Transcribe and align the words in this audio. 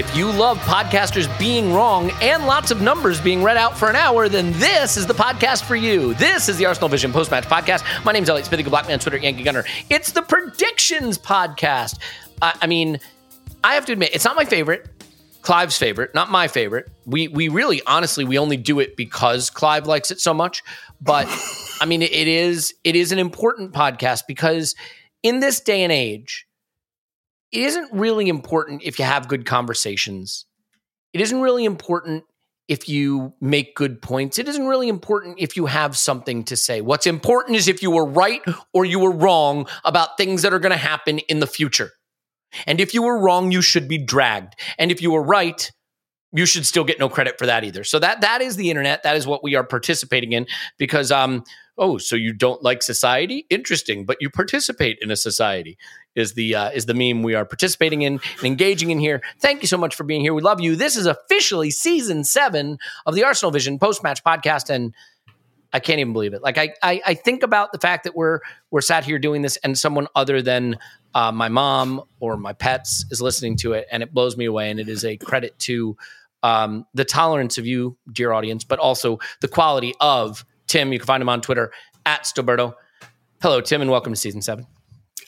If 0.00 0.16
you 0.16 0.32
love 0.32 0.56
podcasters 0.60 1.28
being 1.38 1.74
wrong 1.74 2.10
and 2.22 2.46
lots 2.46 2.70
of 2.70 2.80
numbers 2.80 3.20
being 3.20 3.42
read 3.42 3.58
out 3.58 3.76
for 3.76 3.90
an 3.90 3.96
hour, 3.96 4.30
then 4.30 4.50
this 4.52 4.96
is 4.96 5.06
the 5.06 5.12
podcast 5.12 5.62
for 5.64 5.76
you. 5.76 6.14
This 6.14 6.48
is 6.48 6.56
the 6.56 6.64
Arsenal 6.64 6.88
Vision 6.88 7.12
post 7.12 7.30
match 7.30 7.44
podcast. 7.44 7.84
My 8.02 8.12
name's 8.12 8.30
Elliot 8.30 8.46
Spithick, 8.46 8.64
Black 8.70 8.88
Man, 8.88 8.98
Twitter, 8.98 9.18
Yankee 9.18 9.42
Gunner. 9.42 9.62
It's 9.90 10.12
the 10.12 10.22
predictions 10.22 11.18
podcast. 11.18 11.98
I 12.40 12.54
I 12.62 12.66
mean, 12.66 12.98
I 13.62 13.74
have 13.74 13.84
to 13.84 13.92
admit, 13.92 14.14
it's 14.14 14.24
not 14.24 14.36
my 14.36 14.46
favorite. 14.46 14.88
Clive's 15.42 15.76
favorite, 15.76 16.14
not 16.14 16.30
my 16.30 16.48
favorite. 16.48 16.88
We 17.04 17.28
we 17.28 17.48
really 17.48 17.82
honestly 17.86 18.24
we 18.24 18.38
only 18.38 18.56
do 18.56 18.80
it 18.80 18.96
because 18.96 19.50
Clive 19.50 19.86
likes 19.86 20.10
it 20.10 20.18
so 20.18 20.32
much. 20.32 20.62
But 21.02 21.28
I 21.82 21.84
mean, 21.84 22.00
it 22.00 22.10
is 22.10 22.72
it 22.84 22.96
is 22.96 23.12
an 23.12 23.18
important 23.18 23.74
podcast 23.74 24.22
because 24.26 24.74
in 25.22 25.40
this 25.40 25.60
day 25.60 25.82
and 25.82 25.92
age, 25.92 26.46
it 27.52 27.62
isn't 27.62 27.92
really 27.92 28.28
important 28.28 28.82
if 28.84 28.98
you 28.98 29.04
have 29.04 29.28
good 29.28 29.44
conversations. 29.46 30.46
It 31.12 31.20
isn't 31.20 31.40
really 31.40 31.64
important 31.64 32.24
if 32.68 32.88
you 32.88 33.34
make 33.40 33.74
good 33.74 34.00
points. 34.00 34.38
It 34.38 34.48
isn't 34.48 34.64
really 34.64 34.88
important 34.88 35.40
if 35.40 35.56
you 35.56 35.66
have 35.66 35.96
something 35.96 36.44
to 36.44 36.56
say. 36.56 36.80
What's 36.80 37.06
important 37.06 37.56
is 37.56 37.66
if 37.66 37.82
you 37.82 37.90
were 37.90 38.06
right 38.06 38.42
or 38.72 38.84
you 38.84 39.00
were 39.00 39.10
wrong 39.10 39.66
about 39.84 40.16
things 40.16 40.42
that 40.42 40.54
are 40.54 40.60
going 40.60 40.70
to 40.70 40.78
happen 40.78 41.18
in 41.18 41.40
the 41.40 41.48
future. 41.48 41.90
And 42.66 42.80
if 42.80 42.94
you 42.94 43.02
were 43.02 43.18
wrong, 43.18 43.50
you 43.50 43.60
should 43.60 43.88
be 43.88 43.98
dragged. 43.98 44.54
And 44.78 44.92
if 44.92 45.02
you 45.02 45.10
were 45.10 45.22
right, 45.22 45.70
you 46.32 46.46
should 46.46 46.64
still 46.64 46.84
get 46.84 47.00
no 47.00 47.08
credit 47.08 47.38
for 47.38 47.46
that 47.46 47.64
either. 47.64 47.82
So 47.82 47.98
that 47.98 48.20
that 48.20 48.40
is 48.40 48.54
the 48.54 48.70
internet. 48.70 49.02
That 49.02 49.16
is 49.16 49.26
what 49.26 49.42
we 49.42 49.56
are 49.56 49.64
participating 49.64 50.32
in 50.32 50.46
because 50.78 51.10
um 51.10 51.42
oh, 51.80 51.98
so 51.98 52.14
you 52.14 52.32
don't 52.32 52.62
like 52.62 52.82
society? 52.82 53.46
Interesting, 53.50 54.04
but 54.04 54.18
you 54.20 54.30
participate 54.30 54.98
in 55.00 55.10
a 55.10 55.16
society 55.16 55.78
is 56.14 56.34
the 56.34 56.54
uh, 56.54 56.70
is 56.70 56.86
the 56.86 56.94
meme 56.94 57.22
we 57.22 57.34
are 57.34 57.44
participating 57.44 58.02
in 58.02 58.20
and 58.36 58.44
engaging 58.44 58.90
in 58.90 59.00
here. 59.00 59.22
Thank 59.40 59.62
you 59.62 59.68
so 59.68 59.78
much 59.78 59.94
for 59.96 60.04
being 60.04 60.20
here. 60.20 60.34
We 60.34 60.42
love 60.42 60.60
you. 60.60 60.76
This 60.76 60.96
is 60.96 61.06
officially 61.06 61.70
season 61.70 62.22
7 62.22 62.78
of 63.06 63.14
the 63.14 63.24
Arsenal 63.24 63.50
Vision 63.50 63.78
post-match 63.78 64.22
podcast 64.22 64.70
and 64.70 64.94
I 65.72 65.80
can't 65.80 66.00
even 66.00 66.12
believe 66.12 66.34
it. 66.34 66.42
Like 66.42 66.58
I, 66.58 66.74
I, 66.82 67.00
I 67.06 67.14
think 67.14 67.42
about 67.42 67.72
the 67.72 67.78
fact 67.78 68.04
that 68.04 68.16
we're 68.16 68.40
we're 68.70 68.80
sat 68.80 69.04
here 69.04 69.18
doing 69.18 69.42
this, 69.42 69.56
and 69.58 69.78
someone 69.78 70.08
other 70.14 70.42
than 70.42 70.78
uh, 71.14 71.32
my 71.32 71.48
mom 71.48 72.02
or 72.18 72.36
my 72.36 72.52
pets 72.52 73.04
is 73.10 73.22
listening 73.22 73.56
to 73.58 73.74
it, 73.74 73.86
and 73.90 74.02
it 74.02 74.12
blows 74.12 74.36
me 74.36 74.46
away. 74.46 74.70
And 74.70 74.80
it 74.80 74.88
is 74.88 75.04
a 75.04 75.16
credit 75.16 75.58
to 75.60 75.96
um, 76.42 76.86
the 76.94 77.04
tolerance 77.04 77.58
of 77.58 77.66
you, 77.66 77.96
dear 78.10 78.32
audience, 78.32 78.64
but 78.64 78.78
also 78.78 79.18
the 79.40 79.48
quality 79.48 79.94
of 80.00 80.44
Tim. 80.70 80.92
You 80.92 80.98
can 80.98 81.06
find 81.06 81.20
him 81.20 81.28
on 81.28 81.40
Twitter 81.42 81.72
at 82.06 82.22
Stillberto. 82.22 82.74
Hello, 83.42 83.60
Tim, 83.60 83.82
and 83.82 83.90
welcome 83.90 84.12
to 84.12 84.18
season 84.18 84.40
seven. 84.40 84.66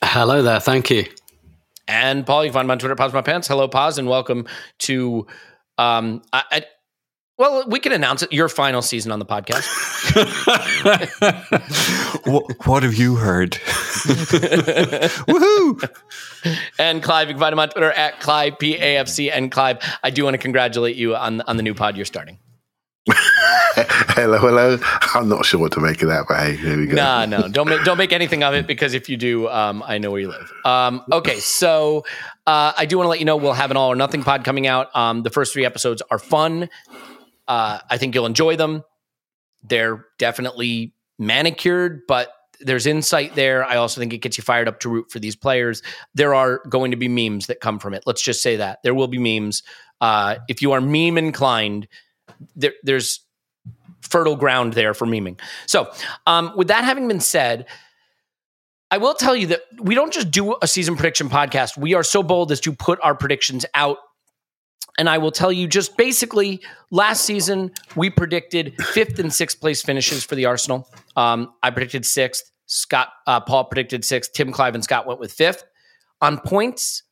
Hello 0.02 0.42
there. 0.42 0.60
Thank 0.60 0.90
you. 0.90 1.04
And 1.88 2.24
Paul, 2.24 2.44
you 2.44 2.50
can 2.50 2.54
find 2.54 2.66
him 2.66 2.70
on 2.70 2.78
Twitter, 2.78 2.94
Pause 2.94 3.12
My 3.12 3.22
Pants. 3.22 3.48
Hello, 3.48 3.68
Pause, 3.68 3.98
and 3.98 4.08
welcome 4.08 4.46
to. 4.80 5.26
Um, 5.78 6.22
I, 6.32 6.44
I, 6.50 6.64
well, 7.38 7.64
we 7.66 7.80
can 7.80 7.92
announce 7.92 8.22
it. 8.22 8.32
Your 8.32 8.48
final 8.48 8.82
season 8.82 9.10
on 9.10 9.18
the 9.18 9.26
podcast. 9.26 9.66
what, 12.26 12.66
what 12.66 12.82
have 12.84 12.94
you 12.94 13.16
heard? 13.16 13.52
Woohoo! 15.26 15.90
And 16.78 17.02
Clive, 17.02 17.28
you 17.28 17.34
can 17.34 17.40
find 17.40 17.52
him 17.52 17.58
on 17.58 17.68
Twitter 17.70 17.90
at 17.90 18.20
Clive 18.20 18.58
PAFC. 18.58 19.30
And 19.32 19.50
Clive, 19.50 19.78
I 20.04 20.10
do 20.10 20.22
want 20.24 20.34
to 20.34 20.38
congratulate 20.38 20.94
you 20.94 21.16
on 21.16 21.40
on 21.42 21.56
the 21.56 21.62
new 21.62 21.74
pod 21.74 21.96
you're 21.96 22.06
starting. 22.06 22.38
hello, 23.76 24.38
hello. 24.38 24.78
I'm 25.14 25.28
not 25.28 25.44
sure 25.44 25.60
what 25.60 25.72
to 25.72 25.80
make 25.80 26.02
of 26.02 26.08
that, 26.08 26.26
but 26.28 26.38
hey, 26.38 26.56
here 26.56 26.76
we 26.76 26.86
go. 26.86 26.96
Nah, 26.96 27.26
no, 27.26 27.48
don't 27.48 27.68
make 27.68 27.84
don't 27.84 27.98
make 27.98 28.12
anything 28.12 28.42
of 28.42 28.54
it 28.54 28.66
because 28.66 28.94
if 28.94 29.08
you 29.08 29.16
do, 29.16 29.48
um, 29.48 29.82
I 29.86 29.98
know 29.98 30.10
where 30.10 30.20
you 30.20 30.28
live. 30.28 30.52
Um, 30.64 31.02
okay, 31.10 31.38
so 31.38 32.04
uh, 32.46 32.72
I 32.76 32.86
do 32.86 32.98
want 32.98 33.06
to 33.06 33.10
let 33.10 33.18
you 33.18 33.24
know 33.24 33.36
we'll 33.36 33.52
have 33.52 33.70
an 33.70 33.76
all 33.76 33.92
or 33.92 33.96
nothing 33.96 34.22
pod 34.22 34.44
coming 34.44 34.66
out. 34.66 34.94
Um, 34.94 35.22
the 35.22 35.30
first 35.30 35.52
three 35.52 35.64
episodes 35.64 36.02
are 36.10 36.18
fun. 36.18 36.68
Uh, 37.48 37.78
I 37.88 37.98
think 37.98 38.14
you'll 38.14 38.26
enjoy 38.26 38.56
them. 38.56 38.84
They're 39.62 40.06
definitely 40.18 40.94
manicured, 41.18 42.02
but 42.06 42.32
there's 42.60 42.86
insight 42.86 43.34
there. 43.34 43.64
I 43.64 43.76
also 43.76 44.00
think 44.00 44.12
it 44.12 44.18
gets 44.18 44.38
you 44.38 44.42
fired 44.42 44.68
up 44.68 44.80
to 44.80 44.88
root 44.88 45.10
for 45.10 45.18
these 45.18 45.36
players. 45.36 45.82
There 46.14 46.34
are 46.34 46.62
going 46.68 46.90
to 46.92 46.96
be 46.96 47.08
memes 47.08 47.46
that 47.46 47.60
come 47.60 47.78
from 47.78 47.94
it. 47.94 48.04
Let's 48.06 48.22
just 48.22 48.42
say 48.42 48.56
that 48.56 48.78
there 48.82 48.94
will 48.94 49.08
be 49.08 49.18
memes. 49.18 49.62
Uh, 50.00 50.36
if 50.48 50.62
you 50.62 50.72
are 50.72 50.80
meme 50.80 51.18
inclined, 51.18 51.88
there, 52.56 52.72
there's 52.82 53.21
fertile 54.02 54.36
ground 54.36 54.74
there 54.74 54.94
for 54.94 55.06
meming. 55.06 55.40
So, 55.66 55.90
um, 56.26 56.52
with 56.56 56.68
that 56.68 56.84
having 56.84 57.08
been 57.08 57.20
said, 57.20 57.66
I 58.90 58.98
will 58.98 59.14
tell 59.14 59.34
you 59.34 59.46
that 59.48 59.62
we 59.80 59.94
don't 59.94 60.12
just 60.12 60.30
do 60.30 60.54
a 60.60 60.68
season 60.68 60.96
prediction 60.96 61.30
podcast. 61.30 61.78
We 61.78 61.94
are 61.94 62.02
so 62.02 62.22
bold 62.22 62.52
as 62.52 62.60
to 62.60 62.72
put 62.72 62.98
our 63.02 63.14
predictions 63.14 63.64
out. 63.74 63.96
And 64.98 65.08
I 65.08 65.16
will 65.16 65.32
tell 65.32 65.50
you 65.50 65.66
just 65.66 65.96
basically 65.96 66.60
last 66.90 67.24
season, 67.24 67.70
we 67.96 68.10
predicted 68.10 68.74
fifth 68.84 69.18
and 69.18 69.32
sixth 69.32 69.58
place 69.58 69.80
finishes 69.80 70.24
for 70.24 70.34
the 70.34 70.44
Arsenal. 70.44 70.86
Um, 71.16 71.54
I 71.62 71.70
predicted 71.70 72.04
sixth. 72.04 72.50
Scott, 72.66 73.08
uh, 73.26 73.40
Paul 73.40 73.64
predicted 73.64 74.04
sixth. 74.04 74.34
Tim, 74.34 74.52
Clive, 74.52 74.74
and 74.74 74.84
Scott 74.84 75.06
went 75.06 75.20
with 75.20 75.32
fifth. 75.32 75.64
On 76.20 76.38
points, 76.38 77.02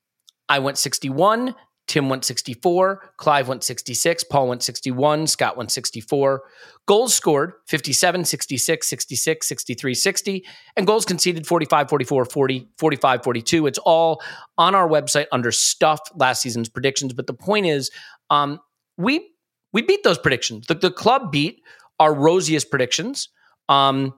I 0.50 0.58
went 0.58 0.76
61. 0.76 1.54
Tim 1.90 2.08
went 2.08 2.24
64, 2.24 3.02
Clive 3.16 3.48
went 3.48 3.64
66, 3.64 4.22
Paul 4.22 4.46
went 4.46 4.62
61, 4.62 5.26
Scott 5.26 5.56
went 5.56 5.72
64. 5.72 6.40
Goals 6.86 7.12
scored 7.12 7.54
57, 7.66 8.24
66, 8.24 8.86
66, 8.86 9.48
63, 9.48 9.94
60, 9.94 10.46
and 10.76 10.86
goals 10.86 11.04
conceded 11.04 11.48
45, 11.48 11.88
44, 11.88 12.24
40, 12.26 12.68
45, 12.78 13.24
42. 13.24 13.66
It's 13.66 13.78
all 13.78 14.22
on 14.56 14.76
our 14.76 14.88
website 14.88 15.26
under 15.32 15.50
stuff 15.50 15.98
last 16.14 16.42
season's 16.42 16.68
predictions. 16.68 17.12
But 17.12 17.26
the 17.26 17.34
point 17.34 17.66
is, 17.66 17.90
um, 18.30 18.60
we 18.96 19.28
we 19.72 19.82
beat 19.82 20.04
those 20.04 20.18
predictions. 20.18 20.68
The, 20.68 20.74
the 20.74 20.92
club 20.92 21.32
beat 21.32 21.60
our 21.98 22.14
rosiest 22.14 22.70
predictions, 22.70 23.30
um, 23.68 24.14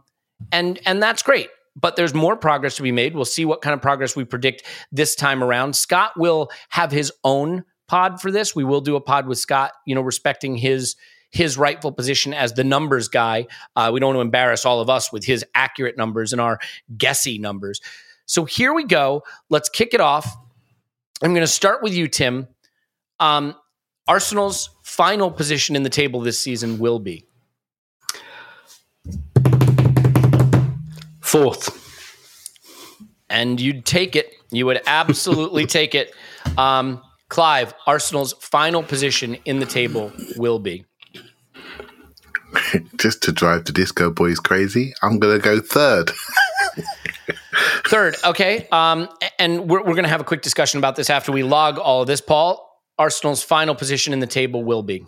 and 0.53 0.79
and 0.85 1.03
that's 1.03 1.23
great 1.23 1.49
but 1.77 1.97
there's 1.97 2.15
more 2.15 2.37
progress 2.37 2.77
to 2.77 2.83
be 2.83 2.93
made. 2.93 3.15
We'll 3.15 3.25
see 3.25 3.45
what 3.45 3.63
kind 3.63 3.75
of 3.75 3.81
progress 3.81 4.15
we 4.15 4.25
predict 4.25 4.65
this 4.91 5.15
time 5.15 5.43
around. 5.43 5.75
Scott 5.75 6.13
will 6.17 6.51
have 6.69 6.93
his 6.93 7.13
own 7.25 7.65
pod 7.89 8.21
for 8.21 8.31
this. 8.31 8.55
We 8.55 8.65
will 8.65 8.81
do 8.81 8.97
a 8.97 9.01
pod 9.01 9.27
with 9.27 9.39
Scott, 9.39 9.73
you 9.87 9.95
know, 9.95 10.03
respecting 10.03 10.57
his 10.57 10.97
his 11.31 11.57
rightful 11.57 11.93
position 11.93 12.35
as 12.35 12.53
the 12.53 12.63
numbers 12.65 13.09
guy. 13.09 13.47
Uh, 13.75 13.91
we 13.93 14.01
don't 14.01 14.09
want 14.09 14.17
to 14.19 14.21
embarrass 14.21 14.67
all 14.67 14.81
of 14.81 14.91
us 14.91 15.11
with 15.11 15.25
his 15.25 15.45
accurate 15.55 15.97
numbers 15.97 16.33
and 16.33 16.43
our 16.43 16.59
guessy 16.99 17.39
numbers. 17.39 17.81
So 18.27 18.45
here 18.45 18.75
we 18.75 18.85
go. 18.85 19.23
Let's 19.49 19.71
kick 19.71 19.95
it 19.95 20.01
off. 20.01 20.37
I'm 21.23 21.33
going 21.33 21.41
to 21.43 21.47
start 21.47 21.83
with 21.83 21.95
you, 21.95 22.07
Tim. 22.07 22.49
Um, 23.19 23.55
Arsenal's 24.07 24.69
final 24.83 25.31
position 25.31 25.75
in 25.75 25.85
the 25.85 25.91
table 25.91 26.21
this 26.21 26.39
season 26.39 26.79
will 26.79 26.99
be 26.99 27.25
Fourth. 31.33 31.71
and 33.31 33.59
you'd 33.59 33.87
take 33.87 34.17
it. 34.17 34.35
You 34.51 34.67
would 34.67 34.83
absolutely 34.87 35.65
take 35.79 35.95
it. 35.95 36.13
Um, 36.59 37.01
Clive, 37.31 37.73
Arsenal's 37.87 38.35
final 38.35 38.83
position 38.83 39.39
in 39.47 39.59
the 39.59 39.65
table 39.65 40.13
will 40.37 40.59
be. 40.59 40.85
Just 42.99 43.23
to 43.23 43.33
drive 43.33 43.65
the 43.65 43.73
disco 43.73 44.11
boys 44.11 44.39
crazy, 44.39 44.93
I'm 45.01 45.19
going 45.19 45.41
to 45.41 45.43
go 45.43 45.59
third. 45.61 46.11
Third, 47.87 48.17
okay. 48.25 48.69
Um, 48.71 49.09
and 49.39 49.69
we're, 49.71 49.81
we're 49.81 49.95
going 49.95 50.05
to 50.05 50.09
have 50.09 50.21
a 50.21 50.25
quick 50.25 50.43
discussion 50.43 50.79
about 50.79 50.97
this 50.97 51.09
after 51.11 51.33
we 51.33 51.43
log 51.43 51.79
all 51.79 52.03
of 52.03 52.07
this. 52.07 52.21
Paul, 52.21 52.79
Arsenal's 52.99 53.43
final 53.43 53.75
position 53.75 54.13
in 54.13 54.21
the 54.21 54.27
table 54.27 54.65
will 54.65 54.83
be. 54.83 55.05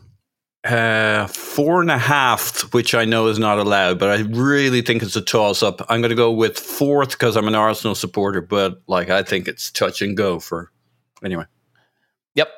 Uh, 0.65 1.27
four 1.27 1.83
and 1.83 1.91
a 1.91 1.99
half, 1.99 2.73
which 2.73 2.95
I 2.95 3.05
know 3.05 3.27
is 3.27 3.39
not 3.39 3.59
allowed, 3.59 3.99
but 3.99 4.09
I 4.09 4.23
really 4.23 4.81
think 4.81 5.03
it's 5.03 5.15
a 5.15 5.21
toss 5.21 5.63
up. 5.63 5.85
I'm 5.91 6.01
going 6.01 6.09
to 6.09 6.17
go 6.17 6.33
with 6.33 6.59
fourth 6.59 7.11
because 7.11 7.37
I'm 7.37 7.47
an 7.47 7.55
Arsenal 7.55 7.95
supporter, 7.95 8.41
but 8.41 8.81
like 8.87 9.11
I 9.11 9.23
think 9.23 9.47
it's 9.47 9.71
touch 9.71 10.01
and 10.01 10.17
go 10.17 10.41
for 10.41 10.71
anyway. 11.23 11.45
Yep. 12.35 12.49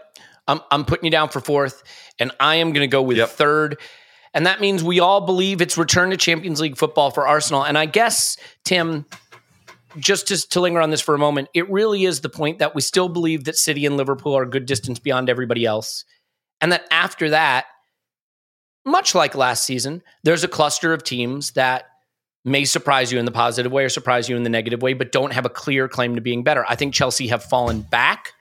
I'm, 0.47 0.61
I'm 0.71 0.85
putting 0.85 1.05
you 1.07 1.11
down 1.11 1.31
for 1.31 1.41
fourth, 1.41 1.83
and 2.21 2.31
I 2.39 2.57
am 2.57 2.73
going 2.73 2.89
to 2.89 2.93
go 2.93 3.03
with 3.03 3.17
Yep. 3.17 3.29
third. 3.31 3.81
And 4.33 4.47
that 4.47 4.61
means 4.61 4.85
we 4.85 5.01
all 5.01 5.23
believe 5.23 5.61
it's 5.61 5.77
return 5.77 6.11
to 6.11 6.17
Champions 6.17 6.61
League 6.61 6.77
football 6.77 7.11
for 7.11 7.27
Arsenal. 7.27 7.65
And 7.65 7.77
I 7.77 7.87
guess, 7.87 8.37
Tim, 8.65 9.05
just 9.99 10.29
to, 10.29 10.49
to 10.51 10.61
linger 10.61 10.81
on 10.81 10.91
this 10.91 11.01
for 11.01 11.15
a 11.17 11.19
moment, 11.19 11.49
it 11.55 11.69
really 11.69 12.05
is 12.05 12.21
the 12.21 12.29
point 12.29 12.61
that 12.61 12.75
we 12.75 12.83
still 12.83 13.09
believe 13.09 13.45
that 13.45 13.57
City 13.57 13.85
and 13.85 13.97
Liverpool 13.97 14.37
are 14.37 14.43
a 14.43 14.49
good 14.49 14.67
distance 14.67 15.01
beyond 15.01 15.29
everybody 15.29 15.65
else. 15.65 16.05
And 16.61 16.71
that 16.71 16.85
after 16.91 17.31
that, 17.31 17.65
much 18.87 19.15
like 19.15 19.35
last 19.35 19.65
season, 19.65 20.03
there's 20.23 20.45
a 20.45 20.49
cluster 20.49 20.93
of 20.93 21.03
teams 21.03 21.51
that 21.53 21.87
may 22.45 22.65
surprise 22.65 23.13
you 23.13 23.19
in 23.19 23.25
the 23.25 23.33
positive 23.33 23.73
way 23.73 23.85
or 23.85 23.89
surprise 23.89 24.29
you 24.29 24.37
in 24.37 24.45
the 24.45 24.49
negative 24.49 24.81
way, 24.81 24.95
but 24.95 25.11
don't 25.11 25.33
have 25.33 25.45
a 25.45 25.51
clear 25.51 25.89
claim 25.89 26.15
to 26.15 26.21
being 26.21 26.45
better. 26.45 26.65
I 26.69 26.77
think 26.77 26.95
Chelsea 26.95 27.27
have 27.27 27.43
fallen 27.43 27.83
back 27.83 28.33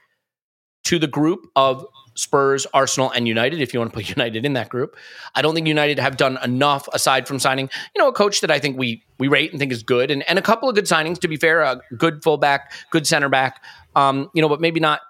to 0.84 1.00
the 1.00 1.08
group 1.08 1.48
of 1.56 1.84
Spurs, 2.14 2.66
Arsenal, 2.72 3.10
and 3.10 3.26
United, 3.26 3.60
if 3.60 3.74
you 3.74 3.80
want 3.80 3.92
to 3.92 3.94
put 3.94 4.08
United 4.16 4.46
in 4.46 4.52
that 4.54 4.68
group. 4.68 4.96
I 5.34 5.42
don't 5.42 5.54
think 5.54 5.66
United 5.66 5.98
have 5.98 6.16
done 6.16 6.38
enough 6.42 6.88
aside 6.92 7.26
from 7.26 7.40
signing, 7.40 7.68
you 7.94 8.02
know, 8.02 8.08
a 8.08 8.12
coach 8.12 8.40
that 8.40 8.50
I 8.50 8.60
think 8.60 8.78
we 8.78 9.02
we 9.18 9.28
rate 9.28 9.50
and 9.50 9.58
think 9.58 9.72
is 9.72 9.82
good, 9.82 10.10
and, 10.12 10.22
and 10.28 10.38
a 10.38 10.42
couple 10.42 10.68
of 10.68 10.76
good 10.76 10.84
signings, 10.84 11.18
to 11.20 11.28
be 11.28 11.36
fair, 11.36 11.62
a 11.62 11.80
good 11.98 12.22
fullback, 12.22 12.72
good 12.90 13.06
center 13.06 13.28
back, 13.28 13.62
um, 13.96 14.30
you 14.32 14.40
know, 14.40 14.48
but 14.48 14.60
maybe 14.60 14.78
not 14.78 15.00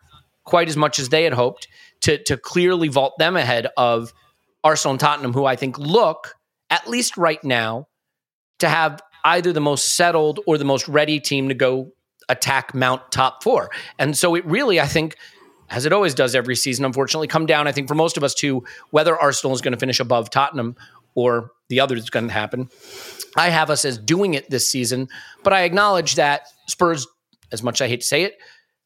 quite 0.45 0.69
as 0.69 0.77
much 0.77 0.99
as 0.99 1.11
they 1.11 1.25
had 1.25 1.35
hoped 1.35 1.69
to 2.01 2.23
to 2.25 2.39
clearly 2.39 2.89
vault 2.89 3.15
them 3.19 3.37
ahead 3.37 3.69
of 3.77 4.13
Arsenal 4.67 4.95
and 4.95 5.01
Tottenham, 5.01 5.33
who 5.33 5.45
I 5.45 5.55
think 5.55 5.79
look, 5.79 6.35
at 6.71 6.89
least 6.89 7.17
right 7.17 7.43
now, 7.45 7.87
to 8.59 8.69
have 8.69 9.01
either 9.25 9.53
the 9.53 9.61
most 9.61 9.95
settled 9.95 10.41
or 10.45 10.59
the 10.59 10.65
most 10.65 10.89
ready 10.89 11.21
team 11.21 11.49
to 11.49 11.55
go 11.55 11.93
attack 12.29 12.75
Mount 12.75 13.13
top 13.13 13.45
four. 13.45 13.71
And 13.97 14.19
so 14.19 14.35
it 14.35 14.45
really, 14.45 14.81
I 14.81 14.87
think, 14.87 15.17
as 15.71 15.87
it 15.87 15.93
always 15.93 16.15
does 16.15 16.35
every 16.35 16.57
season, 16.57 16.85
unfortunately, 16.85 17.29
come 17.29 17.47
down, 17.47 17.69
I 17.69 17.73
think, 17.73 17.87
for 17.87 17.95
most 17.95 18.17
of 18.17 18.25
us 18.25 18.35
to 18.35 18.65
whether 18.91 19.17
Arsenal 19.17 19.55
is 19.55 19.61
going 19.61 19.73
to 19.73 19.79
finish 19.79 20.01
above 20.01 20.31
Tottenham 20.31 20.75
or 21.15 21.53
the 21.69 21.79
other 21.79 21.95
is 21.95 22.11
going 22.11 22.27
to 22.27 22.33
happen. 22.33 22.69
I 23.37 23.51
have 23.51 23.71
us 23.71 23.85
as 23.85 23.99
doing 23.99 24.35
it 24.35 24.51
this 24.51 24.69
season, 24.69 25.09
but 25.45 25.53
I 25.53 25.63
acknowledge 25.63 26.17
that 26.17 26.49
Spurs, 26.67 27.07
as 27.53 27.63
much 27.63 27.81
as 27.81 27.85
I 27.85 27.89
hate 27.89 28.01
to 28.01 28.07
say 28.07 28.25
it, 28.25 28.35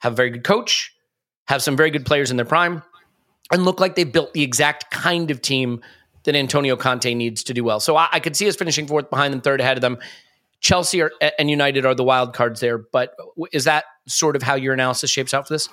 have 0.00 0.12
a 0.12 0.16
very 0.16 0.28
good 0.28 0.44
coach, 0.44 0.92
have 1.46 1.62
some 1.62 1.76
very 1.76 1.90
good 1.90 2.04
players 2.04 2.30
in 2.30 2.36
their 2.36 2.44
prime, 2.44 2.82
and 3.50 3.64
look 3.64 3.80
like 3.80 3.94
they 3.94 4.04
built 4.04 4.32
the 4.32 4.42
exact 4.42 4.90
kind 4.90 5.30
of 5.30 5.42
team 5.42 5.80
that 6.24 6.34
Antonio 6.34 6.76
Conte 6.76 7.12
needs 7.14 7.42
to 7.44 7.54
do 7.54 7.64
well. 7.64 7.80
So 7.80 7.96
I, 7.96 8.08
I 8.12 8.20
could 8.20 8.36
see 8.36 8.48
us 8.48 8.56
finishing 8.56 8.86
fourth 8.86 9.10
behind 9.10 9.32
them, 9.32 9.40
third 9.40 9.60
ahead 9.60 9.76
of 9.76 9.80
them. 9.80 9.98
Chelsea 10.60 11.00
are, 11.00 11.10
and 11.38 11.50
United 11.50 11.86
are 11.86 11.94
the 11.94 12.04
wild 12.04 12.34
cards 12.34 12.60
there, 12.60 12.76
but 12.76 13.16
is 13.52 13.64
that 13.64 13.84
sort 14.06 14.36
of 14.36 14.42
how 14.42 14.54
your 14.54 14.74
analysis 14.74 15.10
shapes 15.10 15.32
out 15.32 15.48
for 15.48 15.54
this? 15.54 15.68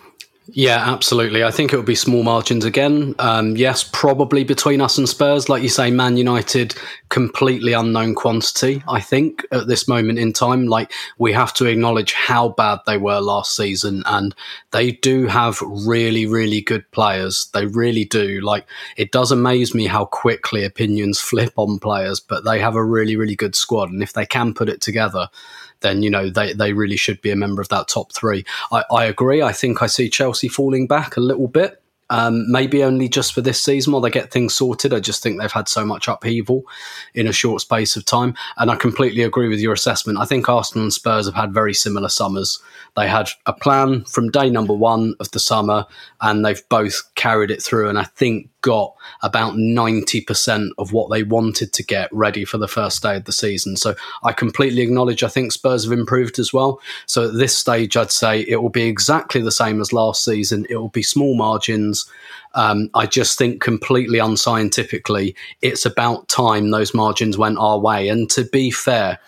Yeah, 0.50 0.78
absolutely. 0.78 1.44
I 1.44 1.52
think 1.52 1.74
it 1.74 1.76
will 1.76 1.84
be 1.84 1.96
small 1.96 2.24
margins 2.24 2.64
again. 2.64 3.16
Um, 3.20 3.58
yes, 3.58 3.84
probably 3.84 4.46
between 4.46 4.80
us 4.80 4.98
and 4.98 5.08
Spurs. 5.08 5.50
Like 5.50 5.62
you 5.62 5.68
say, 5.68 5.92
Man 5.92 6.16
United, 6.16 6.74
completely 7.10 7.74
unknown 7.74 8.16
quantity, 8.16 8.82
I 8.88 9.02
think, 9.02 9.46
at 9.52 9.68
this 9.68 9.90
moment 9.90 10.20
in 10.20 10.32
time. 10.32 10.68
Like, 10.68 10.94
we 11.18 11.34
have 11.34 11.54
to 11.56 11.66
acknowledge 11.66 12.14
how 12.14 12.50
bad 12.50 12.80
they 12.86 12.98
were 12.98 13.20
last 13.20 13.58
season. 13.58 14.04
And 14.06 14.34
they 14.72 14.92
do 14.92 15.28
have 15.28 15.62
really, 15.62 16.26
really 16.26 16.62
good 16.62 16.90
players. 16.92 17.50
They 17.54 17.66
really 17.66 18.06
do. 18.06 18.40
Like, 18.40 18.66
it 18.96 19.12
does 19.12 19.34
amaze 19.34 19.76
me 19.76 19.86
how 19.88 20.06
quickly 20.06 20.64
opinions 20.64 21.20
flip 21.28 21.54
on 21.58 21.78
players, 21.78 22.22
but 22.22 22.46
they 22.46 22.60
have 22.60 22.76
a 22.76 22.84
really, 22.84 23.18
really 23.18 23.36
good 23.36 23.56
squad. 23.56 23.92
And 23.92 24.02
if 24.02 24.14
they 24.14 24.26
can 24.26 24.54
put 24.54 24.70
it 24.70 24.80
together, 24.80 25.28
then 25.81 26.03
you 26.03 26.09
know 26.09 26.29
they, 26.29 26.53
they 26.53 26.74
really 26.74 26.97
should 26.97 27.21
be 27.21 27.31
a 27.31 27.35
member 27.35 27.62
of 27.62 27.69
that 27.69 27.88
top 27.88 28.13
three. 28.13 28.45
I, 28.71 28.83
I 28.91 29.06
agree. 29.06 29.41
I 29.41 29.51
think 29.51 29.81
I 29.81 29.88
see 29.88 30.09
Chelsea 30.09 30.47
falling 30.47 30.88
back 30.88 31.18
a 31.18 31.21
little 31.21 31.47
bit. 31.47 31.81
Um, 32.09 32.50
maybe 32.50 32.85
only 32.85 33.09
just 33.09 33.33
for 33.33 33.41
this 33.41 33.62
season 33.62 33.91
while 33.91 34.01
they 34.01 34.09
get 34.09 34.31
things 34.31 34.53
sorted. 34.53 34.94
I 34.94 35.01
just 35.01 35.21
think 35.21 35.41
they've 35.41 35.51
had 35.51 35.68
so 35.68 35.85
much 35.85 36.07
upheaval 36.07 36.63
in 37.13 37.27
a 37.27 37.33
short 37.33 37.59
space 37.59 37.97
of 37.97 38.06
time. 38.06 38.33
And 38.56 38.71
I 38.71 38.77
completely 38.77 39.24
agree 39.24 39.50
with 39.50 39.59
your 39.59 39.74
assessment. 39.74 40.18
I 40.18 40.24
think 40.24 40.47
Arsenal 40.47 40.85
and 40.85 40.94
Spurs 40.94 41.25
have 41.25 41.35
had 41.35 41.53
very 41.53 41.74
similar 41.74 42.07
summers. 42.07 42.62
They 42.95 43.09
had 43.09 43.29
a 43.45 43.51
plan 43.51 44.06
from 44.06 44.31
day 44.31 44.50
number 44.50 44.74
one 44.74 45.15
of 45.19 45.31
the 45.31 45.39
summer, 45.39 45.85
and 46.21 46.45
they've 46.45 46.63
both 46.69 47.13
carried 47.15 47.51
it 47.51 47.62
through. 47.62 47.89
And 47.89 48.00
I 48.00 48.03
think 48.03 48.51
got 48.62 48.95
about 49.21 49.54
90% 49.54 50.69
of 50.77 50.92
what 50.94 51.09
they 51.09 51.24
wanted 51.24 51.74
to 51.74 51.83
get 51.83 52.09
ready 52.12 52.45
for 52.45 52.57
the 52.57 52.68
first 52.68 53.04
day 53.04 53.15
of 53.15 53.25
the 53.25 53.31
season. 53.31 53.77
So 53.77 53.95
I 54.24 54.33
completely 54.33 54.81
acknowledge 54.81 55.24
I 55.24 55.27
think 55.27 55.51
Spurs 55.51 55.83
have 55.83 55.98
improved 55.98 56.39
as 56.39 56.54
well. 56.54 56.81
So 57.06 57.27
at 57.27 57.36
this 57.36 57.56
stage, 57.56 57.95
I'd 57.95 58.12
say 58.12 58.42
it 58.42 58.62
will 58.62 58.69
be 58.69 58.83
exactly 58.83 59.42
the 59.42 59.51
same 59.51 59.81
as 59.81 59.94
last 59.94 60.24
season. 60.24 60.65
It 60.69 60.77
will 60.77 60.89
be 60.89 61.04
small 61.04 61.36
margins. 61.36 62.09
Um, 62.56 62.89
I 62.94 63.06
just 63.06 63.38
think 63.38 63.62
completely 63.62 64.19
unscientifically, 64.19 65.36
it's 65.62 65.86
about 65.86 66.27
time 66.27 66.71
those 66.71 66.94
margins 66.94 67.38
went 67.38 67.60
our 67.60 67.80
way. 67.80 68.08
And 68.10 68.29
to 68.32 68.43
be 68.46 68.72
fair, 68.72 69.20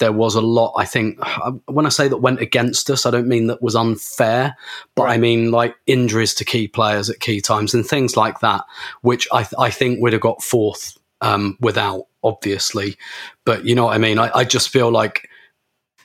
there 0.00 0.12
was 0.12 0.34
a 0.34 0.40
lot, 0.40 0.74
I 0.76 0.84
think, 0.84 1.18
when 1.66 1.86
I 1.86 1.90
say 1.90 2.08
that 2.08 2.16
went 2.18 2.40
against 2.40 2.90
us, 2.90 3.06
I 3.06 3.10
don't 3.12 3.28
mean 3.28 3.46
that 3.46 3.62
was 3.62 3.76
unfair, 3.76 4.56
but 4.96 5.04
I 5.04 5.16
mean 5.16 5.52
like 5.52 5.76
injuries 5.86 6.34
to 6.34 6.44
key 6.44 6.66
players 6.66 7.08
at 7.08 7.20
key 7.20 7.40
times 7.40 7.72
and 7.72 7.86
things 7.86 8.16
like 8.16 8.40
that, 8.40 8.64
which 9.02 9.28
I, 9.32 9.44
th- 9.44 9.54
I 9.58 9.70
think 9.70 10.00
would 10.00 10.12
have 10.12 10.20
got 10.22 10.42
fourth 10.42 10.98
um, 11.20 11.56
without, 11.60 12.06
obviously. 12.24 12.96
But 13.44 13.64
you 13.64 13.74
know 13.76 13.84
what 13.84 13.94
I 13.94 13.98
mean? 13.98 14.18
I, 14.18 14.30
I 14.34 14.44
just 14.44 14.70
feel 14.70 14.90
like 14.90 15.28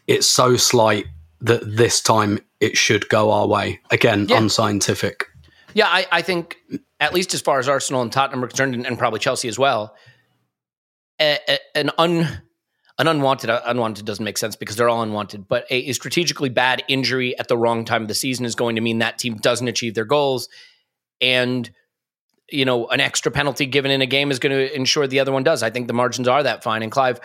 it's 0.08 0.28
so 0.28 0.56
slight 0.56 1.08
that 1.42 1.62
this 1.66 2.00
time 2.02 2.40
it 2.60 2.78
should 2.78 3.10
go 3.10 3.32
our 3.32 3.48
way. 3.48 3.80
Again, 3.92 4.28
Yeah. 4.30 4.38
unscientific. 4.38 5.26
Yeah, 5.74 5.88
I, 5.88 6.06
I 6.12 6.22
think 6.22 6.58
at 7.00 7.14
least 7.14 7.34
as 7.34 7.42
far 7.42 7.60
as 7.60 7.68
Arsenal 7.68 8.02
and 8.02 8.12
Tottenham 8.12 8.44
are 8.44 8.48
concerned, 8.48 8.76
and, 8.76 8.86
and 8.88 8.98
probably 8.98 9.20
Chelsea 9.20 9.48
as 9.50 9.60
well, 9.60 9.96
a, 11.20 11.38
a- 11.48 11.78
an 11.78 11.92
un 11.98 12.42
an 12.98 13.08
unwanted 13.08 13.50
uh, 13.50 13.62
unwanted 13.66 14.06
doesn't 14.06 14.24
make 14.24 14.38
sense 14.38 14.56
because 14.56 14.76
they're 14.76 14.90
all 14.90 15.02
unwanted. 15.02 15.48
But 15.48 15.66
a, 15.70 15.90
a 15.90 15.94
strategically 15.94 16.50
bad 16.50 16.84
injury 16.88 17.38
at 17.38 17.48
the 17.48 17.58
wrong 17.58 17.86
time 17.86 18.04
of 18.04 18.08
the 18.08 18.16
season 18.16 18.46
is 18.46 18.56
going 18.56 18.76
to 18.76 18.82
mean 18.82 19.00
that 19.00 19.18
team 19.18 19.36
doesn't 19.36 19.68
achieve 19.68 19.96
their 19.96 20.06
goals, 20.06 20.48
and 21.20 21.70
you 22.50 22.66
know 22.66 22.88
an 22.88 23.02
extra 23.02 23.32
penalty 23.32 23.66
given 23.66 23.92
in 23.92 24.02
a 24.02 24.06
game 24.06 24.32
is 24.32 24.40
going 24.40 24.56
to 24.56 24.76
ensure 24.76 25.08
the 25.08 25.20
other 25.20 25.32
one 25.32 25.44
does. 25.44 25.62
I 25.62 25.70
think 25.70 25.88
the 25.88 25.94
margins 25.94 26.28
are 26.28 26.44
that 26.44 26.64
fine. 26.64 26.84
And 26.84 26.92
Clive, 26.92 27.20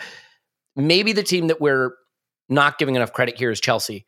maybe 0.75 1.13
the 1.13 1.23
team 1.23 1.47
that 1.47 1.61
we're 1.61 1.91
not 2.49 2.77
giving 2.77 2.95
enough 2.95 3.13
credit 3.13 3.37
here 3.37 3.51
is 3.51 3.61
Chelsea. 3.61 4.05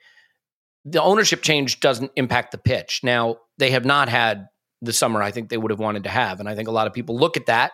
The 0.85 1.01
ownership 1.01 1.41
change 1.41 1.79
doesn't 1.79 2.11
impact 2.17 2.51
the 2.51 2.57
pitch. 2.57 3.01
Now 3.03 3.37
they 3.57 3.71
have 3.71 3.85
not 3.85 4.09
had 4.09 4.49
the 4.81 4.91
summer 4.91 5.21
I 5.21 5.31
think 5.31 5.47
they 5.47 5.55
would 5.55 5.71
have 5.71 5.79
wanted 5.79 6.03
to 6.03 6.09
have, 6.09 6.41
and 6.41 6.49
I 6.49 6.55
think 6.55 6.67
a 6.67 6.71
lot 6.71 6.87
of 6.87 6.93
people 6.93 7.17
look 7.17 7.37
at 7.37 7.45
that 7.45 7.71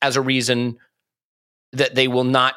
as 0.00 0.16
a 0.16 0.20
reason 0.20 0.78
that 1.72 1.94
they 1.94 2.08
will 2.08 2.24
not 2.24 2.54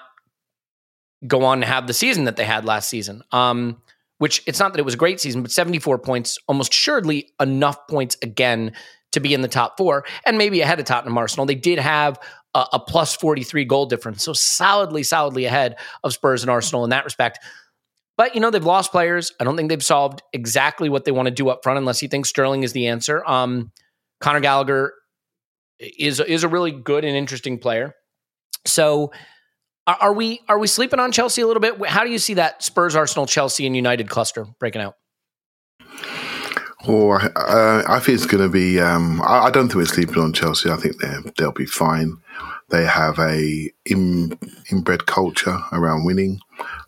go 1.27 1.43
on 1.45 1.61
to 1.61 1.65
have 1.65 1.87
the 1.87 1.93
season 1.93 2.25
that 2.25 2.35
they 2.35 2.45
had 2.45 2.65
last 2.65 2.89
season. 2.89 3.23
Um, 3.31 3.81
which 4.17 4.41
it's 4.47 4.59
not 4.59 4.71
that 4.73 4.79
it 4.79 4.85
was 4.85 4.93
a 4.93 4.97
great 4.97 5.19
season, 5.19 5.41
but 5.41 5.51
74 5.51 5.99
points, 5.99 6.37
almost 6.47 6.73
assuredly 6.73 7.31
enough 7.39 7.87
points 7.87 8.15
again 8.21 8.71
to 9.11 9.19
be 9.19 9.33
in 9.33 9.41
the 9.41 9.47
top 9.47 9.77
four 9.77 10.05
and 10.25 10.37
maybe 10.37 10.61
ahead 10.61 10.79
of 10.79 10.85
Tottenham 10.85 11.17
Arsenal. 11.17 11.45
They 11.45 11.55
did 11.55 11.79
have 11.79 12.19
a, 12.53 12.65
a 12.73 12.79
plus 12.79 13.15
43 13.15 13.65
goal 13.65 13.85
difference, 13.85 14.23
so 14.23 14.33
solidly, 14.33 15.03
solidly 15.03 15.45
ahead 15.45 15.77
of 16.03 16.13
Spurs 16.13 16.43
and 16.43 16.49
Arsenal 16.49 16.83
in 16.83 16.91
that 16.91 17.03
respect. 17.03 17.39
But 18.17 18.35
you 18.35 18.41
know 18.41 18.49
they've 18.49 18.63
lost 18.63 18.91
players. 18.91 19.33
I 19.39 19.43
don't 19.43 19.57
think 19.57 19.69
they've 19.69 19.83
solved 19.83 20.21
exactly 20.31 20.87
what 20.87 21.03
they 21.03 21.11
want 21.11 21.27
to 21.27 21.33
do 21.33 21.49
up 21.49 21.63
front, 21.63 21.77
unless 21.77 22.01
you 22.01 22.07
think 22.07 22.25
Sterling 22.25 22.63
is 22.63 22.71
the 22.71 22.87
answer. 22.87 23.25
Um, 23.25 23.71
Connor 24.21 24.39
Gallagher 24.39 24.93
is 25.79 26.21
is 26.21 26.43
a 26.43 26.47
really 26.47 26.71
good 26.71 27.03
and 27.03 27.17
interesting 27.17 27.57
player. 27.59 27.93
So 28.65 29.11
are, 29.87 29.97
are 30.01 30.13
we 30.13 30.41
are 30.47 30.57
we 30.59 30.67
sleeping 30.67 30.99
on 30.99 31.11
Chelsea 31.11 31.41
a 31.41 31.47
little 31.47 31.61
bit? 31.61 31.85
How 31.87 32.03
do 32.03 32.09
you 32.09 32.19
see 32.19 32.35
that 32.35 32.63
Spurs, 32.63 32.95
Arsenal, 32.95 33.25
Chelsea, 33.25 33.65
and 33.65 33.75
United 33.75 34.09
cluster 34.09 34.45
breaking 34.59 34.81
out? 34.81 34.95
Or 36.87 37.21
uh, 37.21 37.83
I 37.87 37.99
think 37.99 38.15
it's 38.15 38.25
going 38.25 38.43
to 38.43 38.49
be. 38.49 38.79
Um, 38.79 39.21
I, 39.21 39.45
I, 39.45 39.51
don't 39.51 39.67
think 39.67 39.75
we're 39.77 39.85
sleeping 39.85 40.19
on 40.19 40.33
Chelsea. 40.33 40.69
I 40.69 40.75
think 40.75 40.97
they'll 41.35 41.51
be 41.51 41.65
fine. 41.65 42.17
They 42.69 42.85
have 42.85 43.17
a 43.19 43.71
in, 43.85 44.37
inbred 44.71 45.05
culture 45.05 45.57
around 45.71 46.05
winning 46.05 46.39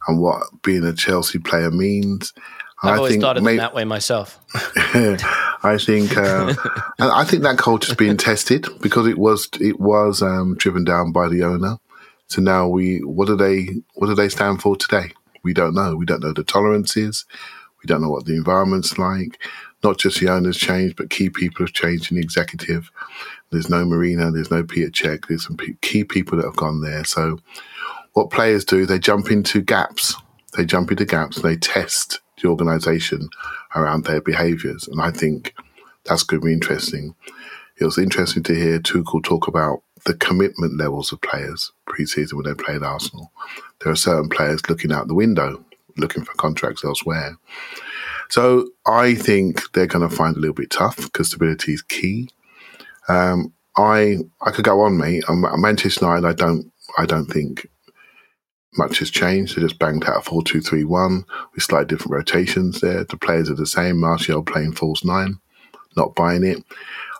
and 0.07 0.19
what 0.19 0.43
being 0.61 0.83
a 0.83 0.93
Chelsea 0.93 1.39
player 1.39 1.71
means. 1.71 2.33
I've 2.83 2.93
I 2.93 2.97
always 2.97 3.11
think 3.13 3.23
thought 3.23 3.37
of 3.37 3.43
may- 3.43 3.57
that 3.57 3.73
way 3.73 3.85
myself. 3.85 4.39
I 4.53 5.77
think, 5.79 6.15
uh, 6.15 6.53
I 6.99 7.23
think 7.25 7.41
that 7.41 7.57
culture's 7.57 7.95
being 7.95 8.17
tested 8.17 8.67
because 8.81 9.07
it 9.07 9.17
was 9.17 9.49
it 9.59 9.79
was 9.79 10.21
um, 10.21 10.55
driven 10.57 10.83
down 10.83 11.11
by 11.11 11.27
the 11.27 11.43
owner. 11.43 11.77
So 12.27 12.41
now 12.41 12.67
we, 12.67 12.99
what 12.99 13.27
do 13.27 13.35
they, 13.35 13.69
what 13.95 14.07
do 14.07 14.15
they 14.15 14.29
stand 14.29 14.61
for 14.61 14.75
today? 14.75 15.11
We 15.43 15.53
don't 15.53 15.73
know. 15.73 15.95
We 15.95 16.05
don't 16.05 16.21
know 16.21 16.33
the 16.33 16.43
tolerances. 16.43 17.25
We 17.81 17.87
don't 17.87 18.01
know 18.01 18.09
what 18.09 18.25
the 18.25 18.35
environment's 18.35 18.97
like. 18.97 19.41
Not 19.83 19.99
just 19.99 20.19
the 20.19 20.29
owners 20.29 20.57
changed, 20.57 20.95
but 20.97 21.09
key 21.09 21.29
people 21.29 21.65
have 21.65 21.73
changed 21.73 22.11
in 22.11 22.17
the 22.17 22.23
executive. 22.23 22.91
There's 23.51 23.69
no 23.69 23.85
Marina, 23.85 24.31
there's 24.31 24.51
no 24.51 24.63
Peter 24.63 24.89
Cech. 24.89 25.27
There's 25.27 25.45
some 25.45 25.57
key 25.81 26.03
people 26.03 26.37
that 26.37 26.45
have 26.45 26.55
gone 26.55 26.81
there. 26.81 27.05
So 27.05 27.39
what 28.13 28.31
players 28.31 28.65
do, 28.65 28.85
they 28.85 28.99
jump 28.99 29.31
into 29.31 29.61
gaps. 29.61 30.15
They 30.57 30.65
jump 30.65 30.91
into 30.91 31.05
gaps 31.05 31.37
and 31.37 31.45
they 31.45 31.55
test 31.55 32.19
the 32.41 32.49
organisation 32.49 33.29
around 33.75 34.05
their 34.05 34.21
behaviours. 34.21 34.87
And 34.87 35.01
I 35.01 35.11
think 35.11 35.53
that's 36.03 36.23
going 36.23 36.41
to 36.41 36.45
be 36.45 36.53
interesting. 36.53 37.15
It 37.79 37.85
was 37.85 37.97
interesting 37.97 38.43
to 38.43 38.55
hear 38.55 38.79
Tuchel 38.79 39.23
talk 39.23 39.47
about 39.47 39.83
the 40.07 40.15
commitment 40.15 40.77
levels 40.77 41.11
of 41.11 41.21
players 41.21 41.71
pre-season 41.85 42.37
when 42.37 42.47
they 42.47 42.63
played 42.63 42.81
Arsenal. 42.81 43.31
There 43.81 43.91
are 43.91 43.95
certain 43.97 44.29
players 44.29 44.67
looking 44.69 44.91
out 44.91 45.07
the 45.07 45.13
window, 45.13 45.63
looking 45.97 46.23
for 46.23 46.33
contracts 46.33 46.85
elsewhere. 46.85 47.37
So 48.29 48.69
I 48.85 49.15
think 49.15 49.71
they're 49.73 49.85
going 49.85 50.07
to 50.07 50.15
find 50.15 50.35
it 50.35 50.39
a 50.39 50.41
little 50.41 50.55
bit 50.55 50.71
tough 50.71 50.95
because 50.95 51.27
stability 51.27 51.73
is 51.73 51.81
key. 51.81 52.29
Um, 53.09 53.53
I 53.77 54.17
I 54.41 54.51
could 54.51 54.65
go 54.65 54.81
on, 54.81 54.97
mate. 54.97 55.23
I'm, 55.27 55.45
Manchester 55.61 56.05
United. 56.05 56.25
I 56.25 56.33
don't 56.33 56.71
I 56.97 57.05
don't 57.05 57.27
think 57.27 57.67
much 58.77 58.99
has 58.99 59.11
changed. 59.11 59.55
They 59.55 59.61
just 59.61 59.79
banged 59.79 60.05
out 60.05 60.17
a 60.17 60.21
four 60.21 60.41
two 60.41 60.61
three 60.61 60.83
one 60.83 61.25
with 61.53 61.63
slightly 61.63 61.87
different 61.87 62.13
rotations 62.13 62.79
there. 62.79 63.03
The 63.03 63.17
players 63.17 63.49
are 63.49 63.55
the 63.55 63.65
same. 63.65 63.99
Martial 63.99 64.43
playing 64.43 64.73
false 64.73 65.03
nine, 65.03 65.39
not 65.95 66.15
buying 66.15 66.43
it. 66.43 66.63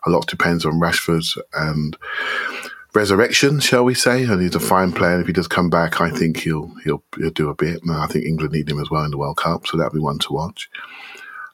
A 0.05 0.09
lot 0.09 0.27
depends 0.27 0.65
on 0.65 0.79
Rashford's 0.79 1.37
and 1.53 1.97
resurrection, 2.93 3.59
shall 3.59 3.83
we 3.83 3.93
say? 3.93 4.23
And 4.23 4.41
he's 4.41 4.55
a 4.55 4.59
fine 4.59 4.91
player. 4.91 5.19
If 5.19 5.27
he 5.27 5.33
does 5.33 5.47
come 5.47 5.69
back, 5.69 6.01
I 6.01 6.09
think 6.09 6.37
he'll 6.37 6.73
he'll 6.83 7.03
he'll 7.17 7.29
do 7.29 7.49
a 7.49 7.55
bit. 7.55 7.81
And 7.83 7.91
I 7.91 8.07
think 8.07 8.25
England 8.25 8.53
need 8.53 8.69
him 8.69 8.79
as 8.79 8.89
well 8.89 9.03
in 9.03 9.11
the 9.11 9.17
World 9.17 9.37
Cup, 9.37 9.67
so 9.67 9.77
that'll 9.77 9.93
be 9.93 9.99
one 9.99 10.19
to 10.19 10.33
watch. 10.33 10.69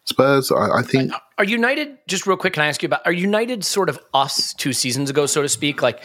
Spurs, 0.05 0.51
I, 0.51 0.79
I 0.79 0.81
think. 0.81 1.11
Are 1.37 1.45
United 1.45 1.97
just 2.07 2.27
real 2.27 2.37
quick? 2.37 2.53
Can 2.53 2.63
I 2.63 2.67
ask 2.67 2.83
you 2.83 2.87
about? 2.87 3.01
Are 3.05 3.11
United 3.11 3.63
sort 3.63 3.89
of 3.89 3.99
us 4.13 4.53
two 4.53 4.73
seasons 4.73 5.09
ago, 5.09 5.25
so 5.25 5.41
to 5.41 5.49
speak? 5.49 5.81
Like, 5.81 6.01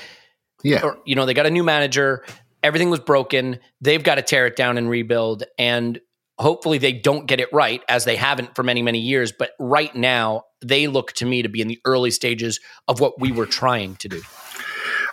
yeah, 0.63 0.83
or, 0.83 0.99
you 1.05 1.15
know, 1.15 1.27
they 1.27 1.35
got 1.35 1.47
a 1.47 1.51
new 1.51 1.65
manager. 1.65 2.25
Everything 2.63 2.91
was 2.91 3.01
broken. 3.01 3.59
They've 3.81 4.03
got 4.03 4.17
to 4.17 4.23
tear 4.23 4.47
it 4.47 4.57
down 4.57 4.79
and 4.79 4.89
rebuild. 4.89 5.45
And 5.59 6.01
hopefully, 6.39 6.79
they 6.79 6.93
don't 6.93 7.27
get 7.27 7.41
it 7.41 7.49
right, 7.53 7.83
as 7.89 8.05
they 8.05 8.17
haven't 8.17 8.55
for 8.55 8.63
many, 8.63 8.83
many 8.83 9.01
years. 9.01 9.33
But 9.33 9.51
right 9.59 9.95
now, 9.95 10.45
they 10.65 10.87
look 10.87 11.13
to 11.15 11.27
me 11.27 11.43
to 11.43 11.49
be 11.49 11.61
in 11.61 11.69
the 11.69 11.81
early 11.85 12.11
stages 12.11 12.61
of 12.87 13.01
what 13.01 13.21
we 13.21 13.33
were 13.33 13.47
trying 13.47 13.97
to 13.97 14.09
do. 14.09 14.23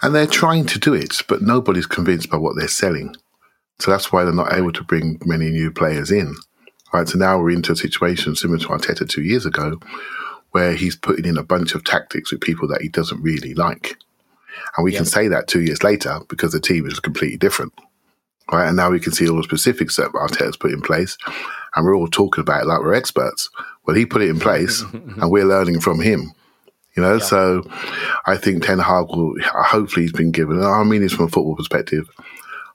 And 0.01 0.13
they're 0.13 0.27
trying 0.27 0.65
to 0.67 0.79
do 0.79 0.93
it, 0.93 1.21
but 1.27 1.41
nobody's 1.41 1.85
convinced 1.85 2.29
by 2.29 2.37
what 2.37 2.55
they're 2.57 2.67
selling. 2.67 3.15
So 3.79 3.91
that's 3.91 4.11
why 4.11 4.23
they're 4.23 4.33
not 4.33 4.53
able 4.53 4.71
to 4.73 4.83
bring 4.83 5.19
many 5.25 5.49
new 5.49 5.71
players 5.71 6.11
in. 6.11 6.35
Right. 6.93 7.07
So 7.07 7.17
now 7.17 7.39
we're 7.39 7.51
into 7.51 7.73
a 7.73 7.75
situation 7.75 8.35
similar 8.35 8.59
to 8.59 8.67
Arteta 8.67 9.07
two 9.07 9.23
years 9.23 9.45
ago, 9.45 9.79
where 10.51 10.73
he's 10.73 10.95
putting 10.95 11.25
in 11.25 11.37
a 11.37 11.43
bunch 11.43 11.75
of 11.75 11.83
tactics 11.83 12.31
with 12.31 12.41
people 12.41 12.67
that 12.69 12.81
he 12.81 12.87
doesn't 12.87 13.21
really 13.21 13.53
like. 13.53 13.97
And 14.77 14.85
we 14.85 14.93
can 14.93 15.05
say 15.05 15.27
that 15.27 15.47
two 15.47 15.61
years 15.61 15.83
later 15.83 16.19
because 16.29 16.53
the 16.53 16.61
team 16.61 16.87
is 16.87 16.99
completely 16.99 17.37
different. 17.37 17.73
Right. 18.51 18.67
And 18.67 18.77
now 18.77 18.91
we 18.91 18.99
can 18.99 19.11
see 19.11 19.27
all 19.27 19.37
the 19.37 19.43
specifics 19.43 19.95
that 19.97 20.11
Arteta's 20.11 20.55
put 20.55 20.71
in 20.71 20.81
place. 20.81 21.17
And 21.75 21.85
we're 21.85 21.95
all 21.95 22.07
talking 22.07 22.41
about 22.41 22.61
it 22.61 22.67
like 22.67 22.79
we're 22.79 22.93
experts. 22.93 23.49
Well, 23.85 23.95
he 23.95 24.05
put 24.05 24.21
it 24.21 24.29
in 24.29 24.39
place 24.39 24.81
and 24.93 25.31
we're 25.31 25.45
learning 25.45 25.81
from 25.81 25.99
him. 25.99 26.31
You 26.95 27.03
know, 27.03 27.13
yeah. 27.13 27.23
so 27.23 27.63
I 28.25 28.37
think 28.37 28.63
Ten 28.63 28.79
Hag 28.79 29.07
will, 29.07 29.35
hopefully 29.43 30.03
he's 30.03 30.13
been 30.13 30.31
given, 30.31 30.63
I 30.63 30.83
mean 30.83 31.01
this 31.01 31.13
from 31.13 31.25
a 31.25 31.29
football 31.29 31.55
perspective, 31.55 32.09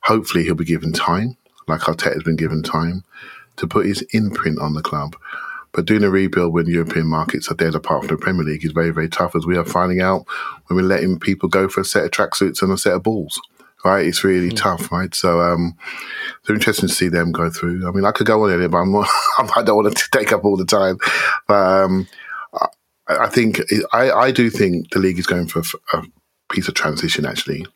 hopefully 0.03 0.45
he'll 0.45 0.55
be 0.55 0.65
given 0.65 0.93
time, 0.93 1.37
like 1.67 1.81
Arteta's 1.81 2.23
been 2.23 2.37
given 2.37 2.63
time 2.63 3.05
to 3.57 3.67
put 3.67 3.87
his 3.87 4.03
imprint 4.13 4.59
on 4.59 4.75
the 4.75 4.83
club. 4.83 5.17
But 5.73 5.87
doing 5.87 6.03
a 6.03 6.11
rebuild 6.11 6.53
when 6.53 6.67
European 6.67 7.07
markets 7.07 7.51
are 7.51 7.55
dead 7.55 7.75
apart 7.75 8.01
from 8.01 8.17
the 8.17 8.21
Premier 8.21 8.45
League 8.45 8.65
is 8.65 8.73
very, 8.73 8.91
very 8.91 9.09
tough, 9.09 9.37
as 9.37 9.47
we 9.47 9.57
are 9.57 9.65
finding 9.65 10.01
out 10.01 10.27
when 10.67 10.77
we're 10.77 10.83
letting 10.83 11.21
people 11.21 11.49
go 11.49 11.69
for 11.69 11.81
a 11.81 11.85
set 11.85 12.05
of 12.05 12.11
tracksuits 12.11 12.61
and 12.61 12.73
a 12.73 12.79
set 12.79 12.95
of 12.95 13.03
balls. 13.03 13.41
Right, 13.83 14.05
it's 14.05 14.25
really 14.25 14.51
mm. 14.51 14.57
tough, 14.57 14.93
right? 14.93 15.15
So, 15.15 15.41
um, 15.41 15.75
it's 16.41 16.51
interesting 16.51 16.91
to 16.91 16.95
see 16.95 17.09
them 17.09 17.33
go 17.33 17.49
through. 17.49 17.89
I 17.89 17.93
mean, 17.93 18.05
I 18.05 18.11
could 18.11 18.27
go 18.27 18.45
on 18.45 18.61
it, 18.61 18.69
but 18.71 18.77
I'm 18.77 18.93
not, 18.93 19.09
I 19.57 19.63
don't 19.63 19.83
want 19.83 19.97
to 19.97 20.09
take 20.11 20.33
up 20.33 20.45
all 20.45 20.59
the 20.59 20.67
time. 20.67 20.99
But 21.49 21.85
um, 21.85 22.07
I, 23.19 23.29
think 23.29 23.61
I, 23.93 24.11
I 24.11 24.31
do 24.31 24.51
think 24.51 24.91
the 24.91 24.99
league 24.99 25.19
is 25.19 25.27
going 25.27 25.49
for 25.49 25.63
a 25.93 26.03
piece 26.53 26.69
of 26.69 26.75
transition. 26.75 27.27
Actually, 27.27 27.67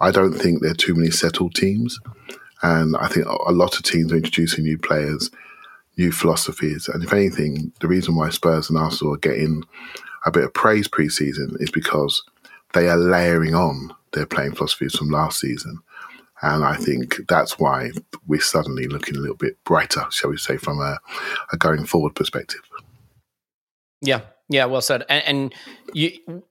I 0.00 0.10
don't 0.10 0.34
think 0.34 0.60
there 0.60 0.72
are 0.72 0.74
too 0.74 0.94
many 0.94 1.10
settled 1.10 1.54
teams. 1.54 1.98
And 2.62 2.96
I 2.96 3.08
think 3.08 3.26
a 3.26 3.52
lot 3.52 3.76
of 3.76 3.82
teams 3.82 4.12
are 4.12 4.16
introducing 4.16 4.64
new 4.64 4.78
players, 4.78 5.30
new 5.98 6.12
philosophies. 6.12 6.88
And 6.88 7.02
if 7.02 7.12
anything, 7.12 7.72
the 7.80 7.88
reason 7.88 8.14
why 8.14 8.30
Spurs 8.30 8.68
and 8.68 8.78
Arsenal 8.78 9.14
are 9.14 9.18
getting 9.18 9.64
a 10.24 10.30
bit 10.30 10.44
of 10.44 10.54
praise 10.54 10.86
pre-season 10.86 11.56
is 11.58 11.70
because 11.70 12.22
they 12.72 12.88
are 12.88 12.96
layering 12.96 13.54
on 13.54 13.92
their 14.12 14.26
playing 14.26 14.54
philosophies 14.54 14.94
from 14.94 15.10
last 15.10 15.40
season. 15.40 15.78
And 16.42 16.64
I 16.64 16.76
think 16.76 17.16
that's 17.28 17.58
why 17.58 17.90
we're 18.26 18.40
suddenly 18.40 18.86
looking 18.86 19.16
a 19.16 19.20
little 19.20 19.36
bit 19.36 19.62
brighter, 19.64 20.04
shall 20.10 20.30
we 20.30 20.36
say, 20.36 20.56
from 20.56 20.80
a, 20.80 20.98
a 21.52 21.56
going 21.56 21.84
forward 21.84 22.14
perspective. 22.14 22.60
Yeah, 24.00 24.22
yeah, 24.52 24.66
well 24.66 24.80
said. 24.80 25.04
And, 25.08 25.24
and 25.24 25.54
you, 25.92 26.42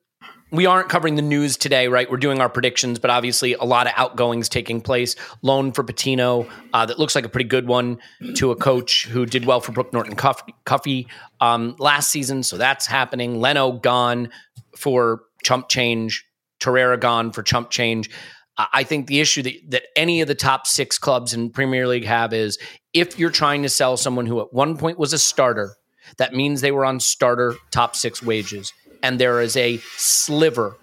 we 0.51 0.65
aren't 0.65 0.89
covering 0.89 1.15
the 1.15 1.21
news 1.21 1.55
today, 1.55 1.87
right? 1.87 2.11
We're 2.11 2.17
doing 2.17 2.41
our 2.41 2.49
predictions, 2.49 2.99
but 2.99 3.09
obviously 3.09 3.53
a 3.53 3.63
lot 3.63 3.87
of 3.87 3.93
outgoings 3.95 4.49
taking 4.49 4.81
place. 4.81 5.15
Loan 5.41 5.71
for 5.71 5.83
Patino, 5.83 6.47
uh, 6.73 6.85
that 6.85 6.99
looks 6.99 7.15
like 7.15 7.25
a 7.25 7.29
pretty 7.29 7.47
good 7.47 7.67
one 7.67 7.99
to 8.35 8.51
a 8.51 8.55
coach 8.55 9.07
who 9.07 9.25
did 9.25 9.45
well 9.45 9.61
for 9.61 9.71
Brooke 9.71 9.93
Norton 9.93 10.15
Cuffy 10.15 11.07
um, 11.39 11.75
last 11.79 12.11
season, 12.11 12.43
so 12.43 12.57
that's 12.57 12.85
happening. 12.85 13.39
Leno 13.39 13.71
gone 13.71 14.29
for 14.75 15.21
chump 15.43 15.69
change. 15.69 16.25
Torreira 16.59 16.99
gone 16.99 17.31
for 17.31 17.43
chump 17.43 17.69
change. 17.69 18.09
I 18.57 18.83
think 18.83 19.07
the 19.07 19.21
issue 19.21 19.41
that, 19.43 19.53
that 19.69 19.83
any 19.95 20.21
of 20.21 20.27
the 20.27 20.35
top 20.35 20.67
six 20.67 20.97
clubs 20.97 21.33
in 21.33 21.49
Premier 21.49 21.87
League 21.87 22.05
have 22.05 22.33
is 22.33 22.59
if 22.93 23.17
you're 23.17 23.31
trying 23.31 23.63
to 23.63 23.69
sell 23.69 23.97
someone 23.97 24.25
who 24.25 24.39
at 24.41 24.53
one 24.53 24.77
point 24.77 24.99
was 24.99 25.13
a 25.13 25.17
starter, 25.17 25.75
that 26.17 26.33
means 26.33 26.61
they 26.61 26.71
were 26.71 26.85
on 26.85 26.99
starter 26.99 27.55
top 27.71 27.95
six 27.95 28.21
wages 28.21 28.73
and 29.03 29.19
there 29.19 29.41
is 29.41 29.57
a 29.57 29.77
sliver 29.97 30.77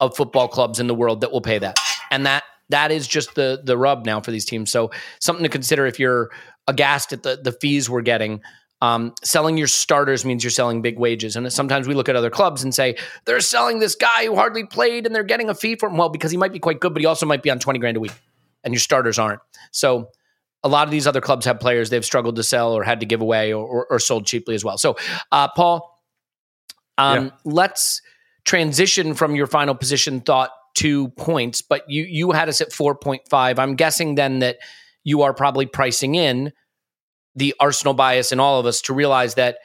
of 0.00 0.16
football 0.16 0.48
clubs 0.48 0.80
in 0.80 0.86
the 0.86 0.94
world 0.94 1.20
that 1.22 1.32
will 1.32 1.40
pay 1.40 1.58
that. 1.58 1.78
And 2.10 2.26
that 2.26 2.44
that 2.68 2.90
is 2.90 3.06
just 3.06 3.34
the 3.34 3.60
the 3.62 3.76
rub 3.76 4.04
now 4.04 4.20
for 4.20 4.30
these 4.30 4.44
teams. 4.44 4.70
So 4.70 4.90
something 5.20 5.42
to 5.42 5.48
consider 5.48 5.86
if 5.86 5.98
you're 5.98 6.30
aghast 6.66 7.12
at 7.12 7.22
the 7.22 7.36
the 7.42 7.52
fees 7.52 7.88
we're 7.88 8.02
getting. 8.02 8.42
Um, 8.82 9.14
selling 9.24 9.56
your 9.56 9.68
starters 9.68 10.26
means 10.26 10.44
you're 10.44 10.50
selling 10.50 10.82
big 10.82 10.98
wages, 10.98 11.34
and 11.34 11.50
sometimes 11.50 11.88
we 11.88 11.94
look 11.94 12.10
at 12.10 12.16
other 12.16 12.28
clubs 12.28 12.62
and 12.62 12.74
say 12.74 12.96
they're 13.24 13.40
selling 13.40 13.78
this 13.78 13.94
guy 13.94 14.26
who 14.26 14.34
hardly 14.34 14.66
played 14.66 15.06
and 15.06 15.14
they're 15.14 15.22
getting 15.24 15.48
a 15.48 15.54
fee 15.54 15.76
for 15.76 15.88
him. 15.88 15.96
Well, 15.96 16.10
because 16.10 16.30
he 16.30 16.36
might 16.36 16.52
be 16.52 16.58
quite 16.58 16.78
good, 16.78 16.92
but 16.92 17.00
he 17.00 17.06
also 17.06 17.24
might 17.24 17.42
be 17.42 17.50
on 17.50 17.58
twenty 17.58 17.78
grand 17.78 17.96
a 17.96 18.00
week, 18.00 18.12
and 18.62 18.74
your 18.74 18.80
starters 18.80 19.18
aren't. 19.18 19.40
So 19.72 20.10
a 20.66 20.68
lot 20.68 20.86
of 20.86 20.90
these 20.90 21.06
other 21.06 21.20
clubs 21.20 21.46
have 21.46 21.60
players 21.60 21.90
they've 21.90 22.04
struggled 22.04 22.36
to 22.36 22.42
sell 22.42 22.72
or 22.74 22.82
had 22.82 23.00
to 23.00 23.06
give 23.06 23.20
away 23.20 23.52
or, 23.52 23.64
or, 23.64 23.86
or 23.88 23.98
sold 23.98 24.26
cheaply 24.26 24.54
as 24.54 24.64
well. 24.64 24.76
So, 24.76 24.96
uh, 25.30 25.48
Paul, 25.48 26.02
um, 26.98 27.26
yeah. 27.26 27.30
Let's 27.44 28.02
transition 28.44 29.14
from 29.14 29.36
your 29.36 29.46
final 29.46 29.74
position 29.74 30.20
thought 30.20 30.50
to 30.76 31.08
points, 31.10 31.62
but 31.62 31.88
you 31.88 32.04
you 32.04 32.32
had 32.32 32.48
us 32.48 32.60
at 32.60 32.72
four 32.72 32.94
point 32.94 33.22
five. 33.30 33.58
I'm 33.58 33.76
guessing 33.76 34.16
then 34.16 34.40
that 34.40 34.56
you 35.04 35.22
are 35.22 35.32
probably 35.32 35.66
pricing 35.66 36.14
in 36.16 36.52
the 37.34 37.54
Arsenal 37.60 37.94
bias 37.94 38.32
in 38.32 38.40
all 38.40 38.58
of 38.58 38.66
us 38.66 38.82
to 38.82 38.94
realize 38.94 39.34
that 39.34 39.58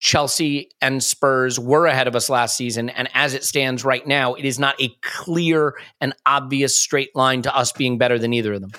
Chelsea 0.00 0.70
and 0.80 1.02
Spurs 1.02 1.58
were 1.58 1.86
ahead 1.86 2.06
of 2.06 2.14
us 2.14 2.28
last 2.28 2.56
season. 2.56 2.88
And 2.88 3.08
as 3.14 3.34
it 3.34 3.44
stands 3.44 3.84
right 3.84 4.06
now, 4.06 4.34
it 4.34 4.44
is 4.44 4.58
not 4.58 4.80
a 4.80 4.90
clear 5.02 5.74
and 6.00 6.14
obvious 6.24 6.80
straight 6.80 7.16
line 7.16 7.42
to 7.42 7.56
us 7.56 7.72
being 7.72 7.98
better 7.98 8.18
than 8.18 8.32
either 8.32 8.52
of 8.52 8.60
them. 8.60 8.72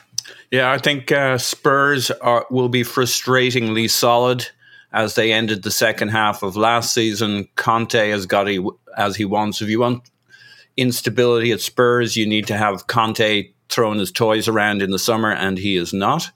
Yeah, 0.51 0.71
I 0.71 0.77
think 0.77 1.11
uh, 1.11 1.37
Spurs 1.37 2.11
are, 2.11 2.45
will 2.49 2.69
be 2.69 2.83
frustratingly 2.83 3.89
solid 3.89 4.47
as 4.91 5.15
they 5.15 5.31
ended 5.31 5.63
the 5.63 5.71
second 5.71 6.09
half 6.09 6.41
of 6.41 6.55
last 6.55 6.93
season. 6.93 7.47
Conte 7.55 8.09
has 8.09 8.25
got 8.25 8.47
he, 8.47 8.65
as 8.97 9.15
he 9.15 9.25
wants. 9.25 9.61
If 9.61 9.69
you 9.69 9.79
want 9.79 10.09
instability 10.79 11.51
at 11.51 11.61
Spurs. 11.61 12.15
You 12.15 12.25
need 12.25 12.47
to 12.47 12.57
have 12.57 12.87
Conte 12.87 13.51
throwing 13.67 13.99
his 13.99 14.11
toys 14.11 14.47
around 14.47 14.81
in 14.81 14.91
the 14.91 14.99
summer, 14.99 15.31
and 15.31 15.57
he 15.57 15.75
is 15.75 15.93
not. 15.93 16.31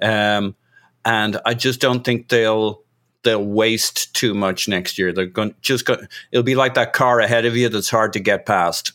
Um, 0.00 0.56
and 1.04 1.38
I 1.44 1.54
just 1.54 1.80
don't 1.80 2.02
think 2.02 2.28
they'll 2.28 2.82
they'll 3.22 3.44
waste 3.44 4.14
too 4.14 4.34
much 4.34 4.68
next 4.68 4.98
year. 4.98 5.12
They're 5.12 5.26
going 5.26 5.54
just 5.60 5.84
go, 5.84 5.96
it'll 6.32 6.42
be 6.42 6.56
like 6.56 6.74
that 6.74 6.92
car 6.92 7.20
ahead 7.20 7.44
of 7.44 7.56
you 7.56 7.68
that's 7.68 7.90
hard 7.90 8.14
to 8.14 8.20
get 8.20 8.46
past. 8.46 8.92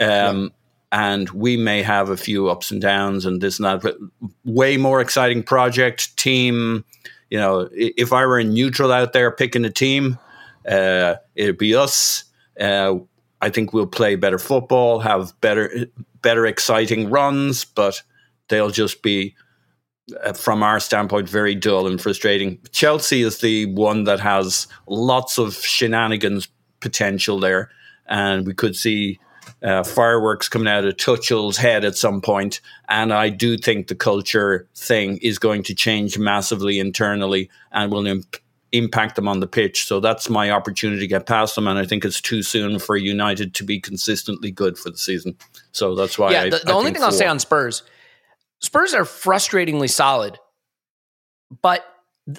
Um, 0.00 0.52
And 0.94 1.28
we 1.30 1.56
may 1.56 1.82
have 1.82 2.08
a 2.08 2.16
few 2.16 2.48
ups 2.48 2.70
and 2.70 2.80
downs 2.80 3.26
and 3.26 3.40
this 3.40 3.58
and 3.58 3.66
that, 3.66 3.82
but 3.82 3.96
way 4.44 4.76
more 4.76 5.00
exciting 5.00 5.42
project 5.42 6.16
team. 6.16 6.84
You 7.30 7.38
know, 7.38 7.68
if 7.72 8.12
I 8.12 8.24
were 8.26 8.38
a 8.38 8.44
neutral 8.44 8.92
out 8.92 9.12
there 9.12 9.32
picking 9.32 9.64
a 9.64 9.70
team, 9.70 10.20
uh, 10.68 11.16
it'd 11.34 11.58
be 11.58 11.74
us. 11.74 12.22
Uh, 12.60 12.98
I 13.40 13.50
think 13.50 13.72
we'll 13.72 13.88
play 13.88 14.14
better 14.14 14.38
football, 14.38 15.00
have 15.00 15.32
better, 15.40 15.86
better 16.22 16.46
exciting 16.46 17.10
runs, 17.10 17.64
but 17.64 18.00
they'll 18.48 18.70
just 18.70 19.02
be 19.02 19.34
uh, 20.22 20.32
from 20.32 20.62
our 20.62 20.78
standpoint, 20.78 21.28
very 21.28 21.56
dull 21.56 21.88
and 21.88 22.00
frustrating. 22.00 22.60
Chelsea 22.70 23.22
is 23.22 23.38
the 23.38 23.66
one 23.74 24.04
that 24.04 24.20
has 24.20 24.68
lots 24.86 25.38
of 25.38 25.56
shenanigans 25.56 26.46
potential 26.78 27.40
there, 27.40 27.70
and 28.06 28.46
we 28.46 28.54
could 28.54 28.76
see 28.76 29.18
uh, 29.64 29.82
fireworks 29.82 30.48
coming 30.48 30.68
out 30.68 30.84
of 30.84 30.96
Tuchel's 30.96 31.56
head 31.56 31.84
at 31.84 31.96
some 31.96 32.20
point. 32.20 32.60
And 32.88 33.12
I 33.12 33.30
do 33.30 33.56
think 33.56 33.88
the 33.88 33.94
culture 33.94 34.68
thing 34.74 35.16
is 35.18 35.38
going 35.38 35.62
to 35.64 35.74
change 35.74 36.18
massively 36.18 36.78
internally 36.78 37.50
and 37.72 37.90
will 37.90 38.06
imp- 38.06 38.36
impact 38.72 39.16
them 39.16 39.26
on 39.26 39.40
the 39.40 39.46
pitch. 39.46 39.86
So 39.86 40.00
that's 40.00 40.28
my 40.28 40.50
opportunity 40.50 41.00
to 41.00 41.06
get 41.06 41.26
past 41.26 41.54
them. 41.54 41.66
And 41.66 41.78
I 41.78 41.86
think 41.86 42.04
it's 42.04 42.20
too 42.20 42.42
soon 42.42 42.78
for 42.78 42.96
United 42.96 43.54
to 43.54 43.64
be 43.64 43.80
consistently 43.80 44.50
good 44.50 44.76
for 44.76 44.90
the 44.90 44.98
season. 44.98 45.36
So 45.72 45.94
that's 45.94 46.18
why. 46.18 46.32
yeah, 46.32 46.42
I, 46.42 46.50
the, 46.50 46.60
the 46.64 46.72
I 46.72 46.74
only 46.74 46.92
thing 46.92 47.02
I'll 47.02 47.12
say 47.12 47.26
on 47.26 47.38
Spurs, 47.38 47.82
Spurs 48.60 48.92
are 48.92 49.04
frustratingly 49.04 49.90
solid, 49.90 50.38
but 51.62 51.84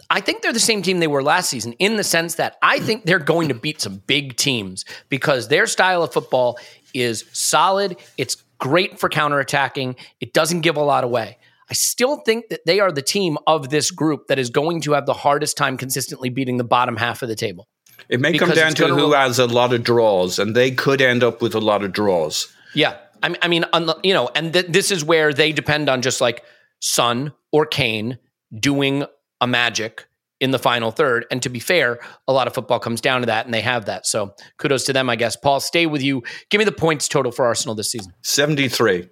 I 0.09 0.19
think 0.19 0.41
they're 0.41 0.53
the 0.53 0.59
same 0.59 0.81
team 0.81 0.99
they 0.99 1.07
were 1.07 1.21
last 1.21 1.49
season 1.49 1.73
in 1.73 1.95
the 1.95 2.03
sense 2.03 2.35
that 2.35 2.57
I 2.61 2.79
think 2.79 3.05
they're 3.05 3.19
going 3.19 3.49
to 3.49 3.53
beat 3.53 3.81
some 3.81 4.01
big 4.07 4.35
teams 4.35 4.83
because 5.09 5.47
their 5.47 5.67
style 5.67 6.01
of 6.01 6.11
football 6.11 6.57
is 6.95 7.25
solid. 7.33 7.97
It's 8.17 8.37
great 8.57 8.99
for 8.99 9.09
counterattacking. 9.09 9.95
It 10.19 10.33
doesn't 10.33 10.61
give 10.61 10.77
a 10.77 10.83
lot 10.83 11.03
away. 11.03 11.37
I 11.69 11.73
still 11.73 12.17
think 12.17 12.49
that 12.49 12.65
they 12.65 12.79
are 12.79 12.91
the 12.91 13.01
team 13.01 13.37
of 13.47 13.69
this 13.69 13.91
group 13.91 14.27
that 14.27 14.37
is 14.37 14.49
going 14.49 14.81
to 14.81 14.93
have 14.93 15.05
the 15.05 15.13
hardest 15.13 15.57
time 15.57 15.77
consistently 15.77 16.29
beating 16.29 16.57
the 16.57 16.63
bottom 16.63 16.95
half 16.95 17.21
of 17.21 17.29
the 17.29 17.35
table. 17.35 17.67
It 18.07 18.19
may 18.19 18.37
come 18.37 18.51
down 18.51 18.73
to 18.75 18.87
who 18.87 18.95
rely- 18.95 19.23
has 19.23 19.39
a 19.39 19.47
lot 19.47 19.73
of 19.73 19.83
draws, 19.83 20.37
and 20.37 20.55
they 20.55 20.71
could 20.71 21.01
end 21.01 21.23
up 21.23 21.41
with 21.41 21.55
a 21.55 21.59
lot 21.59 21.83
of 21.83 21.91
draws. 21.91 22.53
Yeah, 22.75 22.97
I 23.23 23.29
mean, 23.29 23.37
I 23.41 23.47
mean, 23.47 23.65
you 24.03 24.13
know, 24.13 24.29
and 24.35 24.53
th- 24.53 24.67
this 24.67 24.91
is 24.91 25.03
where 25.03 25.33
they 25.33 25.51
depend 25.51 25.89
on 25.89 26.01
just 26.01 26.21
like 26.21 26.43
Son 26.81 27.33
or 27.51 27.65
Kane 27.65 28.19
doing 28.59 29.05
a 29.41 29.47
magic 29.47 30.05
in 30.45 30.51
the 30.51 30.59
final 30.59 30.91
third. 30.91 31.25
And 31.29 31.43
to 31.43 31.49
be 31.49 31.59
fair, 31.59 31.99
a 32.27 32.31
lot 32.31 32.47
of 32.47 32.53
football 32.53 32.79
comes 32.79 33.01
down 33.01 33.21
to 33.21 33.25
that, 33.25 33.43
and 33.43 33.53
they 33.53 33.61
have 33.61 33.85
that. 33.85 34.07
So 34.07 34.33
kudos 34.57 34.85
to 34.85 34.93
them, 34.93 35.09
I 35.09 35.17
guess. 35.17 35.35
Paul, 35.35 35.59
stay 35.59 35.85
with 35.85 36.01
you. 36.01 36.23
Give 36.49 36.59
me 36.59 36.65
the 36.65 36.71
points 36.71 37.09
total 37.09 37.33
for 37.33 37.45
Arsenal 37.45 37.75
this 37.75 37.91
season. 37.91 38.13
73. 38.21 39.09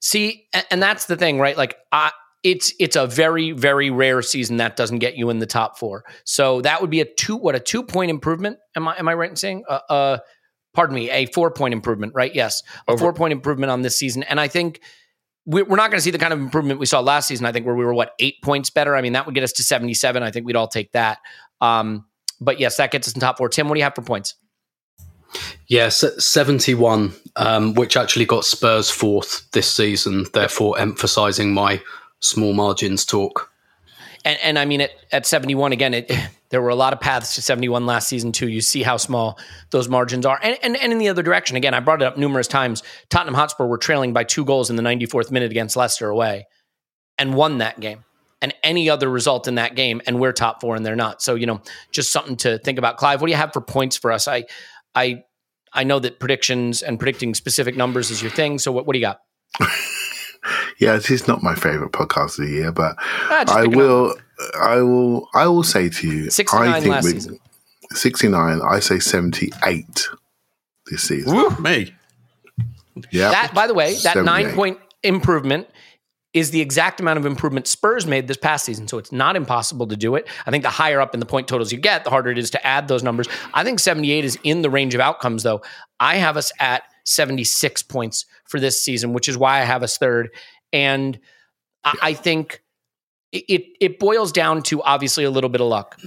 See, 0.00 0.46
and 0.70 0.80
that's 0.82 1.06
the 1.06 1.16
thing, 1.16 1.40
right? 1.40 1.56
Like, 1.56 1.76
I, 1.90 2.12
it's 2.44 2.74
it's 2.78 2.94
a 2.94 3.06
very 3.06 3.52
very 3.52 3.90
rare 3.90 4.20
season 4.20 4.58
that 4.58 4.76
doesn't 4.76 4.98
get 4.98 5.16
you 5.16 5.30
in 5.30 5.38
the 5.38 5.46
top 5.46 5.78
four. 5.78 6.04
So 6.24 6.60
that 6.60 6.82
would 6.82 6.90
be 6.90 7.00
a 7.00 7.06
two 7.06 7.36
what 7.36 7.54
a 7.54 7.60
two 7.60 7.82
point 7.82 8.10
improvement. 8.10 8.58
Am 8.76 8.86
I 8.86 8.98
am 8.98 9.08
I 9.08 9.14
right 9.14 9.30
in 9.30 9.36
saying? 9.36 9.64
Uh, 9.66 9.80
uh 9.88 10.18
pardon 10.74 10.94
me, 10.94 11.10
a 11.10 11.24
four 11.26 11.50
point 11.50 11.72
improvement, 11.72 12.12
right? 12.14 12.34
Yes, 12.34 12.62
a 12.86 12.92
Over- 12.92 13.00
four 13.00 13.12
point 13.14 13.32
improvement 13.32 13.70
on 13.70 13.80
this 13.80 13.96
season, 13.96 14.22
and 14.22 14.38
I 14.38 14.48
think. 14.48 14.80
We- 15.46 15.62
We're 15.62 15.76
not 15.76 15.90
going 15.90 15.98
to 15.98 16.02
see 16.02 16.10
the 16.10 16.18
kind 16.18 16.32
of 16.32 16.38
improvement 16.40 16.80
we 16.80 16.86
saw 16.86 17.00
last 17.00 17.28
season. 17.28 17.46
I 17.46 17.52
think 17.52 17.66
where 17.66 17.74
we 17.74 17.84
were 17.84 17.94
what 17.94 18.14
eight 18.18 18.40
points 18.42 18.70
better. 18.70 18.96
I 18.96 19.02
mean, 19.02 19.12
that 19.14 19.26
would 19.26 19.34
get 19.34 19.44
us 19.44 19.52
to 19.52 19.62
seventy-seven. 19.64 20.22
I 20.22 20.30
think 20.30 20.46
we'd 20.46 20.56
all 20.56 20.68
take 20.68 20.92
that. 20.92 21.18
Um, 21.60 22.06
but 22.40 22.58
yes, 22.60 22.76
that 22.78 22.90
gets 22.90 23.08
us 23.08 23.14
in 23.14 23.20
top 23.20 23.38
four. 23.38 23.48
Tim, 23.48 23.68
what 23.68 23.74
do 23.74 23.80
you 23.80 23.84
have 23.84 23.94
for 23.94 24.02
points? 24.02 24.34
Yes, 25.66 26.04
71, 26.24 27.12
um, 27.36 27.74
which 27.74 27.96
actually 27.96 28.24
got 28.24 28.44
Spurs 28.44 28.88
fourth 28.90 29.50
this 29.52 29.68
season, 29.70 30.26
therefore 30.32 30.78
emphasising 30.78 31.52
my 31.52 31.82
small 32.20 32.52
margins 32.52 33.04
talk. 33.04 33.50
And, 34.24 34.38
and 34.42 34.58
I 34.58 34.64
mean, 34.64 34.80
at, 34.82 34.90
at 35.10 35.26
71, 35.26 35.72
again, 35.72 35.94
it, 35.94 36.10
there 36.54 36.62
were 36.62 36.68
a 36.68 36.76
lot 36.76 36.92
of 36.92 37.00
paths 37.00 37.34
to 37.34 37.42
71 37.42 37.84
last 37.84 38.06
season, 38.06 38.30
too. 38.30 38.48
You 38.48 38.60
see 38.60 38.84
how 38.84 38.96
small 38.96 39.40
those 39.70 39.88
margins 39.88 40.24
are. 40.24 40.38
And, 40.40 40.56
and, 40.62 40.76
and 40.76 40.92
in 40.92 40.98
the 40.98 41.08
other 41.08 41.24
direction, 41.24 41.56
again, 41.56 41.74
I 41.74 41.80
brought 41.80 42.00
it 42.00 42.04
up 42.04 42.16
numerous 42.16 42.46
times. 42.46 42.84
Tottenham 43.10 43.34
Hotspur 43.34 43.66
were 43.66 43.76
trailing 43.76 44.12
by 44.12 44.22
two 44.22 44.44
goals 44.44 44.70
in 44.70 44.76
the 44.76 44.82
94th 44.84 45.32
minute 45.32 45.50
against 45.50 45.74
Leicester 45.74 46.08
away 46.08 46.46
and 47.18 47.34
won 47.34 47.58
that 47.58 47.80
game. 47.80 48.04
And 48.40 48.54
any 48.62 48.88
other 48.88 49.10
result 49.10 49.48
in 49.48 49.56
that 49.56 49.74
game, 49.74 50.00
and 50.06 50.20
we're 50.20 50.30
top 50.30 50.60
four 50.60 50.76
and 50.76 50.86
they're 50.86 50.94
not. 50.94 51.22
So, 51.22 51.34
you 51.34 51.46
know, 51.46 51.60
just 51.90 52.12
something 52.12 52.36
to 52.36 52.58
think 52.58 52.78
about. 52.78 52.98
Clive, 52.98 53.20
what 53.20 53.26
do 53.26 53.32
you 53.32 53.36
have 53.36 53.52
for 53.52 53.60
points 53.60 53.96
for 53.96 54.12
us? 54.12 54.28
I, 54.28 54.44
I, 54.94 55.24
I 55.72 55.82
know 55.82 55.98
that 55.98 56.20
predictions 56.20 56.82
and 56.82 57.00
predicting 57.00 57.34
specific 57.34 57.76
numbers 57.76 58.12
is 58.12 58.22
your 58.22 58.30
thing. 58.30 58.60
So, 58.60 58.70
what, 58.70 58.86
what 58.86 58.92
do 58.92 59.00
you 59.00 59.06
got? 59.06 59.18
Yeah, 60.78 60.94
this 60.96 61.10
is 61.10 61.28
not 61.28 61.42
my 61.42 61.54
favorite 61.54 61.92
podcast 61.92 62.38
of 62.38 62.46
the 62.46 62.50
year, 62.50 62.72
but 62.72 62.96
Ah, 62.98 63.44
I 63.48 63.66
will, 63.66 64.14
I 64.60 64.76
will, 64.82 65.28
I 65.34 65.46
will 65.46 65.62
say 65.62 65.88
to 65.88 66.08
you, 66.08 66.30
69 66.30 66.68
I 66.68 66.80
think 66.80 66.92
last 66.92 67.04
we- 67.04 67.10
season. 67.12 67.38
69. 67.92 68.60
I 68.62 68.80
say 68.80 68.98
78 68.98 70.08
this 70.90 71.02
season. 71.02 71.34
Woo, 71.34 71.50
me. 71.60 71.94
Yeah, 73.10 73.30
That, 73.30 73.54
by 73.54 73.66
the 73.66 73.74
way, 73.74 73.94
that 74.02 74.16
nine 74.24 74.52
point 74.52 74.78
improvement 75.02 75.68
is 76.32 76.50
the 76.50 76.60
exact 76.60 76.98
amount 77.00 77.18
of 77.18 77.26
improvement 77.26 77.68
Spurs 77.68 78.06
made 78.06 78.26
this 78.26 78.36
past 78.36 78.64
season. 78.64 78.88
So 78.88 78.98
it's 78.98 79.12
not 79.12 79.36
impossible 79.36 79.86
to 79.86 79.96
do 79.96 80.16
it. 80.16 80.26
I 80.46 80.50
think 80.50 80.64
the 80.64 80.70
higher 80.70 81.00
up 81.00 81.14
in 81.14 81.20
the 81.20 81.26
point 81.26 81.46
totals 81.46 81.70
you 81.70 81.78
get, 81.78 82.02
the 82.02 82.10
harder 82.10 82.30
it 82.30 82.38
is 82.38 82.50
to 82.50 82.66
add 82.66 82.88
those 82.88 83.04
numbers. 83.04 83.28
I 83.52 83.62
think 83.62 83.78
78 83.78 84.24
is 84.24 84.38
in 84.42 84.62
the 84.62 84.70
range 84.70 84.94
of 84.96 85.00
outcomes, 85.00 85.44
though. 85.44 85.62
I 86.00 86.16
have 86.16 86.36
us 86.36 86.50
at 86.58 86.82
76 87.04 87.84
points 87.84 88.26
for 88.48 88.58
this 88.58 88.82
season, 88.82 89.12
which 89.12 89.28
is 89.28 89.38
why 89.38 89.60
I 89.60 89.64
have 89.64 89.84
us 89.84 89.96
third. 89.96 90.30
And 90.72 91.18
I, 91.84 91.94
I 92.02 92.14
think 92.14 92.63
it, 93.34 93.76
it 93.80 93.98
boils 93.98 94.32
down 94.32 94.62
to 94.64 94.82
obviously 94.82 95.24
a 95.24 95.30
little 95.30 95.50
bit 95.50 95.60
of 95.60 95.66
luck. 95.66 96.00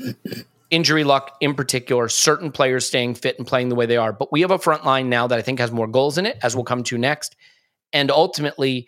Injury 0.69 1.03
luck 1.03 1.37
in 1.39 1.53
particular, 1.53 2.09
certain 2.09 2.51
players 2.51 2.85
staying 2.85 3.15
fit 3.15 3.37
and 3.37 3.47
playing 3.47 3.69
the 3.69 3.75
way 3.75 3.85
they 3.85 3.97
are. 3.97 4.11
But 4.11 4.31
we 4.31 4.41
have 4.41 4.51
a 4.51 4.59
front 4.59 4.85
line 4.85 5.09
now 5.09 5.27
that 5.27 5.37
I 5.37 5.41
think 5.41 5.59
has 5.59 5.71
more 5.71 5.87
goals 5.87 6.17
in 6.17 6.25
it, 6.25 6.37
as 6.41 6.55
we'll 6.55 6.65
come 6.65 6.83
to 6.83 6.97
next. 6.97 7.35
And 7.93 8.11
ultimately, 8.11 8.87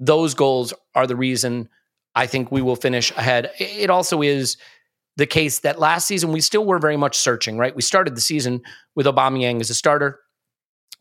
those 0.00 0.34
goals 0.34 0.74
are 0.94 1.06
the 1.06 1.16
reason 1.16 1.68
I 2.14 2.26
think 2.26 2.50
we 2.50 2.62
will 2.62 2.76
finish 2.76 3.10
ahead. 3.12 3.50
It 3.58 3.90
also 3.90 4.22
is 4.22 4.56
the 5.16 5.26
case 5.26 5.60
that 5.60 5.78
last 5.78 6.06
season 6.06 6.32
we 6.32 6.40
still 6.40 6.64
were 6.64 6.78
very 6.78 6.96
much 6.96 7.16
searching, 7.16 7.58
right? 7.58 7.74
We 7.74 7.82
started 7.82 8.16
the 8.16 8.20
season 8.20 8.62
with 8.94 9.06
Aubameyang 9.06 9.60
as 9.60 9.70
a 9.70 9.74
starter. 9.74 10.20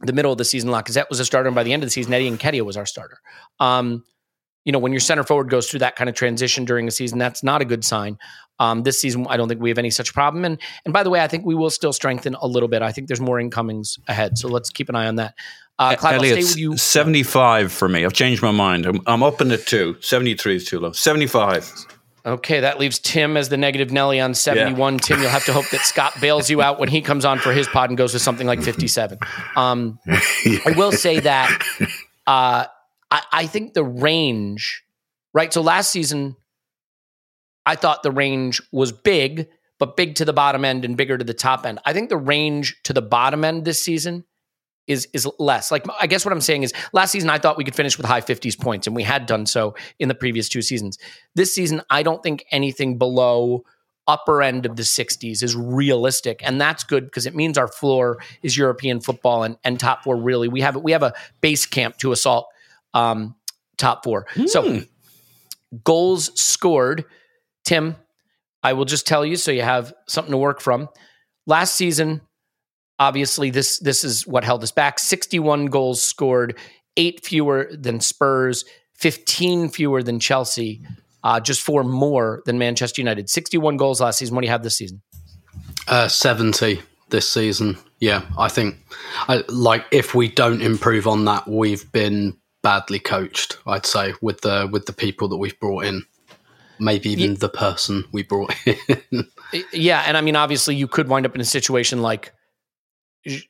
The 0.01 0.13
middle 0.13 0.31
of 0.31 0.37
the 0.37 0.45
season, 0.45 0.69
Lacazette 0.69 1.09
was 1.09 1.19
a 1.19 1.25
starter, 1.25 1.47
and 1.47 1.55
by 1.55 1.63
the 1.63 1.73
end 1.73 1.83
of 1.83 1.87
the 1.87 1.91
season, 1.91 2.13
Eddie 2.13 2.29
Nketiah 2.29 2.65
was 2.65 2.77
our 2.77 2.85
starter. 2.85 3.19
Um, 3.59 4.03
you 4.65 4.71
know, 4.71 4.79
when 4.79 4.91
your 4.91 5.01
center 5.01 5.23
forward 5.23 5.49
goes 5.49 5.69
through 5.69 5.79
that 5.79 5.95
kind 5.95 6.09
of 6.09 6.15
transition 6.15 6.65
during 6.65 6.87
a 6.87 6.91
season, 6.91 7.17
that's 7.17 7.43
not 7.43 7.61
a 7.61 7.65
good 7.65 7.83
sign. 7.83 8.17
Um, 8.59 8.83
this 8.83 8.99
season, 8.99 9.25
I 9.29 9.37
don't 9.37 9.49
think 9.49 9.61
we 9.61 9.69
have 9.69 9.77
any 9.77 9.89
such 9.89 10.13
problem. 10.13 10.45
And 10.45 10.59
and 10.85 10.93
by 10.93 11.03
the 11.03 11.09
way, 11.09 11.21
I 11.21 11.27
think 11.27 11.45
we 11.45 11.55
will 11.55 11.69
still 11.69 11.93
strengthen 11.93 12.35
a 12.35 12.47
little 12.47 12.69
bit. 12.69 12.81
I 12.81 12.91
think 12.91 13.07
there's 13.07 13.21
more 13.21 13.39
incomings 13.39 13.99
ahead, 14.07 14.37
so 14.37 14.47
let's 14.47 14.69
keep 14.69 14.89
an 14.89 14.95
eye 14.95 15.07
on 15.07 15.15
that. 15.15 15.35
Uh, 15.79 15.95
Clive, 15.95 16.15
I'll 16.15 16.19
stay 16.19 16.35
with 16.35 16.57
you. 16.57 16.77
75 16.77 17.71
for 17.71 17.89
me. 17.89 18.05
I've 18.05 18.13
changed 18.13 18.43
my 18.43 18.51
mind. 18.51 18.85
I'm, 18.85 19.01
I'm 19.07 19.23
up 19.23 19.41
in 19.41 19.51
it 19.51 19.65
too. 19.65 19.97
73 20.01 20.55
is 20.55 20.65
too 20.65 20.79
low. 20.79 20.91
75. 20.91 21.87
Okay, 22.25 22.61
that 22.61 22.79
leaves 22.79 22.99
Tim 22.99 23.35
as 23.35 23.49
the 23.49 23.57
negative 23.57 23.91
Nelly 23.91 24.21
on 24.21 24.33
71. 24.33 24.99
Tim, 24.99 25.19
you'll 25.19 25.29
have 25.29 25.43
to 25.45 25.53
hope 25.53 25.69
that 25.71 25.81
Scott 25.81 26.13
bails 26.21 26.49
you 26.49 26.61
out 26.61 26.79
when 26.79 26.87
he 26.87 27.01
comes 27.01 27.25
on 27.25 27.37
for 27.37 27.51
his 27.51 27.67
pod 27.67 27.89
and 27.89 27.97
goes 27.97 28.13
with 28.13 28.21
something 28.21 28.47
like 28.47 28.61
57. 28.61 29.17
Um, 29.57 29.99
I 30.07 30.73
will 30.77 30.93
say 30.93 31.19
that 31.19 31.61
uh, 32.25 32.65
I, 33.13 33.21
I 33.31 33.47
think 33.47 33.75
the 33.75 33.83
range, 33.83 34.83
right? 35.33 35.53
So 35.53 35.61
last 35.61 35.91
season, 35.91 36.35
I 37.65 37.75
thought 37.75 38.03
the 38.03 38.11
range 38.11 38.61
was 38.71 38.91
big, 38.91 39.47
but 39.79 39.95
big 39.95 40.15
to 40.15 40.25
the 40.25 40.33
bottom 40.33 40.65
end 40.65 40.83
and 40.83 40.97
bigger 40.97 41.17
to 41.17 41.23
the 41.23 41.33
top 41.33 41.65
end. 41.65 41.79
I 41.85 41.93
think 41.93 42.09
the 42.09 42.17
range 42.17 42.75
to 42.83 42.93
the 42.93 43.01
bottom 43.01 43.45
end 43.45 43.63
this 43.63 43.81
season 43.81 44.25
is 44.87 45.07
is 45.13 45.25
less. 45.39 45.71
Like 45.71 45.85
I 46.01 46.07
guess 46.07 46.25
what 46.25 46.33
I'm 46.33 46.41
saying 46.41 46.63
is 46.63 46.73
last 46.91 47.11
season 47.11 47.29
I 47.29 47.37
thought 47.37 47.57
we 47.57 47.63
could 47.63 47.75
finish 47.75 47.97
with 47.97 48.05
high 48.05 48.19
50s 48.19 48.59
points 48.59 48.85
and 48.85 48.93
we 48.95 49.03
had 49.03 49.27
done 49.27 49.45
so 49.45 49.75
in 49.99 50.09
the 50.09 50.15
previous 50.15 50.49
two 50.49 50.61
seasons. 50.61 50.97
This 51.35 51.55
season 51.55 51.81
I 51.89 52.03
don't 52.03 52.21
think 52.21 52.43
anything 52.51 52.97
below 52.97 53.63
upper 54.07 54.41
end 54.41 54.65
of 54.65 54.75
the 54.75 54.83
60s 54.83 55.41
is 55.41 55.55
realistic 55.55 56.41
and 56.43 56.59
that's 56.59 56.83
good 56.83 57.05
because 57.05 57.25
it 57.25 57.33
means 57.33 57.57
our 57.57 57.69
floor 57.69 58.17
is 58.41 58.57
European 58.57 58.99
football 58.99 59.43
and 59.43 59.55
and 59.63 59.79
top 59.79 60.03
4 60.03 60.17
really. 60.17 60.49
We 60.49 60.59
have 60.59 60.75
we 60.75 60.91
have 60.91 61.03
a 61.03 61.13
base 61.39 61.65
camp 61.65 61.97
to 61.99 62.11
assault 62.11 62.47
um 62.93 63.35
top 63.77 64.03
4. 64.03 64.25
So 64.47 64.81
goals 65.83 66.39
scored 66.39 67.05
Tim, 67.65 67.95
I 68.61 68.73
will 68.73 68.85
just 68.85 69.07
tell 69.07 69.25
you 69.25 69.35
so 69.35 69.51
you 69.51 69.61
have 69.61 69.93
something 70.07 70.31
to 70.31 70.37
work 70.37 70.61
from. 70.61 70.89
Last 71.45 71.75
season 71.75 72.21
obviously 72.99 73.49
this 73.49 73.79
this 73.79 74.03
is 74.03 74.27
what 74.27 74.43
held 74.43 74.63
us 74.63 74.71
back. 74.71 74.99
61 74.99 75.67
goals 75.67 76.01
scored, 76.01 76.57
eight 76.97 77.25
fewer 77.25 77.69
than 77.71 77.99
Spurs, 77.99 78.65
15 78.95 79.69
fewer 79.69 80.03
than 80.03 80.19
Chelsea, 80.19 80.81
uh, 81.23 81.39
just 81.39 81.61
four 81.61 81.83
more 81.83 82.41
than 82.45 82.57
Manchester 82.57 83.01
United. 83.01 83.29
61 83.29 83.77
goals 83.77 84.01
last 84.01 84.19
season. 84.19 84.35
What 84.35 84.41
do 84.41 84.47
you 84.47 84.51
have 84.51 84.63
this 84.63 84.77
season? 84.77 85.01
Uh, 85.87 86.07
70 86.07 86.81
this 87.09 87.29
season. 87.29 87.77
Yeah, 87.99 88.23
I 88.37 88.49
think 88.49 88.77
I, 89.27 89.43
like 89.47 89.85
if 89.91 90.15
we 90.15 90.27
don't 90.27 90.61
improve 90.61 91.07
on 91.07 91.25
that, 91.25 91.47
we've 91.47 91.89
been 91.91 92.37
badly 92.63 92.99
coached. 92.99 93.59
I'd 93.67 93.85
say 93.85 94.13
with 94.21 94.41
the 94.41 94.67
with 94.71 94.87
the 94.87 94.93
people 94.93 95.27
that 95.27 95.37
we've 95.37 95.59
brought 95.59 95.85
in, 95.85 96.03
maybe 96.79 97.09
even 97.09 97.31
yeah. 97.31 97.37
the 97.39 97.49
person 97.49 98.05
we 98.11 98.23
brought 98.23 98.55
in. 98.65 99.27
yeah, 99.71 100.03
and 100.07 100.17
I 100.17 100.21
mean, 100.21 100.35
obviously, 100.35 100.75
you 100.75 100.87
could 100.87 101.07
wind 101.07 101.25
up 101.25 101.35
in 101.35 101.41
a 101.41 101.45
situation 101.45 102.01
like 102.01 102.33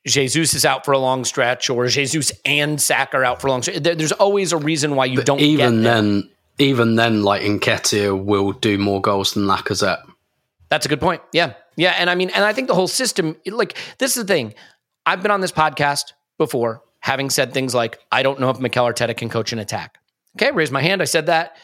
Jesus 0.05 0.53
is 0.53 0.65
out 0.65 0.85
for 0.85 0.91
a 0.91 0.99
long 0.99 1.25
stretch, 1.25 1.69
or 1.69 1.87
Jesus 1.87 2.31
and 2.45 2.81
Saka 2.81 3.17
are 3.17 3.23
out 3.23 3.41
for 3.41 3.47
a 3.47 3.51
long 3.51 3.61
stretch. 3.61 3.81
There's 3.81 4.11
always 4.11 4.51
a 4.51 4.57
reason 4.57 4.95
why 4.95 5.05
you 5.05 5.17
but 5.17 5.25
don't. 5.25 5.39
Even 5.39 5.83
then, 5.83 6.29
even 6.59 6.95
then, 6.95 7.23
like 7.23 7.41
Nketiah 7.41 8.23
will 8.23 8.51
do 8.51 8.77
more 8.77 9.01
goals 9.01 9.33
than 9.33 9.45
Lacazette. 9.45 10.03
That's 10.69 10.85
a 10.85 10.89
good 10.89 11.01
point. 11.01 11.21
Yeah, 11.31 11.53
yeah, 11.75 11.95
and 11.97 12.09
I 12.09 12.15
mean, 12.15 12.29
and 12.31 12.43
I 12.43 12.53
think 12.53 12.67
the 12.67 12.75
whole 12.75 12.87
system, 12.87 13.35
like, 13.45 13.77
this 13.97 14.17
is 14.17 14.25
the 14.25 14.33
thing. 14.33 14.53
I've 15.05 15.21
been 15.21 15.31
on 15.31 15.41
this 15.41 15.51
podcast 15.51 16.13
before, 16.37 16.81
having 17.03 17.29
said 17.29 17.53
things 17.53 17.75
like, 17.75 17.99
"I 18.11 18.23
don't 18.23 18.39
know 18.39 18.49
if 18.49 18.59
Mikel 18.59 18.85
Arteta 18.85 19.15
can 19.15 19.29
coach 19.29 19.51
an 19.51 19.59
attack." 19.59 19.97
Okay, 20.37 20.51
raise 20.51 20.71
my 20.71 20.81
hand. 20.81 21.01
I 21.01 21.05
said 21.05 21.25
that, 21.25 21.57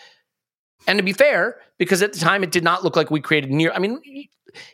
and 0.86 1.00
to 1.00 1.04
be 1.04 1.14
fair, 1.14 1.56
because 1.78 2.02
at 2.02 2.14
the 2.14 2.20
time 2.20 2.44
it 2.44 2.52
did 2.52 2.64
not 2.64 2.84
look 2.84 2.96
like 2.96 3.10
we 3.10 3.22
created 3.22 3.50
near. 3.50 3.72
I 3.72 3.80
mean, 3.80 4.00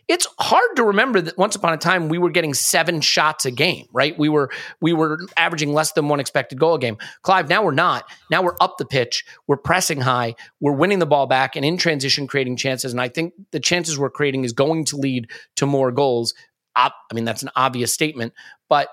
it's 0.07 0.27
hard 0.39 0.75
to 0.75 0.83
remember 0.83 1.21
that 1.21 1.37
once 1.37 1.55
upon 1.55 1.73
a 1.73 1.77
time 1.77 2.09
we 2.09 2.17
were 2.17 2.31
getting 2.31 2.55
seven 2.55 2.99
shots 2.99 3.45
a 3.45 3.51
game, 3.51 3.85
right? 3.93 4.17
We 4.17 4.27
were 4.27 4.49
we 4.81 4.91
were 4.91 5.19
averaging 5.37 5.71
less 5.71 5.91
than 5.91 6.07
one 6.07 6.19
expected 6.19 6.59
goal 6.59 6.75
a 6.75 6.79
game. 6.79 6.97
Clive, 7.21 7.47
now 7.47 7.63
we're 7.63 7.71
not. 7.71 8.05
Now 8.31 8.41
we're 8.41 8.57
up 8.59 8.77
the 8.79 8.85
pitch. 8.85 9.23
We're 9.45 9.57
pressing 9.57 10.01
high. 10.01 10.33
We're 10.59 10.73
winning 10.73 10.99
the 10.99 11.05
ball 11.05 11.27
back 11.27 11.55
and 11.55 11.63
in 11.63 11.77
transition 11.77 12.25
creating 12.25 12.57
chances. 12.57 12.91
And 12.91 12.99
I 12.99 13.09
think 13.09 13.33
the 13.51 13.59
chances 13.59 13.99
we're 13.99 14.09
creating 14.09 14.43
is 14.45 14.53
going 14.53 14.85
to 14.85 14.97
lead 14.97 15.29
to 15.57 15.67
more 15.67 15.91
goals. 15.91 16.33
I 16.75 16.91
mean, 17.13 17.23
that's 17.23 17.43
an 17.43 17.51
obvious 17.55 17.93
statement, 17.93 18.33
but 18.67 18.89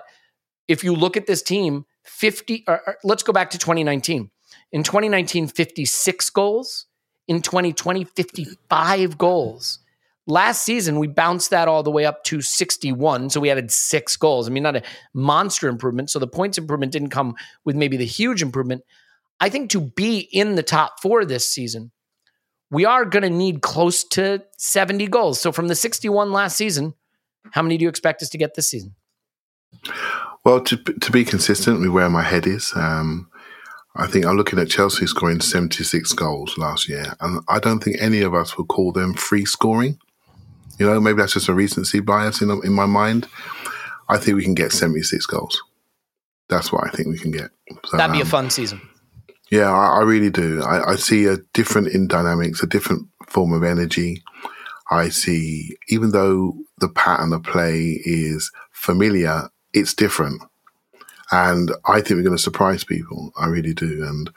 if 0.67 0.83
you 0.83 0.93
look 0.93 1.17
at 1.17 1.27
this 1.27 1.41
team, 1.41 1.85
50 2.03 2.65
or, 2.67 2.81
or, 2.85 2.97
let's 3.03 3.23
go 3.23 3.33
back 3.33 3.49
to 3.51 3.57
2019. 3.57 4.29
In 4.71 4.83
2019, 4.83 5.47
56 5.47 6.29
goals. 6.31 6.85
In 7.27 7.41
2020, 7.41 8.03
55 8.03 9.17
goals. 9.17 9.79
Last 10.25 10.63
season, 10.63 10.99
we 10.99 11.07
bounced 11.07 11.49
that 11.49 11.67
all 11.67 11.83
the 11.83 11.91
way 11.91 12.05
up 12.05 12.23
to 12.25 12.41
61. 12.41 13.29
So 13.29 13.39
we 13.39 13.49
added 13.49 13.71
six 13.71 14.15
goals. 14.15 14.47
I 14.47 14.51
mean, 14.51 14.63
not 14.63 14.75
a 14.75 14.83
monster 15.13 15.67
improvement. 15.67 16.09
So 16.09 16.19
the 16.19 16.27
points 16.27 16.57
improvement 16.57 16.91
didn't 16.91 17.09
come 17.09 17.35
with 17.65 17.75
maybe 17.75 17.97
the 17.97 18.05
huge 18.05 18.41
improvement. 18.41 18.83
I 19.39 19.49
think 19.49 19.69
to 19.71 19.81
be 19.81 20.19
in 20.19 20.55
the 20.55 20.63
top 20.63 21.01
four 21.01 21.25
this 21.25 21.47
season, 21.47 21.91
we 22.71 22.85
are 22.85 23.05
going 23.05 23.23
to 23.23 23.29
need 23.29 23.61
close 23.61 24.03
to 24.05 24.43
70 24.57 25.07
goals. 25.07 25.39
So 25.39 25.51
from 25.51 25.67
the 25.67 25.75
61 25.75 26.31
last 26.31 26.55
season, 26.55 26.93
how 27.51 27.61
many 27.61 27.77
do 27.77 27.83
you 27.83 27.89
expect 27.89 28.21
us 28.21 28.29
to 28.29 28.37
get 28.37 28.55
this 28.55 28.69
season? 28.69 28.95
Well, 30.43 30.61
to, 30.61 30.77
to 30.77 31.11
be 31.11 31.23
consistent 31.23 31.79
with 31.79 31.89
where 31.89 32.09
my 32.09 32.21
head 32.21 32.45
is, 32.45 32.73
um, 32.75 33.29
I 33.95 34.07
think 34.07 34.25
I'm 34.25 34.35
looking 34.35 34.59
at 34.59 34.69
Chelsea 34.69 35.05
scoring 35.07 35.39
76 35.39 36.11
goals 36.13 36.57
last 36.57 36.89
year, 36.89 37.15
and 37.21 37.41
I 37.47 37.59
don't 37.59 37.79
think 37.79 37.97
any 37.99 38.21
of 38.21 38.33
us 38.33 38.57
would 38.57 38.67
call 38.67 38.91
them 38.91 39.13
free 39.13 39.45
scoring. 39.45 39.99
You 40.79 40.87
know, 40.87 40.99
maybe 40.99 41.19
that's 41.19 41.33
just 41.33 41.49
a 41.49 41.53
recency 41.53 41.99
bias 41.99 42.41
in 42.41 42.49
in 42.63 42.73
my 42.73 42.87
mind. 42.87 43.27
I 44.09 44.17
think 44.17 44.35
we 44.35 44.43
can 44.43 44.55
get 44.55 44.71
76 44.71 45.25
goals. 45.27 45.61
That's 46.49 46.71
what 46.71 46.85
I 46.85 46.89
think 46.89 47.07
we 47.07 47.19
can 47.19 47.31
get. 47.31 47.51
So, 47.85 47.97
That'd 47.97 48.13
be 48.13 48.21
um, 48.21 48.27
a 48.27 48.29
fun 48.29 48.49
season. 48.49 48.81
Yeah, 49.49 49.71
I, 49.71 49.99
I 49.99 50.01
really 50.01 50.29
do. 50.31 50.63
I, 50.63 50.93
I, 50.93 50.95
see 50.95 51.25
a 51.25 51.37
different 51.53 51.89
in 51.89 52.07
dynamics, 52.07 52.63
a 52.63 52.67
different 52.67 53.07
form 53.27 53.53
of 53.53 53.63
energy. 53.63 54.23
I 54.89 55.09
see, 55.09 55.77
even 55.89 56.11
though 56.11 56.55
the 56.79 56.89
pattern 56.89 57.33
of 57.33 57.43
play 57.43 58.01
is 58.03 58.51
familiar, 58.71 59.49
it's 59.73 59.93
different. 59.93 60.41
And 61.31 61.71
I 61.85 62.01
think 62.01 62.11
we're 62.17 62.23
going 62.23 62.37
to 62.37 62.41
surprise 62.41 62.83
people. 62.83 63.31
I 63.37 63.47
really 63.47 63.73
do. 63.73 64.05
And 64.05 64.29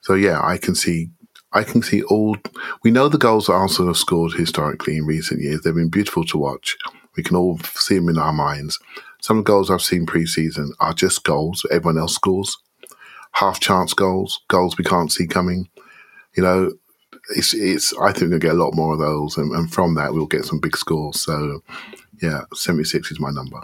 so, 0.00 0.14
yeah, 0.14 0.40
I 0.42 0.58
can 0.58 0.74
see 0.74 1.10
I 1.52 1.64
can 1.64 1.82
see 1.82 2.02
all. 2.04 2.36
We 2.84 2.90
know 2.90 3.08
the 3.08 3.18
goals 3.18 3.46
that 3.46 3.54
Arsenal 3.54 3.88
have 3.88 3.96
scored 3.96 4.34
historically 4.34 4.96
in 4.96 5.06
recent 5.06 5.40
years. 5.40 5.62
They've 5.62 5.74
been 5.74 5.88
beautiful 5.88 6.24
to 6.26 6.38
watch. 6.38 6.76
We 7.16 7.22
can 7.22 7.36
all 7.36 7.58
see 7.74 7.96
them 7.96 8.08
in 8.08 8.18
our 8.18 8.32
minds. 8.32 8.78
Some 9.20 9.38
of 9.38 9.44
the 9.44 9.48
goals 9.48 9.70
I've 9.70 9.82
seen 9.82 10.06
pre-season 10.06 10.72
are 10.80 10.94
just 10.94 11.24
goals 11.24 11.66
everyone 11.70 11.98
else 11.98 12.14
scores, 12.14 12.56
half 13.32 13.60
chance 13.60 13.92
goals, 13.92 14.40
goals 14.48 14.78
we 14.78 14.84
can't 14.84 15.12
see 15.12 15.26
coming. 15.26 15.68
You 16.36 16.44
know, 16.44 16.72
it's 17.36 17.52
it's. 17.52 17.92
I 17.98 18.12
think 18.12 18.30
we'll 18.30 18.38
get 18.38 18.52
a 18.52 18.62
lot 18.62 18.74
more 18.74 18.92
of 18.92 19.00
those, 19.00 19.36
and, 19.36 19.52
and 19.52 19.72
from 19.72 19.94
that 19.96 20.14
we'll 20.14 20.26
get 20.26 20.44
some 20.44 20.60
big 20.60 20.76
scores. 20.76 21.20
So, 21.20 21.62
yeah, 22.22 22.42
seventy 22.54 22.84
six 22.84 23.10
is 23.10 23.18
my 23.18 23.30
number. 23.30 23.60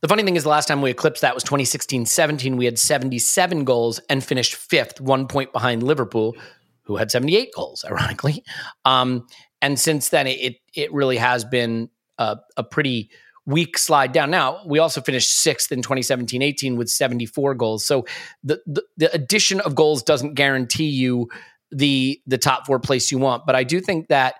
The 0.00 0.08
funny 0.08 0.22
thing 0.22 0.36
is, 0.36 0.44
the 0.44 0.48
last 0.48 0.68
time 0.68 0.80
we 0.80 0.90
eclipsed 0.90 1.22
that 1.22 1.34
was 1.34 1.42
2016 1.42 2.06
17. 2.06 2.56
We 2.56 2.64
had 2.64 2.78
77 2.78 3.64
goals 3.64 3.98
and 4.08 4.22
finished 4.22 4.54
fifth, 4.54 5.00
one 5.00 5.26
point 5.26 5.52
behind 5.52 5.82
Liverpool, 5.82 6.36
who 6.82 6.96
had 6.96 7.10
78 7.10 7.50
goals, 7.54 7.84
ironically. 7.84 8.44
Um, 8.84 9.26
and 9.60 9.78
since 9.78 10.10
then, 10.10 10.26
it 10.26 10.56
it 10.74 10.92
really 10.92 11.16
has 11.16 11.44
been 11.44 11.90
a, 12.18 12.38
a, 12.56 12.62
pretty 12.62 13.10
weak 13.44 13.76
slide 13.76 14.12
down. 14.12 14.30
Now, 14.30 14.60
we 14.66 14.78
also 14.78 15.00
finished 15.00 15.40
sixth 15.40 15.72
in 15.72 15.82
2017 15.82 16.42
18 16.42 16.76
with 16.76 16.88
74 16.88 17.54
goals. 17.54 17.84
So 17.84 18.06
the, 18.44 18.60
the, 18.66 18.82
the 18.96 19.12
addition 19.12 19.60
of 19.60 19.74
goals 19.74 20.02
doesn't 20.02 20.34
guarantee 20.34 20.88
you 20.88 21.28
the 21.72 22.20
the 22.26 22.38
top 22.38 22.66
four 22.66 22.78
place 22.78 23.10
you 23.10 23.18
want. 23.18 23.46
But 23.46 23.56
I 23.56 23.64
do 23.64 23.80
think 23.80 24.08
that 24.08 24.36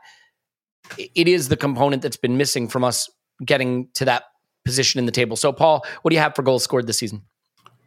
it 0.97 1.27
is 1.27 1.49
the 1.49 1.57
component 1.57 2.03
that's 2.03 2.17
been 2.17 2.37
missing 2.37 2.69
from 2.69 2.85
us 2.85 3.11
getting 3.45 3.89
to 3.95 4.05
that 4.05 4.25
position 4.69 4.99
in 4.99 5.07
the 5.07 5.13
table. 5.13 5.37
So, 5.37 5.53
Paul, 5.53 5.85
what 6.03 6.11
do 6.11 6.15
you 6.15 6.21
have 6.21 6.35
for 6.35 6.43
goals 6.43 6.65
scored 6.65 6.87
this 6.87 6.99
season? 6.99 7.23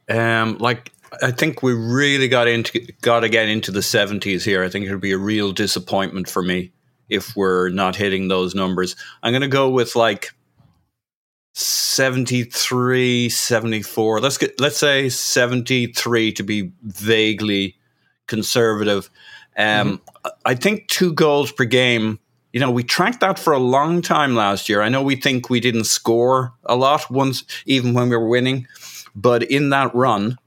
Um, 0.10 0.58
like 0.60 0.91
I 1.22 1.32
think 1.32 1.62
we 1.62 1.74
really 1.74 2.28
got 2.28 2.48
into 2.48 2.80
got 3.02 3.22
to 3.22 3.30
get 3.30 3.48
into 3.48 3.72
the 3.72 3.82
seventies 3.82 4.44
here. 4.44 4.63
I 4.63 4.70
think 4.70 4.86
it'd 4.86 5.02
be 5.02 5.12
a 5.12 5.17
real 5.17 5.52
disappointment 5.52 6.30
for 6.30 6.41
me 6.41 6.72
if 7.10 7.36
we're 7.36 7.70
not 7.70 7.96
hitting 7.96 8.28
those 8.28 8.56
numbers. 8.56 8.96
I'm 9.22 9.32
going 9.32 9.41
to 9.41 9.48
go 9.48 9.70
with 9.70 9.96
like 9.96 10.32
73 11.54 13.28
74 13.28 14.22
let's 14.22 14.38
get 14.38 14.58
let's 14.62 14.78
say 14.78 15.10
73 15.10 16.32
to 16.32 16.44
be 16.44 16.72
vaguely 16.84 17.76
conservative 18.28 19.10
um 19.58 19.98
mm-hmm. 19.98 20.30
i 20.46 20.56
think 20.56 20.88
two 20.88 21.12
goals 21.12 21.52
per 21.52 21.65
game 21.65 22.20
you 22.54 22.60
know 22.60 22.72
we 22.72 22.84
tracked 22.84 23.20
that 23.22 23.40
for 23.40 23.54
a 23.54 23.60
long 23.60 24.02
time 24.02 24.36
last 24.36 24.70
year 24.70 24.82
i 24.82 24.90
know 24.90 25.02
we 25.02 25.16
think 25.16 25.50
we 25.50 25.60
didn't 25.60 25.86
score 25.86 26.54
a 26.66 26.76
lot 26.76 27.10
once 27.10 27.44
even 27.66 27.94
when 27.94 28.10
we 28.10 28.16
were 28.16 28.28
winning 28.28 28.68
but 29.16 29.44
in 29.44 29.70
that 29.70 29.94
run 29.94 30.38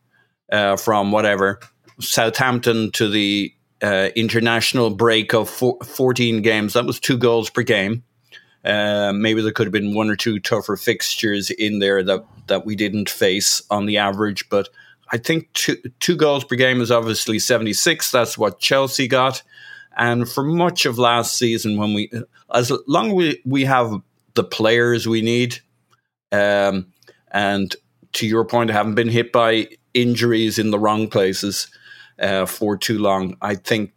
uh, 0.52 0.76
from 0.76 1.12
whatever 1.12 1.60
Southampton 2.00 2.90
to 2.92 3.08
the 3.08 3.54
uh, 3.82 4.08
international 4.16 4.90
break 4.90 5.34
of 5.34 5.48
four, 5.48 5.78
14 5.84 6.42
games. 6.42 6.74
That 6.74 6.86
was 6.86 6.98
two 6.98 7.18
goals 7.18 7.50
per 7.50 7.62
game. 7.62 8.02
Uh, 8.64 9.12
maybe 9.14 9.42
there 9.42 9.52
could 9.52 9.66
have 9.66 9.72
been 9.72 9.94
one 9.94 10.08
or 10.08 10.16
two 10.16 10.40
tougher 10.40 10.76
fixtures 10.76 11.50
in 11.50 11.80
there 11.80 12.02
that, 12.02 12.24
that 12.46 12.64
we 12.64 12.74
didn't 12.74 13.10
face 13.10 13.62
on 13.70 13.84
the 13.84 13.98
average, 13.98 14.48
but 14.48 14.70
I 15.12 15.18
think 15.18 15.52
two, 15.52 15.76
two 16.00 16.16
goals 16.16 16.44
per 16.44 16.56
game 16.56 16.80
is 16.80 16.90
obviously 16.90 17.38
76. 17.38 18.10
That's 18.10 18.38
what 18.38 18.58
Chelsea 18.58 19.06
got. 19.06 19.42
And 19.96 20.28
for 20.28 20.42
much 20.42 20.86
of 20.86 20.98
last 20.98 21.38
season, 21.38 21.76
when 21.76 21.94
we, 21.94 22.10
as 22.52 22.72
long 22.86 23.08
as 23.08 23.14
we, 23.14 23.42
we 23.44 23.64
have 23.64 23.92
the 24.34 24.44
players 24.44 25.06
we 25.06 25.22
need, 25.22 25.58
um, 26.32 26.92
and 27.30 27.74
to 28.14 28.26
your 28.26 28.44
point, 28.44 28.70
I 28.70 28.74
haven't 28.74 28.94
been 28.94 29.08
hit 29.08 29.32
by 29.32 29.68
injuries 29.92 30.58
in 30.58 30.70
the 30.70 30.78
wrong 30.78 31.08
places 31.08 31.68
uh, 32.18 32.46
for 32.46 32.76
too 32.76 32.98
long. 32.98 33.36
I 33.40 33.54
think 33.54 33.92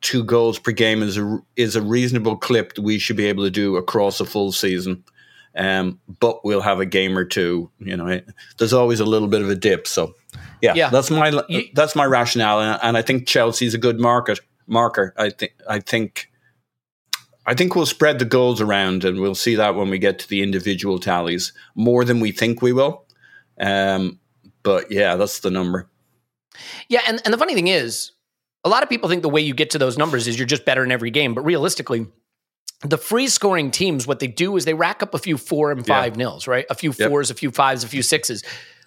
two 0.00 0.24
goals 0.24 0.58
per 0.58 0.72
game 0.72 1.02
is 1.02 1.18
a, 1.18 1.38
is 1.56 1.76
a 1.76 1.82
reasonable 1.82 2.36
clip 2.36 2.74
that 2.74 2.82
we 2.82 2.98
should 2.98 3.16
be 3.16 3.26
able 3.26 3.44
to 3.44 3.50
do 3.50 3.76
across 3.76 4.20
a 4.20 4.24
full 4.24 4.52
season. 4.52 5.04
Um, 5.56 5.98
but 6.20 6.44
we'll 6.44 6.60
have 6.60 6.78
a 6.78 6.86
game 6.86 7.18
or 7.18 7.24
two. 7.24 7.70
You 7.80 7.96
know, 7.96 8.06
it, 8.06 8.28
there's 8.58 8.72
always 8.72 9.00
a 9.00 9.04
little 9.04 9.26
bit 9.26 9.42
of 9.42 9.50
a 9.50 9.56
dip. 9.56 9.88
So, 9.88 10.14
yeah, 10.62 10.74
yeah. 10.74 10.90
that's 10.90 11.10
my 11.10 11.42
that's 11.74 11.96
my 11.96 12.04
rationale, 12.04 12.60
and, 12.60 12.78
and 12.84 12.96
I 12.96 13.02
think 13.02 13.26
Chelsea's 13.26 13.74
a 13.74 13.78
good 13.78 13.98
market 13.98 14.38
marker. 14.70 15.12
I 15.16 15.30
think 15.30 15.52
I 15.68 15.80
think 15.80 16.30
I 17.46 17.54
think 17.54 17.74
we'll 17.74 17.86
spread 17.86 18.18
the 18.18 18.24
goals 18.24 18.60
around, 18.60 19.04
and 19.04 19.20
we'll 19.20 19.34
see 19.34 19.56
that 19.56 19.74
when 19.74 19.90
we 19.90 19.98
get 19.98 20.18
to 20.20 20.28
the 20.28 20.42
individual 20.42 20.98
tallies 20.98 21.52
more 21.74 22.04
than 22.04 22.20
we 22.20 22.32
think 22.32 22.62
we 22.62 22.72
will. 22.72 23.04
Um, 23.58 24.18
but 24.62 24.90
yeah, 24.90 25.16
that's 25.16 25.40
the 25.40 25.50
number. 25.50 25.88
Yeah, 26.88 27.00
and, 27.06 27.20
and 27.24 27.32
the 27.32 27.38
funny 27.38 27.54
thing 27.54 27.68
is, 27.68 28.12
a 28.64 28.68
lot 28.68 28.82
of 28.82 28.88
people 28.88 29.08
think 29.08 29.22
the 29.22 29.28
way 29.28 29.40
you 29.40 29.54
get 29.54 29.70
to 29.70 29.78
those 29.78 29.96
numbers 29.96 30.28
is 30.28 30.38
you're 30.38 30.46
just 30.46 30.64
better 30.64 30.84
in 30.84 30.92
every 30.92 31.10
game. 31.10 31.34
But 31.34 31.42
realistically, 31.42 32.06
the 32.82 32.98
free 32.98 33.28
scoring 33.28 33.70
teams, 33.70 34.06
what 34.06 34.20
they 34.20 34.26
do 34.26 34.56
is 34.56 34.64
they 34.64 34.74
rack 34.74 35.02
up 35.02 35.14
a 35.14 35.18
few 35.18 35.36
four 35.38 35.70
and 35.72 35.86
five 35.86 36.16
nils, 36.16 36.46
right? 36.46 36.66
A 36.70 36.74
few 36.74 36.92
Yep. 36.96 37.08
fours, 37.08 37.30
a 37.30 37.34
few 37.34 37.50
fives, 37.50 37.84
a 37.84 37.88
few 37.88 38.02
sixes. 38.02 38.42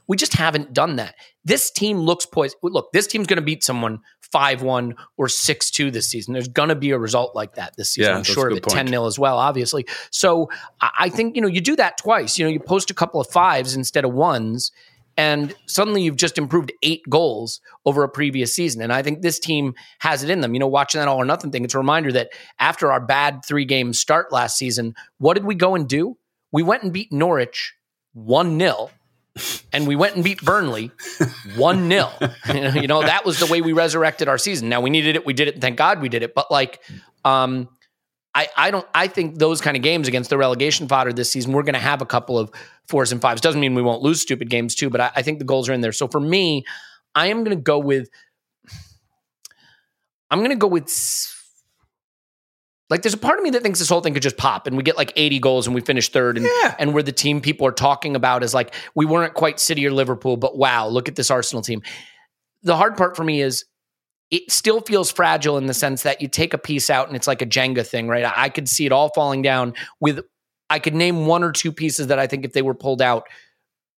We 0.08 0.18
just 0.18 0.34
haven't 0.34 0.74
done 0.74 0.98
that. 0.98 1.16
This 1.46 1.72
team 1.72 1.98
looks 2.00 2.26
poised. 2.26 2.58
Look, 2.62 2.92
this 2.92 3.08
team's 3.08 3.28
going 3.28 3.38
to 3.38 3.44
beat 3.46 3.64
someone 3.64 4.00
5 4.32 4.62
1 4.62 4.96
or 5.18 5.30
6 5.30 5.72
2 5.72 5.92
this 5.92 6.10
season. 6.10 6.34
There's 6.34 6.48
going 6.48 6.70
to 6.70 6.76
be 6.76 6.92
a 6.92 6.98
result 6.98 7.36
like 7.36 7.56
that 7.56 7.76
this 7.78 7.92
season. 7.92 8.12
Yeah, 8.12 8.18
I'm 8.18 8.24
sure 8.24 8.50
of 8.50 8.58
it. 8.58 8.64
point. 8.64 8.76
10 8.76 8.88
0 8.88 9.06
as 9.06 9.20
well, 9.20 9.38
obviously. 9.38 9.86
So 10.12 10.50
I 10.82 10.90
I 11.04 11.10
think, 11.10 11.36
you 11.36 11.42
know, 11.42 11.48
you 11.48 11.62
do 11.62 11.76
that 11.76 11.98
twice. 11.98 12.38
You 12.38 12.46
know, 12.46 12.52
you 12.52 12.60
post 12.60 12.90
a 12.90 12.94
couple 12.94 13.22
of 13.22 13.28
fives 13.28 13.76
instead 13.76 14.06
of 14.06 14.14
ones, 14.14 14.72
and 15.16 15.54
suddenly 15.68 16.02
you've 16.02 16.16
just 16.16 16.38
improved 16.38 16.72
eight 16.82 17.04
goals 17.10 17.62
over 17.86 18.04
a 18.04 18.10
previous 18.10 18.56
season. 18.56 18.82
And 18.82 18.92
I 18.92 19.04
think 19.04 19.22
this 19.22 19.38
team 19.38 19.76
has 20.00 20.24
it 20.24 20.30
in 20.30 20.42
them. 20.42 20.54
You 20.54 20.60
know, 20.60 20.68
watching 20.68 21.00
that 21.00 21.08
all 21.08 21.18
or 21.22 21.26
nothing 21.26 21.52
thing, 21.52 21.64
it's 21.64 21.76
a 21.76 21.78
reminder 21.78 22.12
that 22.14 22.30
after 22.60 22.92
our 22.92 23.00
bad 23.00 23.46
three 23.46 23.66
game 23.66 23.94
start 23.94 24.32
last 24.32 24.58
season, 24.58 24.96
what 25.20 25.36
did 25.36 25.46
we 25.46 25.56
go 25.56 25.76
and 25.76 25.88
do? 25.88 26.18
We 26.52 26.64
went 26.64 26.84
and 26.84 26.92
beat 26.94 27.12
Norwich 27.12 27.74
1 28.14 28.60
0. 28.60 28.90
And 29.72 29.88
we 29.88 29.96
went 29.96 30.16
and 30.16 30.24
beat 30.24 30.42
Burnley 30.42 30.92
1 31.56 31.90
0. 31.90 32.10
You 32.76 32.88
know, 32.88 33.02
that 33.02 33.26
was 33.26 33.40
the 33.40 33.48
way 33.48 33.62
we 33.62 33.74
resurrected 33.74 34.28
our 34.28 34.38
season. 34.38 34.70
Now 34.70 34.82
we 34.82 34.90
needed 34.90 35.16
it, 35.16 35.26
we 35.26 35.34
did 35.34 35.48
it, 35.48 35.60
thank 35.60 35.78
God 35.78 36.02
we 36.02 36.10
did 36.10 36.22
it. 36.22 36.36
But 36.36 36.52
like, 36.52 36.82
um, 37.26 37.70
I, 38.36 38.48
I 38.58 38.72
don't 38.72 38.88
I 38.94 39.08
think 39.08 39.38
those 39.38 39.62
kind 39.62 39.78
of 39.78 39.84
games 39.84 40.08
against 40.08 40.30
the 40.30 40.38
relegation 40.38 40.88
fodder 40.88 41.14
this 41.14 41.32
season, 41.32 41.54
we're 41.54 41.64
gonna 41.64 41.80
have 41.80 42.02
a 42.02 42.06
couple 42.06 42.38
of 42.38 42.52
fours 42.88 43.12
and 43.12 43.22
fives. 43.22 43.42
Doesn't 43.42 43.62
mean 43.62 43.76
we 43.76 43.82
won't 43.82 44.02
lose 44.02 44.22
stupid 44.22 44.50
games 44.50 44.76
too, 44.76 44.90
but 44.90 45.02
I, 45.02 45.12
I 45.16 45.22
think 45.22 45.40
the 45.40 45.46
goals 45.46 45.70
are 45.70 45.74
in 45.74 45.82
there. 45.82 45.92
So 45.92 46.08
for 46.08 46.20
me, 46.20 46.66
I 47.16 47.28
am 47.28 47.44
gonna 47.44 47.56
go 47.56 47.78
with 47.80 48.10
I'm 50.32 50.42
gonna 50.42 50.56
go 50.56 50.68
with 50.68 50.90
like 52.94 53.02
there's 53.02 53.16
a 53.16 53.18
part 53.18 53.40
of 53.40 53.44
me 53.44 53.50
that 53.50 53.64
thinks 53.64 53.80
this 53.80 53.90
whole 53.90 54.02
thing 54.02 54.14
could 54.14 54.22
just 54.22 54.38
pop 54.38 54.68
and 54.68 54.78
we 54.78 54.84
get 54.84 54.96
like 54.98 55.12
80 55.16 55.40
goals 55.40 55.66
and 55.66 55.74
we 55.74 55.82
finish 55.82 56.10
third 56.10 56.38
and 56.38 56.46
Yeah. 56.46 56.76
and 56.78 56.94
we're 56.94 57.02
the 57.02 57.12
team 57.12 57.42
people 57.42 57.66
are 57.66 57.72
talking 57.72 58.16
about 58.16 58.44
is 58.44 58.54
like 58.54 58.72
we 58.94 59.04
weren't 59.04 59.34
quite 59.34 59.60
City 59.60 59.84
or 59.88 59.92
Liverpool, 59.92 60.38
but 60.38 60.56
wow, 60.60 60.88
look 60.88 61.10
at 61.10 61.16
this 61.16 61.32
Arsenal 61.32 61.64
team. 61.64 61.82
The 62.62 62.78
hard 62.78 62.96
part 62.96 63.16
for 63.16 63.24
me 63.24 63.42
is 63.42 63.66
it 64.30 64.52
still 64.52 64.80
feels 64.82 65.12
fragile 65.12 65.58
in 65.58 65.66
the 65.66 65.74
sense 65.74 66.04
that 66.04 66.22
you 66.22 66.28
take 66.28 66.54
a 66.54 66.60
piece 66.60 66.92
out 66.92 67.08
and 67.08 67.16
it's 67.16 67.26
like 67.26 67.42
a 67.42 67.48
Jenga 67.48 67.84
thing, 67.84 68.08
right? 68.08 68.32
I, 68.38 68.50
could 68.50 68.70
see 68.70 68.86
it 68.86 68.92
all 68.92 69.10
falling 69.10 69.42
down 69.42 69.74
with 70.00 70.20
I 70.70 70.78
could 70.78 70.94
name 70.94 71.26
one 71.26 71.44
or 71.44 71.52
two 71.52 71.72
pieces 71.72 72.08
that 72.08 72.20
I 72.20 72.28
think 72.28 72.46
if 72.46 72.54
they 72.54 72.62
were 72.62 72.76
pulled 72.76 73.02
out, 73.02 73.26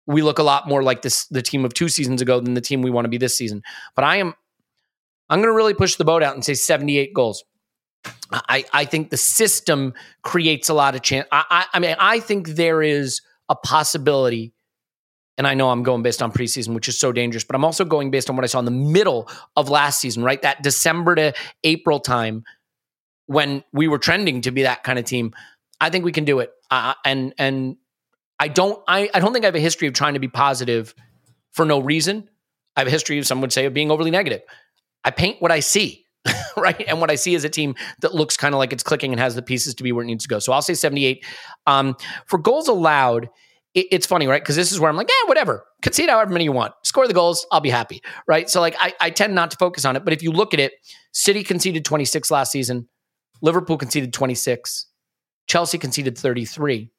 we 0.07 0.21
look 0.21 0.39
a 0.39 0.43
lot 0.43 0.69
more 0.69 0.83
like 0.83 1.01
this 1.01 1.25
the 1.27 1.41
team 1.41 1.65
of 1.65 1.73
two 1.73 1.89
seasons 1.89 2.21
ago 2.21 2.39
than 2.39 2.53
the 2.53 2.61
team 2.61 2.81
we 2.81 2.91
want 2.91 3.03
to 3.05 3.09
be 3.09 3.17
this 3.17 3.37
season. 3.37 3.61
But 3.93 4.05
I 4.05 4.17
am 4.17 4.33
I'm 5.29 5.41
gonna 5.41 5.51
really 5.53 5.73
push 5.73 5.95
the 5.95 6.05
boat 6.05 6.23
out 6.23 6.33
and 6.35 6.45
say 6.45 6.53
78 6.53 7.13
goals. 7.13 7.43
I, 8.31 8.65
I 8.73 8.85
think 8.85 9.09
the 9.09 9.17
system 9.17 9.93
creates 10.21 10.69
a 10.69 10.73
lot 10.73 10.95
of 10.95 11.01
chance. 11.01 11.27
I, 11.31 11.43
I, 11.49 11.65
I 11.73 11.79
mean, 11.79 11.95
I 11.99 12.19
think 12.19 12.49
there 12.49 12.81
is 12.81 13.21
a 13.49 13.55
possibility, 13.55 14.53
and 15.37 15.45
I 15.47 15.53
know 15.53 15.69
I'm 15.69 15.83
going 15.83 16.01
based 16.01 16.21
on 16.21 16.31
preseason, 16.31 16.73
which 16.73 16.87
is 16.87 16.99
so 16.99 17.11
dangerous, 17.11 17.43
but 17.43 17.55
I'm 17.55 17.65
also 17.65 17.85
going 17.85 18.11
based 18.11 18.29
on 18.29 18.35
what 18.35 18.43
I 18.43 18.47
saw 18.47 18.59
in 18.59 18.65
the 18.65 18.71
middle 18.71 19.29
of 19.55 19.69
last 19.69 19.99
season, 19.99 20.23
right? 20.23 20.41
That 20.41 20.63
December 20.63 21.15
to 21.15 21.33
April 21.63 21.99
time 21.99 22.43
when 23.27 23.63
we 23.71 23.87
were 23.87 23.99
trending 23.99 24.41
to 24.41 24.51
be 24.51 24.63
that 24.63 24.83
kind 24.83 24.99
of 24.99 25.05
team. 25.05 25.33
I 25.79 25.89
think 25.89 26.05
we 26.05 26.11
can 26.11 26.25
do 26.25 26.39
it. 26.39 26.51
Uh, 26.71 26.93
and 27.03 27.33
and 27.37 27.77
I 28.39 28.47
don't 28.47 28.81
I, 28.87 29.09
I 29.13 29.19
don't 29.19 29.33
think 29.33 29.45
I 29.45 29.47
have 29.47 29.55
a 29.55 29.59
history 29.59 29.87
of 29.87 29.93
trying 29.93 30.13
to 30.13 30.19
be 30.19 30.27
positive 30.27 30.95
for 31.51 31.65
no 31.65 31.79
reason. 31.79 32.29
I 32.75 32.81
have 32.81 32.87
a 32.87 32.91
history, 32.91 33.17
of 33.19 33.27
some 33.27 33.41
would 33.41 33.53
say, 33.53 33.65
of 33.65 33.73
being 33.73 33.91
overly 33.91 34.11
negative. 34.11 34.41
I 35.03 35.11
paint 35.11 35.41
what 35.41 35.51
I 35.51 35.61
see. 35.61 36.04
right? 36.57 36.83
And 36.87 36.99
what 36.99 37.11
I 37.11 37.15
see 37.15 37.35
is 37.35 37.43
a 37.43 37.49
team 37.49 37.75
that 38.01 38.13
looks 38.13 38.37
kind 38.37 38.55
of 38.55 38.59
like 38.59 38.73
it's 38.73 38.83
clicking 38.83 39.11
and 39.11 39.19
has 39.19 39.35
the 39.35 39.41
pieces 39.41 39.75
to 39.75 39.83
be 39.83 39.91
where 39.91 40.03
it 40.03 40.07
needs 40.07 40.23
to 40.23 40.29
go. 40.29 40.39
So 40.39 40.53
I'll 40.53 40.61
say 40.61 40.73
78. 40.73 41.23
Um, 41.67 41.95
for 42.25 42.39
goals 42.39 42.67
allowed, 42.67 43.29
it, 43.73 43.87
it's 43.91 44.05
funny, 44.05 44.27
right? 44.27 44.41
Because 44.41 44.55
this 44.55 44.71
is 44.71 44.79
where 44.79 44.89
I'm 44.89 44.95
like, 44.95 45.09
yeah, 45.09 45.27
whatever. 45.27 45.65
Concede 45.81 46.09
however 46.09 46.31
many 46.31 46.45
you 46.45 46.51
want. 46.51 46.73
Score 46.83 47.07
the 47.07 47.13
goals, 47.13 47.45
I'll 47.51 47.61
be 47.61 47.69
happy, 47.69 48.01
right? 48.27 48.49
So 48.49 48.59
like 48.59 48.75
I, 48.79 48.93
I 48.99 49.09
tend 49.09 49.35
not 49.35 49.51
to 49.51 49.57
focus 49.57 49.85
on 49.85 49.95
it. 49.95 50.03
But 50.03 50.13
if 50.13 50.23
you 50.23 50.31
look 50.31 50.53
at 50.53 50.59
it, 50.59 50.73
City 51.11 51.43
conceded 51.43 51.85
26 51.85 52.31
last 52.31 52.51
season, 52.51 52.87
Liverpool 53.41 53.77
conceded 53.77 54.13
26, 54.13 54.87
Chelsea 55.47 55.77
conceded 55.77 56.17
33, 56.17 56.89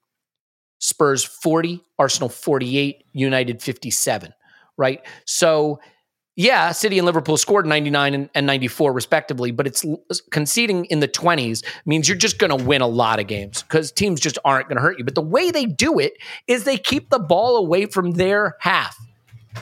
Spurs 0.79 1.25
40, 1.25 1.83
Arsenal 1.99 2.29
48, 2.29 3.05
United 3.13 3.63
57, 3.63 4.33
right? 4.77 5.01
So 5.25 5.81
yeah, 6.37 6.71
City 6.73 6.99
and 6.99 7.07
Liverpool 7.07 7.39
scored 7.39 7.67
99 7.67 8.13
and, 8.13 8.31
and 8.35 8.47
94 8.47 8.93
respectively, 8.93 9.51
but 9.51 9.67
it's 9.67 9.85
conceding 10.31 10.85
in 10.87 11.01
the 11.01 11.09
20s 11.09 11.65
means 11.87 12.09
you're 12.09 12.17
just 12.17 12.39
going 12.39 12.57
to 12.57 12.63
win 12.63 12.83
a 12.83 12.87
lot 12.87 13.19
of 13.19 13.27
games 13.27 13.63
because 13.63 13.91
teams 13.91 14.21
just 14.21 14.39
aren't 14.45 14.69
going 14.69 14.77
to 14.77 14.83
hurt 14.83 14.99
you. 14.99 15.05
But 15.05 15.15
the 15.15 15.23
way 15.23 15.51
they 15.51 15.65
do 15.65 15.99
it 15.99 16.13
is 16.47 16.65
they 16.65 16.77
keep 16.77 17.09
the 17.09 17.19
ball 17.19 17.57
away 17.57 17.87
from 17.87 18.13
their 18.13 18.57
half. 18.61 18.99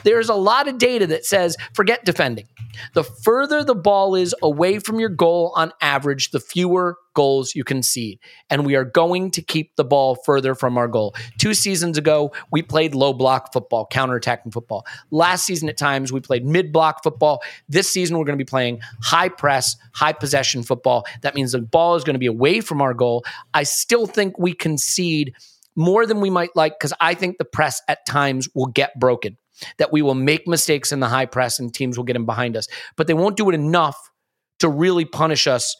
There's 0.03 0.29
a 0.29 0.35
lot 0.35 0.67
of 0.67 0.77
data 0.77 1.07
that 1.07 1.25
says 1.25 1.55
forget 1.73 2.05
defending. 2.05 2.47
The 2.93 3.03
further 3.03 3.63
the 3.63 3.75
ball 3.75 4.15
is 4.15 4.35
away 4.41 4.79
from 4.79 4.99
your 4.99 5.09
goal 5.09 5.53
on 5.55 5.71
average, 5.81 6.31
the 6.31 6.39
fewer 6.39 6.97
goals 7.13 7.55
you 7.55 7.63
concede. 7.63 8.19
And 8.49 8.65
we 8.65 8.75
are 8.75 8.83
going 8.83 9.31
to 9.31 9.41
keep 9.41 9.75
the 9.75 9.85
ball 9.85 10.15
further 10.15 10.53
from 10.53 10.77
our 10.77 10.87
goal. 10.87 11.15
Two 11.39 11.53
seasons 11.53 11.97
ago, 11.97 12.33
we 12.51 12.61
played 12.61 12.93
low 12.93 13.13
block 13.13 13.53
football, 13.53 13.87
counterattacking 13.91 14.51
football. 14.51 14.85
Last 15.11 15.45
season, 15.45 15.69
at 15.69 15.77
times, 15.77 16.11
we 16.11 16.19
played 16.19 16.45
mid 16.45 16.71
block 16.71 17.03
football. 17.03 17.41
This 17.69 17.89
season, 17.89 18.17
we're 18.17 18.25
going 18.25 18.37
to 18.37 18.43
be 18.43 18.47
playing 18.49 18.81
high 19.01 19.29
press, 19.29 19.77
high 19.93 20.13
possession 20.13 20.63
football. 20.63 21.05
That 21.21 21.35
means 21.35 21.53
the 21.53 21.61
ball 21.61 21.95
is 21.95 22.03
going 22.03 22.15
to 22.15 22.19
be 22.19 22.25
away 22.25 22.61
from 22.61 22.81
our 22.81 22.93
goal. 22.93 23.23
I 23.53 23.63
still 23.63 24.05
think 24.05 24.37
we 24.37 24.53
concede 24.53 25.33
more 25.75 26.05
than 26.05 26.21
we 26.21 26.29
might 26.29 26.55
like 26.55 26.73
because 26.77 26.93
I 26.99 27.15
think 27.15 27.37
the 27.37 27.45
press 27.45 27.81
at 27.87 28.05
times 28.05 28.47
will 28.53 28.67
get 28.67 28.97
broken 28.99 29.37
that 29.77 29.91
we 29.91 30.01
will 30.01 30.15
make 30.15 30.47
mistakes 30.47 30.91
in 30.91 30.99
the 30.99 31.07
high 31.07 31.25
press 31.25 31.59
and 31.59 31.73
teams 31.73 31.97
will 31.97 32.03
get 32.03 32.15
in 32.15 32.25
behind 32.25 32.57
us, 32.57 32.67
but 32.95 33.07
they 33.07 33.13
won't 33.13 33.37
do 33.37 33.49
it 33.49 33.55
enough 33.55 33.97
to 34.59 34.69
really 34.69 35.05
punish 35.05 35.47
us 35.47 35.75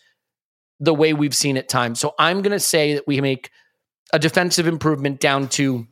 the 0.80 0.94
way 0.94 1.14
we've 1.14 1.36
seen 1.36 1.58
at 1.58 1.70
times. 1.70 2.00
So 2.00 2.14
I'm 2.20 2.42
going 2.42 2.52
to 2.52 2.60
say 2.60 2.94
that 2.96 3.08
we 3.08 3.22
make 3.22 3.50
a 4.14 4.20
defensive 4.20 4.68
improvement 4.68 5.20
down 5.20 5.48
to 5.50 5.88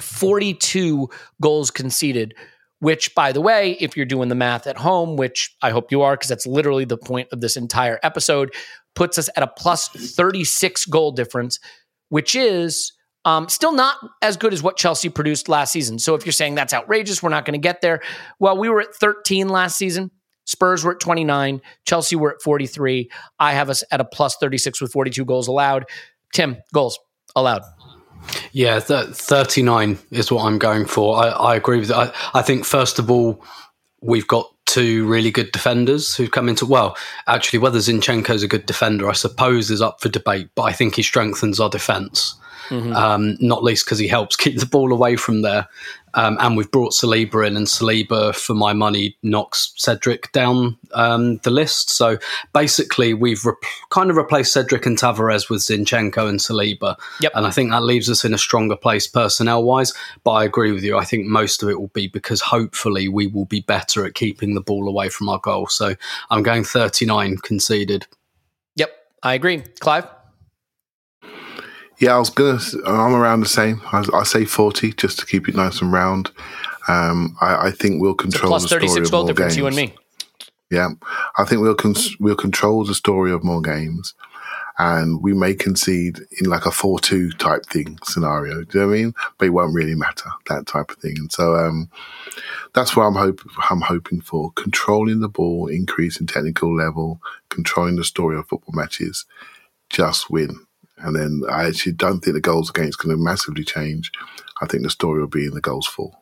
42 0.00 1.08
goals 1.40 1.70
conceded, 1.70 2.34
which, 2.80 3.14
by 3.14 3.32
the 3.32 3.40
way, 3.40 3.72
if 3.72 3.96
you're 3.96 4.06
doing 4.06 4.28
the 4.28 4.34
math 4.34 4.66
at 4.66 4.78
home, 4.78 5.16
which 5.16 5.54
I 5.62 5.70
hope 5.70 5.92
you 5.92 6.02
are, 6.02 6.14
because 6.14 6.28
that's 6.28 6.46
literally 6.46 6.84
the 6.84 6.96
point 6.96 7.28
of 7.32 7.40
this 7.40 7.56
entire 7.56 7.98
episode, 8.02 8.54
puts 8.94 9.18
us 9.18 9.28
at 9.36 9.42
a 9.42 9.46
plus 9.46 9.88
36 9.88 10.86
goal 10.86 11.12
difference, 11.12 11.60
which 12.08 12.34
is 12.34 12.92
um, 13.26 13.48
still 13.48 13.72
not 13.72 13.96
as 14.22 14.36
good 14.36 14.52
as 14.52 14.62
what 14.62 14.76
Chelsea 14.76 15.08
produced 15.08 15.48
last 15.48 15.72
season. 15.72 15.98
So 15.98 16.14
if 16.14 16.24
you're 16.24 16.32
saying 16.32 16.54
that's 16.54 16.72
outrageous, 16.72 17.22
we're 17.22 17.30
not 17.30 17.44
going 17.44 17.60
to 17.60 17.62
get 17.62 17.80
there. 17.80 18.00
Well, 18.38 18.56
we 18.56 18.68
were 18.68 18.80
at 18.80 18.94
13 18.94 19.48
last 19.48 19.76
season. 19.76 20.12
Spurs 20.44 20.84
were 20.84 20.92
at 20.92 21.00
29. 21.00 21.60
Chelsea 21.84 22.14
were 22.14 22.32
at 22.32 22.40
43. 22.40 23.10
I 23.40 23.52
have 23.52 23.68
us 23.68 23.82
at 23.90 24.00
a 24.00 24.04
plus 24.04 24.36
36 24.36 24.80
with 24.80 24.92
42 24.92 25.24
goals 25.24 25.48
allowed. 25.48 25.86
Tim, 26.32 26.58
goals 26.72 27.00
allowed. 27.34 27.62
Yeah, 28.52 28.78
th- 28.78 29.08
39 29.08 29.98
is 30.12 30.30
what 30.30 30.44
I'm 30.44 30.58
going 30.58 30.86
for. 30.86 31.16
I, 31.16 31.28
I 31.30 31.56
agree 31.56 31.80
with 31.80 31.88
that. 31.88 32.14
I, 32.32 32.38
I 32.38 32.42
think, 32.42 32.64
first 32.64 33.00
of 33.00 33.10
all, 33.10 33.44
we've 34.00 34.26
got 34.28 34.48
two 34.66 35.04
really 35.08 35.32
good 35.32 35.50
defenders 35.50 36.14
who've 36.14 36.30
come 36.30 36.48
into, 36.48 36.64
well, 36.64 36.96
actually, 37.26 37.58
whether 37.58 37.80
Zinchenko's 37.80 38.44
a 38.44 38.48
good 38.48 38.66
defender, 38.66 39.10
I 39.10 39.14
suppose, 39.14 39.68
is 39.68 39.82
up 39.82 40.00
for 40.00 40.08
debate, 40.08 40.50
but 40.54 40.62
I 40.62 40.72
think 40.72 40.94
he 40.94 41.02
strengthens 41.02 41.58
our 41.58 41.70
defence. 41.70 42.36
Um, 42.70 43.36
not 43.40 43.62
least 43.62 43.84
because 43.84 43.98
he 43.98 44.08
helps 44.08 44.36
keep 44.36 44.58
the 44.58 44.66
ball 44.66 44.92
away 44.92 45.16
from 45.16 45.42
there. 45.42 45.68
Um, 46.16 46.38
and 46.40 46.56
we've 46.56 46.70
brought 46.70 46.92
Saliba 46.92 47.46
in, 47.46 47.58
and 47.58 47.66
Saliba, 47.66 48.34
for 48.34 48.54
my 48.54 48.72
money, 48.72 49.16
knocks 49.22 49.74
Cedric 49.76 50.32
down 50.32 50.78
um, 50.94 51.36
the 51.38 51.50
list. 51.50 51.90
So 51.90 52.16
basically, 52.54 53.12
we've 53.12 53.44
kind 53.90 54.10
of 54.10 54.16
replaced 54.16 54.54
Cedric 54.54 54.86
and 54.86 54.96
Tavares 54.96 55.50
with 55.50 55.60
Zinchenko 55.60 56.26
and 56.26 56.40
Saliba. 56.40 56.96
Yep. 57.20 57.32
And 57.34 57.46
I 57.46 57.50
think 57.50 57.70
that 57.70 57.82
leaves 57.82 58.08
us 58.08 58.24
in 58.24 58.32
a 58.32 58.38
stronger 58.38 58.76
place 58.76 59.06
personnel 59.06 59.62
wise. 59.62 59.92
But 60.24 60.32
I 60.32 60.44
agree 60.44 60.72
with 60.72 60.84
you. 60.84 60.96
I 60.96 61.04
think 61.04 61.26
most 61.26 61.62
of 61.62 61.68
it 61.68 61.78
will 61.78 61.88
be 61.88 62.08
because 62.08 62.40
hopefully 62.40 63.08
we 63.08 63.26
will 63.26 63.44
be 63.44 63.60
better 63.60 64.06
at 64.06 64.14
keeping 64.14 64.54
the 64.54 64.62
ball 64.62 64.88
away 64.88 65.10
from 65.10 65.28
our 65.28 65.38
goal. 65.38 65.66
So 65.66 65.96
I'm 66.30 66.42
going 66.42 66.64
39 66.64 67.36
conceded. 67.38 68.06
Yep, 68.76 68.90
I 69.22 69.34
agree. 69.34 69.60
Clive? 69.80 70.15
Yeah, 71.98 72.14
I 72.14 72.18
was 72.18 72.30
gonna. 72.30 72.60
I'm 72.86 73.14
around 73.14 73.40
the 73.40 73.48
same. 73.48 73.80
I, 73.92 74.04
I 74.12 74.24
say 74.24 74.44
forty 74.44 74.92
just 74.92 75.18
to 75.20 75.26
keep 75.26 75.48
it 75.48 75.54
nice 75.54 75.80
and 75.80 75.92
round. 75.92 76.30
Um, 76.88 77.36
I, 77.40 77.68
I 77.68 77.70
think 77.70 78.00
we'll 78.00 78.14
control 78.14 78.50
Plus 78.50 78.62
the 78.62 78.68
story 78.68 78.88
36 78.88 79.06
of 79.06 79.10
goal 79.10 79.22
more 79.22 79.28
difference, 79.32 79.54
games. 79.54 79.56
you 79.58 79.66
and 79.66 79.76
me. 79.76 79.94
Yeah, 80.70 80.90
I 81.38 81.44
think 81.44 81.62
we'll 81.62 81.74
cons- 81.74 82.16
we'll 82.20 82.36
control 82.36 82.84
the 82.84 82.94
story 82.94 83.32
of 83.32 83.44
more 83.44 83.62
games, 83.62 84.14
and 84.78 85.22
we 85.22 85.32
may 85.32 85.54
concede 85.54 86.20
in 86.40 86.50
like 86.50 86.66
a 86.66 86.70
four-two 86.70 87.30
type 87.32 87.64
thing 87.66 87.98
scenario. 88.04 88.62
Do 88.64 88.78
you 88.78 88.84
know 88.84 88.88
what 88.88 88.94
I 88.94 88.98
mean? 88.98 89.14
But 89.38 89.46
it 89.46 89.50
won't 89.50 89.74
really 89.74 89.94
matter 89.94 90.28
that 90.48 90.66
type 90.66 90.90
of 90.90 90.96
thing. 90.98 91.14
And 91.18 91.32
so 91.32 91.54
um, 91.54 91.88
that's 92.74 92.96
what 92.96 93.04
I'm 93.04 93.14
hope 93.14 93.40
I'm 93.70 93.80
hoping 93.80 94.20
for: 94.20 94.52
controlling 94.52 95.20
the 95.20 95.28
ball, 95.28 95.68
increasing 95.68 96.26
technical 96.26 96.76
level, 96.76 97.20
controlling 97.48 97.96
the 97.96 98.04
story 98.04 98.36
of 98.36 98.48
football 98.48 98.74
matches. 98.74 99.24
Just 99.88 100.28
win, 100.30 100.65
And 100.98 101.14
then 101.14 101.42
I 101.50 101.66
actually 101.66 101.92
don't 101.92 102.20
think 102.20 102.34
the 102.34 102.40
goals 102.40 102.70
against 102.70 102.98
going 102.98 103.14
to 103.14 103.22
massively 103.22 103.64
change. 103.64 104.10
I 104.62 104.66
think 104.66 104.82
the 104.82 104.90
story 104.90 105.20
will 105.20 105.28
be 105.28 105.46
in 105.46 105.54
the 105.54 105.60
goals 105.60 105.86
for. 105.86 106.12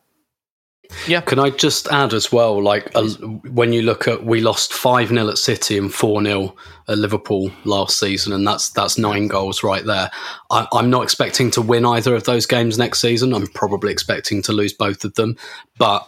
Yeah. 1.07 1.21
Can 1.21 1.39
I 1.39 1.49
just 1.49 1.87
add 1.87 2.13
as 2.13 2.31
well, 2.31 2.61
like 2.61 2.91
uh, 2.95 3.07
when 3.51 3.73
you 3.73 3.81
look 3.81 4.07
at, 4.07 4.25
we 4.25 4.41
lost 4.41 4.73
five 4.73 5.09
0 5.09 5.29
at 5.29 5.37
City 5.37 5.77
and 5.77 5.93
four 5.93 6.23
0 6.23 6.55
at 6.87 6.97
Liverpool 6.97 7.51
last 7.63 7.99
season, 7.99 8.33
and 8.33 8.47
that's 8.47 8.69
that's 8.69 8.97
nine 8.97 9.27
goals 9.27 9.63
right 9.63 9.85
there. 9.85 10.11
I, 10.51 10.67
I'm 10.73 10.89
not 10.89 11.03
expecting 11.03 11.51
to 11.51 11.61
win 11.61 11.85
either 11.85 12.15
of 12.15 12.25
those 12.25 12.45
games 12.45 12.77
next 12.77 12.99
season. 12.99 13.33
I'm 13.33 13.47
probably 13.47 13.91
expecting 13.91 14.41
to 14.43 14.53
lose 14.53 14.73
both 14.73 15.03
of 15.03 15.15
them, 15.15 15.37
but 15.77 16.07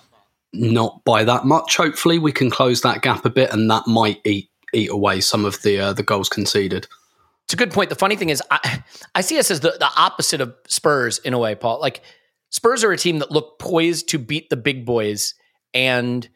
not 0.53 1.03
by 1.03 1.23
that 1.23 1.45
much. 1.45 1.77
Hopefully, 1.77 2.19
we 2.19 2.31
can 2.31 2.49
close 2.49 2.81
that 2.81 3.01
gap 3.01 3.25
a 3.25 3.29
bit, 3.29 3.51
and 3.51 3.69
that 3.71 3.87
might 3.87 4.21
eat 4.25 4.49
eat 4.73 4.89
away 4.89 5.21
some 5.21 5.45
of 5.45 5.61
the 5.61 5.79
uh, 5.79 5.93
the 5.93 6.03
goals 6.03 6.29
conceded. 6.29 6.87
It's 7.47 7.53
a 7.53 7.57
good 7.57 7.71
point. 7.71 7.89
The 7.89 7.95
funny 7.95 8.17
thing 8.17 8.29
is, 8.29 8.43
I, 8.51 8.83
I 9.15 9.21
see 9.21 9.39
us 9.39 9.49
as 9.49 9.61
the, 9.61 9.71
the 9.79 9.89
opposite 9.95 10.41
of 10.41 10.53
Spurs 10.67 11.19
in 11.19 11.33
a 11.33 11.39
way, 11.39 11.55
Paul. 11.55 11.79
Like 11.79 12.01
Spurs 12.49 12.83
are 12.83 12.91
a 12.91 12.97
team 12.97 13.19
that 13.19 13.31
look 13.31 13.57
poised 13.57 14.09
to 14.09 14.19
beat 14.19 14.49
the 14.49 14.57
big 14.57 14.85
boys 14.85 15.33
and 15.73 16.27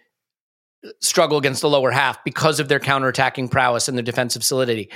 struggle 1.01 1.37
against 1.37 1.61
the 1.61 1.69
lower 1.69 1.91
half 1.91 2.23
because 2.23 2.61
of 2.61 2.69
their 2.69 2.79
counterattacking 2.79 3.51
prowess 3.51 3.89
and 3.89 3.97
their 3.97 4.03
defensive 4.03 4.41
solidity. 4.41 4.89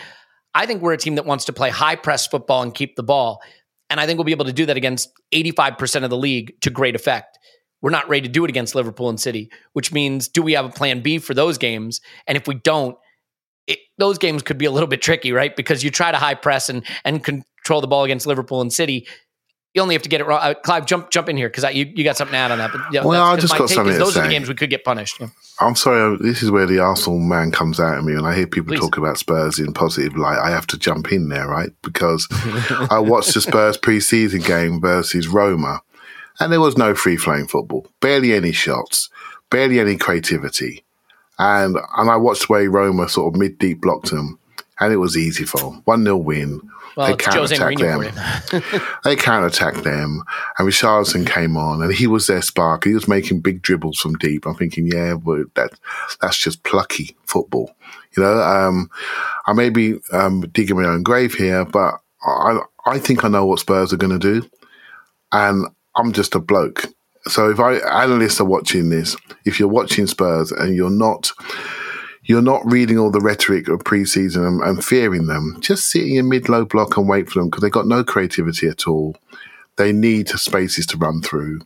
I 0.54 0.65
think 0.65 0.82
we're 0.82 0.93
a 0.93 0.97
team 0.97 1.15
that 1.15 1.25
wants 1.25 1.43
to 1.45 1.54
play 1.54 1.69
high 1.69 1.97
press 1.97 2.25
football 2.25 2.62
and 2.62 2.73
keep 2.73 2.95
the 2.95 3.04
ball. 3.04 3.41
And 3.89 3.99
I 3.99 4.06
think 4.06 4.17
we'll 4.17 4.23
be 4.23 4.32
able 4.32 4.45
to 4.45 4.54
do 4.54 4.65
that 4.67 4.78
against 4.78 5.10
85% 5.34 6.06
of 6.06 6.10
the 6.10 6.17
league 6.17 6.54
to 6.62 6.69
great 6.69 6.95
effect. 6.95 7.38
We're 7.82 7.91
not 7.91 8.08
ready 8.08 8.21
to 8.21 8.32
do 8.32 8.45
it 8.45 8.49
against 8.49 8.73
Liverpool 8.73 9.10
and 9.10 9.19
City, 9.19 9.51
which 9.73 9.91
means 9.91 10.30
do 10.30 10.41
we 10.41 10.54
have 10.54 10.63
a 10.63 10.69
plan 10.69 11.01
B 11.01 11.19
for 11.19 11.34
those 11.34 11.58
games? 11.58 11.99
And 12.25 12.38
if 12.38 12.47
we 12.47 12.56
don't, 12.56 12.97
it, 13.67 13.80
those 13.97 14.17
games 14.17 14.43
could 14.43 14.58
be 14.58 14.65
a 14.65 14.71
little 14.71 14.88
bit 14.88 15.01
tricky, 15.01 15.32
right? 15.32 15.56
Because 15.56 15.84
you 15.84 15.91
try 15.91 16.12
to 16.12 16.17
high 16.17 16.36
press 16.36 16.69
and 16.69 16.84
and 17.04 17.23
control 17.23 17.82
the 17.82 17.88
ball 17.88 18.04
against 18.04 18.28
Liverpool 18.28 18.62
and 18.62 18.71
City. 18.71 19.08
You 19.73 19.82
only 19.82 19.95
have 19.95 20.04
to 20.04 20.10
get 20.10 20.21
it 20.21 20.25
wrong. 20.25 20.39
Uh, 20.41 20.54
Clive, 20.54 20.86
jump 20.86 21.10
jump 21.10 21.28
in 21.28 21.36
here 21.36 21.49
because 21.49 21.65
you, 21.75 21.91
you 21.95 22.06
got 22.06 22.15
something 22.15 22.32
to 22.32 22.38
add 22.38 22.51
on 22.51 22.60
that. 22.60 22.71
But 22.71 22.82
yeah, 22.93 23.04
Well, 23.04 23.21
I 23.21 23.36
just 23.36 23.58
got 23.58 23.69
something 23.69 23.91
is 23.91 23.99
Those 23.99 24.15
are 24.15 24.23
the 24.23 24.30
games 24.30 24.47
we 24.47 24.56
could 24.56 24.69
get 24.69 24.86
punished. 24.86 25.19
Yeah. 25.19 25.28
I'm 25.60 25.75
sorry, 25.75 26.17
this 26.21 26.41
is 26.41 26.49
where 26.49 26.65
the 26.65 26.80
Arsenal 26.80 27.19
man 27.19 27.51
comes 27.51 27.80
out 27.80 27.97
at 27.97 28.04
me, 28.04 28.13
and 28.13 28.25
I 28.25 28.36
hear 28.36 28.47
people 28.47 28.69
Please. 28.69 28.80
talk 28.80 28.97
about 28.97 29.17
Spurs 29.17 29.60
in 29.60 29.73
positive 29.73 30.15
light. 30.15 30.38
I 30.38 30.49
have 30.49 30.67
to 30.67 30.78
jump 30.78 31.12
in 31.12 31.28
there, 31.28 31.47
right? 31.47 31.71
Because 31.82 32.28
I 32.89 32.99
watched 32.99 33.34
the 33.34 33.41
Spurs 33.41 33.75
pre-season 33.78 34.41
game 34.41 34.80
versus 34.80 35.28
Roma, 35.28 35.82
and 36.39 36.54
there 36.54 36.62
was 36.62 36.78
no 36.78 36.95
free-flowing 36.95 37.47
football, 37.47 37.86
barely 38.01 38.34
any 38.34 38.54
shots, 38.54 39.10
barely 39.49 39.80
any 39.80 39.97
creativity, 39.97 40.85
and 41.39 41.78
and 41.98 42.10
I 42.10 42.15
watched 42.17 42.48
the 42.48 42.54
way 42.54 42.67
Roma 42.67 43.10
sort 43.10 43.34
of 43.34 43.39
mid-deep 43.39 43.82
blocked 43.82 44.12
them, 44.12 44.39
and 44.80 44.93
it 44.93 44.98
was 44.98 45.17
easy 45.17 45.45
for 45.45 45.58
them. 45.58 45.82
One 45.86 46.04
0 46.04 46.17
win. 46.17 46.62
Well, 46.95 47.08
they 47.08 47.13
it's 47.13 47.26
Jose 47.26 47.58
counter-attacked 47.58 48.52
them. 48.52 48.82
they 49.04 49.15
counter-attacked 49.17 49.84
them, 49.84 50.24
and 50.58 50.67
Richarlison 50.67 51.28
came 51.28 51.58
on, 51.58 51.82
and 51.82 51.93
he 51.93 52.08
was 52.08 52.28
their 52.28 52.41
spark. 52.41 52.86
He 52.86 52.93
was 52.93 53.08
making 53.08 53.41
big 53.41 53.62
dribbles 53.62 54.00
from 54.00 54.15
deep. 54.15 54.45
I'm 54.45 54.56
thinking, 54.56 54.88
yeah, 54.88 55.15
but 55.15 55.54
that 55.56 55.71
that's 56.21 56.38
just 56.38 56.63
plucky 56.63 57.17
football, 57.26 57.76
you 58.15 58.24
know. 58.24 58.39
Um, 58.39 58.89
I 59.45 59.54
may 59.54 59.69
be 59.69 60.00
um, 60.13 60.41
digging 60.54 60.78
my 60.78 60.88
own 60.88 61.04
grave 61.04 61.34
here, 61.34 61.65
but 61.65 61.95
I 62.26 62.60
I 62.86 63.00
think 63.00 63.26
I 63.26 63.28
know 63.28 63.45
what 63.45 63.60
Spurs 63.60 63.91
are 63.91 63.98
going 63.98 64.17
to 64.17 64.41
do, 64.41 64.48
and 65.34 65.67
I'm 65.98 66.13
just 66.13 66.36
a 66.36 66.39
bloke. 66.39 66.86
So 67.27 67.49
if 67.49 67.59
I 67.59 67.75
analysts 68.03 68.39
are 68.39 68.45
watching 68.45 68.89
this, 68.89 69.15
if 69.45 69.59
you're 69.59 69.69
watching 69.69 70.07
Spurs 70.07 70.51
and 70.51 70.75
you're 70.75 70.89
not 70.89 71.31
you're 72.25 72.41
not 72.41 72.61
reading 72.65 72.97
all 72.97 73.11
the 73.11 73.21
rhetoric 73.21 73.67
of 73.67 73.79
preseason 73.83 74.47
and, 74.47 74.61
and 74.61 74.83
fearing 74.83 75.27
them. 75.27 75.57
Just 75.59 75.89
sit 75.89 76.03
in 76.03 76.13
your 76.13 76.23
mid 76.23 76.49
low 76.49 76.65
block 76.65 76.97
and 76.97 77.07
wait 77.07 77.29
for 77.29 77.39
them 77.39 77.49
because 77.49 77.61
they've 77.61 77.71
got 77.71 77.88
no 77.88 78.03
creativity 78.03 78.67
at 78.67 78.88
all. 78.88 79.15
They 79.77 79.91
need 79.91 80.29
spaces 80.29 80.85
to 80.88 80.97
run 80.97 81.21
through, 81.21 81.61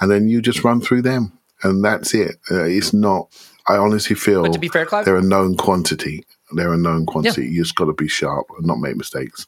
and 0.00 0.10
then 0.10 0.28
you 0.28 0.40
just 0.40 0.64
run 0.64 0.80
through 0.80 1.02
them, 1.02 1.32
and 1.62 1.84
that's 1.84 2.14
it. 2.14 2.36
Uh, 2.50 2.64
it's 2.64 2.92
not. 2.92 3.28
I 3.68 3.76
honestly 3.76 4.16
feel 4.16 4.42
But 4.42 4.54
to 4.54 4.58
be 4.58 4.68
fair, 4.68 4.86
Clive- 4.86 5.04
they're 5.04 5.16
a 5.16 5.22
known 5.22 5.56
quantity. 5.56 6.24
They're 6.52 6.72
a 6.72 6.78
known 6.78 7.04
quantity. 7.04 7.46
You 7.48 7.62
just 7.62 7.74
got 7.74 7.86
to 7.86 7.92
be 7.92 8.08
sharp 8.08 8.46
and 8.56 8.66
not 8.66 8.78
make 8.78 8.96
mistakes. 8.96 9.46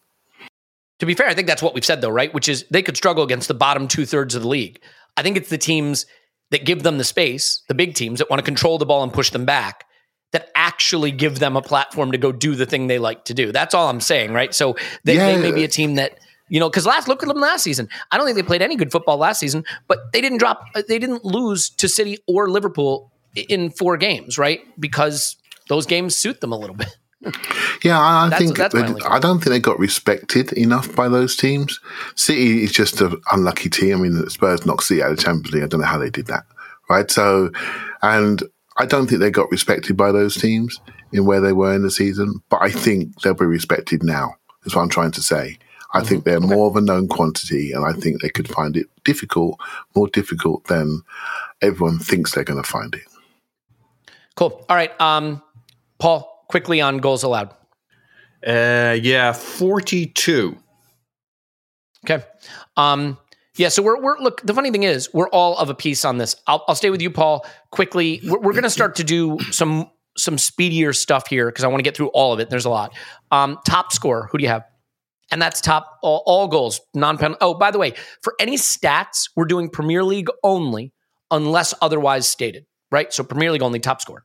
To 0.98 1.06
be 1.06 1.14
fair, 1.14 1.28
I 1.28 1.34
think 1.34 1.48
that's 1.48 1.62
what 1.62 1.72
we've 1.72 1.84
said 1.84 2.02
though, 2.02 2.10
right? 2.10 2.34
Which 2.34 2.48
is 2.48 2.66
they 2.70 2.82
could 2.82 2.96
struggle 2.96 3.24
against 3.24 3.48
the 3.48 3.54
bottom 3.54 3.88
two 3.88 4.04
thirds 4.04 4.34
of 4.34 4.42
the 4.42 4.48
league. 4.48 4.80
I 5.16 5.22
think 5.22 5.36
it's 5.36 5.50
the 5.50 5.58
teams 5.58 6.06
that 6.50 6.64
give 6.64 6.82
them 6.82 6.98
the 6.98 7.04
space, 7.04 7.62
the 7.68 7.74
big 7.74 7.94
teams 7.94 8.18
that 8.18 8.28
want 8.28 8.40
to 8.40 8.44
control 8.44 8.78
the 8.78 8.86
ball 8.86 9.02
and 9.02 9.12
push 9.12 9.30
them 9.30 9.44
back, 9.44 9.84
that 10.32 10.50
actually 10.54 11.10
give 11.10 11.38
them 11.38 11.56
a 11.56 11.62
platform 11.62 12.12
to 12.12 12.18
go 12.18 12.32
do 12.32 12.54
the 12.54 12.66
thing 12.66 12.86
they 12.86 12.98
like 12.98 13.24
to 13.26 13.34
do. 13.34 13.52
That's 13.52 13.74
all 13.74 13.88
I'm 13.88 14.00
saying, 14.00 14.32
right? 14.32 14.54
So 14.54 14.76
they, 15.04 15.16
they 15.16 15.38
may 15.38 15.52
be 15.52 15.64
a 15.64 15.68
team 15.68 15.96
that 15.96 16.18
you 16.50 16.58
know, 16.58 16.68
because 16.68 16.84
last 16.84 17.08
look 17.08 17.22
at 17.22 17.28
them 17.28 17.40
last 17.40 17.62
season. 17.62 17.88
I 18.10 18.16
don't 18.16 18.26
think 18.26 18.36
they 18.36 18.42
played 18.42 18.60
any 18.60 18.76
good 18.76 18.90
football 18.90 19.16
last 19.16 19.38
season, 19.38 19.64
but 19.86 20.12
they 20.12 20.20
didn't 20.20 20.38
drop. 20.38 20.64
Uh, 20.74 20.82
they 20.86 20.98
didn't 20.98 21.24
lose 21.24 21.70
to 21.70 21.88
City 21.88 22.18
or 22.26 22.50
Liverpool 22.50 23.12
in 23.36 23.70
four 23.70 23.96
games, 23.96 24.36
right? 24.36 24.60
Because 24.78 25.36
those 25.68 25.86
games 25.86 26.16
suit 26.16 26.40
them 26.40 26.52
a 26.52 26.58
little 26.58 26.74
bit. 26.74 26.94
Yeah, 27.82 27.98
I, 28.00 28.30
I 28.32 28.38
think 28.38 28.56
that's 28.56 28.74
I 28.74 29.18
don't 29.18 29.40
think 29.40 29.50
they 29.50 29.60
got 29.60 29.78
respected 29.78 30.52
enough 30.52 30.94
by 30.94 31.08
those 31.08 31.36
teams. 31.36 31.78
City 32.14 32.62
is 32.64 32.72
just 32.72 33.00
an 33.00 33.20
unlucky 33.32 33.68
team. 33.68 33.98
I 33.98 34.00
mean, 34.00 34.14
the 34.14 34.30
Spurs 34.30 34.64
knocked 34.64 34.84
City 34.84 35.02
out 35.02 35.12
of 35.12 35.18
Champions 35.18 35.52
League. 35.52 35.62
I 35.62 35.66
don't 35.66 35.80
know 35.80 35.86
how 35.86 35.98
they 35.98 36.10
did 36.10 36.26
that, 36.28 36.44
right? 36.88 37.10
So, 37.10 37.50
and 38.02 38.42
I 38.78 38.86
don't 38.86 39.06
think 39.06 39.20
they 39.20 39.30
got 39.30 39.50
respected 39.50 39.96
by 39.96 40.12
those 40.12 40.36
teams 40.36 40.80
in 41.12 41.26
where 41.26 41.40
they 41.40 41.52
were 41.52 41.74
in 41.74 41.82
the 41.82 41.90
season. 41.90 42.42
But 42.48 42.62
I 42.62 42.70
think 42.70 43.20
they'll 43.20 43.34
be 43.34 43.44
respected 43.44 44.02
now. 44.02 44.34
That's 44.64 44.74
what 44.74 44.82
I'm 44.82 44.88
trying 44.88 45.12
to 45.12 45.22
say. 45.22 45.58
I 45.92 46.02
think 46.02 46.24
they're 46.24 46.40
more 46.40 46.68
of 46.68 46.76
a 46.76 46.80
known 46.80 47.08
quantity, 47.08 47.72
and 47.72 47.84
I 47.84 47.92
think 47.92 48.22
they 48.22 48.28
could 48.28 48.48
find 48.48 48.76
it 48.76 48.86
difficult, 49.04 49.58
more 49.96 50.08
difficult 50.08 50.64
than 50.68 51.02
everyone 51.60 51.98
thinks 51.98 52.32
they're 52.32 52.44
going 52.44 52.62
to 52.62 52.68
find 52.68 52.94
it. 52.94 53.02
Cool. 54.36 54.64
All 54.68 54.76
right, 54.76 54.98
um, 55.00 55.42
Paul, 55.98 56.29
quickly 56.50 56.80
on 56.80 56.98
goals 56.98 57.22
allowed. 57.22 57.54
Uh, 58.46 58.96
yeah, 59.00 59.32
42. 59.32 60.56
Okay. 62.04 62.24
Um, 62.76 63.18
yeah, 63.56 63.68
so 63.68 63.82
we're, 63.82 64.00
we're 64.00 64.18
look. 64.18 64.40
The 64.42 64.54
funny 64.54 64.70
thing 64.70 64.84
is, 64.84 65.12
we're 65.12 65.28
all 65.28 65.58
of 65.58 65.68
a 65.68 65.74
piece 65.74 66.04
on 66.04 66.18
this. 66.18 66.34
I'll, 66.46 66.64
I'll 66.66 66.74
stay 66.74 66.88
with 66.90 67.02
you, 67.02 67.10
Paul. 67.10 67.44
Quickly, 67.72 68.20
we're, 68.24 68.38
we're 68.38 68.52
going 68.52 68.62
to 68.64 68.70
start 68.70 68.96
to 68.96 69.04
do 69.04 69.38
some 69.50 69.90
some 70.16 70.38
speedier 70.38 70.92
stuff 70.92 71.26
here 71.28 71.46
because 71.46 71.64
I 71.64 71.68
want 71.68 71.80
to 71.80 71.82
get 71.82 71.96
through 71.96 72.08
all 72.08 72.32
of 72.32 72.40
it. 72.40 72.48
There's 72.48 72.64
a 72.64 72.70
lot. 72.70 72.94
Um, 73.30 73.58
top 73.66 73.92
score. 73.92 74.28
Who 74.32 74.38
do 74.38 74.42
you 74.44 74.48
have? 74.48 74.64
And 75.30 75.40
that's 75.40 75.60
top 75.60 75.98
all, 76.02 76.22
all 76.26 76.48
goals, 76.48 76.80
non 76.94 77.18
pen. 77.18 77.36
Oh, 77.40 77.54
by 77.54 77.70
the 77.70 77.78
way, 77.78 77.94
for 78.22 78.34
any 78.40 78.56
stats, 78.56 79.28
we're 79.36 79.44
doing 79.44 79.68
Premier 79.68 80.02
League 80.02 80.28
only, 80.42 80.92
unless 81.30 81.74
otherwise 81.82 82.26
stated. 82.26 82.66
Right. 82.90 83.12
So 83.12 83.22
Premier 83.22 83.52
League 83.52 83.62
only 83.62 83.78
top 83.78 84.00
score. 84.00 84.24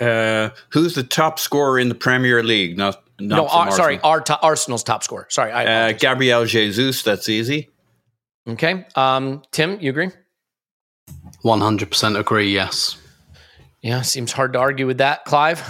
Uh, 0.00 0.50
who's 0.70 0.94
the 0.94 1.02
top 1.02 1.38
scorer 1.38 1.78
in 1.78 1.88
the 1.88 1.94
Premier 1.94 2.42
League? 2.42 2.76
Not, 2.76 3.02
not 3.20 3.36
no, 3.36 3.48
from 3.48 3.58
Ar- 3.58 3.70
sorry, 3.72 4.00
our 4.02 4.20
to- 4.22 4.40
Arsenal's 4.40 4.82
top 4.82 5.04
scorer. 5.04 5.26
Sorry, 5.30 5.52
I 5.52 5.90
Uh. 5.90 5.92
Gabriel 5.92 6.44
Jesus, 6.46 7.02
that's 7.02 7.28
easy. 7.28 7.68
okay. 8.48 8.84
Um, 8.96 9.42
Tim, 9.52 9.78
you 9.80 9.90
agree? 9.90 10.10
One 11.42 11.60
hundred 11.60 11.90
percent 11.90 12.16
agree. 12.16 12.52
Yes. 12.52 12.96
Yeah, 13.82 14.02
seems 14.02 14.32
hard 14.32 14.52
to 14.54 14.58
argue 14.60 14.86
with 14.86 14.98
that, 14.98 15.24
Clive. 15.24 15.62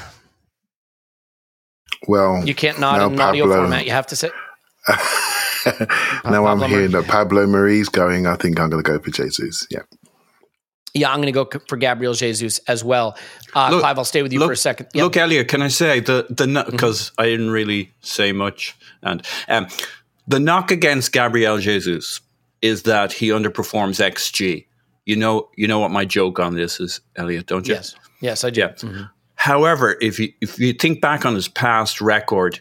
Well, 2.09 2.47
You 2.47 2.55
can't 2.55 2.79
nod 2.81 2.99
now 2.99 3.07
in 3.07 3.13
an 3.15 3.21
audio 3.21 3.47
format. 3.47 3.85
You 3.87 3.93
have 3.93 4.07
to 4.09 4.17
sit. 4.17 4.33
now 6.25 6.47
I'm 6.47 6.61
hearing 6.69 6.91
Mar- 6.91 7.03
that 7.03 7.09
Pablo 7.11 7.47
Mari's 7.47 7.89
going. 7.89 8.27
I 8.27 8.35
think 8.37 8.59
I'm 8.59 8.71
going 8.71 8.83
to 8.83 8.91
go 8.91 8.99
for 8.99 9.11
Jesus. 9.11 9.67
Yeah. 9.71 9.83
Yeah, 10.95 11.11
I'm 11.11 11.23
going 11.23 11.33
to 11.33 11.45
go 11.45 11.49
for 11.69 11.77
Gabriel 11.79 12.13
Jesus 12.13 12.59
as 12.69 12.85
well. 12.85 13.17
Uh, 13.55 13.71
Look- 13.71 13.81
Clive, 13.81 13.99
I'll 13.99 14.05
stay 14.05 14.23
with 14.23 14.33
you 14.33 14.39
look, 14.41 14.49
for 14.49 14.53
a 14.53 14.57
second. 14.57 14.89
Yep. 14.93 15.03
Look, 15.05 15.17
Elliot, 15.17 15.49
can 15.49 15.63
I 15.63 15.69
say 15.69 16.01
the 16.01 16.27
the 16.29 16.45
Mm-hmm. 16.47 16.71
because 16.71 17.13
I 17.19 17.25
didn't 17.27 17.51
really 17.51 17.91
say 18.03 18.33
much, 18.33 18.77
and 19.03 19.27
um, 19.49 19.69
the 20.29 20.39
knock 20.39 20.71
against 20.71 21.13
Gabriel 21.13 21.59
Jesus 21.59 22.21
is 22.61 22.83
that 22.83 23.13
he 23.13 23.29
underperforms 23.31 24.01
XG. 24.07 24.67
You 25.07 25.17
know, 25.17 25.49
you 25.57 25.67
know 25.67 25.79
what 25.81 25.91
my 25.91 26.05
joke 26.05 26.39
on 26.39 26.55
this 26.55 26.79
is, 26.79 27.01
Elliot, 27.17 27.47
don't 27.47 27.67
you? 27.67 27.75
yes, 27.75 27.97
yes, 28.21 28.45
I 28.45 28.51
do. 28.51 28.61
Yeah. 28.61 29.07
However, 29.35 29.97
if 30.01 30.21
you 30.21 30.33
if 30.41 30.59
you 30.59 30.73
think 30.75 31.01
back 31.01 31.25
on 31.25 31.35
his 31.35 31.49
past 31.49 32.01
record, 32.01 32.61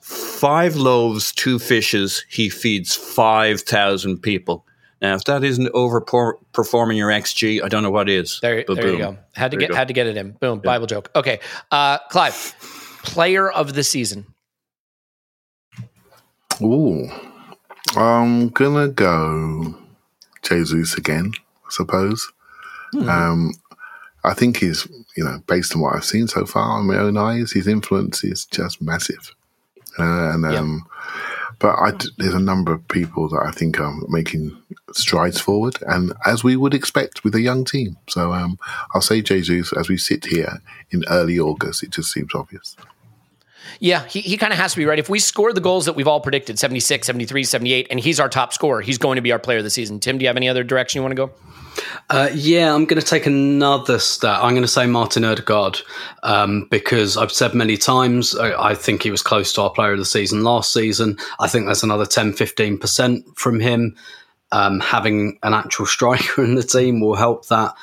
five 0.00 0.76
loaves, 0.76 1.32
two 1.32 1.58
fishes, 1.58 2.24
he 2.28 2.48
feeds 2.50 2.94
five 2.94 3.60
thousand 3.62 4.18
people. 4.18 4.64
Now, 5.00 5.14
if 5.14 5.24
that 5.24 5.44
isn't 5.44 5.72
overperforming 5.74 6.96
your 6.96 7.08
XG, 7.10 7.62
I 7.62 7.68
don't 7.68 7.82
know 7.84 7.90
what 7.90 8.08
is. 8.08 8.40
There, 8.42 8.64
But 8.66 8.74
there 8.76 8.88
you 8.90 8.98
go. 8.98 9.18
Had 9.34 9.52
to 9.52 9.56
There 9.56 9.62
you 9.62 9.66
get 9.68 9.70
go. 9.70 9.76
had 9.76 9.88
to 9.88 9.94
get 9.94 10.06
it 10.08 10.16
in. 10.16 10.32
Boom. 10.32 10.58
Bible 10.60 10.86
joke. 10.86 11.10
Okay, 11.14 11.38
uh, 11.70 11.98
Clive, 12.10 12.54
player 13.04 13.48
of 13.50 13.74
the 13.74 13.84
season. 13.84 14.26
Ooh. 16.60 17.08
I'm 17.96 18.48
going 18.48 18.88
to 18.88 18.92
go 18.92 19.74
Jesus 20.42 20.96
again, 20.96 21.32
I 21.64 21.68
suppose. 21.70 22.30
Um, 23.08 23.52
I 24.24 24.34
think 24.34 24.56
he's, 24.58 24.86
you 25.16 25.24
know, 25.24 25.40
based 25.46 25.74
on 25.74 25.80
what 25.82 25.94
I've 25.94 26.04
seen 26.04 26.26
so 26.26 26.44
far 26.44 26.80
in 26.80 26.86
my 26.86 26.96
own 26.98 27.16
eyes, 27.16 27.52
his 27.52 27.66
influence 27.68 28.24
is 28.24 28.44
just 28.46 28.82
massive. 28.82 29.34
Uh, 29.98 30.32
and 30.34 30.44
um, 30.44 30.86
But 31.58 31.76
I, 31.76 31.92
there's 32.18 32.34
a 32.34 32.40
number 32.40 32.72
of 32.72 32.86
people 32.88 33.28
that 33.30 33.42
I 33.44 33.50
think 33.50 33.80
are 33.80 33.92
making 34.08 34.56
strides 34.92 35.40
forward, 35.40 35.78
and 35.86 36.12
as 36.24 36.44
we 36.44 36.56
would 36.56 36.74
expect 36.74 37.24
with 37.24 37.34
a 37.34 37.40
young 37.40 37.64
team. 37.64 37.96
So 38.08 38.32
um, 38.32 38.58
I'll 38.94 39.00
say 39.00 39.22
Jesus 39.22 39.72
as 39.72 39.88
we 39.88 39.96
sit 39.96 40.26
here 40.26 40.62
in 40.90 41.04
early 41.08 41.38
August. 41.38 41.82
It 41.82 41.90
just 41.90 42.12
seems 42.12 42.34
obvious. 42.34 42.76
Yeah, 43.80 44.04
he, 44.06 44.20
he 44.20 44.36
kind 44.36 44.52
of 44.52 44.58
has 44.58 44.72
to 44.72 44.78
be 44.78 44.86
right. 44.86 44.98
If 44.98 45.08
we 45.08 45.18
score 45.18 45.52
the 45.52 45.60
goals 45.60 45.86
that 45.86 45.94
we've 45.94 46.08
all 46.08 46.20
predicted 46.20 46.58
76, 46.58 47.06
73, 47.06 47.44
78, 47.44 47.86
and 47.90 48.00
he's 48.00 48.20
our 48.20 48.28
top 48.28 48.52
scorer, 48.52 48.80
he's 48.80 48.98
going 48.98 49.16
to 49.16 49.22
be 49.22 49.32
our 49.32 49.38
player 49.38 49.58
of 49.58 49.64
the 49.64 49.70
season. 49.70 50.00
Tim, 50.00 50.18
do 50.18 50.24
you 50.24 50.28
have 50.28 50.36
any 50.36 50.48
other 50.48 50.64
direction 50.64 50.98
you 50.98 51.02
want 51.02 51.12
to 51.12 51.26
go? 51.26 51.30
Uh, 52.10 52.30
yeah, 52.34 52.74
I'm 52.74 52.84
going 52.86 53.00
to 53.00 53.06
take 53.06 53.26
another 53.26 53.98
stat. 53.98 54.38
I'm 54.42 54.50
going 54.50 54.62
to 54.62 54.68
say 54.68 54.86
Martin 54.86 55.24
Odegaard 55.24 55.80
um, 56.22 56.66
because 56.70 57.16
I've 57.16 57.32
said 57.32 57.54
many 57.54 57.76
times 57.76 58.34
I, 58.34 58.70
I, 58.70 58.74
think 58.74 59.02
he 59.02 59.10
was 59.10 59.22
close 59.22 59.52
to 59.52 59.62
our 59.62 59.70
player 59.70 59.92
of 59.92 59.98
the 59.98 60.04
season 60.04 60.42
last 60.42 60.72
season. 60.72 61.18
I 61.38 61.48
think 61.48 61.66
there's 61.66 61.82
another 61.82 62.06
10, 62.06 62.32
15% 62.32 63.36
from 63.36 63.60
him. 63.60 63.96
Um, 64.50 64.80
having 64.80 65.38
an 65.42 65.54
actual 65.54 65.86
striker 65.86 66.42
in 66.42 66.54
the 66.54 66.62
team 66.62 67.00
will 67.00 67.16
help 67.16 67.46
that. 67.48 67.74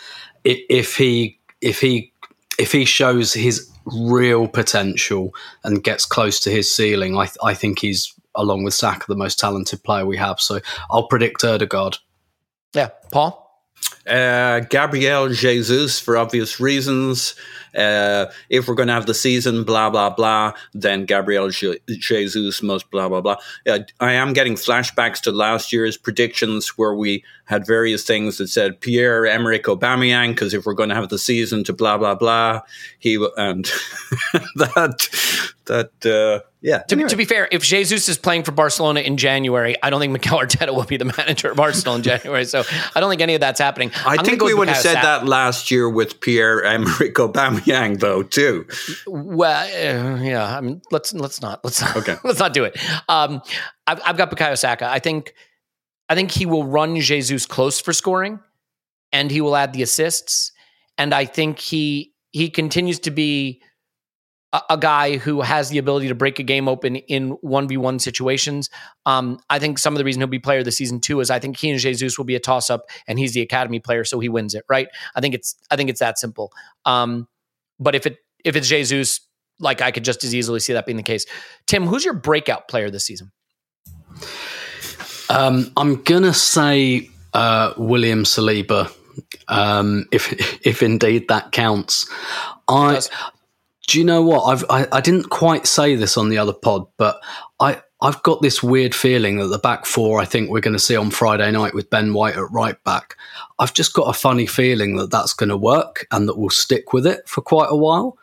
If 0.44 0.98
he 0.98 1.40
if 1.62 1.80
he 1.82 2.12
if 2.60 2.72
he 2.72 2.86
shows 2.86 3.34
his 3.34 3.70
real 3.86 4.48
potential 4.48 5.34
and 5.64 5.84
gets 5.84 6.06
close 6.06 6.40
to 6.42 6.50
his 6.50 6.74
ceiling, 6.74 7.18
I, 7.18 7.30
I 7.44 7.54
think 7.54 7.80
he's 7.80 8.14
along 8.36 8.64
with 8.64 8.74
Saka 8.74 9.06
the 9.08 9.16
most 9.16 9.40
talented 9.40 9.84
player 9.84 10.06
we 10.06 10.18
have. 10.18 10.40
So 10.40 10.60
I'll 10.90 11.08
predict 11.08 11.44
Odegaard. 11.44 11.98
Yeah, 12.74 12.90
Paul. 13.12 13.42
Uh, 14.08 14.60
Gabriel 14.60 15.30
Jesus, 15.30 16.00
for 16.00 16.18
obvious 16.18 16.60
reasons. 16.60 17.36
Uh, 17.76 18.32
if 18.50 18.68
we're 18.68 18.76
going 18.76 18.88
to 18.88 18.94
have 18.94 19.06
the 19.06 19.14
season, 19.14 19.64
blah, 19.64 19.90
blah, 19.90 20.10
blah, 20.10 20.54
then 20.74 21.06
Gabriel 21.06 21.50
Jesus 21.50 22.62
must, 22.62 22.90
blah, 22.92 23.10
blah, 23.10 23.22
blah. 23.22 23.38
Uh, 23.68 23.80
I 24.00 24.14
am 24.14 24.34
getting 24.34 24.56
flashbacks 24.56 25.20
to 25.22 25.32
last 25.32 25.74
year's 25.74 25.98
predictions 25.98 26.78
where 26.78 26.94
we 26.94 27.24
had 27.46 27.66
various 27.66 28.04
things 28.04 28.38
that 28.38 28.48
said 28.48 28.82
Pierre 28.82 29.26
Emerick 29.26 29.64
Aubameyang, 29.64 30.30
because 30.30 30.54
if 30.54 30.66
we're 30.66 30.74
going 30.74 30.90
to 30.90 30.96
have 30.96 31.10
the 31.10 31.20
season 31.20 31.64
to 31.66 31.74
blah, 31.74 31.98
blah, 31.98 32.16
blah, 32.16 32.62
he, 32.98 33.16
and 33.38 33.66
that, 34.56 35.10
that, 35.66 36.06
uh, 36.06 36.44
yeah. 36.66 36.80
To, 36.80 36.96
anyway. 36.96 37.10
to, 37.10 37.16
be 37.16 37.26
fair, 37.26 37.48
if 37.52 37.62
Jesus 37.62 38.10
is 38.10 38.18
playing 38.18 38.42
for 38.42 38.52
Barcelona 38.52 39.02
in 39.02 39.18
January, 39.18 39.76
I 39.84 39.92
don't 39.92 40.00
think 40.00 40.14
Mikel 40.14 40.40
Arteta 40.40 40.74
will 40.74 40.86
be 40.86 40.98
the 40.98 41.06
manager 41.18 41.52
of 41.52 41.60
Arsenal 41.60 41.94
in 41.94 42.02
January. 42.02 42.46
So 42.46 42.64
I 42.96 43.00
don't 43.00 43.12
think 43.12 43.22
any 43.22 43.36
of 43.36 43.42
that's 43.42 43.60
happening. 43.60 43.92
I 44.04 44.16
I'm 44.18 44.26
think 44.26 44.42
we 44.42 44.56
would 44.56 44.68
have 44.70 44.78
said 44.78 44.96
that 44.96 45.28
last 45.28 45.70
year 45.70 45.88
with 45.88 46.20
Pierre 46.22 46.64
Emerick 46.64 47.14
Aubameyang, 47.14 47.65
though, 47.66 48.24
too. 48.24 48.68
Well, 49.08 49.64
uh, 49.64 50.22
yeah. 50.22 50.58
I 50.58 50.62
mean, 50.62 50.82
let's 50.92 51.14
let's 51.14 51.42
not 51.42 51.64
let's 51.64 51.82
not, 51.82 51.96
okay. 51.98 52.16
let's 52.24 52.40
not 52.40 52.54
do 52.54 52.64
it. 52.64 52.78
Um, 53.10 53.42
I've, 53.88 54.02
I've 54.06 54.18
got 54.18 54.32
Bukayo 54.32 54.58
Saka. 54.58 54.88
I 54.90 55.00
think 55.00 55.34
I 56.10 56.16
think 56.16 56.32
he 56.32 56.46
will 56.46 56.66
run 56.66 57.00
Jesus 57.00 57.46
close 57.46 57.80
for 57.80 57.94
scoring, 57.94 58.40
and 59.12 59.32
he 59.32 59.42
will 59.42 59.56
add 59.56 59.74
the 59.74 59.82
assists. 59.82 60.52
And 60.98 61.14
I 61.14 61.26
think 61.26 61.60
he 61.60 62.14
he 62.32 62.50
continues 62.50 63.00
to 63.00 63.12
be 63.12 63.62
a, 64.54 64.62
a 64.72 64.78
guy 64.78 65.18
who 65.18 65.42
has 65.42 65.70
the 65.70 65.78
ability 65.78 66.08
to 66.08 66.16
break 66.16 66.40
a 66.40 66.44
game 66.44 66.68
open 66.68 66.96
in 66.96 67.32
one 67.42 67.68
v 67.68 67.78
one 67.78 68.00
situations. 68.00 68.70
Um, 69.06 69.40
I 69.50 69.60
think 69.60 69.80
some 69.80 69.94
of 69.94 69.98
the 69.98 70.06
reason 70.06 70.22
he'll 70.22 70.28
be 70.28 70.40
player 70.40 70.60
of 70.60 70.66
the 70.66 70.72
season 70.72 71.00
too 71.00 71.20
is 71.20 71.30
I 71.30 71.40
think 71.40 71.58
he 71.58 71.70
and 71.70 71.80
Jesus 71.80 72.18
will 72.18 72.26
be 72.26 72.36
a 72.36 72.40
toss 72.40 72.70
up, 72.70 72.86
and 73.08 73.20
he's 73.20 73.34
the 73.34 73.42
academy 73.42 73.80
player, 73.80 74.04
so 74.04 74.20
he 74.20 74.30
wins 74.30 74.56
it. 74.56 74.64
Right? 74.70 74.88
I 75.16 75.22
think 75.22 75.36
it's 75.36 75.56
I 75.72 75.76
think 75.76 75.90
it's 75.90 76.00
that 76.00 76.18
simple. 76.18 76.52
Um, 76.86 77.28
but 77.80 77.96
if 77.96 78.06
it 78.06 78.18
if 78.44 78.56
it's 78.56 78.68
Jesus, 78.68 79.20
like 79.60 79.82
I 79.82 79.92
could 79.92 80.04
just 80.04 80.24
as 80.24 80.34
easily 80.34 80.60
see 80.60 80.74
that 80.74 80.86
being 80.86 80.98
the 80.98 81.04
case. 81.04 81.26
Tim, 81.68 81.88
who's 81.88 82.06
your 82.06 82.14
breakout 82.14 82.68
player 82.68 82.90
this 82.90 83.06
season? 83.06 83.32
Um, 85.30 85.72
I'm 85.76 86.04
gonna 86.04 86.34
say 86.34 87.10
uh, 87.34 87.74
William 87.78 88.24
Saliba, 88.24 88.92
um, 89.48 90.06
if 90.12 90.32
if 90.66 90.84
indeed 90.84 91.28
that 91.30 91.52
counts. 91.52 92.10
I 92.68 93.00
do 93.88 94.00
you 94.00 94.06
know 94.06 94.24
what 94.24 94.44
I've 94.44 94.66
I, 94.70 94.88
I 94.92 95.02
didn't 95.02 95.30
quite 95.30 95.68
say 95.68 95.96
this 95.96 96.18
on 96.18 96.30
the 96.30 96.38
other 96.38 96.54
pod, 96.54 96.88
but 96.98 97.20
I 97.60 97.82
I've 98.02 98.22
got 98.24 98.42
this 98.42 98.62
weird 98.62 98.94
feeling 98.94 99.38
that 99.38 99.48
the 99.48 99.58
back 99.58 99.86
four 99.86 100.20
I 100.20 100.26
think 100.26 100.50
we're 100.50 100.60
going 100.60 100.74
to 100.74 100.80
see 100.80 100.96
on 100.96 101.12
Friday 101.12 101.50
night 101.52 101.74
with 101.74 101.90
Ben 101.90 102.14
White 102.14 102.36
at 102.36 102.52
right 102.52 102.82
back. 102.84 103.16
I've 103.58 103.74
just 103.74 103.94
got 103.94 104.04
a 104.04 104.14
funny 104.14 104.46
feeling 104.46 104.98
that 104.98 105.12
that's 105.12 105.34
going 105.34 105.50
to 105.50 105.58
work 105.58 106.06
and 106.12 106.28
that 106.28 106.38
we'll 106.38 106.50
stick 106.50 106.94
with 106.94 107.08
it 107.08 107.28
for 107.28 107.42
quite 107.42 107.70
a 107.70 107.76
while. 107.76 108.18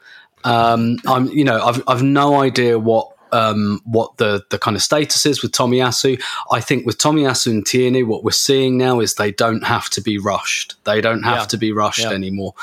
Um, 0.44 0.98
I'm 1.06 1.28
you 1.28 1.44
know 1.44 1.62
I've 1.62 1.82
I've 1.86 2.02
no 2.02 2.40
idea 2.40 2.78
what 2.78 3.12
um, 3.32 3.80
what 3.84 4.16
the 4.18 4.44
the 4.50 4.58
kind 4.58 4.76
of 4.76 4.82
status 4.82 5.24
is 5.26 5.42
with 5.42 5.52
Tomiyasu. 5.52 6.22
I 6.50 6.60
think 6.60 6.86
with 6.86 6.98
Tomiyasu 6.98 7.50
and 7.50 7.66
Tierney, 7.66 8.02
what 8.02 8.24
we're 8.24 8.30
seeing 8.30 8.76
now 8.76 9.00
is 9.00 9.14
they 9.14 9.32
don't 9.32 9.64
have 9.64 9.88
to 9.90 10.00
be 10.00 10.18
rushed. 10.18 10.74
They 10.84 11.00
don't 11.00 11.22
have 11.22 11.38
yeah. 11.38 11.46
to 11.46 11.56
be 11.56 11.72
rushed 11.72 12.00
yeah. 12.00 12.10
anymore. 12.10 12.54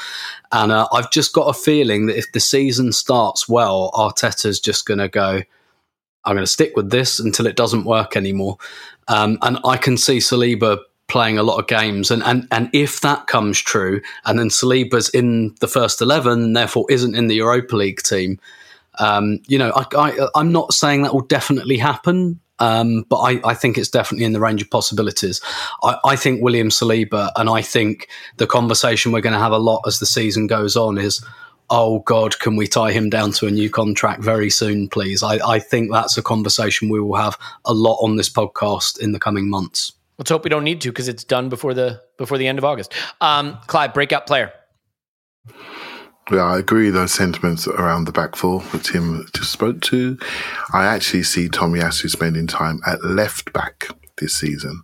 And 0.52 0.72
uh, 0.72 0.88
I've 0.94 1.12
just 1.12 1.34
got 1.34 1.48
a 1.48 1.54
feeling 1.54 2.06
that 2.06 2.18
if 2.18 2.32
the 2.32 2.40
season 2.40 2.92
starts 2.92 3.50
well, 3.50 3.92
Arteta's 3.94 4.60
just 4.60 4.86
going 4.86 5.00
to 5.00 5.10
go. 5.10 5.42
I'm 6.30 6.36
going 6.36 6.46
to 6.46 6.52
stick 6.52 6.76
with 6.76 6.92
this 6.92 7.20
until 7.20 7.48
it 7.48 7.56
doesn't 7.56 7.86
work 7.86 8.16
anymore. 8.16 8.58
Um, 9.08 9.40
and 9.42 9.58
I 9.66 9.78
can 9.78 9.98
see 9.98 10.18
Saliba 10.18 10.78
playing 11.08 11.40
a 11.40 11.44
lot 11.44 11.60
of 11.60 11.66
games. 11.66 12.12
And, 12.12 12.22
and, 12.24 12.48
and 12.52 12.70
if 12.72 13.02
that 13.02 13.26
comes 13.26 13.60
true, 13.60 14.00
and 14.26 14.38
then 14.38 14.50
Saliba's 14.50 15.10
in 15.10 15.56
the 15.60 15.68
first 15.68 16.02
11 16.02 16.32
and 16.32 16.56
therefore 16.56 16.86
isn't 16.90 17.16
in 17.16 17.28
the 17.28 17.36
Europa 17.36 17.76
League 17.76 18.04
team, 18.04 18.40
um, 19.00 19.40
you 19.48 19.58
know, 19.58 19.72
I, 19.76 20.30
am 20.36 20.52
not 20.52 20.74
saying 20.74 21.02
that 21.02 21.14
will 21.14 21.22
definitely 21.22 21.78
happen, 21.78 22.40
um, 22.60 23.06
but 23.10 23.18
I, 23.18 23.42
I, 23.44 23.54
think 23.56 23.78
it's 23.78 23.90
definitely 23.90 24.26
in 24.26 24.34
the 24.34 24.40
range 24.40 24.62
of 24.62 24.70
possibilities. 24.70 25.42
I, 25.82 25.98
I, 26.06 26.16
think 26.16 26.44
William 26.44 26.70
Saliba, 26.70 27.32
and 27.38 27.50
I 27.50 27.62
think 27.62 28.10
the 28.38 28.46
conversation 28.46 29.12
we're 29.12 29.22
going 29.22 29.34
to 29.34 29.40
have 29.40 29.54
a 29.54 29.58
lot 29.58 29.82
as 29.88 30.00
the 30.00 30.06
season 30.06 30.48
goes 30.48 30.76
on 30.76 30.98
is, 30.98 31.26
oh 31.70 32.00
God, 32.00 32.40
can 32.40 32.56
we 32.56 32.68
tie 32.68 32.92
him 32.92 33.10
down 33.10 33.32
to 33.34 33.48
a 33.48 33.52
new 33.52 33.70
contract 33.70 34.22
very 34.24 34.50
soon, 34.50 34.88
please? 34.88 35.24
I, 35.24 35.40
I 35.46 35.60
think 35.60 35.92
that's 35.92 36.18
a 36.18 36.22
conversation 36.22 36.90
we 36.90 37.00
will 37.00 37.16
have 37.16 37.38
a 37.66 37.74
lot 37.74 37.98
on 38.02 38.16
this 38.16 38.30
podcast 38.30 39.00
in 39.00 39.12
the 39.12 39.20
coming 39.20 39.50
months. 39.50 39.94
Let's 40.18 40.30
hope 40.30 40.44
we 40.44 40.50
don't 40.50 40.64
need 40.64 40.82
to 40.82 40.90
because 40.90 41.08
it's 41.08 41.24
done 41.24 41.48
before 41.48 41.74
the 41.74 42.02
before 42.18 42.38
the 42.38 42.48
end 42.48 42.58
of 42.58 42.66
August. 42.66 42.94
Um, 43.22 43.58
Clive, 43.68 43.94
breakout 43.94 44.28
player. 44.28 44.52
Yeah, 46.32 46.44
I 46.44 46.60
agree 46.60 46.90
those 46.92 47.12
sentiments 47.12 47.68
around 47.68 48.06
the 48.06 48.12
back 48.12 48.36
four 48.36 48.62
that 48.72 48.84
Tim 48.84 49.26
just 49.34 49.52
spoke 49.52 49.82
to. 49.82 50.18
I 50.74 50.86
actually 50.86 51.24
see 51.24 51.50
Tomiyasu 51.50 52.10
spending 52.10 52.46
time 52.46 52.82
at 52.86 53.04
left 53.04 53.52
back 53.52 53.88
this 54.18 54.36
season. 54.36 54.84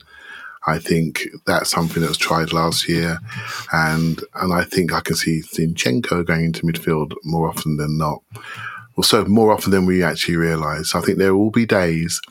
I 0.67 0.79
think 0.79 1.27
that's 1.45 1.69
something 1.69 2.01
that 2.01 2.09
was 2.09 2.17
tried 2.17 2.53
last 2.53 2.89
year, 2.89 3.19
and 3.71 4.21
and 4.35 4.53
I 4.53 4.63
think 4.63 4.93
I 4.93 5.01
can 5.01 5.15
see 5.15 5.41
Zinchenko 5.41 6.25
going 6.25 6.45
into 6.45 6.65
midfield 6.65 7.13
more 7.23 7.47
often 7.47 7.77
than 7.77 7.97
not. 7.97 8.21
Also, 8.97 9.25
more 9.25 9.51
often 9.51 9.71
than 9.71 9.85
we 9.85 10.03
actually 10.03 10.37
realise. 10.37 10.95
I 10.95 11.01
think 11.01 11.17
there 11.17 11.35
will 11.35 11.51
be 11.51 11.65
days 11.65 12.21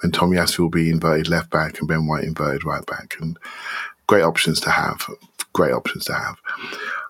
when 0.00 0.12
Tommy 0.12 0.36
Tomiyasu 0.36 0.58
will 0.58 0.68
be 0.68 0.90
inverted 0.90 1.28
left 1.28 1.50
back 1.50 1.78
and 1.78 1.88
Ben 1.88 2.06
White 2.06 2.24
inverted 2.24 2.64
right 2.64 2.84
back, 2.86 3.16
and 3.20 3.38
great 4.06 4.22
options 4.22 4.60
to 4.60 4.70
have. 4.70 5.06
Great 5.52 5.72
options 5.72 6.04
to 6.04 6.14
have 6.14 6.36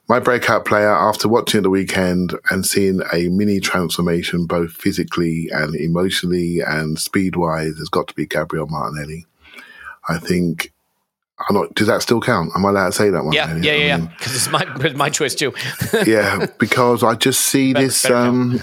my 0.09 0.19
breakout 0.19 0.65
player 0.65 0.91
after 0.91 1.29
watching 1.29 1.63
the 1.63 1.71
weekend 1.71 2.33
and 2.51 2.65
seeing 2.65 3.03
a 3.13 3.29
mini 3.29 3.61
transformation 3.61 4.47
both 4.47 4.73
physically 4.73 5.51
and 5.53 5.77
emotionally 5.77 6.61
and 6.61 6.99
speed 6.99 7.37
wise 7.37 7.77
has 7.77 7.91
got 7.91 8.09
to 8.09 8.15
be 8.15 8.25
Gabriel 8.25 8.67
Martinelli. 8.67 9.27
I 10.09 10.19
think 10.19 10.73
I'm 11.49 11.55
not. 11.55 11.75
Does 11.75 11.87
that 11.87 12.03
still 12.03 12.21
count? 12.21 12.51
Am 12.57 12.67
I 12.67 12.71
allowed 12.71 12.87
to 12.87 12.93
say 12.93 13.11
that 13.11 13.25
one? 13.25 13.33
Yeah, 13.33 13.57
yeah, 13.57 13.73
yeah. 13.75 13.99
Because 13.99 14.35
it's 14.35 14.51
my 14.51 14.65
my 14.95 15.11
choice 15.11 15.35
too. 15.35 15.55
yeah, 16.07 16.47
because 16.59 17.05
I 17.05 17.15
just 17.15 17.41
see 17.41 17.73
better, 17.73 17.87
this. 17.87 18.03
Better 18.03 18.17
um, 18.17 18.61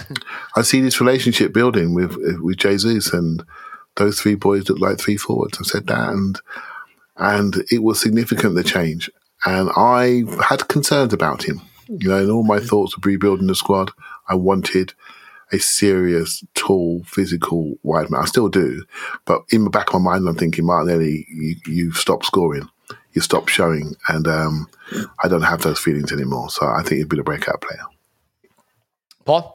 I 0.55 0.61
see 0.61 0.81
this 0.81 0.99
relationship 0.99 1.53
building 1.53 1.93
with 1.93 2.17
with 2.41 2.57
Jesus 2.57 3.13
and 3.13 3.43
those 3.95 4.19
three 4.19 4.35
boys 4.35 4.69
look 4.69 4.79
like 4.79 4.99
three 4.99 5.17
forwards. 5.17 5.57
I 5.59 5.63
said 5.63 5.87
that, 5.87 6.09
and 6.09 6.39
and 7.17 7.63
it 7.71 7.81
was 7.81 8.01
significant 8.01 8.55
the 8.55 8.63
change. 8.63 9.09
And 9.45 9.69
I 9.75 10.23
had 10.43 10.67
concerns 10.67 11.13
about 11.13 11.43
him. 11.43 11.61
You 11.87 12.09
know, 12.09 12.23
in 12.23 12.31
all 12.31 12.43
my 12.43 12.59
thoughts 12.59 12.95
of 12.97 13.05
rebuilding 13.05 13.47
the 13.47 13.55
squad, 13.55 13.91
I 14.27 14.35
wanted 14.35 14.93
a 15.51 15.59
serious, 15.59 16.43
tall, 16.53 17.03
physical 17.05 17.77
wide 17.83 18.09
man. 18.09 18.21
I 18.21 18.25
still 18.25 18.49
do. 18.49 18.83
But 19.25 19.41
in 19.49 19.63
the 19.63 19.69
back 19.69 19.93
of 19.93 20.01
my 20.01 20.11
mind, 20.11 20.27
I'm 20.27 20.35
thinking, 20.35 20.65
Martinelli, 20.65 21.25
you, 21.29 21.55
you've 21.67 21.97
stopped 21.97 22.25
scoring. 22.25 22.67
You 23.13 23.21
stopped 23.21 23.49
showing. 23.49 23.95
And 24.09 24.27
um, 24.27 24.67
I 25.23 25.27
don't 25.27 25.43
have 25.43 25.61
those 25.61 25.79
feelings 25.79 26.11
anymore. 26.11 26.49
So 26.49 26.65
I 26.65 26.81
think 26.81 26.99
he'd 26.99 27.09
be 27.09 27.19
a 27.19 27.23
breakout 27.23 27.61
player. 27.61 27.83
Paul? 29.23 29.53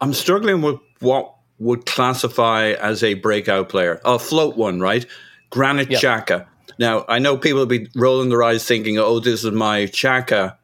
I'm 0.00 0.12
struggling 0.12 0.62
with 0.62 0.80
what 1.00 1.34
would 1.58 1.86
classify 1.86 2.72
as 2.72 3.02
a 3.02 3.14
breakout 3.14 3.68
player. 3.68 4.00
A 4.04 4.18
float 4.18 4.56
one, 4.56 4.80
right? 4.80 5.06
Granit 5.50 5.90
yep. 5.90 6.00
Xhaka. 6.00 6.46
Now, 6.78 7.04
I 7.08 7.18
know 7.18 7.36
people 7.36 7.60
will 7.60 7.66
be 7.66 7.88
rolling 7.94 8.30
their 8.30 8.42
eyes 8.42 8.64
thinking, 8.64 8.98
oh, 8.98 9.20
this 9.20 9.44
is 9.44 9.50
my 9.52 9.82
Xhaka 9.82 10.56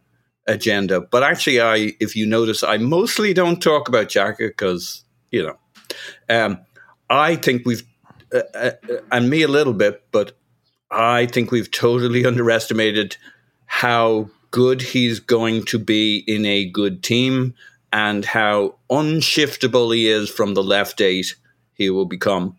agenda. 0.49 1.01
But 1.01 1.23
actually, 1.23 1.61
I, 1.61 1.93
if 2.01 2.17
you 2.17 2.27
notice, 2.27 2.63
I 2.63 2.79
mostly 2.79 3.33
don't 3.33 3.63
talk 3.63 3.89
about 3.89 4.09
Xhaka 4.09 4.49
because, 4.49 5.05
you 5.31 5.43
know, 5.45 5.57
um, 6.29 6.59
I 7.09 7.37
think 7.37 7.65
we've 7.65 7.85
uh, 8.35 8.43
uh, 8.55 8.71
and 9.11 9.31
me 9.31 9.43
a 9.43 9.49
little 9.49 9.73
bit, 9.73 10.03
but 10.13 10.37
I 10.91 11.27
think 11.27 11.51
we've 11.51 11.71
totally 11.71 12.27
underestimated 12.27 13.17
how 13.67 14.31
good 14.51 14.81
he's 14.81 15.21
going 15.21 15.65
to 15.65 15.79
be 15.79 16.25
in 16.27 16.45
a 16.47 16.65
good 16.65 17.03
team 17.03 17.55
and 17.93 18.25
how 18.25 18.77
unshiftable 18.91 19.95
he 19.95 20.09
is 20.09 20.29
from 20.29 20.55
the 20.55 20.63
left 20.63 21.01
eight 21.01 21.35
he 21.75 21.91
will 21.91 22.07
become 22.07 22.57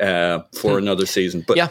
uh, 0.00 0.40
for 0.54 0.72
hmm. 0.72 0.78
another 0.78 1.06
season. 1.06 1.44
But 1.46 1.56
yeah. 1.56 1.68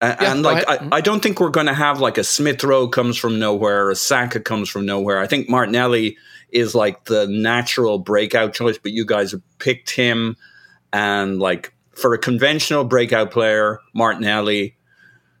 And, 0.00 0.16
yeah, 0.20 0.32
and 0.32 0.42
like 0.42 0.64
I, 0.68 0.88
I, 0.92 1.00
don't 1.00 1.20
think 1.20 1.40
we're 1.40 1.50
going 1.50 1.66
to 1.66 1.74
have 1.74 2.00
like 2.00 2.18
a 2.18 2.24
Smith 2.24 2.62
Rowe 2.62 2.86
comes 2.86 3.16
from 3.16 3.40
nowhere, 3.40 3.90
a 3.90 3.96
Saka 3.96 4.38
comes 4.38 4.68
from 4.68 4.86
nowhere. 4.86 5.18
I 5.18 5.26
think 5.26 5.48
Martinelli 5.48 6.16
is 6.50 6.74
like 6.74 7.04
the 7.06 7.26
natural 7.26 7.98
breakout 7.98 8.54
choice, 8.54 8.78
but 8.78 8.92
you 8.92 9.04
guys 9.04 9.32
have 9.32 9.42
picked 9.58 9.90
him, 9.90 10.36
and 10.92 11.40
like 11.40 11.74
for 11.96 12.14
a 12.14 12.18
conventional 12.18 12.84
breakout 12.84 13.32
player, 13.32 13.80
Martinelli 13.92 14.76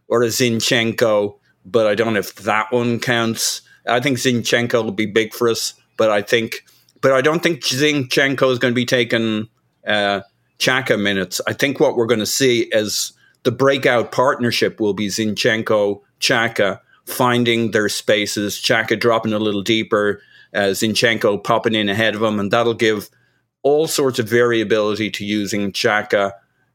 or 0.08 0.22
a 0.22 0.26
Zinchenko, 0.26 1.38
but 1.64 1.86
I 1.86 1.94
don't 1.94 2.14
know 2.14 2.20
if 2.20 2.34
that 2.36 2.72
one 2.72 2.98
counts. 2.98 3.62
I 3.86 4.00
think 4.00 4.18
Zinchenko 4.18 4.82
will 4.82 4.92
be 4.92 5.06
big 5.06 5.34
for 5.34 5.48
us, 5.48 5.74
but 5.96 6.10
I 6.10 6.22
think, 6.22 6.64
but 7.00 7.12
I 7.12 7.20
don't 7.20 7.42
think 7.42 7.60
Zinchenko 7.60 8.50
is 8.50 8.58
going 8.58 8.72
to 8.72 8.76
be 8.76 8.86
taking 8.86 9.48
uh, 9.86 10.22
Xhaka 10.58 11.00
minutes. 11.00 11.40
I 11.46 11.52
think 11.52 11.78
what 11.78 11.96
we're 11.96 12.06
going 12.06 12.20
to 12.20 12.26
see 12.26 12.62
is 12.72 13.12
the 13.44 13.52
breakout 13.52 14.12
partnership 14.12 14.80
will 14.80 14.94
be 14.94 15.08
Zinchenko, 15.08 16.02
Xhaka 16.20 16.80
finding 17.06 17.70
their 17.70 17.88
spaces, 17.88 18.56
Xhaka 18.56 18.98
dropping 18.98 19.32
a 19.32 19.38
little 19.38 19.62
deeper, 19.62 20.20
uh, 20.54 20.72
Zinchenko 20.72 21.42
popping 21.42 21.74
in 21.74 21.88
ahead 21.88 22.14
of 22.14 22.22
him, 22.22 22.38
and 22.38 22.50
that'll 22.50 22.74
give 22.74 23.08
all 23.62 23.86
sorts 23.86 24.18
of 24.18 24.28
variability 24.28 25.10
to 25.10 25.24
using 25.24 25.72
Xhaka 25.72 26.32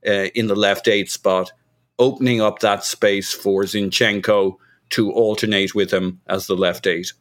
uh, 0.08 0.12
in 0.36 0.48
the 0.48 0.56
left 0.56 0.88
eight 0.88 1.12
spot, 1.12 1.52
opening 2.00 2.42
up 2.42 2.60
that 2.60 2.84
space 2.84 3.32
for 3.32 3.64
Zinchenko 3.64 4.58
to 4.90 5.12
alternate 5.12 5.76
with 5.76 5.92
him 5.92 6.22
as 6.28 6.48
the 6.48 6.56
left 6.56 6.88
eight. 6.88 7.14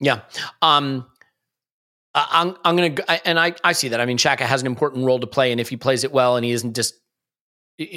Yeah. 0.00 0.20
Um, 0.60 1.06
I'm, 2.14 2.56
I'm 2.64 2.76
going 2.76 2.94
to, 2.94 3.28
and 3.28 3.38
I, 3.38 3.54
I 3.64 3.72
see 3.72 3.88
that. 3.88 4.00
I 4.00 4.06
mean, 4.06 4.18
Xhaka 4.18 4.40
has 4.40 4.60
an 4.60 4.66
important 4.66 5.04
role 5.04 5.20
to 5.20 5.26
play, 5.26 5.50
and 5.52 5.60
if 5.60 5.68
he 5.68 5.76
plays 5.76 6.04
it 6.04 6.12
well 6.12 6.36
and 6.36 6.44
he 6.44 6.52
isn't 6.52 6.74
just 6.74 6.94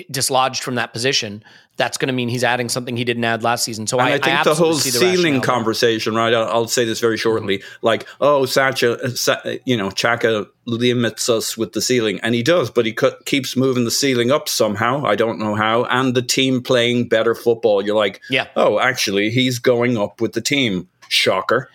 dislodged 0.10 0.64
from 0.64 0.76
that 0.76 0.92
position, 0.92 1.44
that's 1.76 1.98
going 1.98 2.08
to 2.08 2.14
mean 2.14 2.30
he's 2.30 2.44
adding 2.44 2.68
something 2.68 2.98
he 2.98 3.04
didn't 3.04 3.24
add 3.24 3.44
last 3.44 3.64
season. 3.64 3.86
So 3.86 4.00
I, 4.00 4.14
I, 4.14 4.18
think 4.18 4.28
I 4.40 4.44
the 4.44 4.56
whole 4.56 4.74
ceiling 4.74 5.40
conversation, 5.42 6.16
right? 6.16 6.34
I'll, 6.34 6.48
I'll, 6.48 6.68
say 6.68 6.84
this 6.84 7.00
very 7.00 7.18
shortly. 7.18 7.60
Mm-hmm. 7.60 7.86
Like, 7.86 8.08
oh, 8.20 8.46
Sacha, 8.46 9.16
Sa- 9.16 9.42
you 9.66 9.78
know, 9.78 9.90
Xhaka 9.90 10.48
limits 10.66 11.30
us 11.30 11.56
with 11.56 11.74
the 11.74 11.82
ceiling, 11.82 12.20
and 12.22 12.34
he 12.34 12.42
does, 12.42 12.72
but 12.72 12.88
he 12.88 12.94
co- 12.94 13.16
keeps 13.26 13.56
moving 13.56 13.86
the 13.86 13.92
ceiling 13.92 14.32
up 14.32 14.50
somehow. 14.50 15.06
I 15.06 15.16
don't 15.16 15.38
know 15.38 15.54
how. 15.54 15.84
And 15.86 16.16
the 16.16 16.24
team 16.24 16.64
playing 16.64 17.10
better 17.10 17.36
football. 17.36 17.86
You're 17.86 17.96
like, 17.96 18.22
yeah, 18.32 18.48
oh, 18.56 18.80
actually, 18.80 19.30
he's 19.30 19.60
going 19.60 19.98
up 19.98 20.20
with 20.22 20.34
the 20.34 20.42
team. 20.42 20.90
Shocker. 21.10 21.70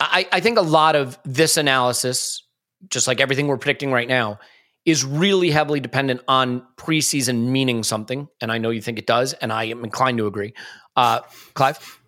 I, 0.00 0.26
I 0.32 0.40
think 0.40 0.58
a 0.58 0.62
lot 0.62 0.96
of 0.96 1.18
this 1.24 1.56
analysis, 1.56 2.42
just 2.88 3.06
like 3.06 3.20
everything 3.20 3.46
we're 3.46 3.58
predicting 3.58 3.92
right 3.92 4.08
now, 4.08 4.40
is 4.84 5.04
really 5.04 5.50
heavily 5.50 5.80
dependent 5.80 6.20
on 6.28 6.62
preseason 6.76 7.46
meaning 7.46 7.82
something. 7.82 8.28
And 8.40 8.52
I 8.52 8.58
know 8.58 8.70
you 8.70 8.82
think 8.82 8.98
it 8.98 9.06
does, 9.06 9.32
and 9.34 9.52
I 9.52 9.64
am 9.64 9.84
inclined 9.84 10.18
to 10.18 10.26
agree. 10.26 10.52
Uh, 10.96 11.20
Clive? 11.54 12.00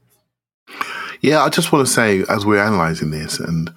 Yeah, 1.20 1.42
I 1.42 1.48
just 1.48 1.72
want 1.72 1.86
to 1.86 1.92
say, 1.92 2.24
as 2.28 2.44
we're 2.44 2.62
analysing 2.62 3.10
this, 3.10 3.38
and 3.38 3.72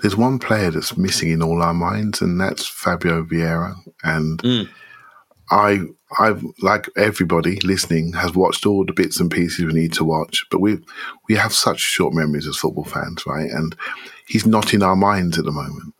there's 0.00 0.16
one 0.16 0.38
player 0.38 0.70
that's 0.70 0.96
missing 0.96 1.30
in 1.30 1.42
all 1.42 1.62
our 1.62 1.74
minds, 1.74 2.20
and 2.20 2.40
that's 2.40 2.66
Fabio 2.66 3.24
Vieira. 3.24 3.74
And 4.02 4.38
mm. 4.42 4.68
I, 5.50 5.80
I've 6.18 6.44
like 6.62 6.88
everybody 6.96 7.60
listening 7.60 8.12
has 8.14 8.34
watched 8.34 8.64
all 8.64 8.84
the 8.84 8.92
bits 8.92 9.20
and 9.20 9.30
pieces 9.30 9.64
we 9.64 9.72
need 9.72 9.92
to 9.94 10.04
watch, 10.04 10.46
but 10.50 10.60
we 10.60 10.78
we 11.28 11.34
have 11.34 11.52
such 11.52 11.80
short 11.80 12.14
memories 12.14 12.46
as 12.46 12.56
football 12.56 12.84
fans, 12.84 13.26
right? 13.26 13.50
And 13.50 13.76
he's 14.26 14.46
not 14.46 14.72
in 14.72 14.82
our 14.82 14.96
minds 14.96 15.38
at 15.38 15.44
the 15.44 15.52
moment. 15.52 15.94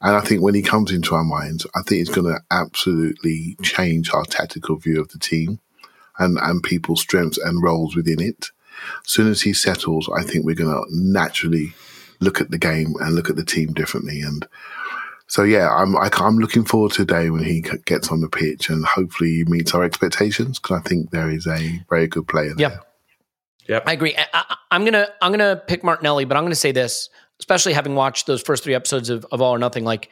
And 0.00 0.14
I 0.16 0.20
think 0.20 0.42
when 0.42 0.54
he 0.54 0.62
comes 0.62 0.92
into 0.92 1.14
our 1.14 1.24
minds, 1.24 1.66
I 1.74 1.82
think 1.82 2.00
it's 2.00 2.14
going 2.14 2.32
to 2.32 2.40
absolutely 2.50 3.56
change 3.62 4.12
our 4.12 4.24
tactical 4.24 4.76
view 4.76 5.00
of 5.00 5.08
the 5.08 5.18
team 5.18 5.58
and, 6.18 6.38
and 6.40 6.62
people's 6.62 7.00
strengths 7.00 7.38
and 7.38 7.62
roles 7.62 7.96
within 7.96 8.20
it. 8.20 8.50
As 9.04 9.10
soon 9.10 9.28
as 9.28 9.42
he 9.42 9.52
settles, 9.52 10.08
I 10.16 10.22
think 10.22 10.44
we're 10.44 10.54
going 10.54 10.72
to 10.72 10.86
naturally 10.90 11.72
look 12.20 12.40
at 12.40 12.50
the 12.50 12.58
game 12.58 12.94
and 13.00 13.14
look 13.14 13.28
at 13.28 13.36
the 13.36 13.44
team 13.44 13.72
differently. 13.72 14.20
And 14.20 14.46
so, 15.26 15.42
yeah, 15.42 15.68
I'm 15.68 15.96
I, 15.96 16.06
am 16.06 16.10
i 16.22 16.26
am 16.26 16.38
looking 16.38 16.64
forward 16.64 16.92
to 16.92 17.04
the 17.04 17.12
day 17.12 17.30
when 17.30 17.42
he 17.42 17.60
gets 17.84 18.10
on 18.10 18.20
the 18.20 18.28
pitch 18.28 18.70
and 18.70 18.84
hopefully 18.84 19.34
he 19.34 19.44
meets 19.44 19.74
our 19.74 19.82
expectations 19.82 20.60
because 20.60 20.78
I 20.78 20.88
think 20.88 21.10
there 21.10 21.30
is 21.30 21.46
a 21.46 21.84
very 21.90 22.06
good 22.06 22.28
player. 22.28 22.54
There. 22.54 22.70
Yeah, 22.70 22.78
yeah, 23.68 23.80
I 23.84 23.92
agree. 23.92 24.16
I, 24.16 24.56
am 24.70 24.84
gonna 24.84 25.08
I'm 25.20 25.30
gonna 25.30 25.62
pick 25.66 25.84
Martinelli, 25.84 26.24
but 26.24 26.36
I'm 26.36 26.44
gonna 26.44 26.54
say 26.54 26.72
this 26.72 27.10
especially 27.40 27.72
having 27.72 27.94
watched 27.94 28.26
those 28.26 28.42
first 28.42 28.64
three 28.64 28.74
episodes 28.74 29.10
of, 29.10 29.26
of 29.30 29.40
All 29.40 29.54
or 29.54 29.58
Nothing, 29.58 29.84
like, 29.84 30.10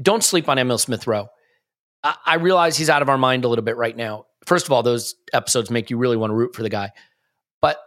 don't 0.00 0.24
sleep 0.24 0.48
on 0.48 0.58
Emil 0.58 0.78
Smith 0.78 1.06
Rowe. 1.06 1.28
I, 2.02 2.16
I 2.24 2.34
realize 2.36 2.76
he's 2.76 2.90
out 2.90 3.02
of 3.02 3.08
our 3.08 3.18
mind 3.18 3.44
a 3.44 3.48
little 3.48 3.64
bit 3.64 3.76
right 3.76 3.96
now. 3.96 4.26
First 4.46 4.66
of 4.66 4.72
all, 4.72 4.82
those 4.82 5.14
episodes 5.32 5.70
make 5.70 5.90
you 5.90 5.98
really 5.98 6.16
want 6.16 6.30
to 6.30 6.34
root 6.34 6.54
for 6.54 6.62
the 6.62 6.68
guy. 6.68 6.92
But 7.60 7.78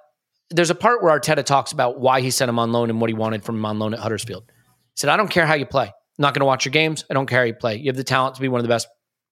there's 0.51 0.69
a 0.69 0.75
part 0.75 1.03
where 1.03 1.17
Arteta 1.19 1.43
talks 1.43 1.71
about 1.71 1.99
why 1.99 2.21
he 2.21 2.31
sent 2.31 2.49
him 2.49 2.59
on 2.59 2.71
loan 2.71 2.89
and 2.89 3.01
what 3.01 3.09
he 3.09 3.13
wanted 3.13 3.43
from 3.43 3.55
him 3.55 3.65
on 3.65 3.79
loan 3.79 3.93
at 3.93 3.99
Huddersfield. 3.99 4.43
He 4.47 4.53
said, 4.97 5.09
I 5.09 5.17
don't 5.17 5.29
care 5.29 5.45
how 5.45 5.55
you 5.55 5.65
play. 5.65 5.87
I'm 5.87 6.21
not 6.21 6.33
going 6.33 6.41
to 6.41 6.45
watch 6.45 6.63
your 6.65 6.71
games. 6.71 7.03
I 7.09 7.13
don't 7.13 7.25
care 7.25 7.39
how 7.39 7.45
you 7.45 7.53
play. 7.53 7.77
You 7.77 7.87
have 7.87 7.97
the 7.97 8.03
talent 8.03 8.35
to 8.35 8.41
be 8.41 8.47
one 8.47 8.59
of 8.59 8.63
the 8.63 8.69
best 8.69 8.87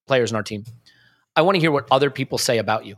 players 0.08 0.32
in 0.32 0.36
our 0.36 0.44
team. 0.44 0.66
I 1.36 1.44
want 1.44 1.56
to 1.56 1.62
hear 1.62 1.72
what 1.72 1.88
other 1.92 2.10
people 2.10 2.38
say 2.38 2.58
about 2.58 2.86
you. 2.86 2.96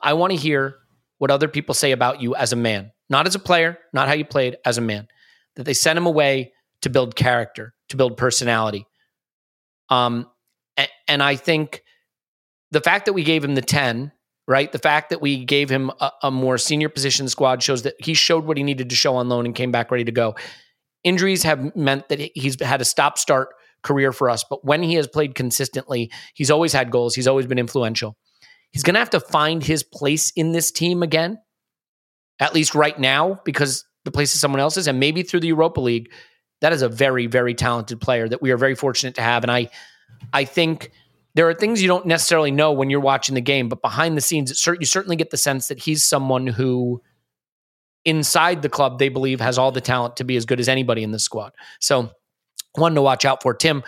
I 0.00 0.12
want 0.12 0.30
to 0.30 0.36
hear 0.36 0.76
what 1.18 1.30
other 1.30 1.48
people 1.48 1.74
say 1.74 1.90
about 1.90 2.22
you 2.22 2.36
as 2.36 2.52
a 2.52 2.56
man, 2.56 2.92
not 3.08 3.26
as 3.26 3.34
a 3.34 3.40
player, 3.40 3.78
not 3.92 4.06
how 4.06 4.14
you 4.14 4.24
played, 4.24 4.58
as 4.64 4.78
a 4.78 4.80
man 4.80 5.08
that 5.56 5.64
they 5.64 5.74
sent 5.74 5.96
him 5.96 6.06
away 6.06 6.52
to 6.82 6.90
build 6.90 7.16
character, 7.16 7.74
to 7.88 7.96
build 7.96 8.16
personality. 8.16 8.86
Um, 9.88 10.26
and, 10.76 10.88
and 11.08 11.22
I 11.22 11.36
think 11.36 11.82
the 12.70 12.80
fact 12.80 13.06
that 13.06 13.12
we 13.12 13.24
gave 13.24 13.44
him 13.44 13.54
the 13.54 13.62
10, 13.62 14.12
right? 14.46 14.70
The 14.70 14.78
fact 14.78 15.10
that 15.10 15.20
we 15.20 15.44
gave 15.44 15.68
him 15.68 15.90
a, 16.00 16.12
a, 16.24 16.30
more 16.30 16.58
senior 16.58 16.88
position 16.88 17.28
squad 17.28 17.62
shows 17.62 17.82
that 17.82 17.94
he 17.98 18.14
showed 18.14 18.44
what 18.44 18.56
he 18.56 18.62
needed 18.62 18.90
to 18.90 18.96
show 18.96 19.16
on 19.16 19.28
loan 19.28 19.46
and 19.46 19.54
came 19.54 19.72
back 19.72 19.90
ready 19.90 20.04
to 20.04 20.12
go. 20.12 20.36
Injuries 21.02 21.42
have 21.42 21.74
meant 21.76 22.08
that 22.08 22.20
he's 22.34 22.60
had 22.60 22.80
a 22.80 22.84
stop 22.84 23.18
start 23.18 23.50
career 23.82 24.12
for 24.12 24.28
us, 24.28 24.44
but 24.48 24.64
when 24.64 24.82
he 24.82 24.94
has 24.94 25.06
played 25.06 25.34
consistently, 25.34 26.10
he's 26.34 26.50
always 26.50 26.72
had 26.72 26.90
goals, 26.90 27.14
he's 27.14 27.28
always 27.28 27.46
been 27.46 27.58
influential. 27.58 28.16
He's 28.70 28.82
going 28.82 28.94
to 28.94 29.00
have 29.00 29.10
to 29.10 29.20
find 29.20 29.64
his 29.64 29.82
place 29.82 30.30
in 30.36 30.52
this 30.52 30.70
team 30.70 31.02
again, 31.02 31.38
at 32.38 32.54
least 32.54 32.74
right 32.74 32.98
now, 32.98 33.40
because 33.44 33.84
the 34.04 34.10
place 34.10 34.30
places 34.30 34.40
someone 34.40 34.60
else's, 34.60 34.86
and 34.86 35.00
maybe 35.00 35.22
through 35.22 35.40
the 35.40 35.48
Europa 35.48 35.80
League. 35.80 36.10
That 36.60 36.72
is 36.74 36.82
a 36.82 36.88
very, 36.88 37.26
very 37.26 37.54
talented 37.54 38.00
player 38.00 38.28
that 38.28 38.42
we 38.42 38.50
are 38.50 38.58
very 38.58 38.74
fortunate 38.74 39.14
to 39.14 39.22
have. 39.22 39.44
And 39.44 39.50
I, 39.50 39.70
I 40.32 40.44
think 40.44 40.90
there 41.34 41.48
are 41.48 41.54
things 41.54 41.80
you 41.80 41.88
don't 41.88 42.04
necessarily 42.04 42.50
know 42.50 42.72
when 42.72 42.90
you're 42.90 43.00
watching 43.00 43.34
the 43.34 43.40
game, 43.40 43.68
but 43.68 43.80
behind 43.80 44.16
the 44.16 44.20
scenes, 44.20 44.66
you 44.66 44.84
certainly 44.84 45.16
get 45.16 45.30
the 45.30 45.38
sense 45.38 45.68
that 45.68 45.78
he's 45.78 46.04
someone 46.04 46.46
who, 46.46 47.00
inside 48.04 48.60
the 48.60 48.68
club, 48.68 48.98
they 48.98 49.08
believe 49.08 49.40
has 49.40 49.56
all 49.56 49.72
the 49.72 49.80
talent 49.80 50.16
to 50.16 50.24
be 50.24 50.36
as 50.36 50.44
good 50.44 50.60
as 50.60 50.68
anybody 50.68 51.02
in 51.02 51.12
the 51.12 51.18
squad. 51.18 51.52
So, 51.80 52.10
one 52.74 52.94
to 52.94 53.02
watch 53.02 53.24
out 53.24 53.42
for. 53.42 53.54
Tim, 53.54 53.82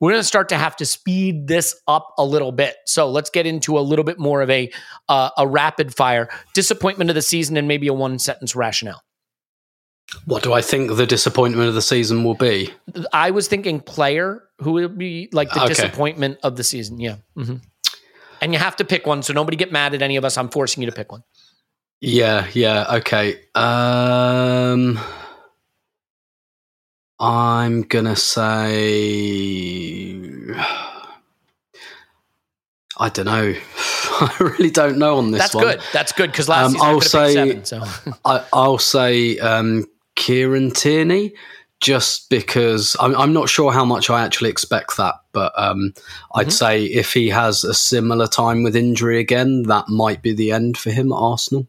we're 0.00 0.10
going 0.10 0.20
to 0.20 0.26
start 0.26 0.50
to 0.50 0.58
have 0.58 0.76
to 0.76 0.86
speed 0.86 1.46
this 1.46 1.80
up 1.88 2.12
a 2.18 2.24
little 2.24 2.52
bit. 2.52 2.76
So 2.86 3.08
let's 3.08 3.30
get 3.30 3.46
into 3.46 3.78
a 3.78 3.80
little 3.80 4.04
bit 4.04 4.18
more 4.18 4.42
of 4.42 4.50
a 4.50 4.70
uh, 5.08 5.30
a 5.38 5.46
rapid 5.46 5.94
fire 5.94 6.28
disappointment 6.54 7.10
of 7.10 7.14
the 7.14 7.22
season 7.22 7.56
and 7.56 7.66
maybe 7.66 7.86
a 7.86 7.94
one 7.94 8.18
sentence 8.18 8.54
rationale. 8.54 9.02
What 10.24 10.42
do 10.42 10.52
I 10.52 10.62
think 10.62 10.96
the 10.96 11.06
disappointment 11.06 11.68
of 11.68 11.74
the 11.74 11.82
season 11.82 12.24
will 12.24 12.34
be? 12.34 12.72
I 13.12 13.32
was 13.32 13.48
thinking 13.48 13.80
player 13.80 14.42
who 14.58 14.72
would 14.72 14.96
be 14.96 15.28
like 15.32 15.50
the 15.50 15.60
okay. 15.60 15.68
disappointment 15.68 16.38
of 16.42 16.56
the 16.56 16.64
season. 16.64 17.00
Yeah. 17.00 17.16
Mm-hmm. 17.36 17.56
And 18.40 18.52
you 18.52 18.58
have 18.58 18.76
to 18.76 18.84
pick 18.84 19.06
one. 19.06 19.22
So 19.22 19.32
nobody 19.32 19.56
get 19.56 19.72
mad 19.72 19.94
at 19.94 20.02
any 20.02 20.16
of 20.16 20.24
us. 20.24 20.36
I'm 20.38 20.48
forcing 20.48 20.82
you 20.82 20.90
to 20.90 20.94
pick 20.94 21.10
one. 21.10 21.24
Yeah. 22.00 22.46
Yeah. 22.52 22.96
Okay. 22.96 23.40
Um, 23.54 24.98
I'm 27.18 27.82
going 27.82 28.04
to 28.04 28.16
say. 28.16 28.52
I 32.98 33.08
don't 33.08 33.26
know. 33.26 33.54
I 34.18 34.36
really 34.40 34.70
don't 34.70 34.98
know 34.98 35.18
on 35.18 35.30
this 35.30 35.40
That's 35.40 35.54
one. 35.54 35.64
good. 35.64 35.80
That's 35.92 36.12
good 36.12 36.30
because 36.30 36.48
last 36.48 36.66
um, 36.66 36.72
season 36.72 36.86
I'll 36.86 37.00
say, 37.00 37.34
seven, 37.34 37.64
so. 37.64 37.82
I, 38.24 38.44
will 38.52 38.78
say 38.78 39.38
um, 39.38 39.86
Kieran 40.16 40.70
Tierney, 40.72 41.34
just 41.80 42.28
because 42.30 42.96
I'm, 42.98 43.14
I'm, 43.16 43.32
not 43.32 43.48
sure 43.48 43.70
how 43.70 43.84
much 43.84 44.10
I 44.10 44.24
actually 44.24 44.50
expect 44.50 44.96
that, 44.96 45.14
but 45.32 45.52
um, 45.56 45.92
mm-hmm. 45.94 46.38
I'd 46.38 46.52
say 46.52 46.84
if 46.84 47.12
he 47.12 47.28
has 47.28 47.64
a 47.64 47.74
similar 47.74 48.26
time 48.26 48.62
with 48.62 48.74
injury 48.74 49.20
again, 49.20 49.64
that 49.64 49.88
might 49.88 50.22
be 50.22 50.32
the 50.32 50.52
end 50.52 50.78
for 50.78 50.90
him 50.90 51.12
at 51.12 51.16
Arsenal. 51.16 51.68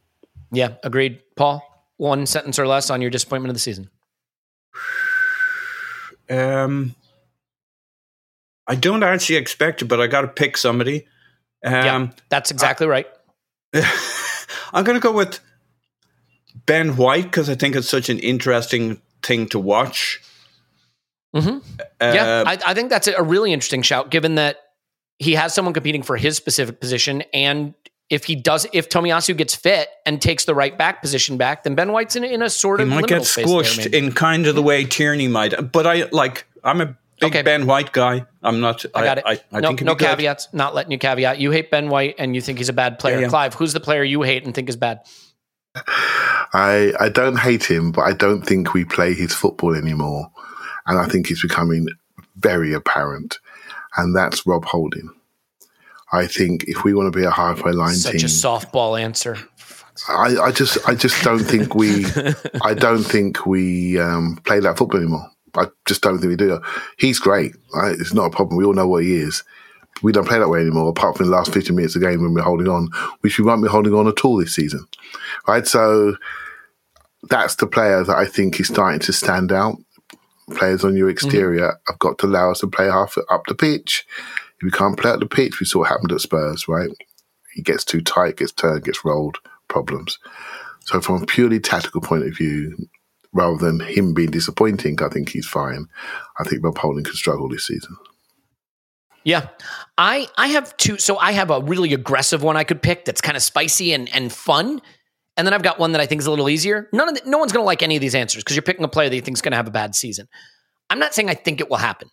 Yeah, 0.52 0.76
agreed. 0.84 1.22
Paul, 1.36 1.62
one 1.98 2.26
sentence 2.26 2.58
or 2.58 2.68
less 2.68 2.90
on 2.90 3.02
your 3.02 3.12
disappointment 3.12 3.50
of 3.50 3.56
the 3.56 3.60
season. 3.60 3.90
Um, 6.30 6.96
I 8.66 8.76
don't 8.76 9.04
actually 9.04 9.38
expect 9.38 9.82
it, 9.82 9.86
but 9.86 10.00
I 10.00 10.08
got 10.08 10.22
to 10.22 10.28
pick 10.28 10.58
somebody. 10.58 11.08
Um, 11.64 11.74
yeah, 11.74 12.08
that's 12.30 12.52
exactly 12.52 12.88
right. 12.88 13.08
I'm 14.74 14.84
going 14.84 14.98
to 14.98 15.02
go 15.02 15.12
with 15.12 15.40
Ben 16.66 16.96
White 16.98 17.24
because 17.24 17.50
I 17.50 17.56
think 17.56 17.76
it's 17.76 17.90
such 17.90 18.10
an 18.10 18.20
interesting 18.20 19.02
thing 19.24 19.48
to 19.50 19.60
watch. 19.60 20.22
Mm-hmm. 21.36 21.58
Uh, 21.80 22.12
yeah, 22.14 22.44
I, 22.46 22.58
I 22.66 22.74
think 22.74 22.90
that's 22.90 23.08
a 23.08 23.22
really 23.22 23.54
interesting 23.54 23.82
shout, 23.82 24.10
given 24.10 24.36
that 24.36 24.58
he 25.20 25.34
has 25.36 25.54
someone 25.54 25.74
competing 25.74 26.04
for 26.04 26.18
his 26.18 26.38
specific 26.38 26.80
position, 26.80 27.24
and 27.34 27.74
if 28.10 28.24
he 28.24 28.36
does, 28.36 28.66
if 28.72 28.90
Tomiyasu 28.90 29.36
gets 29.36 29.54
fit 29.54 29.90
and 30.06 30.22
takes 30.22 30.46
the 30.46 30.56
right 30.56 30.78
back 30.78 31.02
position 31.02 31.38
back, 31.38 31.64
then 31.64 31.76
Ben 31.76 31.92
White's 31.92 32.16
in, 32.16 32.24
in 32.24 32.42
a 32.42 32.50
sort 32.50 32.80
he 32.80 32.84
of 32.84 32.90
might 32.90 33.08
get 33.08 33.26
space 33.26 33.46
there, 33.46 33.56
squished 33.62 33.94
in 33.94 34.14
kind 34.14 34.48
of 34.48 34.56
the 34.56 34.64
way 34.64 34.86
Tierney 34.86 35.28
might. 35.28 35.72
But 35.72 35.86
I 35.86 36.08
like. 36.12 36.46
I'm 36.64 36.82
a 36.82 36.86
big 36.86 36.98
Okay. 37.24 37.42
Ben 37.42 37.66
White 37.66 37.92
guy. 37.92 38.26
I'm 38.42 38.60
not. 38.60 38.86
I 38.96 39.04
got 39.04 39.18
it. 39.18 39.24
I, 39.26 39.40
I 39.52 39.60
no 39.60 39.70
think 39.70 39.82
no 39.82 39.96
be 39.96 40.00
good. 40.00 40.08
caveats. 40.08 40.54
Not 40.54 40.74
letting 40.74 40.92
you 40.92 40.98
caveat. 40.98 41.40
You 41.40 41.52
hate 41.52 41.70
Ben 41.72 41.90
White 41.90 42.16
and 42.18 42.36
you 42.36 42.42
think 42.42 42.60
he's 42.60 42.70
a 42.70 42.74
bad 42.74 43.00
player. 43.00 43.16
Yeah, 43.16 43.22
yeah. 43.24 43.30
Clive, 43.30 43.54
who's 43.56 43.74
the 43.74 43.80
player 43.80 44.04
you 44.04 44.22
hate 44.22 44.46
and 44.46 44.56
think 44.56 44.70
is 44.70 44.76
bad? 44.76 45.02
I 46.54 46.94
I 47.00 47.10
don't 47.10 47.38
hate 47.38 47.64
him, 47.64 47.92
but 47.92 48.02
I 48.02 48.14
don't 48.14 48.42
think 48.42 48.74
we 48.74 48.86
play 48.86 49.14
his 49.14 49.34
football 49.34 49.76
anymore, 49.76 50.32
and 50.86 51.00
I 51.00 51.08
think 51.08 51.30
it's 51.30 51.42
becoming 51.42 51.88
very 52.38 52.74
apparent, 52.74 53.40
and 53.98 54.16
that's 54.16 54.46
Rob 54.46 54.66
Holding. 54.66 55.10
I 56.12 56.26
think 56.28 56.64
if 56.66 56.84
we 56.84 56.94
want 56.94 57.12
to 57.12 57.18
be 57.18 57.26
a 57.26 57.32
halfway 57.32 57.74
line 57.74 57.96
Such 57.96 58.14
team, 58.14 58.22
a 58.22 58.26
softball 58.26 59.00
answer. 59.00 59.38
I, 60.08 60.38
I 60.38 60.52
just 60.52 60.78
I 60.88 60.96
just 60.96 61.24
don't 61.24 61.44
think 61.44 61.76
we 61.76 62.06
I 62.62 62.74
don't 62.74 63.04
think 63.04 63.46
we 63.46 64.00
um, 64.00 64.40
play 64.46 64.60
that 64.60 64.78
football 64.78 65.00
anymore. 65.00 65.30
I 65.56 65.66
just 65.88 66.02
don't 66.02 66.20
think 66.20 66.30
we 66.30 66.36
do. 66.36 66.62
He's 66.98 67.20
great. 67.20 67.56
Right? 67.74 67.96
It's 68.00 68.14
not 68.14 68.26
a 68.26 68.30
problem. 68.30 68.58
We 68.58 68.66
all 68.66 68.74
know 68.74 68.88
what 68.88 69.04
he 69.04 69.16
is. 69.16 69.44
We 70.04 70.12
don't 70.12 70.28
play 70.28 70.40
that 70.40 70.50
way 70.50 70.60
anymore, 70.60 70.90
apart 70.90 71.18
from 71.18 71.28
the 71.28 71.32
last 71.32 71.54
50 71.54 71.74
minutes 71.74 71.96
of 71.96 72.02
the 72.02 72.08
game 72.08 72.22
when 72.22 72.34
we're 72.34 72.42
holding 72.42 72.68
on, 72.68 72.90
which 73.22 73.38
we 73.38 73.46
won't 73.46 73.64
be 73.64 73.70
holding 73.70 73.94
on 73.94 74.08
at 74.08 74.24
all 74.24 74.38
this 74.38 74.56
season. 74.56 74.86
Right? 75.48 75.66
So 75.66 76.16
that's 77.30 77.56
the 77.56 77.68
player 77.68 78.04
that 78.04 78.16
I 78.16 78.26
think 78.26 78.60
is 78.60 78.68
starting 78.68 79.00
to 79.02 79.14
stand 79.14 79.52
out. 79.52 79.78
Players 80.52 80.84
on 80.84 80.96
your 80.96 81.08
mm-hmm. 81.08 81.14
exterior 81.14 81.80
have 81.88 82.00
got 82.00 82.18
to 82.20 82.28
allow 82.28 82.52
us 82.52 82.60
to 82.60 82.68
play 82.68 82.86
half 82.86 83.18
up 83.30 83.44
the 83.48 83.56
pitch. 83.56 84.06
If 84.60 84.64
we 84.64 84.72
can't 84.72 84.98
play 84.98 85.12
up 85.12 85.20
the 85.20 85.26
pitch, 85.26 85.60
we 85.60 85.66
saw 85.66 85.80
what 85.80 85.90
happened 85.90 86.12
at 86.12 86.22
Spurs, 86.22 86.68
right? 86.68 86.90
He 87.54 87.62
gets 87.62 87.84
too 87.84 88.02
tight, 88.02 88.38
gets 88.38 88.52
turned, 88.52 88.84
gets 88.84 89.04
rolled, 89.04 89.38
problems. 89.68 90.20
So 90.86 91.02
from 91.02 91.22
a 91.22 91.26
purely 91.26 91.60
tactical 91.60 92.02
point 92.02 92.26
of 92.26 92.38
view, 92.38 92.88
rather 93.34 93.58
than 93.58 93.82
him 93.82 94.14
being 94.14 94.32
disappointing, 94.32 95.02
I 95.02 95.10
think 95.10 95.30
he's 95.30 95.48
fine. 95.48 95.88
I 96.40 96.44
think 96.44 96.64
Rob 96.64 96.78
Holding 96.78 97.04
could 97.04 97.16
struggle 97.16 97.50
this 97.50 97.68
season. 97.68 97.96
Yeah. 99.28 99.50
I 99.98 100.30
I 100.38 100.48
have 100.48 100.78
two 100.78 100.98
so 100.98 101.18
I 101.18 101.34
have 101.34 101.52
a 101.52 101.60
really 101.60 101.94
aggressive 101.94 102.44
one 102.44 102.56
I 102.56 102.64
could 102.64 102.82
pick 102.82 103.04
that's 103.04 103.20
kind 103.20 103.36
of 103.36 103.44
spicy 103.44 103.92
and 103.92 104.08
and 104.16 104.32
fun. 104.32 104.82
And 105.36 105.46
then 105.46 105.54
I've 105.54 105.64
got 105.64 105.80
one 105.80 105.92
that 105.92 106.00
I 106.00 106.06
think 106.06 106.22
is 106.22 106.28
a 106.28 106.30
little 106.30 106.50
easier. 106.50 106.88
None 106.94 107.10
of 107.10 107.16
the, 107.16 107.30
no 107.30 107.38
one's 107.38 107.52
going 107.52 107.62
to 107.62 107.66
like 107.66 107.84
any 107.84 107.98
of 107.98 108.02
these 108.02 108.16
answers 108.16 108.42
because 108.42 108.56
you're 108.56 108.64
picking 108.64 108.86
a 108.86 108.88
player 108.88 109.10
that 109.10 109.16
you 109.16 109.22
think 109.22 109.36
is 109.36 109.42
going 109.42 109.52
to 109.52 109.58
have 109.58 109.68
a 109.68 109.72
bad 109.72 109.96
season. 109.96 110.28
I'm 110.90 110.98
not 110.98 111.14
saying 111.14 111.30
I 111.30 111.34
think 111.34 111.60
it 111.60 111.70
will 111.70 111.78
happen. 111.78 112.10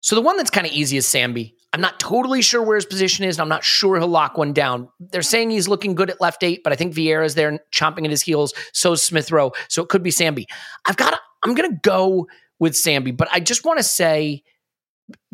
So 0.00 0.16
the 0.16 0.20
one 0.20 0.36
that's 0.36 0.50
kind 0.50 0.66
of 0.66 0.72
easy 0.72 0.96
is 0.96 1.06
Sambi. 1.06 1.52
I'm 1.72 1.80
not 1.80 2.00
totally 2.00 2.42
sure 2.42 2.60
where 2.60 2.74
his 2.74 2.86
position 2.86 3.24
is, 3.24 3.36
and 3.36 3.42
I'm 3.42 3.48
not 3.48 3.62
sure 3.62 3.96
he'll 3.96 4.08
lock 4.08 4.36
one 4.36 4.52
down. 4.52 4.88
They're 4.98 5.22
saying 5.22 5.50
he's 5.50 5.68
looking 5.68 5.94
good 5.94 6.10
at 6.10 6.20
left 6.20 6.42
eight, 6.42 6.62
but 6.64 6.72
I 6.72 6.76
think 6.76 6.92
Vieira's 6.92 7.36
there 7.36 7.56
chomping 7.72 8.04
at 8.04 8.10
his 8.10 8.22
heels. 8.22 8.52
So 8.72 8.96
Smith 8.96 9.30
Rowe. 9.30 9.52
So 9.68 9.80
it 9.80 9.88
could 9.88 10.02
be 10.02 10.10
Sambi. 10.10 10.46
I've 10.86 10.96
got. 10.96 11.20
I'm 11.44 11.54
going 11.54 11.70
to 11.70 11.78
go 11.82 12.26
with 12.58 12.72
Sambi, 12.72 13.16
but 13.16 13.28
I 13.30 13.38
just 13.38 13.64
want 13.64 13.78
to 13.78 13.84
say 13.84 14.42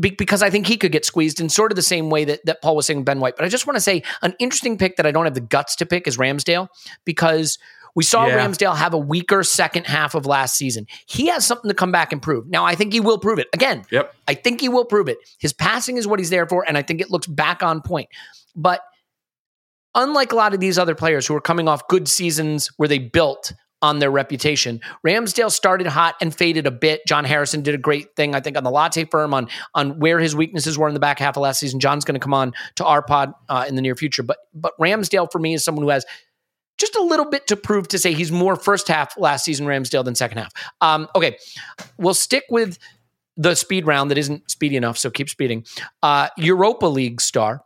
be- 0.00 0.10
because 0.10 0.42
I 0.42 0.50
think 0.50 0.66
he 0.66 0.76
could 0.76 0.92
get 0.92 1.04
squeezed 1.04 1.40
in 1.40 1.48
sort 1.48 1.72
of 1.72 1.76
the 1.76 1.82
same 1.82 2.10
way 2.10 2.24
that, 2.24 2.44
that 2.46 2.62
Paul 2.62 2.76
was 2.76 2.86
saying 2.86 3.04
Ben 3.04 3.20
White. 3.20 3.36
But 3.36 3.44
I 3.44 3.48
just 3.48 3.66
want 3.66 3.76
to 3.76 3.80
say 3.80 4.02
an 4.22 4.34
interesting 4.38 4.78
pick 4.78 4.96
that 4.96 5.06
I 5.06 5.10
don't 5.12 5.24
have 5.24 5.34
the 5.34 5.40
guts 5.40 5.76
to 5.76 5.86
pick 5.86 6.06
is 6.06 6.16
Ramsdale 6.16 6.68
because 7.04 7.58
we 7.94 8.04
saw 8.04 8.26
Yeah. 8.26 8.36
Ramsdale 8.38 8.76
have 8.76 8.92
a 8.92 8.98
weaker 8.98 9.42
second 9.42 9.86
half 9.86 10.14
of 10.14 10.26
last 10.26 10.56
season. 10.56 10.86
He 11.06 11.28
has 11.28 11.46
something 11.46 11.68
to 11.70 11.74
come 11.74 11.92
back 11.92 12.12
and 12.12 12.20
prove. 12.20 12.46
Now, 12.46 12.64
I 12.64 12.74
think 12.74 12.92
he 12.92 13.00
will 13.00 13.18
prove 13.18 13.38
it. 13.38 13.48
Again, 13.54 13.84
Yep. 13.90 14.14
I 14.28 14.34
think 14.34 14.60
he 14.60 14.68
will 14.68 14.84
prove 14.84 15.08
it. 15.08 15.18
His 15.38 15.52
passing 15.54 15.96
is 15.96 16.06
what 16.06 16.18
he's 16.18 16.30
there 16.30 16.46
for, 16.46 16.64
and 16.68 16.76
I 16.76 16.82
think 16.82 17.00
it 17.00 17.10
looks 17.10 17.26
back 17.26 17.62
on 17.62 17.80
point. 17.80 18.08
But 18.54 18.82
unlike 19.94 20.32
a 20.32 20.36
lot 20.36 20.52
of 20.52 20.60
these 20.60 20.78
other 20.78 20.94
players 20.94 21.26
who 21.26 21.34
are 21.34 21.40
coming 21.40 21.68
off 21.68 21.88
good 21.88 22.06
seasons 22.06 22.68
where 22.76 22.88
they 22.88 22.98
built 22.98 23.54
on 23.82 23.98
their 23.98 24.10
reputation, 24.10 24.80
Ramsdale 25.06 25.50
started 25.50 25.86
hot 25.86 26.16
and 26.20 26.34
faded 26.34 26.66
a 26.66 26.70
bit. 26.70 27.02
John 27.06 27.24
Harrison 27.24 27.62
did 27.62 27.74
a 27.74 27.78
great 27.78 28.16
thing, 28.16 28.34
I 28.34 28.40
think, 28.40 28.56
on 28.56 28.64
the 28.64 28.70
latte 28.70 29.04
firm 29.04 29.34
on 29.34 29.48
on 29.74 29.98
where 29.98 30.18
his 30.18 30.34
weaknesses 30.34 30.78
were 30.78 30.88
in 30.88 30.94
the 30.94 31.00
back 31.00 31.18
half 31.18 31.36
of 31.36 31.42
last 31.42 31.60
season. 31.60 31.80
John's 31.80 32.04
going 32.04 32.14
to 32.14 32.20
come 32.20 32.34
on 32.34 32.52
to 32.76 32.84
our 32.84 33.02
pod 33.02 33.32
uh, 33.48 33.64
in 33.68 33.74
the 33.74 33.82
near 33.82 33.94
future, 33.94 34.22
but 34.22 34.38
but 34.54 34.72
Ramsdale 34.80 35.30
for 35.30 35.38
me 35.38 35.54
is 35.54 35.64
someone 35.64 35.84
who 35.84 35.90
has 35.90 36.04
just 36.78 36.96
a 36.96 37.02
little 37.02 37.24
bit 37.24 37.46
to 37.46 37.56
prove 37.56 37.88
to 37.88 37.98
say 37.98 38.12
he's 38.12 38.30
more 38.30 38.56
first 38.56 38.88
half 38.88 39.16
last 39.18 39.44
season 39.44 39.66
Ramsdale 39.66 40.04
than 40.04 40.14
second 40.14 40.38
half. 40.38 40.52
Um, 40.80 41.08
okay, 41.14 41.38
we'll 41.98 42.14
stick 42.14 42.44
with 42.50 42.78
the 43.36 43.54
speed 43.54 43.86
round 43.86 44.10
that 44.10 44.18
isn't 44.18 44.50
speedy 44.50 44.76
enough, 44.76 44.98
so 44.98 45.10
keep 45.10 45.28
speeding. 45.28 45.64
Uh, 46.02 46.28
Europa 46.36 46.86
League 46.86 47.20
star. 47.20 47.62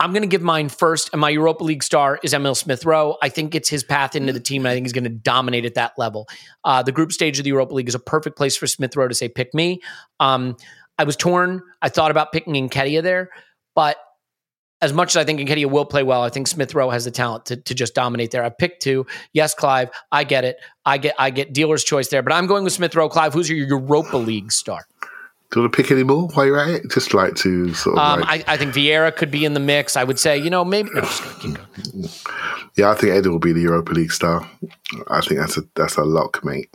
I'm 0.00 0.12
going 0.12 0.22
to 0.22 0.28
give 0.28 0.40
mine 0.40 0.70
first, 0.70 1.10
and 1.12 1.20
my 1.20 1.28
Europa 1.28 1.62
League 1.62 1.82
star 1.82 2.18
is 2.22 2.32
Emil 2.32 2.54
Smith 2.54 2.86
Rowe. 2.86 3.18
I 3.22 3.28
think 3.28 3.54
it's 3.54 3.68
his 3.68 3.84
path 3.84 4.16
into 4.16 4.32
the 4.32 4.40
team, 4.40 4.62
and 4.64 4.70
I 4.70 4.74
think 4.74 4.86
he's 4.86 4.94
going 4.94 5.04
to 5.04 5.10
dominate 5.10 5.66
at 5.66 5.74
that 5.74 5.92
level. 5.98 6.26
Uh, 6.64 6.82
the 6.82 6.90
group 6.90 7.12
stage 7.12 7.38
of 7.38 7.44
the 7.44 7.50
Europa 7.50 7.74
League 7.74 7.88
is 7.88 7.94
a 7.94 8.00
perfect 8.00 8.38
place 8.38 8.56
for 8.56 8.66
Smith 8.66 8.96
Rowe 8.96 9.08
to 9.08 9.14
say, 9.14 9.28
pick 9.28 9.52
me. 9.52 9.82
Um, 10.18 10.56
I 10.98 11.04
was 11.04 11.16
torn. 11.16 11.60
I 11.82 11.90
thought 11.90 12.10
about 12.10 12.32
picking 12.32 12.54
Nketiah 12.54 13.02
there, 13.02 13.28
but 13.74 13.98
as 14.80 14.94
much 14.94 15.10
as 15.10 15.16
I 15.18 15.24
think 15.24 15.38
Nketiah 15.38 15.70
will 15.70 15.84
play 15.84 16.02
well, 16.02 16.22
I 16.22 16.30
think 16.30 16.48
Smith 16.48 16.74
Rowe 16.74 16.88
has 16.88 17.04
the 17.04 17.10
talent 17.10 17.46
to, 17.46 17.56
to 17.56 17.74
just 17.74 17.94
dominate 17.94 18.30
there. 18.30 18.42
I 18.42 18.48
picked 18.48 18.80
two. 18.82 19.06
Yes, 19.34 19.54
Clive, 19.54 19.90
I 20.10 20.24
get 20.24 20.44
it. 20.44 20.56
I 20.86 20.96
get 20.96 21.14
I 21.18 21.28
get 21.28 21.52
dealer's 21.52 21.84
choice 21.84 22.08
there, 22.08 22.22
but 22.22 22.32
I'm 22.32 22.46
going 22.46 22.64
with 22.64 22.72
Smith 22.72 22.94
Rowe. 22.94 23.10
Clive, 23.10 23.34
who's 23.34 23.50
your 23.50 23.58
Europa 23.58 24.16
League 24.16 24.50
star? 24.50 24.86
Do 25.50 25.58
you 25.58 25.62
want 25.64 25.72
to 25.72 25.82
pick 25.82 25.90
any 25.90 26.04
more 26.04 26.28
while 26.28 26.46
you're 26.46 26.60
at 26.60 26.68
it? 26.68 26.90
Just 26.90 27.12
like 27.12 27.34
to 27.36 27.74
sort 27.74 27.98
of 27.98 28.02
Um, 28.04 28.20
like, 28.20 28.48
I, 28.48 28.54
I 28.54 28.56
think 28.56 28.72
Vieira 28.72 29.14
could 29.14 29.30
be 29.32 29.44
in 29.44 29.54
the 29.54 29.60
mix. 29.60 29.96
I 29.96 30.04
would 30.04 30.18
say, 30.18 30.38
you 30.38 30.48
know, 30.48 30.64
maybe. 30.64 30.90
No, 30.94 31.00
just 31.00 31.40
keep 31.40 31.54
going. 31.56 32.08
yeah, 32.76 32.90
I 32.90 32.94
think 32.94 33.12
Eddie 33.12 33.28
will 33.30 33.40
be 33.40 33.52
the 33.52 33.62
Europa 33.62 33.92
League 33.92 34.12
star. 34.12 34.48
I 35.10 35.20
think 35.22 35.40
that's 35.40 35.56
a 35.58 35.62
that's 35.74 35.96
a 35.96 36.04
lock, 36.04 36.44
mate. 36.44 36.72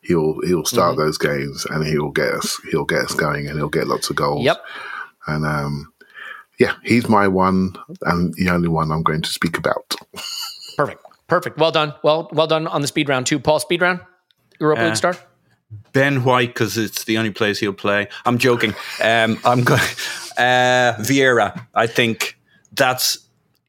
He'll 0.00 0.40
he'll 0.44 0.64
start 0.64 0.92
Mm-hmm. 0.96 1.00
those 1.02 1.18
games 1.18 1.66
and 1.70 1.84
he'll 1.86 2.10
get 2.10 2.32
us 2.34 2.60
he'll 2.70 2.84
get 2.84 3.00
us 3.02 3.14
going 3.14 3.46
and 3.46 3.56
he'll 3.58 3.68
get 3.68 3.86
lots 3.86 4.10
of 4.10 4.16
goals. 4.16 4.44
Yep. 4.44 4.60
And 5.28 5.44
um, 5.46 5.92
yeah, 6.58 6.74
he's 6.82 7.08
my 7.08 7.28
one 7.28 7.76
and 8.02 8.34
the 8.34 8.50
only 8.50 8.68
one 8.68 8.90
I'm 8.90 9.02
going 9.04 9.22
to 9.22 9.30
speak 9.30 9.56
about. 9.56 9.94
Perfect. 10.76 11.00
Perfect. 11.28 11.58
Well 11.58 11.72
done. 11.72 11.92
Well, 12.02 12.28
well 12.32 12.46
done 12.46 12.66
on 12.66 12.82
the 12.82 12.88
speed 12.88 13.08
round 13.08 13.26
too. 13.26 13.38
Paul, 13.38 13.58
speed 13.60 13.82
round. 13.82 14.00
Europa 14.60 14.82
Uh, 14.82 14.86
League 14.86 14.96
star. 14.96 15.16
Ben 15.92 16.22
White 16.24 16.48
because 16.48 16.78
it's 16.78 17.04
the 17.04 17.18
only 17.18 17.30
place 17.30 17.58
he'll 17.58 17.72
play. 17.72 18.08
I'm 18.24 18.38
joking. 18.38 18.74
Um, 19.02 19.38
I'm 19.44 19.64
going 19.64 19.80
uh, 20.38 20.94
Vieira. 21.00 21.66
I 21.74 21.86
think 21.86 22.38
that's 22.72 23.18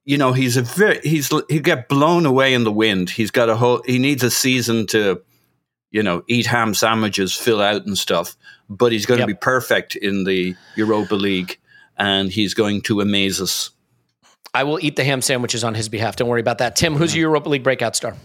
you 0.05 0.17
know 0.17 0.31
he's 0.33 0.57
a 0.57 0.61
very 0.61 0.99
he's 1.01 1.27
he'll 1.27 1.61
get 1.61 1.89
blown 1.89 2.25
away 2.25 2.53
in 2.53 2.63
the 2.63 2.71
wind. 2.71 3.09
He's 3.09 3.31
got 3.31 3.49
a 3.49 3.55
whole. 3.55 3.81
He 3.85 3.97
needs 3.99 4.23
a 4.23 4.31
season 4.31 4.85
to 4.87 5.21
you 5.91 6.03
know 6.03 6.23
eat 6.27 6.45
ham 6.45 6.73
sandwiches, 6.73 7.33
fill 7.33 7.61
out 7.61 7.85
and 7.85 7.97
stuff. 7.97 8.35
But 8.69 8.91
he's 8.91 9.05
going 9.05 9.19
Yep. 9.19 9.27
to 9.29 9.33
be 9.33 9.37
perfect 9.39 9.95
in 9.95 10.23
the 10.25 10.55
Europa 10.75 11.15
League, 11.15 11.57
and 11.97 12.29
he's 12.31 12.53
going 12.53 12.81
to 12.83 13.01
amaze 13.01 13.41
us. 13.41 13.71
I 14.53 14.63
will 14.63 14.79
eat 14.81 14.95
the 14.95 15.03
ham 15.03 15.21
sandwiches 15.21 15.63
on 15.63 15.73
his 15.73 15.87
behalf. 15.87 16.15
Don't 16.15 16.27
worry 16.29 16.41
about 16.41 16.57
that. 16.59 16.75
Tim, 16.75 16.95
who's 16.95 17.15
your 17.15 17.29
Europa 17.29 17.49
League 17.49 17.63
breakout 17.63 17.95
star? 17.95 18.15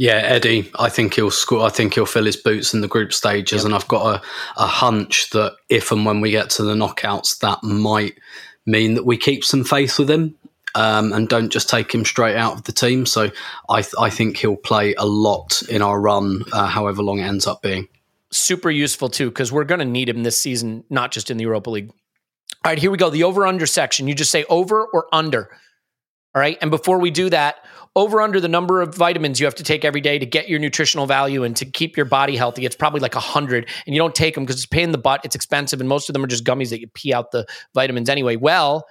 Yeah, 0.00 0.22
Eddie, 0.24 0.70
I 0.78 0.88
think 0.88 1.12
he'll 1.12 1.30
score. 1.30 1.66
I 1.66 1.68
think 1.68 1.92
he'll 1.92 2.06
fill 2.06 2.24
his 2.24 2.34
boots 2.34 2.72
in 2.72 2.80
the 2.80 2.88
group 2.88 3.12
stages, 3.12 3.66
and 3.66 3.74
I've 3.74 3.86
got 3.86 4.14
a, 4.16 4.22
a 4.56 4.66
hunch 4.66 5.28
that 5.32 5.56
if 5.68 5.92
and 5.92 6.06
when 6.06 6.22
we 6.22 6.30
get 6.30 6.48
to 6.52 6.62
the 6.62 6.72
knockouts, 6.72 7.40
that 7.40 7.62
might 7.62 8.14
mean 8.64 8.94
that 8.94 9.04
we 9.04 9.18
keep 9.18 9.44
some 9.44 9.62
faith 9.62 9.98
with 9.98 10.10
him 10.10 10.34
um, 10.74 11.12
and 11.12 11.28
don't 11.28 11.50
just 11.50 11.68
take 11.68 11.94
him 11.94 12.06
straight 12.06 12.34
out 12.34 12.54
of 12.54 12.64
the 12.64 12.72
team. 12.72 13.04
So 13.04 13.30
I, 13.68 13.82
th- 13.82 13.92
I 14.00 14.08
think 14.08 14.38
he'll 14.38 14.56
play 14.56 14.94
a 14.94 15.04
lot 15.04 15.60
in 15.68 15.82
our 15.82 16.00
run, 16.00 16.44
uh, 16.50 16.66
however 16.66 17.02
long 17.02 17.18
it 17.18 17.24
ends 17.24 17.46
up 17.46 17.60
being. 17.60 17.86
Super 18.30 18.70
useful 18.70 19.10
too, 19.10 19.28
because 19.28 19.52
we're 19.52 19.64
going 19.64 19.80
to 19.80 19.84
need 19.84 20.08
him 20.08 20.22
this 20.22 20.38
season, 20.38 20.82
not 20.88 21.12
just 21.12 21.30
in 21.30 21.36
the 21.36 21.44
Europa 21.44 21.68
League. 21.68 21.90
All 22.64 22.70
right, 22.70 22.78
here 22.78 22.90
we 22.90 22.96
go. 22.96 23.10
The 23.10 23.24
over 23.24 23.46
under 23.46 23.66
section. 23.66 24.08
You 24.08 24.14
just 24.14 24.30
say 24.30 24.44
over 24.48 24.82
or 24.82 25.08
under. 25.12 25.50
All 26.34 26.40
right. 26.40 26.56
And 26.62 26.70
before 26.70 26.98
we 26.98 27.10
do 27.10 27.28
that, 27.30 27.56
over 27.96 28.20
under 28.20 28.40
the 28.40 28.48
number 28.48 28.80
of 28.80 28.94
vitamins 28.94 29.40
you 29.40 29.46
have 29.46 29.54
to 29.56 29.64
take 29.64 29.84
every 29.84 30.00
day 30.00 30.18
to 30.18 30.26
get 30.26 30.48
your 30.48 30.58
nutritional 30.58 31.06
value 31.06 31.42
and 31.42 31.56
to 31.56 31.64
keep 31.64 31.96
your 31.96 32.06
body 32.06 32.36
healthy. 32.36 32.64
It's 32.64 32.76
probably 32.76 33.00
like 33.00 33.14
100. 33.14 33.68
And 33.86 33.94
you 33.94 34.00
don't 34.00 34.14
take 34.14 34.34
them 34.34 34.44
because 34.44 34.56
it's 34.56 34.66
pain 34.66 34.84
in 34.84 34.92
the 34.92 34.98
butt. 34.98 35.22
It's 35.24 35.34
expensive. 35.34 35.80
And 35.80 35.88
most 35.88 36.08
of 36.08 36.12
them 36.12 36.22
are 36.22 36.28
just 36.28 36.44
gummies 36.44 36.70
that 36.70 36.80
you 36.80 36.88
pee 36.88 37.12
out 37.12 37.32
the 37.32 37.46
vitamins 37.74 38.08
anyway. 38.08 38.36
Well, 38.36 38.86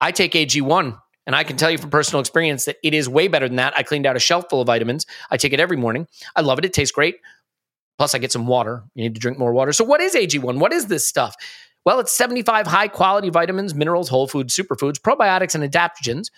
I 0.00 0.12
take 0.12 0.32
AG1. 0.32 0.98
And 1.24 1.36
I 1.36 1.44
can 1.44 1.56
tell 1.56 1.70
you 1.70 1.78
from 1.78 1.90
personal 1.90 2.20
experience 2.20 2.64
that 2.64 2.78
it 2.82 2.94
is 2.94 3.08
way 3.08 3.28
better 3.28 3.46
than 3.46 3.56
that. 3.56 3.74
I 3.76 3.84
cleaned 3.84 4.06
out 4.06 4.16
a 4.16 4.20
shelf 4.20 4.46
full 4.50 4.60
of 4.60 4.66
vitamins. 4.66 5.06
I 5.30 5.36
take 5.36 5.52
it 5.52 5.60
every 5.60 5.76
morning. 5.76 6.08
I 6.34 6.40
love 6.40 6.58
it. 6.58 6.64
It 6.64 6.72
tastes 6.72 6.90
great. 6.90 7.16
Plus, 7.96 8.14
I 8.14 8.18
get 8.18 8.32
some 8.32 8.48
water. 8.48 8.82
You 8.94 9.04
need 9.04 9.14
to 9.14 9.20
drink 9.20 9.38
more 9.38 9.52
water. 9.52 9.72
So, 9.72 9.84
what 9.84 10.00
is 10.00 10.16
AG1? 10.16 10.58
What 10.58 10.72
is 10.72 10.86
this 10.86 11.06
stuff? 11.06 11.36
Well, 11.84 12.00
it's 12.00 12.12
75 12.12 12.66
high 12.66 12.88
quality 12.88 13.30
vitamins, 13.30 13.74
minerals, 13.74 14.08
whole 14.08 14.26
foods, 14.26 14.56
superfoods, 14.56 15.00
probiotics, 15.00 15.54
and 15.54 15.62
adaptogens. 15.62 16.30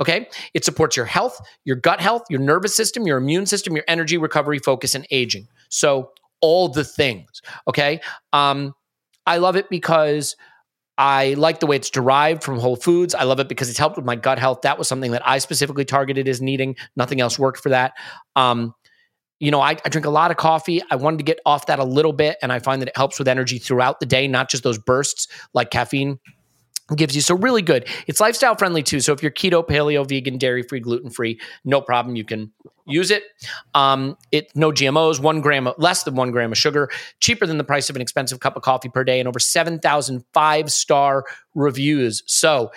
Okay. 0.00 0.28
It 0.54 0.64
supports 0.64 0.96
your 0.96 1.06
health, 1.06 1.38
your 1.64 1.76
gut 1.76 2.00
health, 2.00 2.22
your 2.30 2.40
nervous 2.40 2.74
system, 2.74 3.06
your 3.06 3.18
immune 3.18 3.46
system, 3.46 3.74
your 3.74 3.84
energy, 3.86 4.16
recovery, 4.16 4.58
focus, 4.58 4.94
and 4.94 5.06
aging. 5.10 5.46
So, 5.68 6.12
all 6.40 6.68
the 6.68 6.84
things. 6.84 7.42
Okay. 7.68 8.00
Um, 8.32 8.74
I 9.26 9.36
love 9.36 9.56
it 9.56 9.68
because 9.68 10.36
I 10.96 11.34
like 11.34 11.60
the 11.60 11.66
way 11.66 11.76
it's 11.76 11.90
derived 11.90 12.42
from 12.42 12.58
whole 12.58 12.76
foods. 12.76 13.14
I 13.14 13.24
love 13.24 13.40
it 13.40 13.48
because 13.48 13.68
it's 13.68 13.78
helped 13.78 13.96
with 13.96 14.06
my 14.06 14.16
gut 14.16 14.38
health. 14.38 14.62
That 14.62 14.78
was 14.78 14.88
something 14.88 15.10
that 15.12 15.26
I 15.26 15.38
specifically 15.38 15.84
targeted 15.84 16.28
as 16.28 16.40
needing. 16.40 16.76
Nothing 16.96 17.20
else 17.20 17.38
worked 17.38 17.60
for 17.60 17.68
that. 17.68 17.92
Um, 18.36 18.74
you 19.38 19.50
know, 19.50 19.60
I, 19.60 19.76
I, 19.84 19.88
drink 19.88 20.04
a 20.04 20.10
lot 20.10 20.30
of 20.30 20.36
coffee. 20.36 20.82
I 20.90 20.96
wanted 20.96 21.16
to 21.18 21.24
get 21.24 21.40
off 21.46 21.66
that 21.66 21.78
a 21.78 21.84
little 21.84 22.12
bit, 22.12 22.36
and 22.42 22.52
I 22.52 22.58
find 22.58 22.82
that 22.82 22.88
it 22.88 22.96
helps 22.96 23.18
with 23.18 23.28
energy 23.28 23.58
throughout 23.58 23.98
the 23.98 24.04
day, 24.04 24.28
not 24.28 24.50
just 24.50 24.62
those 24.62 24.76
bursts 24.76 25.28
like 25.54 25.70
caffeine 25.70 26.18
gives 26.96 27.14
you. 27.14 27.20
So 27.20 27.34
really 27.36 27.62
good. 27.62 27.86
It's 28.06 28.20
lifestyle 28.20 28.54
friendly 28.56 28.82
too. 28.82 29.00
So 29.00 29.12
if 29.12 29.22
you're 29.22 29.30
keto, 29.30 29.66
paleo, 29.66 30.06
vegan, 30.08 30.38
dairy 30.38 30.62
free, 30.62 30.80
gluten 30.80 31.10
free, 31.10 31.40
no 31.64 31.80
problem. 31.80 32.16
You 32.16 32.24
can 32.24 32.52
use 32.86 33.10
it. 33.10 33.24
Um, 33.74 34.16
it 34.32 34.54
no 34.54 34.70
GMOs, 34.70 35.20
one 35.20 35.40
gram 35.40 35.66
of, 35.66 35.74
less 35.78 36.02
than 36.02 36.14
one 36.14 36.30
gram 36.30 36.52
of 36.52 36.58
sugar, 36.58 36.90
cheaper 37.20 37.46
than 37.46 37.58
the 37.58 37.64
price 37.64 37.88
of 37.90 37.96
an 37.96 38.02
expensive 38.02 38.40
cup 38.40 38.56
of 38.56 38.62
coffee 38.62 38.88
per 38.88 39.04
day, 39.04 39.20
and 39.20 39.28
over 39.28 39.38
7,000 39.38 40.24
five 40.32 40.70
star 40.70 41.24
reviews. 41.54 42.22
So 42.26 42.70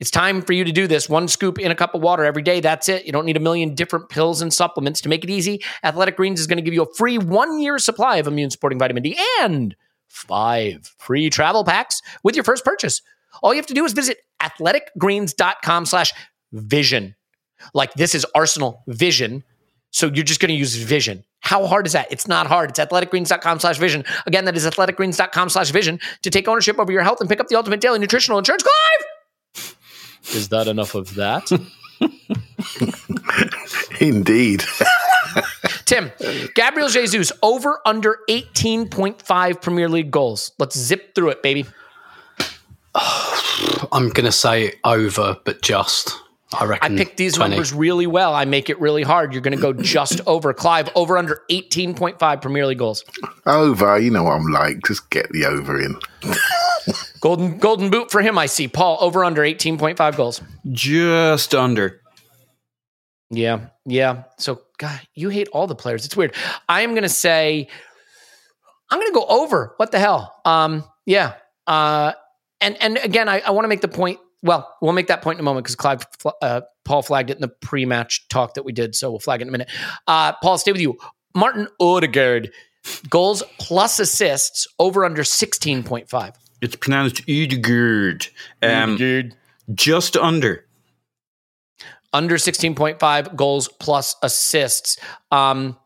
it's 0.00 0.10
time 0.10 0.40
for 0.40 0.54
you 0.54 0.64
to 0.64 0.72
do 0.72 0.86
this. 0.86 1.10
One 1.10 1.28
scoop 1.28 1.58
in 1.58 1.70
a 1.70 1.74
cup 1.74 1.94
of 1.94 2.00
water 2.00 2.24
every 2.24 2.42
day. 2.42 2.60
That's 2.60 2.88
it. 2.88 3.04
You 3.04 3.12
don't 3.12 3.26
need 3.26 3.36
a 3.36 3.40
million 3.40 3.74
different 3.74 4.08
pills 4.08 4.40
and 4.40 4.52
supplements. 4.52 5.02
To 5.02 5.10
make 5.10 5.24
it 5.24 5.30
easy, 5.30 5.62
Athletic 5.84 6.16
Greens 6.16 6.40
is 6.40 6.46
going 6.46 6.56
to 6.56 6.62
give 6.62 6.72
you 6.72 6.82
a 6.82 6.94
free 6.94 7.18
one 7.18 7.60
year 7.60 7.78
supply 7.78 8.16
of 8.16 8.26
immune 8.26 8.50
supporting 8.50 8.78
vitamin 8.78 9.02
D 9.02 9.18
and 9.40 9.76
five 10.08 10.94
free 10.98 11.28
travel 11.28 11.64
packs 11.64 12.00
with 12.22 12.34
your 12.34 12.44
first 12.44 12.64
purchase. 12.64 13.02
All 13.42 13.52
you 13.52 13.58
have 13.58 13.66
to 13.66 13.74
do 13.74 13.84
is 13.84 13.92
visit 13.92 14.18
athleticgreens.com 14.42 15.86
slash 15.86 16.12
vision. 16.52 17.16
Like 17.74 17.92
this 17.94 18.14
is 18.14 18.24
Arsenal 18.34 18.82
Vision. 18.86 19.44
So 19.90 20.06
you're 20.06 20.24
just 20.24 20.40
going 20.40 20.50
to 20.50 20.54
use 20.54 20.76
Vision. 20.76 21.24
How 21.40 21.66
hard 21.66 21.86
is 21.86 21.94
that? 21.94 22.12
It's 22.12 22.28
not 22.28 22.46
hard. 22.46 22.70
It's 22.70 22.78
athleticgreens.com 22.78 23.60
slash 23.60 23.78
vision. 23.78 24.04
Again, 24.26 24.44
that 24.44 24.56
is 24.56 24.66
athleticgreens.com 24.66 25.48
slash 25.48 25.70
vision 25.70 25.98
to 26.22 26.30
take 26.30 26.46
ownership 26.46 26.78
over 26.78 26.92
your 26.92 27.02
health 27.02 27.20
and 27.20 27.28
pick 27.28 27.40
up 27.40 27.48
the 27.48 27.56
ultimate 27.56 27.80
daily 27.80 27.98
nutritional 27.98 28.38
insurance. 28.38 28.62
Clive! 28.62 29.76
Is 30.34 30.50
that 30.50 30.68
enough 30.68 30.94
of 30.94 31.14
that? 31.14 31.50
Indeed. 34.00 34.64
Tim, 35.86 36.12
Gabriel 36.54 36.88
Jesus 36.88 37.32
over 37.42 37.80
under 37.86 38.18
18.5 38.28 39.62
Premier 39.62 39.88
League 39.88 40.10
goals. 40.10 40.52
Let's 40.58 40.78
zip 40.78 41.14
through 41.14 41.30
it, 41.30 41.42
baby. 41.42 41.64
I'm 42.94 44.08
going 44.08 44.24
to 44.24 44.32
say 44.32 44.74
over, 44.84 45.36
but 45.44 45.62
just. 45.62 46.16
I 46.52 46.64
reckon. 46.64 46.94
I 46.94 46.96
picked 46.96 47.16
these 47.16 47.34
20. 47.34 47.50
numbers 47.50 47.72
really 47.72 48.08
well. 48.08 48.34
I 48.34 48.44
make 48.44 48.68
it 48.70 48.80
really 48.80 49.02
hard. 49.02 49.32
You're 49.32 49.42
going 49.42 49.56
to 49.56 49.62
go 49.62 49.72
just 49.82 50.20
over. 50.26 50.52
Clive, 50.52 50.88
over 50.94 51.16
under 51.16 51.42
18.5 51.50 52.42
Premier 52.42 52.66
League 52.66 52.78
goals. 52.78 53.04
Over, 53.46 53.98
you 53.98 54.10
know 54.10 54.24
what 54.24 54.32
I'm 54.32 54.46
like. 54.46 54.82
Just 54.84 55.10
get 55.10 55.30
the 55.30 55.46
over 55.46 55.80
in. 55.80 55.96
Golden 57.20 57.58
golden 57.58 57.90
boot 57.90 58.10
for 58.10 58.22
him, 58.22 58.38
I 58.38 58.46
see. 58.46 58.66
Paul, 58.66 58.96
over 59.02 59.22
under 59.24 59.42
18.5 59.42 60.16
goals. 60.16 60.40
Just 60.70 61.54
under. 61.54 62.00
Yeah, 63.30 63.66
yeah. 63.84 64.24
So, 64.38 64.62
God, 64.78 64.98
you 65.14 65.28
hate 65.28 65.48
all 65.52 65.66
the 65.66 65.74
players. 65.74 66.06
It's 66.06 66.16
weird. 66.16 66.34
I 66.68 66.80
am 66.80 66.90
going 66.90 67.02
to 67.02 67.08
say, 67.10 67.68
I'm 68.90 68.98
going 68.98 69.12
to 69.12 69.14
go 69.14 69.26
over. 69.26 69.74
What 69.76 69.92
the 69.92 69.98
hell? 69.98 70.34
Um, 70.46 70.84
yeah. 71.04 71.34
Uh, 71.66 72.12
and 72.60 72.80
and 72.80 72.98
again, 72.98 73.28
I, 73.28 73.40
I 73.40 73.50
want 73.50 73.64
to 73.64 73.68
make 73.68 73.80
the 73.80 73.88
point. 73.88 74.18
Well, 74.42 74.74
we'll 74.80 74.92
make 74.92 75.08
that 75.08 75.20
point 75.20 75.36
in 75.36 75.40
a 75.40 75.44
moment 75.44 75.64
because 75.64 75.76
Clive, 75.76 76.06
uh, 76.40 76.62
Paul 76.86 77.02
flagged 77.02 77.28
it 77.28 77.36
in 77.36 77.42
the 77.42 77.48
pre-match 77.48 78.26
talk 78.28 78.54
that 78.54 78.64
we 78.64 78.72
did. 78.72 78.94
So 78.94 79.10
we'll 79.10 79.20
flag 79.20 79.40
it 79.40 79.42
in 79.42 79.48
a 79.48 79.52
minute. 79.52 79.70
Uh, 80.06 80.32
Paul, 80.42 80.56
stay 80.56 80.72
with 80.72 80.80
you. 80.80 80.96
Martin 81.34 81.68
Odegaard, 81.78 82.50
goals 83.10 83.42
plus 83.58 83.98
assists 83.98 84.66
over 84.78 85.04
under 85.04 85.22
16.5. 85.22 86.34
It's 86.62 86.76
pronounced 86.76 87.26
Udegard. 87.26 88.30
Um, 88.62 88.94
Odegaard. 88.94 89.36
just 89.74 90.16
under. 90.16 90.64
Under 92.12 92.36
16.5 92.36 93.36
goals 93.36 93.68
plus 93.68 94.16
assists. 94.22 94.98
Um, 95.30 95.76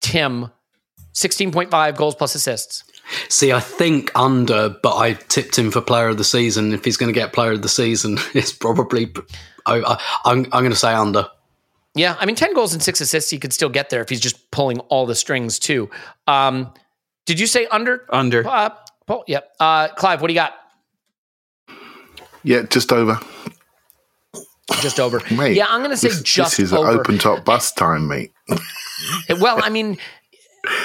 Tim, 0.00 0.50
16.5 1.14 1.96
goals 1.96 2.14
plus 2.14 2.34
assists. 2.34 2.84
See, 3.28 3.52
I 3.52 3.60
think 3.60 4.10
under, 4.14 4.68
but 4.82 4.96
I 4.96 5.12
tipped 5.14 5.58
him 5.58 5.70
for 5.70 5.80
player 5.80 6.08
of 6.08 6.18
the 6.18 6.24
season. 6.24 6.72
If 6.72 6.84
he's 6.84 6.96
going 6.96 7.12
to 7.12 7.18
get 7.18 7.32
player 7.32 7.52
of 7.52 7.62
the 7.62 7.68
season, 7.68 8.18
it's 8.34 8.52
probably. 8.52 9.12
I, 9.64 9.80
I, 9.80 10.00
I'm, 10.24 10.44
I'm 10.46 10.62
going 10.62 10.70
to 10.70 10.76
say 10.76 10.92
under. 10.94 11.28
Yeah, 11.94 12.16
I 12.20 12.26
mean, 12.26 12.36
10 12.36 12.52
goals 12.52 12.74
and 12.74 12.82
six 12.82 13.00
assists, 13.00 13.30
he 13.30 13.38
could 13.38 13.52
still 13.54 13.70
get 13.70 13.88
there 13.88 14.02
if 14.02 14.08
he's 14.10 14.20
just 14.20 14.50
pulling 14.50 14.80
all 14.80 15.06
the 15.06 15.14
strings, 15.14 15.58
too. 15.58 15.88
Um, 16.26 16.72
did 17.24 17.40
you 17.40 17.46
say 17.46 17.66
under? 17.66 18.04
Under. 18.10 18.46
Uh, 18.46 18.70
Paul, 19.06 19.24
yep. 19.26 19.54
Uh, 19.58 19.88
Clive, 19.88 20.20
what 20.20 20.28
do 20.28 20.34
you 20.34 20.40
got? 20.40 20.54
Yeah, 22.42 22.62
just 22.62 22.92
over. 22.92 23.18
Just 24.80 25.00
over. 25.00 25.20
Mate, 25.34 25.56
yeah, 25.56 25.66
I'm 25.68 25.80
going 25.80 25.90
to 25.90 25.96
say 25.96 26.08
this, 26.08 26.22
just 26.22 26.58
This 26.58 26.66
is 26.66 26.72
over. 26.72 26.90
open 26.90 27.18
top 27.18 27.44
bus 27.44 27.72
time, 27.72 28.08
mate. 28.08 28.32
Well, 29.40 29.60
I 29.62 29.70
mean, 29.70 29.96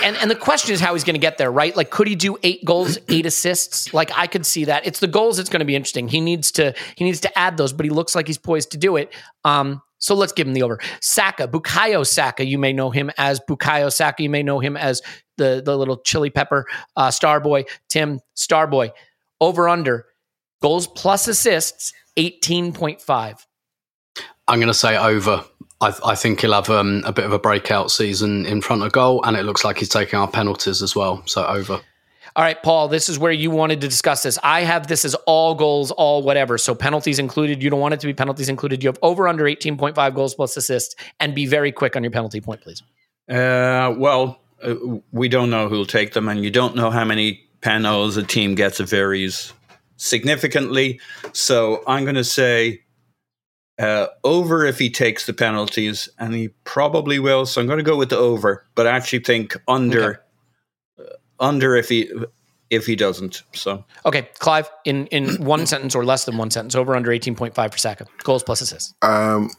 and 0.03 0.15
and 0.17 0.29
the 0.29 0.35
question 0.35 0.73
is 0.73 0.79
how 0.79 0.93
he's 0.93 1.03
going 1.03 1.15
to 1.15 1.19
get 1.19 1.37
there, 1.37 1.51
right? 1.51 1.75
Like, 1.75 1.89
could 1.89 2.07
he 2.07 2.15
do 2.15 2.37
eight 2.43 2.63
goals, 2.65 2.97
eight 3.09 3.25
assists? 3.25 3.93
Like, 3.93 4.11
I 4.15 4.27
could 4.27 4.45
see 4.45 4.65
that. 4.65 4.85
It's 4.85 4.99
the 4.99 5.07
goals 5.07 5.37
that's 5.37 5.49
going 5.49 5.59
to 5.59 5.65
be 5.65 5.75
interesting. 5.75 6.07
He 6.07 6.21
needs 6.21 6.51
to 6.53 6.73
he 6.95 7.05
needs 7.05 7.19
to 7.21 7.39
add 7.39 7.57
those, 7.57 7.73
but 7.73 7.85
he 7.85 7.89
looks 7.89 8.15
like 8.15 8.27
he's 8.27 8.37
poised 8.37 8.71
to 8.71 8.77
do 8.77 8.95
it. 8.95 9.13
Um, 9.43 9.81
so 9.99 10.15
let's 10.15 10.33
give 10.33 10.47
him 10.47 10.53
the 10.53 10.63
over. 10.63 10.79
Saka, 10.99 11.47
Bukayo 11.47 12.05
Saka. 12.05 12.43
You 12.45 12.57
may 12.57 12.73
know 12.73 12.89
him 12.89 13.11
as 13.17 13.39
Bukayo 13.39 13.93
Saka. 13.93 14.23
You 14.23 14.29
may 14.29 14.43
know 14.43 14.59
him 14.59 14.75
as 14.75 15.01
the 15.37 15.61
the 15.63 15.77
little 15.77 15.97
chili 15.97 16.29
pepper 16.29 16.65
uh, 16.95 17.11
star 17.11 17.39
boy, 17.39 17.65
Tim 17.89 18.19
Starboy. 18.35 18.91
Over 19.39 19.67
under 19.67 20.05
goals 20.61 20.87
plus 20.87 21.27
assists, 21.27 21.93
eighteen 22.17 22.73
point 22.73 23.01
five. 23.01 23.45
I'm 24.47 24.59
going 24.59 24.67
to 24.67 24.73
say 24.73 24.97
over. 24.97 25.45
I, 25.81 25.93
I 26.05 26.15
think 26.15 26.41
he'll 26.41 26.53
have 26.53 26.69
um, 26.69 27.03
a 27.05 27.11
bit 27.11 27.25
of 27.25 27.33
a 27.33 27.39
breakout 27.39 27.91
season 27.91 28.45
in 28.45 28.61
front 28.61 28.83
of 28.83 28.91
goal, 28.91 29.23
and 29.25 29.35
it 29.35 29.43
looks 29.43 29.63
like 29.63 29.79
he's 29.79 29.89
taking 29.89 30.17
our 30.19 30.27
penalties 30.27 30.81
as 30.81 30.95
well. 30.95 31.23
So 31.25 31.45
over. 31.45 31.81
All 32.33 32.43
right, 32.43 32.61
Paul, 32.63 32.87
this 32.87 33.09
is 33.09 33.19
where 33.19 33.31
you 33.31 33.51
wanted 33.51 33.81
to 33.81 33.89
discuss 33.89 34.23
this. 34.23 34.39
I 34.41 34.61
have 34.61 34.87
this 34.87 35.03
as 35.03 35.15
all 35.25 35.53
goals, 35.53 35.91
all 35.91 36.23
whatever. 36.23 36.57
So 36.57 36.73
penalties 36.73 37.19
included. 37.19 37.61
You 37.61 37.69
don't 37.69 37.81
want 37.81 37.93
it 37.93 37.99
to 38.01 38.07
be 38.07 38.13
penalties 38.13 38.47
included. 38.47 38.83
You 38.83 38.87
have 38.87 38.99
over 39.01 39.27
under 39.27 39.43
18.5 39.43 40.15
goals 40.15 40.35
plus 40.35 40.55
assists 40.55 40.95
and 41.19 41.35
be 41.35 41.45
very 41.45 41.73
quick 41.73 41.97
on 41.97 42.03
your 42.03 42.11
penalty 42.11 42.39
point, 42.39 42.61
please. 42.61 42.83
Uh, 43.27 43.93
well, 43.97 44.39
uh, 44.63 44.75
we 45.11 45.27
don't 45.27 45.49
know 45.49 45.67
who'll 45.67 45.85
take 45.85 46.13
them, 46.13 46.29
and 46.29 46.43
you 46.43 46.51
don't 46.51 46.75
know 46.75 46.89
how 46.89 47.03
many 47.03 47.43
panels 47.59 48.15
a 48.15 48.23
team 48.23 48.55
gets. 48.55 48.79
It 48.79 48.87
varies 48.87 49.51
significantly. 49.97 51.01
So 51.33 51.83
I'm 51.85 52.03
going 52.03 52.15
to 52.15 52.23
say 52.23 52.81
uh, 53.81 54.07
over 54.23 54.65
if 54.65 54.77
he 54.77 54.89
takes 54.89 55.25
the 55.25 55.33
penalties, 55.33 56.07
and 56.19 56.33
he 56.33 56.49
probably 56.63 57.19
will. 57.19 57.45
So 57.45 57.59
I'm 57.59 57.67
going 57.67 57.77
to 57.77 57.83
go 57.83 57.97
with 57.97 58.09
the 58.09 58.17
over, 58.17 58.65
but 58.75 58.87
I 58.87 58.91
actually 58.91 59.19
think 59.19 59.57
under, 59.67 60.23
uh, 60.99 61.03
under 61.39 61.75
if 61.75 61.89
he 61.89 62.11
if 62.69 62.85
he 62.85 62.95
doesn't. 62.95 63.43
So 63.53 63.83
Okay, 64.05 64.29
Clive, 64.39 64.69
in, 64.85 65.07
in 65.07 65.43
one 65.43 65.65
sentence 65.65 65.95
or 65.95 66.05
less 66.05 66.25
than 66.25 66.37
one 66.37 66.51
sentence, 66.51 66.75
over 66.75 66.95
under 66.95 67.11
18.5 67.11 67.71
for 67.71 67.77
Saka. 67.77 68.05
Goals 68.23 68.43
plus 68.43 68.61
assists. 68.61 68.93
Um, 69.01 69.49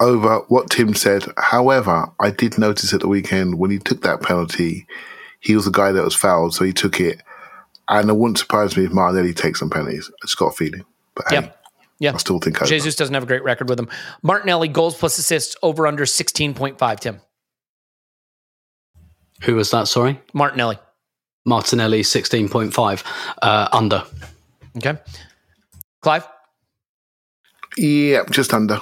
over 0.00 0.40
what 0.48 0.70
Tim 0.70 0.94
said. 0.94 1.24
However, 1.38 2.06
I 2.20 2.30
did 2.30 2.58
notice 2.58 2.92
at 2.92 3.00
the 3.00 3.08
weekend 3.08 3.58
when 3.58 3.70
he 3.70 3.78
took 3.78 4.02
that 4.02 4.22
penalty, 4.22 4.86
he 5.40 5.56
was 5.56 5.64
the 5.64 5.70
guy 5.70 5.92
that 5.92 6.04
was 6.04 6.14
fouled, 6.14 6.54
so 6.54 6.64
he 6.64 6.72
took 6.72 7.00
it. 7.00 7.20
And 7.88 8.10
it 8.10 8.16
wouldn't 8.16 8.38
surprise 8.38 8.76
me 8.76 8.84
if 8.84 8.92
Martinelli 8.92 9.32
takes 9.32 9.60
some 9.60 9.70
penalties. 9.70 10.10
I 10.10 10.26
just 10.26 10.36
got 10.36 10.48
a 10.48 10.52
feeling. 10.52 10.84
But 11.14 11.24
hey, 11.30 11.36
Yep. 11.36 11.57
Yeah. 12.00 12.12
I 12.14 12.18
still 12.18 12.38
think 12.38 12.60
over. 12.60 12.68
Jesus 12.68 12.94
doesn't 12.94 13.14
have 13.14 13.24
a 13.24 13.26
great 13.26 13.42
record 13.42 13.68
with 13.68 13.78
him. 13.78 13.88
Martinelli, 14.22 14.68
goals 14.68 14.96
plus 14.96 15.18
assists, 15.18 15.56
over 15.62 15.86
under 15.86 16.04
16.5, 16.04 17.00
Tim. 17.00 17.20
Who 19.42 19.54
was 19.54 19.70
that? 19.70 19.88
Sorry, 19.88 20.20
Martinelli. 20.32 20.78
Martinelli, 21.44 22.02
sixteen 22.02 22.48
point 22.48 22.74
five. 22.74 23.04
Uh, 23.40 23.68
under. 23.72 24.02
Okay. 24.76 24.98
Clive? 26.02 26.26
Yeah, 27.76 28.24
just 28.30 28.52
under. 28.52 28.80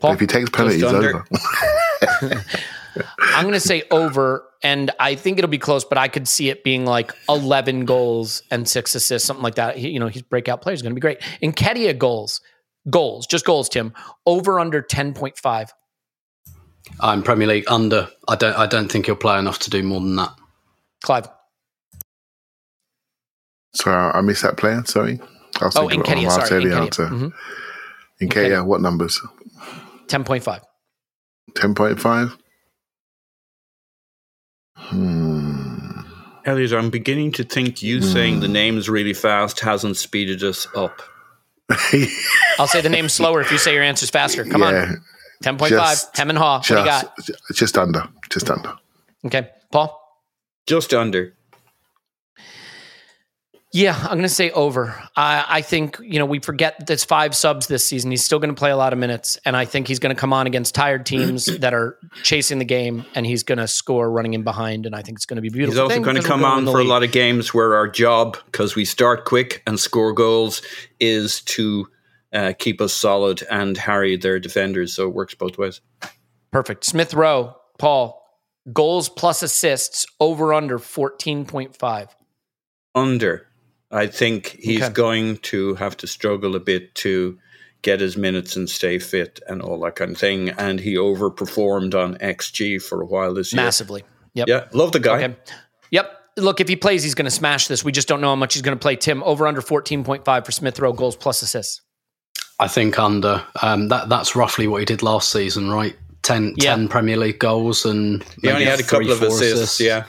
Paul? 0.00 0.12
If 0.14 0.20
he 0.20 0.26
takes 0.26 0.50
penalties, 0.50 0.82
under. 0.82 1.24
over. 2.20 2.44
I'm 3.20 3.42
going 3.44 3.54
to 3.54 3.60
say 3.60 3.82
over, 3.90 4.44
and 4.62 4.90
I 5.00 5.14
think 5.14 5.38
it'll 5.38 5.50
be 5.50 5.58
close, 5.58 5.84
but 5.84 5.98
I 5.98 6.08
could 6.08 6.26
see 6.28 6.48
it 6.50 6.64
being 6.64 6.84
like 6.86 7.12
11 7.28 7.84
goals 7.84 8.42
and 8.50 8.68
six 8.68 8.94
assists, 8.94 9.26
something 9.26 9.42
like 9.42 9.54
that. 9.56 9.76
He, 9.76 9.90
you 9.90 10.00
know, 10.00 10.08
his 10.08 10.22
breakout 10.22 10.62
player 10.62 10.74
is 10.74 10.82
going 10.82 10.90
to 10.90 10.94
be 10.94 11.00
great. 11.00 11.20
Nketiah 11.42 11.96
goals, 11.98 12.40
goals, 12.90 13.26
just 13.26 13.44
goals, 13.44 13.68
Tim, 13.68 13.92
over 14.26 14.58
under 14.60 14.82
10.5. 14.82 15.68
I'm 17.00 17.22
Premier 17.22 17.46
League 17.48 17.64
under. 17.68 18.08
I 18.28 18.36
don't. 18.36 18.56
I 18.56 18.66
don't 18.66 18.90
think 18.90 19.06
he'll 19.06 19.14
play 19.16 19.38
enough 19.38 19.58
to 19.60 19.70
do 19.70 19.82
more 19.82 20.00
than 20.00 20.16
that. 20.16 20.32
Clive, 21.02 21.28
Sorry, 23.74 23.94
I 23.94 24.18
I 24.18 24.20
missed 24.22 24.42
that 24.42 24.56
player. 24.56 24.82
Sorry. 24.86 25.20
I 25.60 25.64
was 25.66 25.76
Oh, 25.76 25.88
thinking 25.88 26.00
about 26.00 26.16
Nketiah, 26.16 26.30
sorry, 26.30 26.64
Martinelli 26.64 26.70
Nketiah. 26.70 26.84
answer. 26.86 27.06
Mhm. 27.08 27.32
Nketiah, 28.22 28.64
what 28.64 28.80
numbers? 28.80 29.20
10.5. 30.06 30.62
10.5? 31.54 32.38
Hmm. 34.88 36.00
Elliot, 36.44 36.72
I'm 36.72 36.88
beginning 36.90 37.32
to 37.32 37.44
think 37.44 37.82
you 37.82 38.00
saying 38.00 38.40
the 38.40 38.48
names 38.48 38.88
really 38.88 39.12
fast 39.12 39.60
hasn't 39.60 39.98
speeded 39.98 40.42
us 40.42 40.66
up. 40.74 41.02
I'll 42.58 42.66
say 42.66 42.80
the 42.80 42.88
name 42.88 43.10
slower 43.10 43.42
if 43.42 43.52
you 43.52 43.58
say 43.58 43.74
your 43.74 43.82
answers 43.82 44.08
faster. 44.08 44.44
Come 44.46 44.62
yeah, 44.62 44.94
on. 45.44 45.56
10.5. 45.56 45.68
Just- 45.68 46.16
Hem 46.16 46.30
and 46.30 46.38
haw. 46.38 46.58
What 46.58 46.66
do 46.66 46.78
you 46.78 46.84
got? 46.84 47.18
just 47.52 47.76
under. 47.76 48.08
Just 48.30 48.50
under. 48.50 48.72
Okay. 49.26 49.50
Paul? 49.70 49.94
Just 50.66 50.94
under. 50.94 51.34
Yeah, 53.70 53.94
I'm 53.94 54.12
going 54.12 54.22
to 54.22 54.30
say 54.30 54.50
over. 54.52 54.98
I, 55.14 55.44
I 55.46 55.60
think, 55.60 55.98
you 56.00 56.18
know, 56.18 56.24
we 56.24 56.38
forget 56.38 56.86
there's 56.86 57.04
five 57.04 57.36
subs 57.36 57.66
this 57.66 57.86
season. 57.86 58.10
He's 58.10 58.24
still 58.24 58.38
going 58.38 58.54
to 58.54 58.58
play 58.58 58.70
a 58.70 58.76
lot 58.76 58.94
of 58.94 58.98
minutes. 58.98 59.38
And 59.44 59.54
I 59.54 59.66
think 59.66 59.88
he's 59.88 59.98
going 59.98 60.14
to 60.14 60.18
come 60.18 60.32
on 60.32 60.46
against 60.46 60.74
tired 60.74 61.04
teams 61.04 61.44
that 61.58 61.74
are 61.74 61.98
chasing 62.22 62.58
the 62.58 62.64
game 62.64 63.04
and 63.14 63.26
he's 63.26 63.42
going 63.42 63.58
to 63.58 63.68
score 63.68 64.10
running 64.10 64.32
in 64.32 64.42
behind. 64.42 64.86
And 64.86 64.96
I 64.96 65.02
think 65.02 65.18
it's 65.18 65.26
going 65.26 65.36
to 65.36 65.42
be 65.42 65.50
beautiful. 65.50 65.72
He's 65.88 65.96
also 65.96 66.02
going 66.02 66.16
to 66.16 66.22
come 66.22 66.44
on 66.44 66.64
for 66.64 66.80
a 66.80 66.84
lot 66.84 67.02
of 67.02 67.12
games 67.12 67.52
where 67.52 67.74
our 67.74 67.86
job, 67.86 68.38
because 68.46 68.74
we 68.74 68.86
start 68.86 69.26
quick 69.26 69.62
and 69.66 69.78
score 69.78 70.14
goals, 70.14 70.62
is 70.98 71.42
to 71.42 71.88
uh, 72.32 72.54
keep 72.58 72.80
us 72.80 72.94
solid 72.94 73.42
and 73.50 73.76
harry 73.76 74.16
their 74.16 74.40
defenders. 74.40 74.94
So 74.94 75.08
it 75.08 75.14
works 75.14 75.34
both 75.34 75.58
ways. 75.58 75.82
Perfect. 76.50 76.84
Smith 76.84 77.12
Rowe, 77.12 77.54
Paul, 77.78 78.24
goals 78.72 79.10
plus 79.10 79.42
assists 79.42 80.06
over 80.20 80.54
under 80.54 80.78
14.5. 80.78 82.08
Under. 82.94 83.47
I 83.90 84.06
think 84.06 84.56
he's 84.60 84.82
Okay. 84.82 84.92
going 84.92 85.36
to 85.38 85.74
have 85.76 85.96
to 85.98 86.06
struggle 86.06 86.54
a 86.56 86.60
bit 86.60 86.94
to 86.96 87.38
get 87.82 88.00
his 88.00 88.16
minutes 88.16 88.56
and 88.56 88.68
stay 88.68 88.98
fit 88.98 89.40
and 89.48 89.62
all 89.62 89.78
that 89.80 89.96
kind 89.96 90.10
of 90.12 90.18
thing. 90.18 90.50
And 90.50 90.80
he 90.80 90.94
overperformed 90.96 91.94
on 91.94 92.16
XG 92.16 92.82
for 92.82 93.00
a 93.00 93.06
while 93.06 93.32
this 93.34 93.52
year. 93.52 93.62
Massively. 93.62 94.04
Yep. 94.34 94.48
Yeah, 94.48 94.64
love 94.72 94.92
the 94.92 95.00
guy. 95.00 95.22
Okay. 95.22 95.36
Yep. 95.90 96.14
Look, 96.36 96.60
if 96.60 96.68
he 96.68 96.76
plays, 96.76 97.02
he's 97.02 97.14
going 97.14 97.24
to 97.24 97.30
smash 97.30 97.66
this. 97.66 97.84
We 97.84 97.90
just 97.92 98.06
don't 98.08 98.20
know 98.20 98.28
how 98.28 98.36
much 98.36 98.54
he's 98.54 98.62
going 98.62 98.76
to 98.76 98.80
play. 98.80 98.96
Tim, 98.96 99.22
over 99.24 99.46
under 99.46 99.60
14.5 99.62 100.44
for 100.46 100.52
Smith 100.52 100.78
Rowe, 100.78 100.92
goals 100.92 101.16
plus 101.16 101.40
assists. 101.42 101.80
I 102.60 102.68
think 102.68 102.98
under. 102.98 103.44
Um, 103.62 103.88
that 103.88 104.08
that's 104.08 104.36
roughly 104.36 104.66
what 104.68 104.80
he 104.80 104.84
did 104.84 105.02
last 105.02 105.30
season, 105.32 105.70
right? 105.70 105.96
10, 106.22 106.54
Yeah. 106.58 106.74
10 106.76 106.88
Premier 106.88 107.16
League 107.16 107.38
goals 107.38 107.84
and 107.86 108.24
He 108.42 108.50
only 108.50 108.64
had 108.66 108.80
a 108.80 108.82
couple 108.82 109.04
three, 109.06 109.12
of 109.12 109.18
four 109.18 109.28
assists. 109.28 109.80
Yeah. 109.80 110.04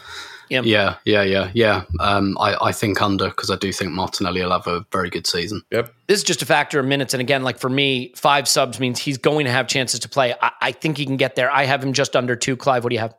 Yep. 0.50 0.66
Yeah, 0.66 0.96
yeah, 1.06 1.22
yeah, 1.22 1.52
yeah. 1.54 1.84
Um, 2.00 2.38
I, 2.40 2.56
I 2.60 2.72
think 2.72 3.02
under 3.02 3.30
because 3.30 3.52
I 3.52 3.56
do 3.56 3.72
think 3.72 3.92
Martinelli 3.92 4.42
will 4.42 4.52
have 4.52 4.68
a 4.68 4.86
very 4.92 5.10
good 5.10 5.28
season. 5.28 5.62
Yep. 5.72 5.94
This 6.08 6.20
is 6.20 6.24
just 6.24 6.42
a 6.42 6.46
factor 6.46 6.80
of 6.80 6.86
minutes. 6.86 7.14
And 7.14 7.22
again, 7.22 7.44
like 7.44 7.60
for 7.60 7.70
me, 7.70 8.14
five 8.16 8.48
subs 8.48 8.80
means 8.80 9.00
he's 9.00 9.18
going 9.18 9.46
to 9.46 9.52
have 9.52 9.68
chances 9.68 10.00
to 10.02 10.10
play. 10.10 10.34
I, 10.42 10.52
I 10.62 10.72
think 10.72 10.98
he 10.98 11.06
can 11.06 11.18
get 11.18 11.36
there. 11.36 11.52
I 11.52 11.66
have 11.66 11.84
him 11.84 11.94
just 11.94 12.16
under 12.16 12.36
two. 12.36 12.58
Clive, 12.58 12.84
what 12.84 12.90
do 12.90 12.96
you 12.96 13.02
have? 13.02 13.14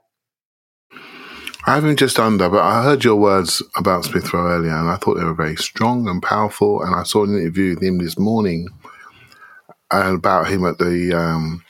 I 1.67 1.75
have 1.75 1.85
him 1.85 1.95
just 1.95 2.19
under, 2.19 2.49
but 2.49 2.63
I 2.63 2.83
heard 2.83 3.05
your 3.05 3.17
words 3.17 3.63
about 3.77 4.07
Smith 4.07 4.33
Rowe 4.33 4.47
earlier, 4.47 4.75
and 4.75 4.89
I 4.89 4.97
thought 4.97 5.17
they 5.17 5.25
were 5.25 5.35
very 5.35 5.57
strong 5.57 6.09
and 6.09 6.23
powerful. 6.23 6.83
And 6.83 6.95
I 6.95 7.03
saw 7.03 7.25
an 7.25 7.39
interview 7.39 7.75
with 7.75 7.83
him 7.83 7.99
this 7.99 8.19
morning 8.19 8.69
and 9.91 10.17
about 10.17 10.49
him 10.49 10.65
at 10.65 10.79
the 10.79 11.13
um, 11.13 11.63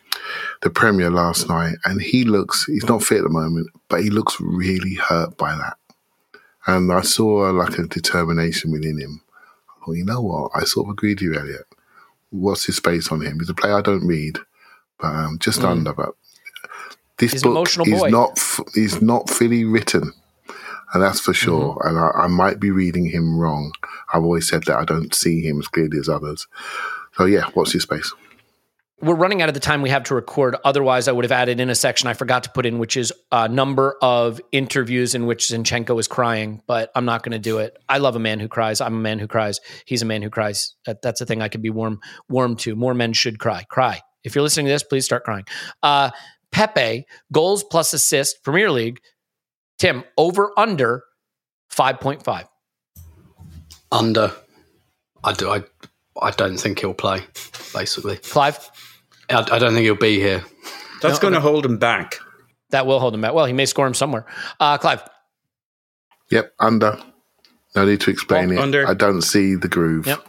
the 0.62 0.70
Premier 0.70 1.10
last 1.10 1.48
night, 1.48 1.76
and 1.84 2.00
he 2.00 2.24
looks 2.24 2.66
he's 2.66 2.88
not 2.88 3.02
fit 3.02 3.18
at 3.18 3.24
the 3.24 3.30
moment, 3.30 3.68
but 3.88 4.02
he 4.02 4.10
looks 4.10 4.40
really 4.40 4.94
hurt 4.94 5.36
by 5.36 5.54
that. 5.54 5.76
And 6.66 6.92
I 6.92 7.00
saw 7.02 7.50
like 7.50 7.78
a 7.78 7.86
determination 7.86 8.70
within 8.70 8.98
him. 8.98 9.22
I 9.68 9.84
thought, 9.84 9.92
you 9.92 10.04
know 10.04 10.20
what? 10.20 10.52
I 10.54 10.64
sort 10.64 10.86
of 10.86 10.92
agreed 10.92 11.20
with 11.20 11.22
you, 11.22 11.34
Elliot. 11.34 11.66
What's 12.30 12.64
his 12.64 12.76
space 12.76 13.10
on 13.10 13.22
him? 13.22 13.40
He's 13.40 13.48
a 13.48 13.54
player 13.54 13.74
I 13.74 13.80
don't 13.82 14.06
read, 14.06 14.38
but 14.98 15.08
um, 15.08 15.38
just 15.38 15.64
under. 15.64 15.92
But 15.92 16.10
this 17.18 17.32
He's 17.32 17.42
book 17.42 17.68
is 17.86 18.02
not 18.04 18.38
he's 18.74 19.02
not 19.02 19.28
fully 19.28 19.64
written, 19.64 20.12
and 20.92 21.02
that's 21.02 21.20
for 21.20 21.34
sure. 21.34 21.80
And 21.84 21.98
I, 21.98 22.10
I 22.24 22.26
might 22.28 22.60
be 22.60 22.70
reading 22.70 23.06
him 23.06 23.38
wrong. 23.38 23.72
I've 24.12 24.22
always 24.22 24.48
said 24.48 24.64
that 24.64 24.78
I 24.78 24.84
don't 24.84 25.14
see 25.14 25.40
him 25.40 25.58
as 25.58 25.68
clearly 25.68 25.98
as 25.98 26.08
others. 26.08 26.46
So 27.16 27.24
yeah, 27.24 27.46
what's 27.54 27.72
his 27.72 27.82
space? 27.82 28.12
We're 29.02 29.14
running 29.14 29.40
out 29.40 29.48
of 29.48 29.54
the 29.54 29.60
time 29.60 29.80
we 29.80 29.88
have 29.88 30.04
to 30.04 30.14
record. 30.14 30.56
Otherwise, 30.62 31.08
I 31.08 31.12
would 31.12 31.24
have 31.24 31.32
added 31.32 31.58
in 31.58 31.70
a 31.70 31.74
section 31.74 32.06
I 32.06 32.12
forgot 32.12 32.44
to 32.44 32.50
put 32.50 32.66
in, 32.66 32.78
which 32.78 32.98
is 32.98 33.12
a 33.32 33.48
number 33.48 33.96
of 34.02 34.40
interviews 34.52 35.14
in 35.14 35.24
which 35.24 35.46
Zinchenko 35.46 35.98
is 35.98 36.06
crying, 36.06 36.62
but 36.66 36.90
I'm 36.94 37.06
not 37.06 37.22
going 37.22 37.32
to 37.32 37.38
do 37.38 37.58
it. 37.58 37.78
I 37.88 37.96
love 37.96 38.14
a 38.14 38.18
man 38.18 38.40
who 38.40 38.48
cries. 38.48 38.80
I'm 38.82 38.94
a 38.94 39.00
man 39.00 39.18
who 39.18 39.26
cries. 39.26 39.60
He's 39.86 40.02
a 40.02 40.04
man 40.04 40.20
who 40.20 40.28
cries. 40.28 40.74
That, 40.84 41.00
that's 41.00 41.22
a 41.22 41.26
thing 41.26 41.40
I 41.40 41.48
could 41.48 41.62
be 41.62 41.70
warm, 41.70 42.00
warm 42.28 42.56
to. 42.56 42.76
More 42.76 42.92
men 42.92 43.14
should 43.14 43.38
cry. 43.38 43.64
Cry. 43.70 44.02
If 44.22 44.34
you're 44.34 44.42
listening 44.42 44.66
to 44.66 44.72
this, 44.72 44.82
please 44.82 45.06
start 45.06 45.24
crying. 45.24 45.44
Uh, 45.82 46.10
Pepe, 46.52 47.06
goals 47.32 47.64
plus 47.64 47.94
assist, 47.94 48.42
Premier 48.44 48.70
League. 48.70 49.00
Tim, 49.78 50.04
over 50.18 50.52
under 50.58 51.04
5.5. 51.72 52.46
Under, 53.92 54.32
I 55.24 55.32
do. 55.32 55.50
I, 55.50 55.62
I 56.20 56.30
don't 56.32 56.58
think 56.58 56.80
he'll 56.80 56.92
play. 56.92 57.20
Basically, 57.72 58.16
Clive, 58.16 58.70
I, 59.30 59.40
I 59.56 59.58
don't 59.58 59.72
think 59.74 59.84
he'll 59.84 59.94
be 59.96 60.18
here. 60.18 60.44
That's 61.02 61.18
going 61.18 61.34
to 61.34 61.40
hold 61.40 61.64
him 61.64 61.78
back. 61.78 62.16
that 62.70 62.86
will 62.86 63.00
hold 63.00 63.14
him 63.14 63.20
back. 63.20 63.32
Well, 63.34 63.46
he 63.46 63.52
may 63.52 63.66
score 63.66 63.86
him 63.86 63.94
somewhere. 63.94 64.26
Uh, 64.58 64.76
Clive, 64.78 65.02
Yep, 66.30 66.52
under. 66.60 66.98
No 67.74 67.84
need 67.84 68.00
to 68.02 68.10
explain 68.10 68.50
Oh, 68.50 68.54
it. 68.54 68.58
under. 68.58 68.86
I 68.86 68.94
don't 68.94 69.22
see 69.22 69.54
the 69.54 69.68
groove. 69.68 70.06
Yep. 70.06 70.26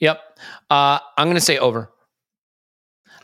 Yep. 0.00 0.20
Uh, 0.70 0.98
I'm 1.16 1.26
going 1.26 1.36
to 1.36 1.40
say 1.40 1.58
over. 1.58 1.90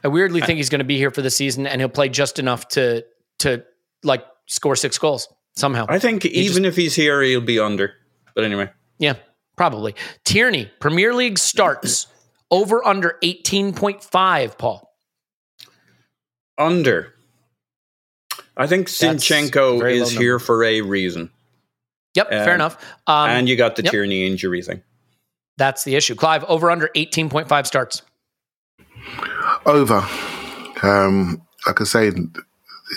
I 0.04 0.08
weirdly 0.08 0.40
think 0.40 0.56
he's 0.56 0.68
going 0.70 0.80
to 0.80 0.84
be 0.84 0.96
here 0.96 1.10
for 1.10 1.22
the 1.22 1.30
season 1.30 1.66
and 1.66 1.80
he'll 1.80 1.88
play 1.88 2.08
just 2.08 2.38
enough 2.38 2.66
to 2.68 3.04
to 3.40 3.62
like 4.02 4.24
score 4.46 4.74
six 4.74 4.98
goals 4.98 5.28
somehow. 5.54 5.86
I 5.88 5.98
think 5.98 6.24
even 6.26 6.64
if 6.64 6.74
he's 6.76 6.94
here, 6.94 7.22
he'll 7.22 7.40
be 7.40 7.58
under. 7.60 7.92
But 8.34 8.44
anyway, 8.44 8.70
Yeah, 8.98 9.14
probably. 9.56 9.94
Tierney, 10.24 10.70
Premier 10.80 11.14
League 11.14 11.38
starts 11.38 12.06
over 12.52 12.86
under 12.86 13.18
18.5, 13.24 14.56
Paul. 14.58 14.94
under. 16.58 17.14
I 18.56 18.66
think 18.66 18.88
That's 18.88 19.24
Zinchenko 19.24 19.90
is 19.90 20.10
here 20.12 20.38
for 20.38 20.62
a 20.62 20.82
reason. 20.82 21.30
Yep, 22.14 22.28
fair 22.28 22.48
Um, 22.50 22.54
enough. 22.56 22.76
Um, 23.06 23.30
and 23.30 23.48
you 23.48 23.56
got 23.56 23.76
the 23.76 23.82
yep. 23.82 23.90
Tierney 23.90 24.26
injury 24.26 24.62
thing. 24.62 24.82
that's 25.56 25.84
the 25.84 25.96
issue. 25.96 26.14
Clive, 26.14 26.44
over 26.44 26.70
under 26.70 26.88
18.5 26.94 27.66
starts. 27.66 28.02
Over. 29.64 30.06
Um, 30.82 31.42
like 31.66 31.80
I 31.80 31.84
say, 31.84 32.10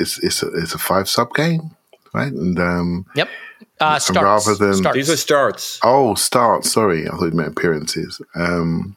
it's 0.01 0.19
it's 0.21 0.43
a, 0.43 0.47
it's 0.55 0.73
a 0.73 0.77
five 0.77 1.07
sub 1.07 1.33
game, 1.33 1.71
right? 2.13 2.31
And 2.33 2.59
um, 2.59 3.05
Yep. 3.15 3.29
Uh, 3.79 3.99
starts. 3.99 4.47
rather 4.47 4.55
than- 4.65 4.75
starts. 4.75 4.95
These 4.95 5.09
are 5.09 5.17
starts. 5.17 5.79
oh, 5.83 6.15
start. 6.15 6.63
Sorry, 6.65 7.07
I 7.07 7.11
thought 7.11 7.25
you 7.25 7.31
meant 7.31 7.49
appearances. 7.57 8.21
Um, 8.35 8.95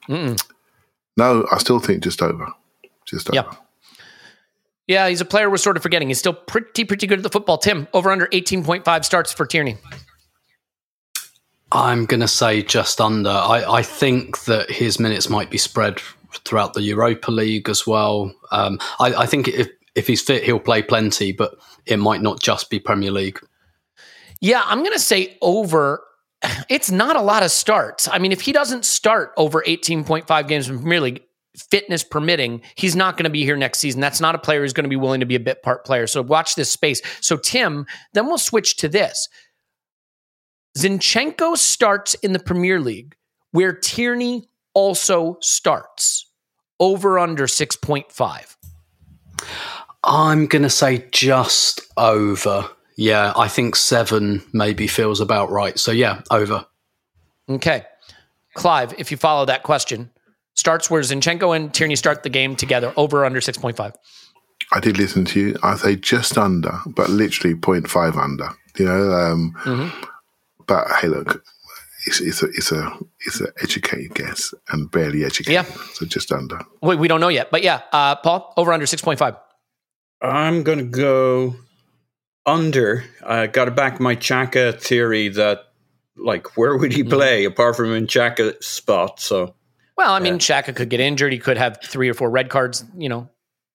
no, 1.16 1.46
I 1.50 1.58
still 1.58 1.80
think 1.80 2.02
just 2.04 2.22
over. 2.22 2.46
Just 3.04 3.28
over. 3.28 3.34
Yep. 3.36 3.54
Yeah, 4.86 5.08
he's 5.08 5.20
a 5.20 5.24
player 5.26 5.50
we're 5.50 5.56
sort 5.58 5.76
of 5.76 5.82
forgetting. 5.82 6.08
He's 6.08 6.18
still 6.18 6.32
pretty, 6.32 6.84
pretty 6.84 7.06
good 7.06 7.18
at 7.18 7.22
the 7.22 7.28
football. 7.28 7.58
Tim, 7.58 7.88
over 7.92 8.10
under 8.10 8.26
18.5 8.28 9.04
starts 9.04 9.32
for 9.32 9.44
Tierney. 9.44 9.76
I'm 11.72 12.06
going 12.06 12.20
to 12.20 12.28
say 12.28 12.62
just 12.62 13.00
under. 13.00 13.28
I, 13.30 13.64
I 13.68 13.82
think 13.82 14.44
that 14.44 14.70
his 14.70 14.98
minutes 14.98 15.28
might 15.28 15.50
be 15.50 15.58
spread 15.58 16.00
throughout 16.44 16.72
the 16.74 16.82
Europa 16.82 17.30
League 17.30 17.68
as 17.68 17.86
well. 17.86 18.32
Um, 18.50 18.78
I, 18.98 19.14
I 19.14 19.26
think 19.26 19.48
if 19.48 19.68
if 19.94 20.06
he's 20.06 20.22
fit, 20.22 20.44
he'll 20.44 20.60
play 20.60 20.82
plenty, 20.82 21.32
but 21.32 21.56
it 21.84 21.98
might 21.98 22.22
not 22.22 22.40
just 22.40 22.70
be 22.70 22.78
Premier 22.78 23.10
League. 23.10 23.38
Yeah, 24.40 24.62
I'm 24.64 24.80
going 24.80 24.92
to 24.92 24.98
say 24.98 25.36
over. 25.42 26.02
It's 26.68 26.90
not 26.90 27.16
a 27.16 27.22
lot 27.22 27.42
of 27.42 27.50
starts. 27.50 28.08
I 28.08 28.18
mean, 28.18 28.30
if 28.30 28.42
he 28.42 28.52
doesn't 28.52 28.84
start 28.84 29.32
over 29.36 29.62
18.5 29.66 30.48
games 30.48 30.68
in 30.68 30.78
Premier 30.78 31.00
League, 31.00 31.22
fitness 31.56 32.04
permitting, 32.04 32.60
he's 32.76 32.94
not 32.94 33.16
going 33.16 33.24
to 33.24 33.30
be 33.30 33.44
here 33.44 33.56
next 33.56 33.78
season. 33.78 34.00
That's 34.00 34.20
not 34.20 34.34
a 34.34 34.38
player 34.38 34.60
who's 34.60 34.72
going 34.72 34.84
to 34.84 34.90
be 34.90 34.96
willing 34.96 35.20
to 35.20 35.26
be 35.26 35.34
a 35.34 35.40
bit 35.40 35.62
part 35.62 35.84
player. 35.84 36.06
So 36.06 36.22
watch 36.22 36.54
this 36.54 36.70
space. 36.70 37.00
So, 37.20 37.36
Tim, 37.36 37.86
then 38.12 38.26
we'll 38.26 38.38
switch 38.38 38.76
to 38.76 38.88
this. 38.88 39.28
Zinchenko 40.78 41.56
starts 41.56 42.14
in 42.14 42.32
the 42.32 42.38
Premier 42.38 42.80
League 42.80 43.16
where 43.50 43.72
Tierney 43.72 44.48
also 44.74 45.38
starts 45.40 46.30
over 46.78 47.18
under 47.18 47.46
6.5. 47.46 48.56
I'm 50.04 50.46
going 50.46 50.62
to 50.62 50.70
say 50.70 51.06
just 51.10 51.80
over. 51.96 52.68
Yeah, 53.00 53.32
I 53.36 53.46
think 53.46 53.76
seven 53.76 54.42
maybe 54.52 54.88
feels 54.88 55.20
about 55.20 55.50
right. 55.52 55.78
So 55.78 55.92
yeah, 55.92 56.22
over. 56.32 56.66
Okay. 57.48 57.84
Clive, 58.54 58.92
if 58.98 59.12
you 59.12 59.16
follow 59.16 59.44
that 59.46 59.62
question, 59.62 60.10
starts 60.56 60.90
where 60.90 61.00
Zinchenko 61.02 61.54
and 61.54 61.72
Tierney 61.72 61.94
start 61.94 62.24
the 62.24 62.28
game 62.28 62.56
together 62.56 62.92
over 62.96 63.24
under 63.24 63.40
6.5. 63.40 63.94
I 64.72 64.80
did 64.80 64.98
listen 64.98 65.24
to 65.26 65.40
you. 65.40 65.56
I 65.62 65.76
say 65.76 65.94
just 65.94 66.36
under, 66.36 66.80
but 66.86 67.08
literally 67.08 67.54
0.5 67.54 68.16
under. 68.16 68.48
You 68.76 68.86
know, 68.86 69.12
um, 69.12 69.54
Mm-hmm. 69.64 70.04
but 70.66 70.88
hey, 71.00 71.06
look, 71.06 71.44
it's, 72.06 72.20
it's 72.20 72.42
a 72.42 72.46
it's 72.46 72.72
a 72.72 72.98
it's 73.26 73.40
an 73.40 73.46
educated 73.62 74.14
guess 74.14 74.52
and 74.70 74.90
barely 74.90 75.24
educated. 75.24 75.52
Yeah. 75.52 75.62
So 75.94 76.04
just 76.04 76.32
under. 76.32 76.58
Wait, 76.82 76.98
we 76.98 77.06
don't 77.06 77.20
know 77.20 77.28
yet, 77.28 77.50
but 77.52 77.62
yeah, 77.62 77.82
uh, 77.92 78.16
Paul, 78.16 78.52
over 78.56 78.72
under 78.72 78.86
six 78.86 79.02
point 79.02 79.20
five. 79.20 79.36
I'm 80.20 80.64
going 80.64 80.78
to 80.78 80.84
go 80.84 81.54
under. 82.48 83.04
Uh, 83.22 83.26
I 83.32 83.46
got 83.46 83.74
back 83.76 84.00
my 84.00 84.16
Xhaka 84.16 84.80
theory 84.80 85.28
that, 85.28 85.60
like, 86.16 86.56
where 86.56 86.76
would 86.76 86.92
he 86.92 87.04
mm. 87.04 87.10
play 87.10 87.44
apart 87.44 87.76
from 87.76 87.92
in 87.92 88.06
Xhaka's 88.06 88.66
spot? 88.66 89.20
So, 89.20 89.54
Well, 89.96 90.12
I 90.12 90.16
uh, 90.16 90.20
mean, 90.20 90.38
Xhaka 90.38 90.74
could 90.74 90.88
get 90.88 91.00
injured. 91.00 91.32
He 91.32 91.38
could 91.38 91.58
have 91.58 91.78
three 91.84 92.08
or 92.08 92.14
four 92.14 92.30
red 92.30 92.48
cards. 92.48 92.84
You 92.96 93.08
know, 93.08 93.28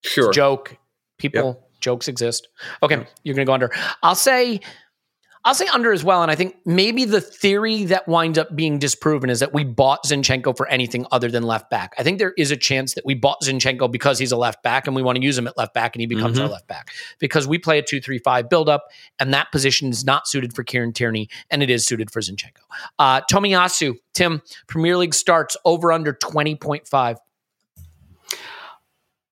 sure. 0.04 0.34
joke. 0.34 0.78
People 1.20 1.64
jokes 1.80 2.08
exist. 2.08 2.48
Okay, 2.82 3.06
you're 3.24 3.36
gonna 3.36 3.46
go 3.46 3.54
under. 3.54 3.72
I'll 4.02 4.16
say 4.16 4.60
I'll 5.46 5.54
say 5.54 5.68
under 5.68 5.92
as 5.92 6.06
well. 6.06 6.22
And 6.22 6.32
I 6.32 6.36
think 6.36 6.56
maybe 6.66 7.04
the 7.04 7.20
theory 7.20 7.84
that 7.86 8.08
winds 8.08 8.38
up 8.38 8.56
being 8.56 8.80
disproven 8.80 9.30
is 9.30 9.42
that 9.42 9.54
we 9.54 9.66
bought 9.66 10.06
Zinchenko 10.06 10.56
for 10.56 10.68
anything 10.68 11.06
other 11.12 11.30
than 11.30 11.44
left 11.44 11.70
back. 11.70 11.94
I 12.00 12.04
think 12.04 12.18
there 12.18 12.34
is 12.38 12.50
a 12.52 12.56
chance 12.56 12.94
that 12.94 13.06
we 13.06 13.14
bought 13.14 13.42
Zinchenko 13.42 13.92
because 13.92 14.20
he's 14.20 14.32
a 14.32 14.38
left 14.38 14.64
back 14.64 14.88
and 14.88 14.96
we 14.96 15.02
want 15.04 15.18
to 15.18 15.24
use 15.24 15.38
him 15.38 15.46
at 15.48 15.58
left 15.58 15.74
back 15.74 15.96
and 15.96 16.02
he 16.02 16.08
becomes 16.08 16.40
our 16.40 16.48
left 16.48 16.68
back. 16.68 16.92
Because 17.20 17.46
we 17.46 17.58
play 17.58 17.78
a 17.78 17.82
2 17.82 18.00
3 18.00 18.20
5 18.20 18.50
build 18.50 18.70
up 18.70 18.88
and 19.20 19.34
that 19.34 19.52
position 19.52 19.90
is 19.90 20.06
not 20.06 20.28
suited 20.28 20.56
for 20.56 20.64
Kieran 20.64 20.94
Tierney 20.94 21.28
and 21.52 21.62
it 21.62 21.70
is 21.70 21.86
suited 21.86 22.10
for 22.10 22.22
Zinchenko. 22.22 22.62
Uh 22.98 23.20
Tomiyasu, 23.30 23.96
Tim, 24.14 24.42
Premier 24.68 24.96
League 24.96 25.14
starts 25.14 25.58
over 25.66 25.92
under 25.92 26.14
20.5. 26.14 27.18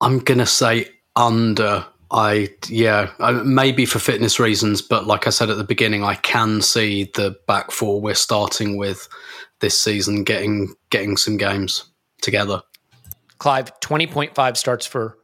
I'm 0.01 0.19
gonna 0.19 0.45
say 0.45 0.89
under. 1.15 1.85
I 2.11 2.49
yeah, 2.67 3.11
I, 3.19 3.31
maybe 3.31 3.85
for 3.85 3.99
fitness 3.99 4.39
reasons, 4.39 4.81
but 4.81 5.07
like 5.07 5.27
I 5.27 5.29
said 5.29 5.49
at 5.49 5.57
the 5.57 5.63
beginning, 5.63 6.03
I 6.03 6.15
can 6.15 6.61
see 6.61 7.09
the 7.15 7.37
back 7.47 7.71
four 7.71 8.01
we're 8.01 8.15
starting 8.15 8.77
with 8.77 9.07
this 9.61 9.79
season 9.79 10.23
getting 10.23 10.75
getting 10.89 11.15
some 11.15 11.37
games 11.37 11.85
together. 12.21 12.61
Clive, 13.37 13.71
20.5 13.79 14.57
starts 14.57 14.85
for 14.85 15.17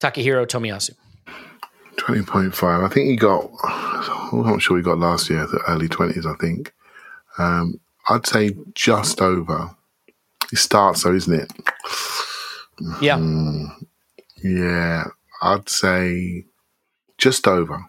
Takahiro 0.00 0.46
Tomiyasu. 0.46 0.92
Twenty 1.98 2.22
point 2.22 2.54
five. 2.54 2.82
I 2.82 2.88
think 2.88 3.08
he 3.10 3.16
got. 3.16 3.48
I'm 3.64 4.42
not 4.42 4.62
sure 4.62 4.78
he 4.78 4.82
got 4.82 4.98
last 4.98 5.28
year. 5.28 5.46
The 5.46 5.60
early 5.68 5.88
twenties. 5.88 6.24
I 6.24 6.34
think. 6.40 6.72
Um, 7.38 7.78
I'd 8.08 8.26
say 8.26 8.56
just 8.74 9.20
over. 9.20 9.70
He 10.50 10.56
starts 10.56 11.02
though, 11.02 11.14
isn't 11.14 11.40
it? 11.40 11.52
Yeah. 13.00 13.18
Yeah, 14.42 15.04
I'd 15.42 15.68
say 15.68 16.44
just 17.18 17.46
over. 17.46 17.84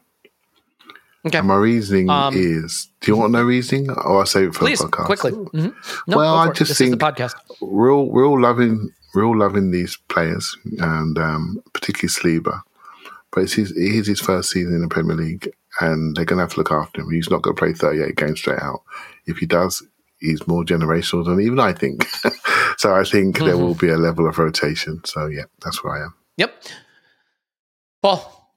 Okay. 1.25 1.37
And 1.37 1.47
my 1.47 1.55
reasoning 1.55 2.09
Um, 2.09 2.33
is. 2.35 2.89
Do 2.99 3.11
you 3.11 3.15
want 3.17 3.31
no 3.31 3.43
reasoning, 3.43 3.89
or 3.89 4.21
I 4.21 4.25
save 4.25 4.49
it 4.49 4.53
for 4.55 4.59
Please, 4.65 4.79
the 4.79 4.87
podcast? 4.87 5.05
quickly. 5.05 5.31
Mhm. 5.31 5.73
No, 6.07 6.17
Well, 6.17 6.35
I 6.35 6.51
just 6.51 6.69
this 6.69 6.77
think- 6.77 6.99
podcast. 6.99 7.33
we're 7.61 7.91
all 7.93 8.09
we're 8.11 8.25
all 8.25 8.41
loving 8.41 8.89
we're 9.15 9.23
all 9.23 9.37
loving 9.37 9.71
these 9.71 9.97
players, 10.09 10.57
and 10.79 11.17
um, 11.17 11.63
particularly 11.73 12.09
Saliba. 12.41 12.61
But 13.31 13.43
it's 13.43 13.53
his 13.53 13.71
it 13.71 13.77
is 13.95 14.07
his 14.07 14.19
first 14.19 14.49
season 14.51 14.73
in 14.75 14.81
the 14.81 14.87
Premier 14.89 15.15
League, 15.15 15.49
and 15.79 16.13
they're 16.15 16.25
going 16.25 16.37
to 16.39 16.43
have 16.43 16.53
to 16.53 16.57
look 16.59 16.71
after 16.71 17.01
him. 17.01 17.09
He's 17.11 17.29
not 17.29 17.41
going 17.41 17.55
to 17.55 17.59
play 17.59 17.73
38 17.73 18.15
games 18.17 18.39
straight 18.39 18.59
out. 18.59 18.81
If 19.25 19.37
he 19.37 19.45
does, 19.45 19.81
he's 20.19 20.45
more 20.47 20.63
generational 20.65 21.23
than 21.25 21.39
even 21.39 21.59
I 21.59 21.71
think. 21.73 22.05
so 22.77 22.93
I 22.93 23.03
think 23.05 23.37
there 23.39 23.53
Mm-hmm. 23.53 23.61
will 23.63 23.75
be 23.75 23.89
a 23.89 23.97
level 23.97 24.27
of 24.27 24.39
rotation. 24.39 24.99
So 25.05 25.27
yeah, 25.27 25.45
that's 25.63 25.83
where 25.83 25.95
I 25.95 26.05
am. 26.05 26.13
Yep. 26.37 26.63
Paul. 28.03 28.51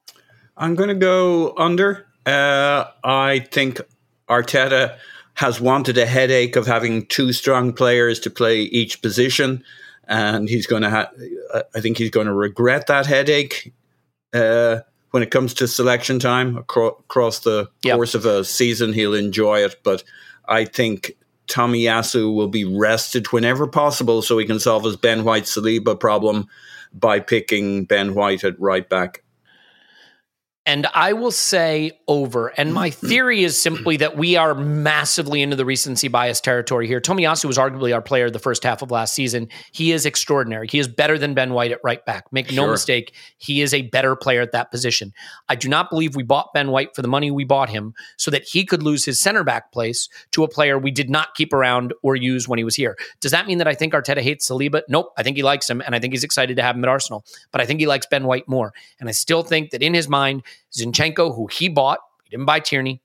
I'm 0.57 0.74
going 0.74 0.88
to 0.90 0.94
go 0.94 1.55
under. 1.57 2.07
Uh, 2.26 2.84
I 3.05 3.38
think 3.53 3.80
Arteta 4.28 4.99
has 5.34 5.61
wanted 5.61 5.97
a 5.99 6.05
headache 6.07 6.57
of 6.57 6.66
having 6.66 7.07
two 7.07 7.32
strong 7.32 7.72
players 7.72 8.18
to 8.20 8.30
play 8.30 8.61
each 8.62 9.01
position, 9.03 9.62
and 10.09 10.49
he's 10.49 10.66
going 10.66 10.82
to 10.82 10.90
have. 10.90 11.09
I 11.74 11.80
think 11.80 11.97
he's 11.99 12.11
going 12.11 12.26
to 12.26 12.32
regret 12.34 12.88
that 12.88 13.07
headache 13.07 13.72
uh, 14.34 14.80
when 15.12 15.22
it 15.22 15.30
comes 15.30 15.55
to 15.55 15.68
selection 15.68 16.18
time 16.18 16.59
acro- 16.59 16.97
across 16.99 17.38
the 17.40 17.70
Yep. 17.84 17.94
course 17.97 18.14
of 18.14 18.26
a 18.26 18.44
season. 18.44 18.92
He'll 18.92 19.14
enjoy 19.14 19.61
it, 19.61 19.76
but 19.82 20.03
I 20.47 20.64
think. 20.66 21.12
Tomiyasu 21.49 22.34
will 22.34 22.49
be 22.49 22.64
rested 22.64 23.30
whenever 23.30 23.68
possible 23.68 24.20
so 24.20 24.36
he 24.36 24.44
can 24.47 24.59
solve 24.59 24.82
his 24.82 24.97
Ben 24.97 25.22
White 25.22 25.44
Saliba 25.44 25.94
problem 25.94 26.49
by 26.92 27.20
picking 27.20 27.84
Ben 27.84 28.14
White 28.14 28.42
at 28.42 28.59
right 28.59 28.88
back. 28.88 29.22
And 30.66 30.86
I 30.94 31.12
will 31.12 31.30
say 31.30 31.92
over. 32.08 32.48
And 32.48 32.74
my 32.74 32.90
theory 32.90 33.44
is 33.44 33.56
simply 33.56 33.96
that 33.98 34.16
we 34.16 34.34
are 34.34 34.52
massively 34.52 35.40
into 35.40 35.54
the 35.54 35.64
recency 35.64 36.08
bias 36.08 36.40
territory 36.40 36.88
here. 36.88 37.00
Tomiyasu 37.00 37.44
was 37.44 37.56
arguably 37.56 37.94
our 37.94 38.02
player 38.02 38.28
the 38.30 38.40
first 38.40 38.64
half 38.64 38.82
of 38.82 38.90
last 38.90 39.14
season. 39.14 39.48
He 39.70 39.92
is 39.92 40.04
extraordinary. 40.04 40.66
He 40.68 40.80
is 40.80 40.88
better 40.88 41.18
than 41.18 41.34
Ben 41.34 41.52
White 41.52 41.70
at 41.70 41.78
right 41.84 42.04
back. 42.04 42.24
Make 42.32 42.52
no 42.52 42.64
Sure. 42.64 42.72
mistake, 42.72 43.14
he 43.38 43.62
is 43.62 43.72
a 43.72 43.82
better 43.82 44.16
player 44.16 44.40
at 44.40 44.50
that 44.52 44.72
position. 44.72 45.12
I 45.48 45.54
do 45.54 45.68
not 45.68 45.88
believe 45.88 46.16
we 46.16 46.24
bought 46.24 46.52
Ben 46.52 46.72
White 46.72 46.96
for 46.96 47.02
the 47.02 47.08
money 47.08 47.30
we 47.30 47.44
bought 47.44 47.68
him 47.68 47.94
so 48.16 48.32
that 48.32 48.42
he 48.42 48.64
could 48.64 48.82
lose 48.82 49.04
his 49.04 49.20
center 49.20 49.44
back 49.44 49.70
place 49.70 50.08
to 50.32 50.42
a 50.42 50.48
player 50.48 50.78
we 50.78 50.90
did 50.90 51.08
not 51.08 51.34
keep 51.36 51.52
around 51.52 51.94
or 52.02 52.16
use 52.16 52.48
when 52.48 52.58
he 52.58 52.64
was 52.64 52.74
here. 52.74 52.96
Does 53.20 53.30
that 53.30 53.46
mean 53.46 53.58
that 53.58 53.68
I 53.68 53.74
think 53.74 53.92
Arteta 53.92 54.20
hates 54.20 54.50
Saliba? 54.50 54.82
Nope. 54.88 55.12
I 55.16 55.22
think 55.22 55.36
he 55.36 55.44
likes 55.44 55.70
him 55.70 55.80
and 55.80 55.94
I 55.94 56.00
think 56.00 56.12
he's 56.12 56.24
excited 56.24 56.56
to 56.56 56.62
have 56.62 56.74
him 56.74 56.82
at 56.84 56.88
Arsenal. 56.88 57.24
But 57.52 57.60
I 57.60 57.66
think 57.66 57.78
he 57.78 57.86
likes 57.86 58.06
Ben 58.06 58.24
White 58.24 58.48
more. 58.48 58.72
And 58.98 59.08
I 59.08 59.12
still 59.12 59.44
think 59.44 59.70
that 59.70 59.82
in 59.82 59.94
his 59.94 60.08
mind, 60.08 60.42
Zinchenko, 60.76 61.34
who 61.34 61.46
he 61.46 61.68
bought, 61.68 61.98
he 62.24 62.30
didn't 62.30 62.46
buy 62.46 62.61
Tierney, 62.61 63.02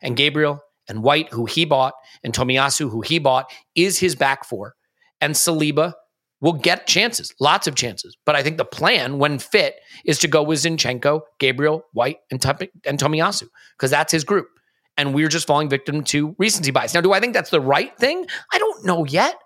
and 0.00 0.16
Gabriel 0.16 0.60
and 0.88 1.02
White, 1.02 1.32
who 1.32 1.46
he 1.46 1.64
bought, 1.64 1.94
and 2.22 2.32
Tomiyasu, 2.32 2.90
who 2.90 3.00
he 3.00 3.18
bought, 3.18 3.50
is 3.74 3.98
his 3.98 4.14
back 4.14 4.44
four. 4.44 4.74
And 5.20 5.34
Saliba 5.34 5.94
will 6.40 6.52
get 6.52 6.88
chances, 6.88 7.32
lots 7.40 7.66
of 7.66 7.76
chances. 7.76 8.16
But 8.26 8.34
I 8.34 8.42
think 8.42 8.56
the 8.56 8.64
plan, 8.64 9.18
when 9.18 9.38
fit, 9.38 9.76
is 10.04 10.18
to 10.18 10.28
go 10.28 10.42
with 10.42 10.58
Zinchenko, 10.58 11.20
Gabriel, 11.38 11.84
White, 11.92 12.18
and, 12.30 12.42
Tup- 12.42 12.62
and 12.84 12.98
Tomiyasu, 12.98 13.48
because 13.78 13.92
that's 13.92 14.12
his 14.12 14.24
group. 14.24 14.48
And 14.96 15.14
we're 15.14 15.28
just 15.28 15.46
falling 15.46 15.68
victim 15.68 16.02
to 16.04 16.34
recency 16.38 16.70
bias. 16.70 16.94
Now, 16.94 17.00
do 17.00 17.12
I 17.12 17.20
think 17.20 17.32
that's 17.32 17.50
the 17.50 17.60
right 17.60 17.96
thing? 17.96 18.26
I 18.52 18.58
don't 18.58 18.84
know 18.84 19.04
yet. 19.04 19.36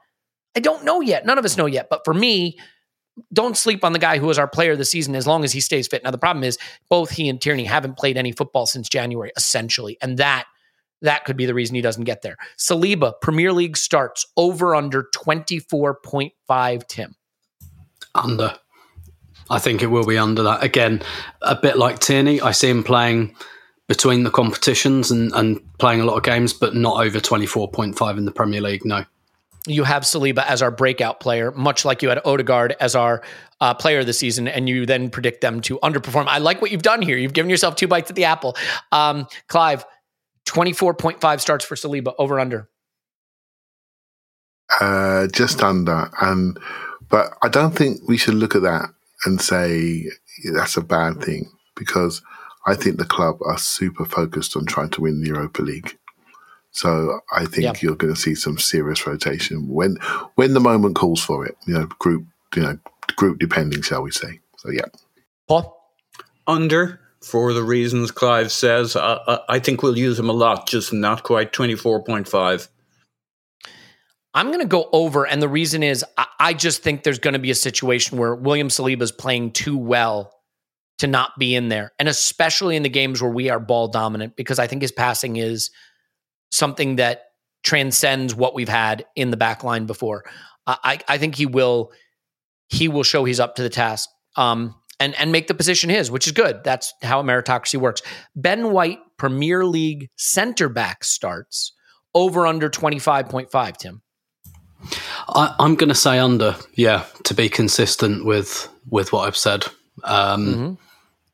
I 0.57 0.61
don't 0.61 0.85
know 0.85 1.03
yet. 1.03 1.27
None 1.27 1.39
of 1.39 1.45
us 1.45 1.57
know 1.57 1.67
yet. 1.67 1.89
But 1.91 2.01
for 2.05 2.15
me, 2.15 2.59
don't 3.33 3.57
sleep 3.57 3.85
on 3.85 3.93
the 3.93 3.99
guy 3.99 4.19
who 4.19 4.27
was 4.27 4.39
our 4.39 4.49
player 4.49 4.77
the 4.77 4.85
season 4.85 5.15
as 5.15 5.27
long 5.27 5.45
as 5.45 5.53
he 5.53 5.61
stays 5.61 5.87
fit. 5.87 6.05
Now 6.05 6.11
the 6.11 6.19
problem 6.19 6.45
is 6.45 6.59
both 6.89 7.11
he 7.11 7.29
and 7.29 7.41
Tierney 7.41 7.65
haven't 7.65 7.97
played 7.97 8.17
any 8.17 8.33
football 8.33 8.67
since 8.67 8.89
January, 8.89 9.33
essentially, 9.37 9.99
and 10.03 10.19
that 10.19 10.47
that 11.03 11.25
could 11.25 11.37
be 11.37 11.47
the 11.47 11.55
reason 11.55 11.75
he 11.75 11.83
doesn't 11.83 12.05
get 12.05 12.23
there. 12.23 12.37
Saliba 12.59 13.13
Premier 13.21 13.53
League 13.53 13.77
starts 13.77 14.27
over 14.37 14.75
under 14.75 15.09
twenty 15.15 15.59
four 15.59 15.95
point 15.95 16.33
five. 16.47 16.87
Tim, 16.87 17.15
Under. 18.15 18.59
I 19.49 19.59
think 19.61 19.83
it 19.83 19.87
will 19.87 20.07
be 20.07 20.19
under 20.19 20.43
that. 20.43 20.65
Again, 20.65 21.03
a 21.43 21.55
bit 21.55 21.79
like 21.79 22.01
Tierney, 22.01 22.41
I 22.41 22.51
see 22.51 22.69
him 22.69 22.83
playing 22.83 23.37
between 23.87 24.25
the 24.25 24.31
competitions 24.31 25.11
and, 25.11 25.33
and 25.33 25.61
playing 25.79 26.01
a 26.01 26.05
lot 26.05 26.17
of 26.17 26.25
games, 26.25 26.53
but 26.53 26.75
not 26.75 27.05
over 27.05 27.21
24.5 27.21 28.19
in 28.19 28.25
the 28.25 28.33
Premier 28.33 28.61
League, 28.61 28.85
no. 28.85 29.05
You 29.67 29.85
have 29.85 30.03
Saliba 30.03 30.45
as 30.47 30.63
our 30.63 30.71
breakout 30.71 31.21
player, 31.21 31.51
much 31.53 31.85
like 31.85 32.03
you 32.03 32.09
had 32.09 32.21
Odegaard 32.25 32.77
as 32.81 32.95
our 32.95 33.23
uh, 33.61 33.75
player 33.75 34.05
this 34.05 34.19
season, 34.19 34.49
and 34.49 34.69
you 34.69 34.87
then 34.87 35.11
predict 35.11 35.41
them 35.41 35.61
to 35.63 35.79
underperform. 35.81 36.27
I 36.29 36.39
like 36.39 36.63
what 36.63 36.71
you've 36.71 36.83
done 36.83 37.03
here. 37.03 37.17
You've 37.17 37.33
given 37.33 37.51
yourself 37.51 37.77
two 37.77 37.89
bites 37.89 38.11
at 38.11 38.17
the 38.17 38.25
apple. 38.25 38.57
Um, 38.93 39.27
Clive, 39.49 39.85
twenty 40.45 40.73
four 40.73 40.95
point 40.95 41.21
five 41.21 41.41
starts 41.41 41.65
for 41.65 41.75
Saliba 41.75 42.15
over 42.19 42.39
under. 42.39 42.69
Uh, 44.81 45.27
just 45.29 45.63
under, 45.63 46.11
and 46.21 46.59
but 47.09 47.35
I 47.43 47.49
don't 47.49 47.73
think 47.73 48.01
we 48.09 48.17
should 48.17 48.35
look 48.35 48.55
at 48.55 48.63
that 48.63 48.91
and 49.25 49.41
say 49.41 50.05
that's 50.53 50.77
a 50.77 50.83
bad 50.83 51.23
thing 51.23 51.51
because 51.77 52.23
I 52.67 52.75
think 52.75 52.99
the 52.99 53.05
club 53.05 53.37
are 53.45 53.59
super 53.59 54.05
focused 54.05 54.57
on 54.57 54.67
trying 54.67 54.91
to 54.91 55.01
win 55.01 55.21
the 55.21 55.29
Europa 55.29 55.63
League. 55.63 55.97
So 56.77 57.21
I 57.33 57.47
think 57.47 57.63
Yeah. 57.63 57.73
you're 57.81 57.97
going 57.97 58.15
to 58.15 58.21
see 58.21 58.35
some 58.35 58.59
serious 58.59 59.07
rotation 59.07 59.69
when 59.69 59.97
when 60.35 60.53
the 60.53 60.61
moment 60.61 60.95
calls 60.95 61.23
for 61.23 61.47
it. 61.47 61.57
You 61.67 61.75
know, 61.75 61.87
group 61.99 62.27
you 62.55 62.63
know 62.63 62.79
group 63.17 63.39
depending, 63.39 63.81
shall 63.83 64.03
we 64.03 64.11
say? 64.11 64.41
So 64.59 64.71
yeah, 64.71 64.85
Paul. 65.49 65.75
under 66.47 67.01
for 67.23 67.53
the 67.55 67.63
reasons 67.63 68.11
Clive 68.11 68.53
says. 68.53 68.95
I, 68.95 69.19
I, 69.27 69.39
I 69.49 69.59
think 69.59 69.83
we'll 69.83 69.99
use 69.99 70.19
him 70.19 70.29
a 70.29 70.35
lot, 70.35 70.69
just 70.69 70.93
not 70.93 71.23
quite 71.23 71.53
24.5. 71.53 72.69
I'm 74.35 74.49
going 74.49 74.61
to 74.61 74.67
go 74.67 74.89
over, 74.93 75.27
and 75.27 75.41
the 75.41 75.49
reason 75.49 75.83
is 75.83 76.05
I, 76.19 76.27
I 76.39 76.53
just 76.53 76.83
think 76.83 77.03
there's 77.05 77.19
going 77.19 77.33
to 77.33 77.41
be 77.41 77.51
a 77.51 77.55
situation 77.55 78.19
where 78.19 78.35
William 78.35 78.69
Saliba 78.69 79.01
is 79.03 79.13
playing 79.13 79.53
too 79.53 79.79
well 79.79 80.33
to 80.99 81.07
not 81.07 81.39
be 81.39 81.55
in 81.55 81.69
there, 81.69 81.93
and 81.99 82.07
especially 82.09 82.77
in 82.77 82.83
the 82.83 82.89
games 82.91 83.23
where 83.23 83.31
we 83.31 83.49
are 83.51 83.59
ball 83.59 83.89
dominant, 83.89 84.37
because 84.37 84.59
I 84.59 84.67
think 84.67 84.83
his 84.83 84.93
passing 84.93 85.37
is 85.37 85.71
something 86.51 86.97
that 86.97 87.25
transcends 87.63 88.35
what 88.35 88.55
we've 88.55 88.69
had 88.69 89.05
in 89.17 89.31
the 89.31 89.37
back 89.37 89.65
line 89.65 89.87
before. 89.87 90.25
I, 90.67 90.99
I 91.09 91.19
think 91.19 91.35
he 91.37 91.47
will 91.47 91.93
he 92.69 92.89
will 92.89 93.05
show 93.05 93.25
he's 93.25 93.41
up 93.41 93.55
to 93.57 93.63
the 93.63 93.71
task. 93.71 94.09
Um, 94.37 94.75
and 94.99 95.15
and 95.17 95.31
make 95.31 95.47
the 95.47 95.55
position 95.55 95.91
his, 95.91 96.11
which 96.11 96.27
is 96.27 96.33
good. 96.33 96.65
That's 96.65 96.93
how 97.03 97.23
meritocracy 97.23 97.79
works. 97.79 98.03
Ben 98.35 98.71
White, 98.73 98.99
Premier 99.19 99.65
League 99.65 100.09
center 100.17 100.69
back 100.69 101.05
starts 101.05 101.73
over 102.15 102.47
under 102.47 102.71
25.5, 102.71 103.77
Tim. 103.77 104.03
I, 105.29 105.55
I'm 105.59 105.75
going 105.75 105.91
to 105.91 105.95
say 105.95 106.19
under. 106.19 106.57
Yeah, 106.75 107.05
to 107.25 107.35
be 107.35 107.49
consistent 107.49 108.25
with 108.25 108.69
with 108.89 109.13
what 109.13 109.27
I've 109.27 109.37
said. 109.37 109.67
Um, 110.05 110.47
Mm-hmm. 110.47 110.86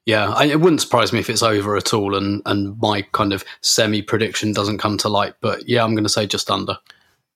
Yeah, 0.05 0.31
I, 0.31 0.47
it 0.47 0.61
wouldn't 0.61 0.81
surprise 0.81 1.13
me 1.13 1.21
if 1.21 1.31
it's 1.31 1.43
over 1.45 1.77
at 1.77 1.95
all, 1.95 2.17
and 2.17 2.43
and 2.47 2.77
my 2.81 3.03
kind 3.13 3.33
of 3.33 3.45
semi 3.61 4.03
prediction 4.03 4.53
doesn't 4.53 4.79
come 4.79 4.99
to 4.99 5.09
light. 5.09 5.35
But 5.41 5.69
yeah, 5.69 5.85
I'm 5.85 5.95
going 5.95 6.03
to 6.05 6.11
say 6.11 6.27
just 6.27 6.51
under. 6.51 6.77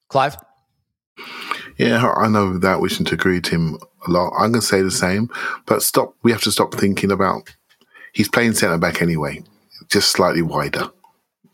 Clive? 0.08 0.36
Yeah, 1.78 2.06
I 2.16 2.28
know 2.28 2.50
without 2.52 2.80
wishing 2.80 3.04
to 3.06 3.14
agree 3.14 3.36
with 3.36 3.48
him 3.48 3.78
a 4.06 4.10
lot. 4.10 4.32
I'm 4.32 4.50
going 4.52 4.60
to 4.60 4.66
say 4.66 4.82
the 4.82 4.90
same, 4.90 5.30
but 5.66 5.82
stop. 5.82 6.14
We 6.22 6.32
have 6.32 6.42
to 6.42 6.50
stop 6.52 6.74
thinking 6.74 7.10
about. 7.12 7.54
He's 8.12 8.28
playing 8.28 8.54
centre 8.54 8.78
back 8.78 9.02
anyway, 9.02 9.42
just 9.88 10.10
slightly 10.10 10.42
wider. 10.42 10.90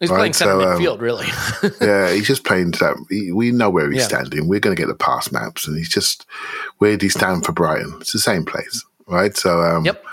He's 0.00 0.10
Right, 0.10 0.18
playing 0.18 0.32
center 0.32 0.62
so, 0.62 0.92
um, 0.92 0.98
really. 1.00 1.26
Yeah, 1.80 2.10
he's 2.12 2.26
just 2.26 2.44
playing 2.44 2.72
to 2.72 2.78
that. 2.80 2.96
he- 3.10 3.32
We 3.32 3.50
know 3.52 3.70
where 3.70 3.90
he's 3.90 4.00
Yeah. 4.02 4.06
standing. 4.08 4.48
We're 4.48 4.60
going 4.60 4.74
to 4.74 4.80
get 4.80 4.88
the 4.88 4.94
pass 4.94 5.30
maps, 5.32 5.66
and 5.66 5.76
he's 5.76 5.88
just 5.88 6.24
where 6.78 6.92
did 6.92 7.02
he 7.02 7.08
stand 7.08 7.44
for 7.44 7.52
Brighton? 7.52 7.96
It's 8.00 8.12
the 8.12 8.18
same 8.18 8.44
place, 8.44 8.84
right? 9.08 9.36
So, 9.36 9.60
um, 9.60 9.84
Yep. 9.84 10.04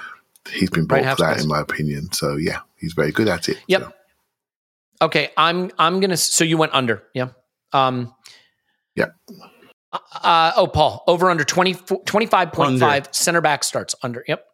He's 0.51 0.69
been 0.69 0.85
brought 0.85 1.03
Right 1.03 1.17
for 1.17 1.23
that, 1.23 1.29
half 1.35 1.41
in 1.41 1.47
my 1.47 1.59
opinion. 1.59 2.11
So, 2.11 2.35
yeah, 2.35 2.59
he's 2.77 2.93
very 2.93 3.11
good 3.11 3.27
at 3.27 3.49
it. 3.49 3.57
Yep. 3.67 3.81
So, 3.81 3.93
Okay, 5.01 5.29
I'm 5.37 5.71
I'm 5.79 5.99
gonna. 6.01 6.17
So 6.17 6.43
you 6.43 6.57
went 6.57 6.73
under, 6.73 7.03
yeah. 7.13 7.29
Um. 7.71 8.13
Yeah. 8.95 9.05
Uh, 9.91 10.51
oh, 10.55 10.67
Paul, 10.67 11.03
over 11.07 11.29
under 11.31 11.43
20, 11.43 11.73
25.5 11.73 13.15
center 13.15 13.41
back 13.41 13.63
starts 13.63 13.95
under. 14.03 14.23
Yep. 14.27 14.45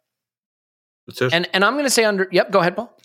That's 1.08 1.22
it. 1.22 1.32
And 1.34 1.48
and 1.52 1.64
I'm 1.64 1.74
gonna 1.76 1.90
say 1.90 2.04
under. 2.04 2.28
Yep. 2.30 2.52
Go 2.52 2.60
ahead, 2.60 2.76
Paul. 2.76 2.96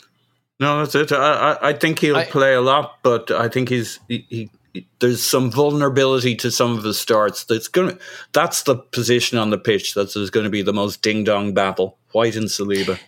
No, 0.59 0.79
that's 0.85 0.93
it. 0.93 1.11
I, 1.11 1.53
I, 1.53 1.69
I 1.69 1.73
think 1.73 1.97
he'll 1.99 2.15
I- 2.17 2.25
play 2.25 2.53
a 2.53 2.61
lot, 2.61 2.97
but 3.01 3.31
I 3.31 3.49
think 3.49 3.69
he's 3.69 3.99
he, 4.07 4.25
he, 4.29 4.37
he- 4.37 4.51
there's 4.99 5.23
some 5.23 5.51
vulnerability 5.51 6.35
to 6.37 6.51
some 6.51 6.77
of 6.77 6.83
the 6.83 6.93
starts. 6.93 7.43
That's 7.43 7.67
gonna 7.67 7.97
that's 8.33 8.63
the 8.63 8.75
position 8.75 9.37
on 9.37 9.49
the 9.49 9.57
pitch 9.57 9.93
that's 9.93 10.15
going 10.29 10.43
to 10.45 10.49
be 10.49 10.61
the 10.61 10.73
most 10.73 11.01
ding 11.01 11.23
dong 11.23 11.53
battle. 11.53 11.97
White 12.11 12.35
and 12.35 12.47
Saliba. 12.47 12.99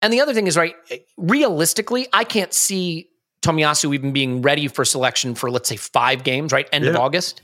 And 0.00 0.12
the 0.12 0.20
other 0.20 0.34
thing 0.34 0.48
is, 0.48 0.56
right, 0.56 0.74
realistically, 1.16 2.08
I 2.12 2.24
can't 2.24 2.52
see 2.52 3.08
Tomiyasu 3.42 3.94
even 3.94 4.12
being 4.12 4.42
ready 4.42 4.66
for 4.66 4.84
selection 4.84 5.34
for, 5.34 5.50
let's 5.50 5.68
say, 5.68 5.76
five 5.76 6.24
games, 6.24 6.52
right? 6.52 6.68
End 6.72 6.84
of 6.86 6.96
August. 6.96 7.42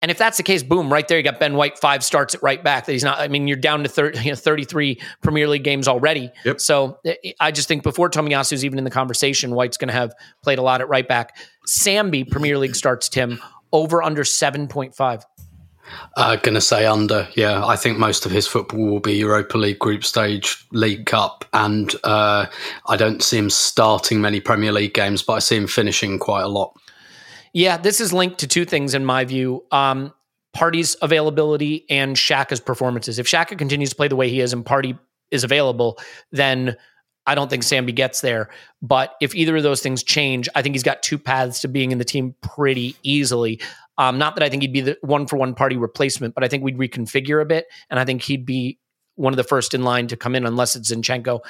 And 0.00 0.10
if 0.10 0.18
that's 0.18 0.36
the 0.36 0.42
case, 0.42 0.64
boom, 0.64 0.92
right 0.92 1.06
there, 1.06 1.16
you 1.16 1.22
got 1.22 1.38
Ben 1.38 1.54
White, 1.54 1.78
five 1.78 2.02
starts 2.02 2.34
at 2.34 2.42
right 2.42 2.62
back. 2.62 2.86
That 2.86 2.92
he's 2.92 3.04
not, 3.04 3.20
I 3.20 3.28
mean, 3.28 3.46
you're 3.46 3.56
down 3.56 3.84
to 3.84 3.88
30, 3.88 4.18
you 4.24 4.30
know, 4.30 4.36
33 4.36 5.00
Premier 5.22 5.48
League 5.48 5.62
games 5.62 5.86
already. 5.86 6.30
Yep. 6.44 6.60
So 6.60 6.98
I 7.38 7.52
just 7.52 7.68
think 7.68 7.84
before 7.84 8.10
Tomiyasu's 8.10 8.64
even 8.64 8.78
in 8.78 8.84
the 8.84 8.90
conversation, 8.90 9.54
White's 9.54 9.76
going 9.76 9.88
to 9.88 9.94
have 9.94 10.12
played 10.42 10.58
a 10.58 10.62
lot 10.62 10.80
at 10.80 10.88
right 10.88 11.06
back. 11.06 11.36
Sambi, 11.66 12.28
Premier 12.28 12.58
League 12.58 12.76
starts, 12.76 13.08
Tim, 13.08 13.40
over 13.72 14.02
under 14.02 14.24
7.5. 14.24 15.24
Uh, 16.16 16.36
going 16.36 16.54
to 16.54 16.60
say 16.60 16.86
under. 16.86 17.28
Yeah, 17.34 17.64
I 17.64 17.76
think 17.76 17.98
most 17.98 18.24
of 18.24 18.32
his 18.32 18.46
football 18.46 18.86
will 18.86 19.00
be 19.00 19.14
Europa 19.14 19.58
League 19.58 19.78
group 19.78 20.04
stage, 20.04 20.64
League 20.72 21.06
Cup, 21.06 21.44
and 21.52 21.94
uh, 22.04 22.46
I 22.86 22.96
don't 22.96 23.22
see 23.22 23.38
him 23.38 23.50
starting 23.50 24.20
many 24.20 24.40
Premier 24.40 24.72
League 24.72 24.94
games, 24.94 25.22
but 25.22 25.34
I 25.34 25.38
see 25.40 25.56
him 25.56 25.66
finishing 25.66 26.18
quite 26.18 26.42
a 26.42 26.48
lot. 26.48 26.74
Yeah, 27.52 27.76
this 27.76 28.00
is 28.00 28.12
linked 28.12 28.38
to 28.40 28.46
two 28.46 28.64
things 28.64 28.94
in 28.94 29.04
my 29.04 29.24
view. 29.24 29.64
Um, 29.70 30.14
Partey's 30.54 30.96
availability 31.02 31.84
and 31.90 32.16
Xhaka's 32.16 32.60
performances. 32.60 33.18
If 33.18 33.26
Shaka 33.28 33.56
continues 33.56 33.90
to 33.90 33.96
play 33.96 34.08
the 34.08 34.16
way 34.16 34.28
he 34.28 34.40
is 34.40 34.52
and 34.52 34.64
Party 34.64 34.96
is 35.30 35.44
available, 35.44 35.98
then 36.30 36.76
I 37.26 37.34
don't 37.34 37.48
think 37.48 37.62
Sambi 37.62 37.94
gets 37.94 38.20
there. 38.20 38.50
But 38.80 39.14
if 39.20 39.34
either 39.34 39.56
of 39.56 39.62
those 39.62 39.80
things 39.80 40.02
change, 40.02 40.48
I 40.54 40.62
think 40.62 40.74
he's 40.74 40.82
got 40.82 41.02
two 41.02 41.18
paths 41.18 41.60
to 41.60 41.68
being 41.68 41.92
in 41.92 41.98
the 41.98 42.04
team 42.04 42.34
pretty 42.42 42.96
easily. 43.02 43.60
Um, 43.98 44.18
not 44.18 44.34
that 44.34 44.42
I 44.42 44.48
think 44.48 44.62
he'd 44.62 44.72
be 44.72 44.80
the 44.80 44.98
one 45.02 45.26
for 45.26 45.36
one 45.36 45.54
Partey 45.54 45.80
replacement, 45.80 46.34
but 46.34 46.42
I 46.42 46.48
think 46.48 46.64
we'd 46.64 46.78
reconfigure 46.78 47.40
a 47.40 47.44
bit, 47.44 47.66
and 47.90 48.00
I 48.00 48.04
think 48.04 48.22
he'd 48.22 48.46
be 48.46 48.78
one 49.16 49.32
of 49.32 49.36
the 49.36 49.44
first 49.44 49.74
in 49.74 49.84
line 49.84 50.06
to 50.08 50.16
come 50.16 50.34
in 50.34 50.46
unless 50.46 50.74
it's 50.74 50.90
Zinchenko. 50.90 51.40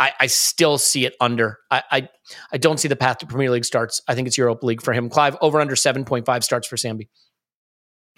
I, 0.00 0.10
I 0.20 0.26
still 0.26 0.76
see 0.76 1.06
it 1.06 1.14
under. 1.20 1.60
I, 1.70 1.82
I 1.90 2.08
I 2.52 2.58
don't 2.58 2.80
see 2.80 2.88
the 2.88 2.96
path 2.96 3.18
to 3.18 3.26
Premier 3.26 3.50
League 3.50 3.64
starts. 3.64 4.02
I 4.08 4.16
think 4.16 4.26
it's 4.26 4.36
Europa 4.36 4.66
League 4.66 4.82
for 4.82 4.92
him. 4.92 5.08
Clive 5.08 5.36
over 5.40 5.60
under 5.60 5.76
seven 5.76 6.04
point 6.04 6.26
five 6.26 6.42
starts 6.42 6.66
for 6.66 6.74
Sambi. 6.74 7.06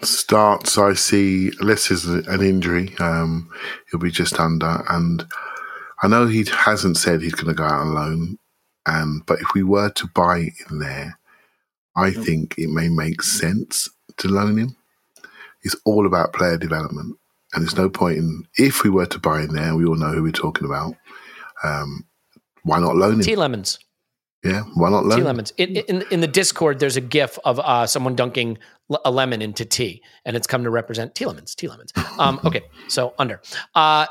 starts, 0.02 0.76
I 0.78 0.94
see, 0.94 1.52
unless 1.61 1.88
there's 1.88 2.04
an 2.04 2.42
injury, 2.42 2.94
um, 2.98 3.50
he'll 3.90 4.00
be 4.00 4.11
just 4.11 4.38
under. 4.38 4.84
And 4.88 5.26
I 6.03 6.09
know 6.09 6.26
he 6.26 6.44
hasn't 6.44 6.97
said 6.99 7.22
he's 7.22 7.34
going 7.34 7.49
to 7.49 7.55
go 7.55 7.64
out 7.64 7.86
alone. 7.86 8.38
And 8.86 9.24
but 9.26 9.40
if 9.40 9.49
we 9.55 9.62
were 9.62 9.90
to 9.90 10.07
buy 10.09 10.38
in 10.70 10.78
there, 10.78 11.18
I 11.97 12.11
think 12.11 12.55
it 12.59 12.68
may 12.68 12.88
make 12.88 13.22
sense 13.22 13.88
to 14.18 14.28
loan 14.28 14.59
him. 14.59 14.76
It's 15.62 15.76
all 15.84 16.07
about 16.07 16.32
player 16.32 16.57
development, 16.57 17.16
and 17.53 17.62
there's 17.62 17.76
no 17.76 17.88
point 17.88 18.18
in 18.18 18.44
if 18.57 18.84
we 18.84 18.90
were 18.90 19.07
to 19.07 19.18
buy 19.18 19.42
in 19.42 19.55
there. 19.55 19.74
We 19.74 19.86
all 19.86 19.97
know 19.97 20.12
who 20.12 20.22
we're 20.22 20.30
talking 20.32 20.66
about. 20.66 20.94
Um, 21.64 22.07
why 22.62 22.78
not 22.78 22.97
loan 22.97 23.14
him? 23.14 23.20
T 23.22 23.34
Lemons. 23.34 23.78
yeah, 24.44 24.62
why 24.74 24.90
not 24.90 25.07
loan? 25.07 25.18
T? 25.18 25.24
Lemons. 25.24 25.53
In, 25.57 25.76
in 25.76 26.05
in 26.12 26.20
the 26.20 26.28
Discord, 26.28 26.78
there's 26.78 26.97
a 26.97 27.01
GIF 27.01 27.38
of 27.44 27.59
uh, 27.59 27.86
someone 27.86 28.14
dunking 28.14 28.59
a 29.05 29.11
lemon 29.11 29.42
into 29.42 29.64
tea, 29.64 30.03
and 30.24 30.36
it's 30.36 30.47
come 30.47 30.62
to 30.62 30.70
represent 30.70 31.16
T 31.16 31.26
Lemons. 31.26 31.57
T 31.57 31.66
Lemons. 31.66 31.92
Um, 32.18 32.38
okay, 32.44 32.62
so 32.86 33.14
under. 33.18 33.40
Uh, 33.74 34.07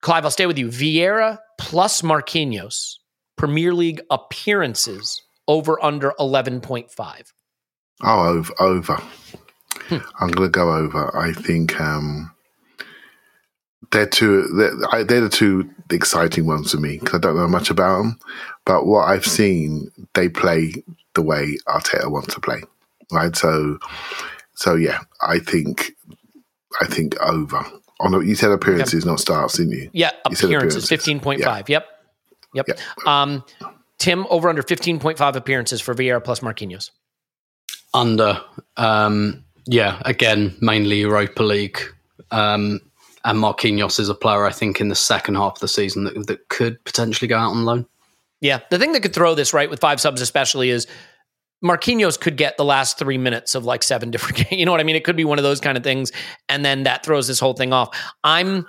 Clive, 0.00 0.24
I'll 0.24 0.30
stay 0.30 0.46
with 0.46 0.58
you. 0.58 0.68
Vieira 0.68 1.38
plus 1.58 2.02
Marquinhos, 2.02 2.94
Premier 3.36 3.74
League 3.74 4.00
appearances 4.10 5.22
over 5.46 5.82
under 5.84 6.14
eleven 6.18 6.60
point 6.60 6.90
five. 6.90 7.32
Oh, 8.02 8.26
over. 8.26 8.52
over. 8.60 8.94
Hmm. 9.88 9.98
I'm 10.20 10.30
going 10.30 10.48
to 10.48 10.52
go 10.52 10.72
over. 10.72 11.14
I 11.16 11.32
think 11.32 11.78
um, 11.80 12.34
they're 13.92 14.06
two. 14.06 14.42
They're, 14.56 15.04
they're 15.04 15.20
the 15.20 15.28
two 15.28 15.68
exciting 15.90 16.46
ones 16.46 16.70
for 16.70 16.78
me 16.78 16.98
because 16.98 17.16
I 17.16 17.18
don't 17.18 17.36
know 17.36 17.48
much 17.48 17.68
about 17.70 17.98
them. 17.98 18.18
But 18.64 18.86
what 18.86 19.08
I've 19.08 19.26
seen, 19.26 19.90
they 20.14 20.28
play 20.28 20.82
the 21.14 21.22
way 21.22 21.58
Arteta 21.68 22.10
wants 22.10 22.34
to 22.34 22.40
play, 22.40 22.62
right? 23.12 23.34
So, 23.36 23.78
so 24.54 24.76
yeah, 24.76 25.00
I 25.20 25.40
think, 25.40 25.92
I 26.80 26.86
think 26.86 27.20
over. 27.20 27.64
On 28.00 28.12
the, 28.12 28.20
you 28.20 28.34
said 28.34 28.50
appearances, 28.50 29.04
not 29.04 29.20
starts, 29.20 29.58
didn't 29.58 29.72
you? 29.72 29.90
Yeah, 29.92 30.10
You 30.10 30.16
appearances, 30.32 30.44
appearances. 30.44 30.88
fifteen 30.88 31.20
point 31.20 31.42
five. 31.42 31.68
Yep. 31.68 31.86
Yep. 32.54 32.68
Yep. 32.68 33.06
Um, 33.06 33.44
Tim 33.98 34.26
over 34.30 34.48
under 34.48 34.62
fifteen 34.62 34.98
point 34.98 35.18
five 35.18 35.36
appearances 35.36 35.80
for 35.80 35.94
Vieira 35.94 36.24
plus 36.24 36.40
Marquinhos. 36.40 36.90
Under. 37.92 38.40
Um, 38.76 39.44
yeah, 39.66 40.00
again, 40.04 40.56
mainly 40.60 41.00
Europa 41.00 41.42
League. 41.42 41.78
Um, 42.30 42.80
and 43.24 43.38
Marquinhos 43.38 44.00
is 44.00 44.08
a 44.08 44.14
player, 44.14 44.46
I 44.46 44.52
think, 44.52 44.80
in 44.80 44.88
the 44.88 44.94
second 44.94 45.34
half 45.34 45.56
of 45.56 45.60
the 45.60 45.68
season 45.68 46.04
that, 46.04 46.26
that 46.26 46.48
could 46.48 46.82
potentially 46.84 47.28
go 47.28 47.36
out 47.36 47.50
on 47.50 47.64
loan. 47.66 47.86
Yeah, 48.40 48.60
the 48.70 48.78
thing 48.78 48.92
that 48.92 49.02
could 49.02 49.12
throw 49.12 49.34
this 49.34 49.52
right 49.52 49.68
with 49.68 49.80
five 49.80 50.00
subs, 50.00 50.22
especially, 50.22 50.70
is 50.70 50.86
Marquinhos 51.64 52.18
could 52.18 52.36
get 52.36 52.56
the 52.56 52.64
last 52.64 52.98
three 52.98 53.18
minutes 53.18 53.54
of 53.54 53.64
like 53.64 53.82
seven 53.82 54.10
different 54.12 54.36
games. 54.36 54.52
You 54.52 54.64
know 54.64 54.72
what 54.72 54.80
I 54.80 54.84
mean? 54.84 54.96
It 54.96 55.04
could 55.04 55.16
be 55.16 55.24
one 55.24 55.38
of 55.38 55.44
those 55.44 55.60
kind 55.60 55.76
of 55.76 55.84
things, 55.84 56.12
and 56.48 56.64
then 56.64 56.84
that 56.84 57.04
throws 57.04 57.28
this 57.28 57.40
whole 57.40 57.54
thing 57.54 57.72
off. 57.72 57.96
I'm 58.24 58.66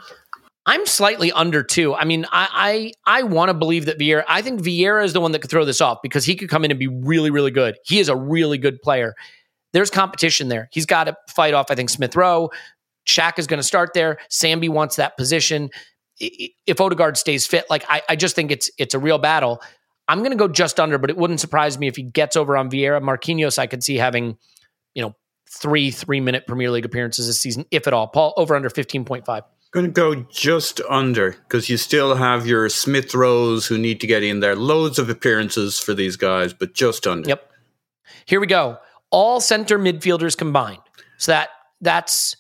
I'm 0.66 0.86
slightly 0.86 1.32
under 1.32 1.64
two. 1.64 1.96
I 1.96 2.06
mean, 2.06 2.26
I 2.32 2.94
I, 3.06 3.20
I 3.20 3.24
want 3.24 3.50
to 3.50 3.54
believe 3.54 3.86
that 3.86 3.98
Vieira. 3.98 4.24
I 4.28 4.42
think 4.42 4.62
Vieira 4.62 5.04
is 5.04 5.14
the 5.14 5.22
one 5.22 5.32
that 5.32 5.40
could 5.40 5.50
throw 5.50 5.66
this 5.66 5.82
off 5.82 6.00
because 6.04 6.26
he 6.26 6.36
could 6.36 6.50
come 6.50 6.64
in 6.66 6.72
and 6.72 6.80
be 6.80 6.88
really 6.88 7.30
really 7.30 7.52
good. 7.52 7.78
He 7.84 8.00
is 8.00 8.10
a 8.10 8.16
really 8.16 8.58
good 8.58 8.82
player. 8.82 9.16
There's 9.74 9.90
competition 9.90 10.50
there. 10.50 10.68
He's 10.72 10.86
got 10.86 11.06
to 11.06 11.16
fight 11.30 11.54
off. 11.54 11.68
I 11.70 11.76
think 11.76 11.90
Smith 11.90 12.16
Rowe. 12.16 12.50
Shaq 13.08 13.40
is 13.40 13.48
going 13.48 13.58
to 13.60 13.64
start 13.64 13.94
there. 13.94 14.20
Sambi 14.30 14.70
wants 14.70 14.98
that 14.98 15.18
position. 15.18 15.70
If 16.20 16.80
Odegaard 16.80 17.18
stays 17.18 17.48
fit, 17.48 17.66
like 17.70 17.84
I, 17.90 18.04
I 18.10 18.16
just 18.16 18.36
think 18.36 18.52
it's 18.52 18.70
it's 18.78 18.94
a 18.94 19.00
real 19.00 19.18
battle. 19.18 19.62
I'm 20.12 20.20
going 20.20 20.32
to 20.32 20.38
go 20.38 20.50
just 20.50 20.78
under, 20.78 20.98
but 20.98 21.10
it 21.10 21.16
wouldn't 21.16 21.40
surprise 21.40 21.80
me 21.80 21.88
if 21.88 21.96
he 21.96 22.04
gets 22.04 22.36
over 22.36 22.58
on 22.58 22.70
Vieira. 22.70 23.02
Marquinhos, 23.02 23.58
I 23.58 23.66
could 23.66 23.82
see 23.82 23.96
having, 23.96 24.38
you 24.94 25.02
know, 25.02 25.16
three 25.50 25.90
three 25.90 26.20
minute 26.20 26.46
Premier 26.46 26.70
League 26.70 26.84
appearances 26.84 27.28
this 27.28 27.40
season, 27.40 27.64
if 27.72 27.88
at 27.88 27.94
all. 27.94 28.10
Paul 28.10 28.34
over 28.36 28.54
under 28.54 28.70
15.5. 28.70 29.24
Going 29.72 29.86
to 29.86 29.92
go 29.94 30.16
just 30.16 30.82
under 30.90 31.32
because 31.32 31.70
you 31.70 31.78
still 31.78 32.16
have 32.16 32.46
your 32.46 32.68
Smith 32.68 33.16
Rowes 33.16 33.68
who 33.68 33.78
need 33.78 34.02
to 34.02 34.08
get 34.08 34.22
in 34.22 34.42
there. 34.42 34.54
Loads 34.54 35.00
of 35.00 35.10
appearances 35.10 35.80
for 35.80 35.94
these 35.94 36.18
guys, 36.18 36.52
but 36.52 36.74
just 36.74 37.08
under. 37.08 37.30
Yep. 37.30 37.50
Here 38.26 38.42
we 38.42 38.48
go. 38.48 38.80
All 39.12 39.40
center 39.40 39.80
midfielders 39.80 40.38
combined. 40.38 40.82
So 41.20 41.32
that 41.32 41.52
that's 41.80 42.36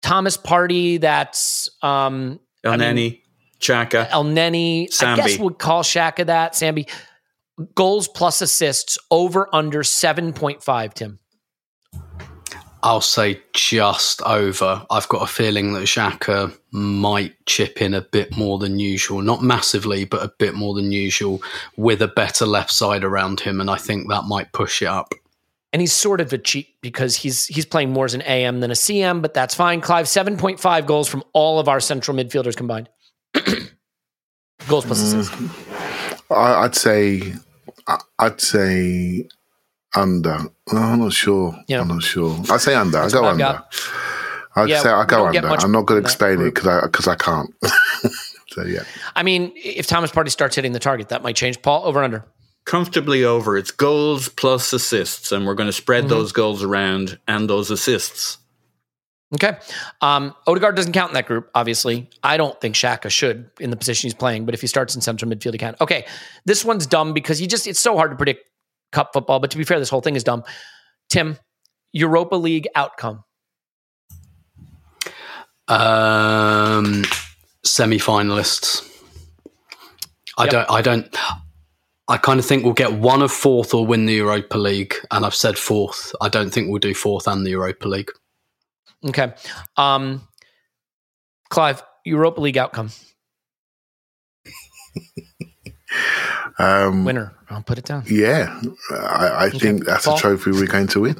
Thomas 0.00 0.38
Partey. 0.38 0.98
That's 0.98 1.68
um, 1.82 2.40
El 2.64 2.72
I 2.72 2.76
mean- 2.78 3.18
Neny, 3.62 3.88
Xhaka. 3.88 4.08
El 4.10 4.24
Neny. 4.24 5.02
I 5.02 5.16
guess 5.16 5.38
we'll 5.38 5.50
call 5.50 5.82
Xhaka 5.82 6.26
that. 6.26 6.54
Sambi. 6.54 6.90
Goals 7.74 8.08
plus 8.08 8.40
assists 8.40 8.98
over 9.10 9.48
under 9.54 9.82
7.5, 9.82 10.94
Tim. 10.94 11.18
I'll 12.84 13.00
say 13.00 13.40
just 13.54 14.20
over. 14.22 14.84
I've 14.90 15.08
got 15.08 15.22
a 15.22 15.26
feeling 15.28 15.72
that 15.74 15.82
Xhaka 15.84 16.52
might 16.72 17.34
chip 17.46 17.80
in 17.80 17.94
a 17.94 18.00
bit 18.00 18.36
more 18.36 18.58
than 18.58 18.80
usual. 18.80 19.22
Not 19.22 19.40
massively, 19.42 20.04
but 20.04 20.24
a 20.24 20.32
bit 20.38 20.54
more 20.54 20.74
than 20.74 20.90
usual 20.90 21.40
with 21.76 22.02
a 22.02 22.08
better 22.08 22.44
left 22.44 22.72
side 22.72 23.04
around 23.04 23.38
him. 23.38 23.60
And 23.60 23.70
I 23.70 23.76
think 23.76 24.08
that 24.08 24.24
might 24.24 24.50
push 24.52 24.82
it 24.82 24.88
up. 24.88 25.14
and 25.72 25.80
he's 25.80 25.92
sort 25.92 26.20
of 26.20 26.32
a 26.32 26.38
cheat 26.38 26.68
because 26.80 27.16
he's 27.16 27.46
he's 27.46 27.64
playing 27.64 27.92
more 27.92 28.04
as 28.04 28.14
an 28.14 28.22
AM 28.22 28.60
than 28.60 28.70
a 28.70 28.74
CM, 28.74 29.22
but 29.22 29.32
that's 29.34 29.54
fine. 29.54 29.80
Clive, 29.80 30.06
7.5 30.06 30.86
goals 30.86 31.08
from 31.08 31.22
all 31.32 31.58
of 31.58 31.68
our 31.68 31.80
central 31.80 32.16
midfielders 32.16 32.56
combined. 32.56 32.88
goals 34.68 34.84
plus 34.84 35.00
assists. 35.00 35.34
Mm. 35.34 36.10
I, 36.30 36.64
I'd 36.64 36.74
say, 36.74 37.34
I- 37.86 38.00
I'd 38.18 38.40
say 38.40 39.28
under. 39.94 40.38
No, 40.72 40.78
I'm 40.78 41.00
not 41.00 41.12
sure. 41.12 41.54
Yeah. 41.68 41.80
I'm 41.80 41.88
not 41.88 42.02
sure. 42.02 42.38
I'd 42.50 42.60
say 42.60 42.74
under. 42.74 42.98
I 42.98 43.08
go 43.08 43.22
what 43.22 43.28
I've 43.28 43.32
under. 43.32 43.44
got. 43.44 43.74
I'd 44.54 44.68
Yeah, 44.68 44.82
say 44.82 44.90
I 44.90 45.00
we 45.00 45.06
go 45.06 45.26
under. 45.26 45.48
I'm 45.48 45.72
not 45.72 45.86
going 45.86 46.02
to 46.02 46.06
explain 46.06 46.40
it 46.40 46.54
because 46.54 46.66
I 46.66 46.80
because 46.82 47.08
I 47.08 47.14
can't. 47.14 47.54
so 48.48 48.64
yeah, 48.64 48.82
I 49.16 49.22
mean, 49.22 49.52
if 49.56 49.86
Thomas 49.86 50.10
Partey 50.10 50.30
starts 50.30 50.56
hitting 50.56 50.72
the 50.72 50.78
target, 50.78 51.08
that 51.08 51.22
might 51.22 51.36
change. 51.36 51.60
Paul, 51.62 51.84
over 51.84 52.02
under. 52.02 52.24
Comfortably 52.64 53.24
over. 53.24 53.56
It's 53.56 53.70
goals 53.70 54.28
plus 54.28 54.72
assists, 54.72 55.32
and 55.32 55.46
we're 55.46 55.54
going 55.54 55.68
to 55.68 55.72
spread 55.72 56.04
mm-hmm. 56.04 56.10
those 56.10 56.32
goals 56.32 56.62
around 56.62 57.18
and 57.26 57.48
those 57.50 57.70
assists. 57.70 58.38
Okay. 59.34 59.56
Um, 60.02 60.34
Odegaard 60.46 60.76
doesn't 60.76 60.92
count 60.92 61.10
in 61.10 61.14
that 61.14 61.26
group, 61.26 61.50
obviously. 61.54 62.10
I 62.22 62.36
don't 62.36 62.60
think 62.60 62.74
Xhaka 62.74 63.10
should 63.10 63.50
in 63.60 63.70
the 63.70 63.76
position 63.76 64.06
he's 64.08 64.14
playing, 64.14 64.44
but 64.44 64.54
if 64.54 64.60
he 64.60 64.66
starts 64.66 64.94
in 64.94 65.00
central 65.00 65.30
midfield, 65.30 65.52
he 65.52 65.58
can. 65.58 65.74
Okay. 65.80 66.04
This 66.44 66.64
one's 66.64 66.86
dumb 66.86 67.14
because 67.14 67.40
you 67.40 67.46
just, 67.46 67.66
it's 67.66 67.80
so 67.80 67.96
hard 67.96 68.10
to 68.10 68.16
predict 68.16 68.44
cup 68.92 69.12
football, 69.14 69.40
but 69.40 69.50
to 69.50 69.56
be 69.56 69.64
fair, 69.64 69.78
this 69.78 69.88
whole 69.88 70.02
thing 70.02 70.16
is 70.16 70.24
dumb. 70.24 70.44
Tim, 71.08 71.38
Europa 71.92 72.36
League 72.36 72.68
outcome. 72.74 73.24
Um, 75.68 77.04
semi-finalists. 77.64 78.88
I 80.36 80.44
Yep. 80.44 80.50
don't. 80.52 80.70
I 80.70 80.82
don't. 80.82 81.16
I 82.08 82.16
kind 82.16 82.40
of 82.40 82.44
think 82.46 82.64
we'll 82.64 82.72
get 82.74 82.92
one 82.94 83.22
of 83.22 83.30
fourth 83.30 83.72
or 83.72 83.86
win 83.86 84.06
the 84.06 84.14
Europa 84.14 84.58
League, 84.58 84.94
and 85.10 85.24
I've 85.24 85.34
said 85.34 85.56
fourth. 85.56 86.14
I 86.20 86.28
don't 86.28 86.50
think 86.50 86.68
we'll 86.68 86.80
do 86.80 86.94
fourth 86.94 87.26
and 87.26 87.46
the 87.46 87.50
Europa 87.50 87.88
League. 87.88 88.10
Okay. 89.04 89.32
Um, 89.76 90.26
Clive, 91.50 91.82
Europa 92.04 92.40
League 92.40 92.56
outcome. 92.58 92.90
um, 96.58 97.04
Winner. 97.04 97.34
I'll 97.50 97.62
put 97.62 97.78
it 97.78 97.84
down. 97.84 98.04
yeah. 98.06 98.60
I, 98.90 99.46
I 99.46 99.50
think 99.50 99.84
that's 99.84 100.06
Paul? 100.06 100.16
a 100.16 100.20
trophy 100.20 100.52
we're 100.52 100.66
going 100.66 100.86
to 100.88 101.00
win. 101.00 101.16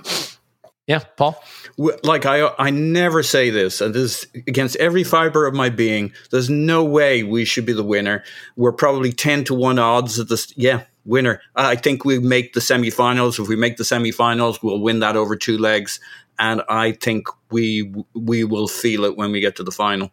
Yeah. 0.87 1.01
Paul? 1.17 1.43
Like 1.79 2.27
I, 2.27 2.53
I 2.59 2.71
never 2.71 3.23
say 3.23 3.51
this, 3.51 3.81
and 3.81 3.95
this 3.95 4.27
against 4.47 4.77
every 4.77 5.05
fiber 5.05 5.47
of 5.47 5.55
my 5.55 5.71
being. 5.71 6.13
There's 6.31 6.51
no 6.51 6.85
way 6.85 7.23
we 7.23 7.45
should 7.45 7.65
be 7.65 7.73
the 7.73 7.85
winner. 7.85 8.25
We're 8.57 8.73
probably 8.73 9.13
ten 9.13 9.45
to 9.45 9.55
one 9.55 9.79
odds 9.79 10.19
at 10.19 10.29
this. 10.29 10.53
Yeah, 10.57 10.83
winner. 11.05 11.41
I 11.57 11.77
think 11.77 12.05
we 12.05 12.19
make 12.19 12.53
the 12.53 12.61
semifinals. 12.61 13.39
If 13.41 13.49
we 13.49 13.57
make 13.57 13.77
the 13.79 13.85
semifinals, 13.85 14.63
we'll 14.63 14.81
win 14.81 15.01
that 15.01 15.17
over 15.17 15.35
two 15.37 15.57
legs, 15.57 15.99
and 16.39 16.63
I 16.69 16.93
think 16.93 17.27
we 17.51 17.95
we 18.15 18.45
will 18.45 18.69
feel 18.69 19.05
it 19.05 19.17
when 19.17 19.33
we 19.33 19.41
get 19.41 19.57
to 19.57 19.63
the 19.63 19.71
final. 19.71 20.11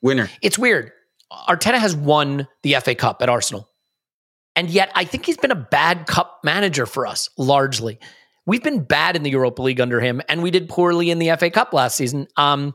Winner. 0.00 0.30
It's 0.42 0.58
weird. 0.58 0.92
Arteta 1.32 1.78
has 1.78 1.94
won 1.94 2.46
the 2.62 2.76
FA 2.76 2.94
Cup 2.94 3.20
at 3.22 3.28
Arsenal. 3.28 3.68
And 4.56 4.70
yet, 4.70 4.90
I 4.94 5.04
think 5.04 5.24
he's 5.26 5.36
been 5.36 5.50
a 5.50 5.56
bad 5.56 6.06
cup 6.06 6.40
manager 6.42 6.84
for 6.84 7.06
us, 7.06 7.28
largely. 7.38 8.00
We've 8.44 8.62
been 8.62 8.82
bad 8.82 9.14
in 9.14 9.22
the 9.22 9.30
Europa 9.30 9.62
League 9.62 9.80
under 9.80 10.00
him, 10.00 10.20
and 10.28 10.42
we 10.42 10.50
did 10.50 10.68
poorly 10.68 11.10
in 11.10 11.18
the 11.18 11.36
FA 11.36 11.50
Cup 11.50 11.72
last 11.72 11.96
season. 11.96 12.26
Um, 12.36 12.74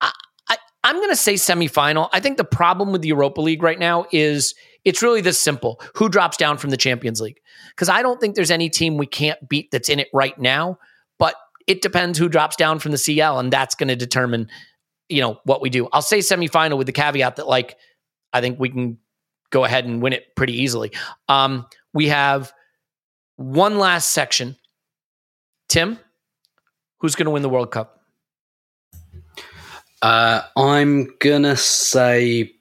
I, 0.00 0.10
I, 0.48 0.56
I'm 0.84 0.96
going 0.96 1.10
to 1.10 1.16
say 1.16 1.34
semifinal. 1.34 2.08
I 2.12 2.20
think 2.20 2.36
the 2.36 2.44
problem 2.44 2.92
with 2.92 3.02
the 3.02 3.08
Europa 3.08 3.40
League 3.40 3.62
right 3.62 3.78
now 3.78 4.06
is 4.12 4.54
it's 4.86 5.02
really 5.02 5.20
this 5.20 5.38
simple 5.38 5.82
who 5.96 6.08
drops 6.08 6.36
down 6.36 6.56
from 6.56 6.70
the 6.70 6.76
Champions 6.76 7.20
League? 7.20 7.40
Because 7.70 7.88
I 7.88 8.00
don't 8.00 8.20
think 8.20 8.36
there's 8.36 8.52
any 8.52 8.70
team 8.70 8.96
we 8.96 9.06
can't 9.06 9.48
beat 9.48 9.70
that's 9.72 9.88
in 9.88 9.98
it 9.98 10.08
right 10.14 10.38
now, 10.38 10.78
but 11.18 11.34
it 11.66 11.82
depends 11.82 12.18
who 12.18 12.28
drops 12.28 12.56
down 12.56 12.78
from 12.78 12.92
the 12.92 12.98
CL, 12.98 13.38
and 13.38 13.52
that's 13.52 13.74
going 13.74 13.88
to 13.88 13.96
determine 13.96 14.48
you 15.08 15.20
know 15.20 15.40
what 15.44 15.60
we 15.60 15.70
do. 15.70 15.88
I'll 15.92 16.02
say 16.02 16.18
semifinal 16.18 16.78
with 16.78 16.86
the 16.86 16.92
caveat 16.92 17.36
that 17.36 17.46
like 17.46 17.76
I 18.32 18.40
think 18.40 18.58
we 18.58 18.68
can 18.68 18.98
go 19.50 19.64
ahead 19.64 19.84
and 19.84 20.02
win 20.02 20.12
it 20.12 20.34
pretty 20.34 20.62
easily. 20.62 20.92
Um, 21.28 21.66
we 21.92 22.08
have 22.08 22.52
one 23.36 23.78
last 23.78 24.10
section. 24.10 24.56
Tim, 25.68 25.98
who's 26.98 27.14
going 27.14 27.26
to 27.26 27.30
win 27.30 27.42
the 27.42 27.48
World 27.48 27.70
Cup? 27.70 28.00
Uh, 30.02 30.42
I'm 30.56 31.14
gonna 31.20 31.56
say 31.56 32.52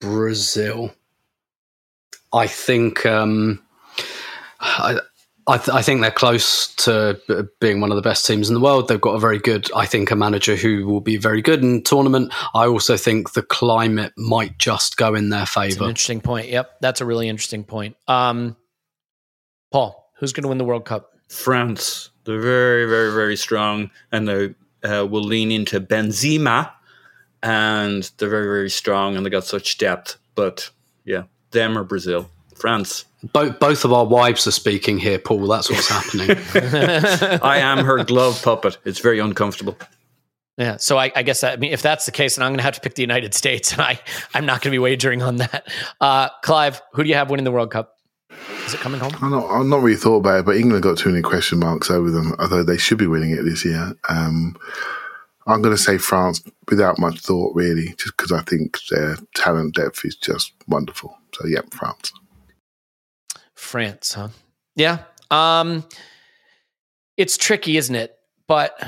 Brazil. 0.00 0.94
I 2.32 2.46
think 2.46 3.04
um, 3.04 3.62
I, 4.60 5.00
I, 5.48 5.56
th- 5.56 5.70
I 5.70 5.80
think 5.82 6.02
they're 6.02 6.10
close 6.10 6.74
to 6.76 7.18
b- 7.26 7.42
being 7.58 7.80
one 7.80 7.90
of 7.90 7.96
the 7.96 8.02
best 8.02 8.26
teams 8.26 8.48
in 8.48 8.54
the 8.54 8.60
world. 8.60 8.86
They've 8.88 9.00
got 9.00 9.14
a 9.14 9.18
very 9.18 9.38
good, 9.38 9.70
I 9.74 9.86
think, 9.86 10.10
a 10.10 10.16
manager 10.16 10.54
who 10.56 10.86
will 10.86 11.00
be 11.00 11.16
very 11.16 11.40
good 11.40 11.62
in 11.62 11.82
tournament. 11.82 12.32
I 12.54 12.66
also 12.66 12.96
think 12.98 13.32
the 13.32 13.42
climate 13.42 14.12
might 14.16 14.58
just 14.58 14.96
go 14.98 15.14
in 15.14 15.30
their 15.30 15.40
That's 15.40 15.56
an 15.56 15.62
favour. 15.70 15.88
interesting 15.88 16.20
point. 16.20 16.48
Yep, 16.48 16.80
that's 16.80 17.00
a 17.00 17.06
really 17.06 17.28
interesting 17.28 17.64
point. 17.64 17.96
Um, 18.06 18.56
Paul, 19.72 20.10
who's 20.18 20.32
going 20.32 20.42
to 20.42 20.48
win 20.48 20.58
the 20.58 20.64
World 20.64 20.84
Cup? 20.84 21.12
France. 21.28 22.10
They're 22.24 22.40
very, 22.40 22.86
very, 22.86 23.12
very 23.12 23.36
strong, 23.36 23.90
and 24.12 24.28
they 24.28 24.54
uh, 24.84 25.06
will 25.06 25.22
lean 25.22 25.50
into 25.50 25.80
Benzema, 25.80 26.70
and 27.42 28.10
they're 28.18 28.28
very, 28.28 28.46
very 28.46 28.70
strong, 28.70 29.16
and 29.16 29.24
they 29.24 29.30
got 29.30 29.44
such 29.44 29.78
depth. 29.78 30.18
But 30.34 30.70
yeah, 31.04 31.22
them 31.52 31.76
or 31.78 31.84
Brazil, 31.84 32.30
France. 32.54 33.06
Both 33.32 33.58
both 33.58 33.84
of 33.84 33.92
our 33.92 34.04
wives 34.04 34.46
are 34.46 34.52
speaking 34.52 34.98
here, 34.98 35.18
Paul. 35.18 35.46
That's 35.48 35.68
what's 35.70 35.88
happening. 35.88 36.36
I 37.42 37.58
am 37.58 37.84
her 37.84 38.04
glove 38.04 38.40
puppet. 38.42 38.78
It's 38.84 39.00
very 39.00 39.18
uncomfortable. 39.18 39.76
Yeah, 40.56 40.76
so 40.76 40.98
I, 40.98 41.12
I 41.14 41.22
guess 41.22 41.40
that, 41.42 41.52
I 41.52 41.56
mean, 41.56 41.72
if 41.72 41.82
that's 41.82 42.04
the 42.04 42.10
case, 42.10 42.34
then 42.34 42.44
I'm 42.44 42.50
going 42.50 42.58
to 42.58 42.64
have 42.64 42.74
to 42.74 42.80
pick 42.80 42.94
the 42.94 43.02
United 43.02 43.32
States, 43.32 43.72
and 43.72 43.80
I 43.80 44.00
I'm 44.34 44.44
not 44.44 44.60
going 44.60 44.70
to 44.70 44.74
be 44.74 44.78
wagering 44.80 45.22
on 45.22 45.36
that. 45.36 45.68
Uh, 46.00 46.28
Clive, 46.42 46.82
who 46.92 47.04
do 47.04 47.08
you 47.08 47.14
have 47.14 47.30
winning 47.30 47.44
the 47.44 47.52
World 47.52 47.70
Cup? 47.70 47.94
Is 48.66 48.74
it 48.74 48.80
coming 48.80 49.00
home? 49.00 49.12
I'm 49.22 49.30
not, 49.30 49.46
I've 49.46 49.66
not 49.66 49.82
really 49.82 49.96
thought 49.96 50.16
about 50.16 50.40
it, 50.40 50.46
but 50.46 50.56
England 50.56 50.82
got 50.82 50.98
too 50.98 51.10
many 51.10 51.22
question 51.22 51.60
marks 51.60 51.90
over 51.90 52.10
them, 52.10 52.34
although 52.38 52.64
they 52.64 52.76
should 52.76 52.98
be 52.98 53.06
winning 53.06 53.30
it 53.30 53.42
this 53.42 53.64
year. 53.64 53.94
Um, 54.08 54.56
I'm 55.46 55.62
going 55.62 55.74
to 55.74 55.82
say 55.82 55.96
France 55.96 56.42
without 56.68 56.98
much 56.98 57.20
thought, 57.20 57.54
really, 57.54 57.94
just 57.96 58.16
because 58.16 58.32
I 58.32 58.42
think 58.42 58.76
their 58.90 59.16
talent 59.34 59.76
depth 59.76 60.04
is 60.04 60.16
just 60.16 60.52
wonderful. 60.66 61.16
So, 61.34 61.46
yeah, 61.46 61.60
France. 61.70 62.12
France, 63.58 64.12
huh? 64.14 64.28
Yeah. 64.76 65.04
Um 65.30 65.84
it's 67.16 67.36
tricky, 67.36 67.76
isn't 67.76 67.94
it? 67.94 68.14
But 68.46 68.80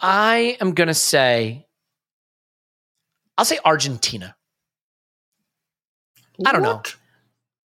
I 0.00 0.56
am 0.60 0.72
going 0.72 0.88
to 0.88 0.94
say 0.94 1.66
I'll 3.36 3.44
say 3.44 3.58
Argentina. 3.64 4.34
I 6.44 6.52
don't 6.52 6.62
know. 6.62 6.82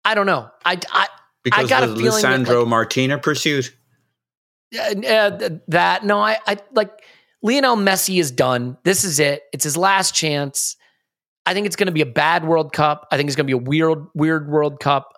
I 0.03 0.15
don't 0.15 0.25
know. 0.25 0.49
I 0.65 0.79
I 0.91 1.07
Because 1.43 1.69
got 1.69 1.83
a 1.83 1.87
feeling 1.87 2.23
Lissandro 2.23 2.67
Martina 2.67 3.17
pursuit. 3.17 3.73
uh, 4.77 4.79
uh, 5.07 5.49
that 5.69 6.03
no, 6.03 6.19
I 6.19 6.37
I 6.45 6.57
like 6.73 6.91
Lionel 7.41 7.77
Messi 7.77 8.19
is 8.19 8.31
done. 8.31 8.77
This 8.83 9.03
is 9.03 9.19
it. 9.19 9.43
It's 9.53 9.63
his 9.63 9.77
last 9.77 10.13
chance. 10.13 10.75
I 11.45 11.53
think 11.53 11.65
it's 11.65 11.75
going 11.77 11.87
to 11.87 11.93
be 11.93 12.01
a 12.01 12.05
bad 12.05 12.45
World 12.45 12.73
Cup. 12.73 13.07
I 13.11 13.17
think 13.17 13.27
it's 13.27 13.35
going 13.35 13.47
to 13.47 13.57
be 13.57 13.63
a 13.63 13.69
weird 13.69 14.05
weird 14.13 14.49
World 14.49 14.79
Cup. 14.79 15.13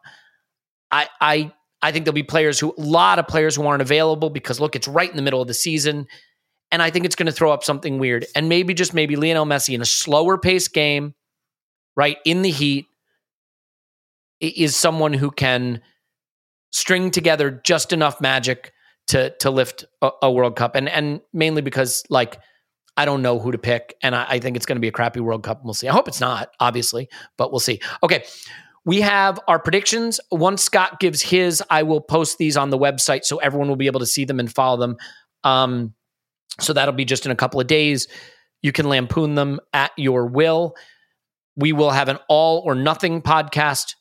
I 0.91 1.07
I 1.21 1.51
I 1.81 1.91
think 1.91 2.05
there'll 2.05 2.13
be 2.13 2.23
players 2.23 2.59
who 2.59 2.73
a 2.77 2.81
lot 2.81 3.19
of 3.19 3.27
players 3.27 3.55
who 3.55 3.65
aren't 3.65 3.81
available 3.81 4.29
because 4.29 4.59
look, 4.59 4.75
it's 4.75 4.87
right 4.87 5.09
in 5.09 5.15
the 5.15 5.21
middle 5.21 5.41
of 5.41 5.47
the 5.47 5.53
season. 5.53 6.07
And 6.71 6.83
I 6.83 6.91
think 6.91 7.05
it's 7.05 7.15
going 7.15 7.25
to 7.25 7.31
throw 7.31 7.51
up 7.51 7.63
something 7.63 7.97
weird. 7.97 8.27
And 8.35 8.47
maybe 8.47 8.75
just 8.75 8.93
maybe 8.93 9.15
Lionel 9.15 9.45
Messi 9.45 9.73
in 9.73 9.81
a 9.81 9.85
slower 9.85 10.37
paced 10.37 10.71
game, 10.71 11.15
right, 11.95 12.17
in 12.25 12.43
the 12.43 12.51
heat, 12.51 12.85
is 14.39 14.75
someone 14.75 15.13
who 15.13 15.31
can 15.31 15.81
string 16.71 17.09
together 17.09 17.49
just 17.63 17.91
enough 17.91 18.21
magic 18.21 18.71
to 19.07 19.31
to 19.37 19.49
lift 19.49 19.85
a, 20.01 20.11
a 20.23 20.31
World 20.31 20.55
Cup. 20.55 20.75
And 20.75 20.87
and 20.87 21.21
mainly 21.33 21.61
because 21.61 22.03
like 22.09 22.39
I 22.95 23.05
don't 23.05 23.21
know 23.21 23.39
who 23.39 23.51
to 23.51 23.57
pick, 23.57 23.95
and 24.03 24.13
I, 24.13 24.25
I 24.29 24.39
think 24.39 24.57
it's 24.57 24.65
going 24.65 24.75
to 24.75 24.81
be 24.81 24.89
a 24.89 24.91
crappy 24.91 25.21
World 25.21 25.41
Cup. 25.41 25.63
We'll 25.63 25.73
see. 25.73 25.87
I 25.87 25.93
hope 25.93 26.07
it's 26.09 26.19
not, 26.19 26.51
obviously, 26.59 27.07
but 27.37 27.49
we'll 27.49 27.61
see. 27.61 27.79
Okay. 28.03 28.25
We 28.89 29.01
have 29.01 29.39
our 29.47 29.59
predictions. 29.59 30.19
Once 30.31 30.63
Scott 30.63 30.99
gives 30.99 31.21
his, 31.21 31.61
I 31.69 31.83
will 31.83 32.01
post 32.01 32.39
these 32.39 32.57
on 32.57 32.71
the 32.71 32.77
website 32.79 33.23
so 33.23 33.37
everyone 33.37 33.67
will 33.67 33.75
be 33.75 33.85
able 33.85 33.99
to 33.99 34.05
see 34.07 34.25
them 34.25 34.39
and 34.39 34.51
follow 34.51 34.77
them. 34.77 34.97
Um, 35.43 35.93
so 36.59 36.73
that'll 36.73 36.95
be 36.95 37.05
just 37.05 37.23
in 37.23 37.31
a 37.31 37.35
couple 37.35 37.61
of 37.61 37.67
days. 37.67 38.07
You 38.63 38.71
can 38.71 38.89
lampoon 38.89 39.35
them 39.35 39.59
at 39.73 39.91
your 39.95 40.25
will. 40.25 40.75
We 41.55 41.71
will 41.71 41.91
have 41.91 42.09
an 42.09 42.17
all 42.29 42.63
or 42.65 42.73
nothing 42.73 43.21
podcast 43.21 43.93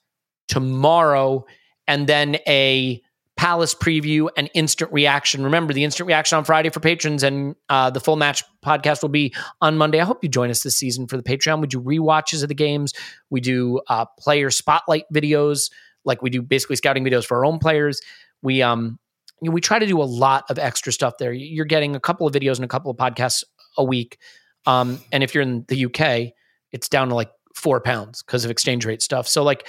tomorrow 0.49 1.45
and 1.87 2.07
then 2.07 2.39
a 2.49 3.03
Palace 3.39 3.73
preview 3.73 4.29
and 4.37 4.51
instant 4.53 4.93
reaction. 4.93 5.45
Remember 5.45 5.73
the 5.73 5.85
instant 5.85 6.09
reaction 6.09 6.37
on 6.37 6.45
Friday 6.45 6.71
for 6.71 6.81
patrons, 6.81 7.23
and 7.23 7.55
uh, 7.69 7.89
the 7.89 8.01
full 8.01 8.17
match 8.17 8.43
podcast 8.67 9.01
will 9.01 9.09
be 9.09 9.33
on 9.61 9.79
Monday. 9.79 10.01
I 10.01 10.05
hope 10.05 10.25
you 10.25 10.29
join 10.29 10.51
us 10.51 10.65
this 10.65 10.77
season 10.77 11.07
for 11.07 11.17
the 11.17 11.23
Patreon. 11.23 11.61
We 11.61 11.69
do 11.69 11.81
rewatches 11.81 12.43
of 12.43 12.49
the 12.49 12.55
games. 12.57 12.93
We 13.31 13.41
do 13.41 13.81
uh, 13.87 14.07
player 14.19 14.51
spotlight 14.51 15.05
videos, 15.15 15.71
like 16.05 16.21
we 16.21 16.31
do 16.31 16.43
basically 16.43 16.75
scouting 16.75 17.05
videos 17.05 17.25
for 17.25 17.39
our 17.39 17.45
own 17.45 17.61
players. 17.61 18.01
We 18.43 18.61
um 18.61 18.99
you 19.41 19.51
know, 19.51 19.55
we 19.55 19.61
try 19.61 19.79
to 19.79 19.87
do 19.87 20.03
a 20.03 20.05
lot 20.05 20.45
of 20.51 20.59
extra 20.59 20.93
stuff 20.93 21.15
there. 21.19 21.33
You're 21.33 21.65
getting 21.65 21.95
a 21.95 22.01
couple 22.01 22.27
of 22.27 22.35
videos 22.35 22.57
and 22.57 22.65
a 22.65 22.69
couple 22.69 22.91
of 22.91 22.97
podcasts 22.97 23.45
a 23.77 23.85
week. 23.85 24.19
Um, 24.67 25.01
and 25.13 25.23
if 25.23 25.33
you're 25.33 25.43
in 25.43 25.65
the 25.69 25.85
UK, 25.85 26.33
it's 26.73 26.89
down 26.89 27.09
to 27.11 27.15
like 27.15 27.31
four 27.55 27.81
pounds 27.81 28.23
because 28.23 28.45
of 28.45 28.51
exchange 28.51 28.85
rate 28.85 29.01
stuff. 29.01 29.29
So 29.29 29.45
like, 29.45 29.69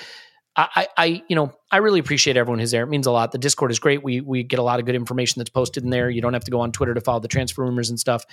I, 0.55 0.87
I, 0.97 1.23
you 1.29 1.35
know, 1.35 1.53
I 1.71 1.77
really 1.77 1.99
appreciate 1.99 2.35
everyone 2.35 2.59
who's 2.59 2.71
there. 2.71 2.83
It 2.83 2.89
means 2.89 3.07
a 3.07 3.11
lot. 3.11 3.31
The 3.31 3.37
Discord 3.37 3.71
is 3.71 3.79
great. 3.79 4.03
We 4.03 4.19
we 4.19 4.43
get 4.43 4.59
a 4.59 4.63
lot 4.63 4.79
of 4.79 4.85
good 4.85 4.95
information 4.95 5.39
that's 5.39 5.49
posted 5.49 5.83
in 5.83 5.89
there. 5.89 6.09
You 6.09 6.21
don't 6.21 6.33
have 6.33 6.43
to 6.45 6.51
go 6.51 6.59
on 6.59 6.71
Twitter 6.71 6.93
to 6.93 7.01
follow 7.01 7.19
the 7.19 7.27
transfer 7.27 7.63
rumors 7.63 7.89
and 7.89 7.99
stuff. 7.99 8.25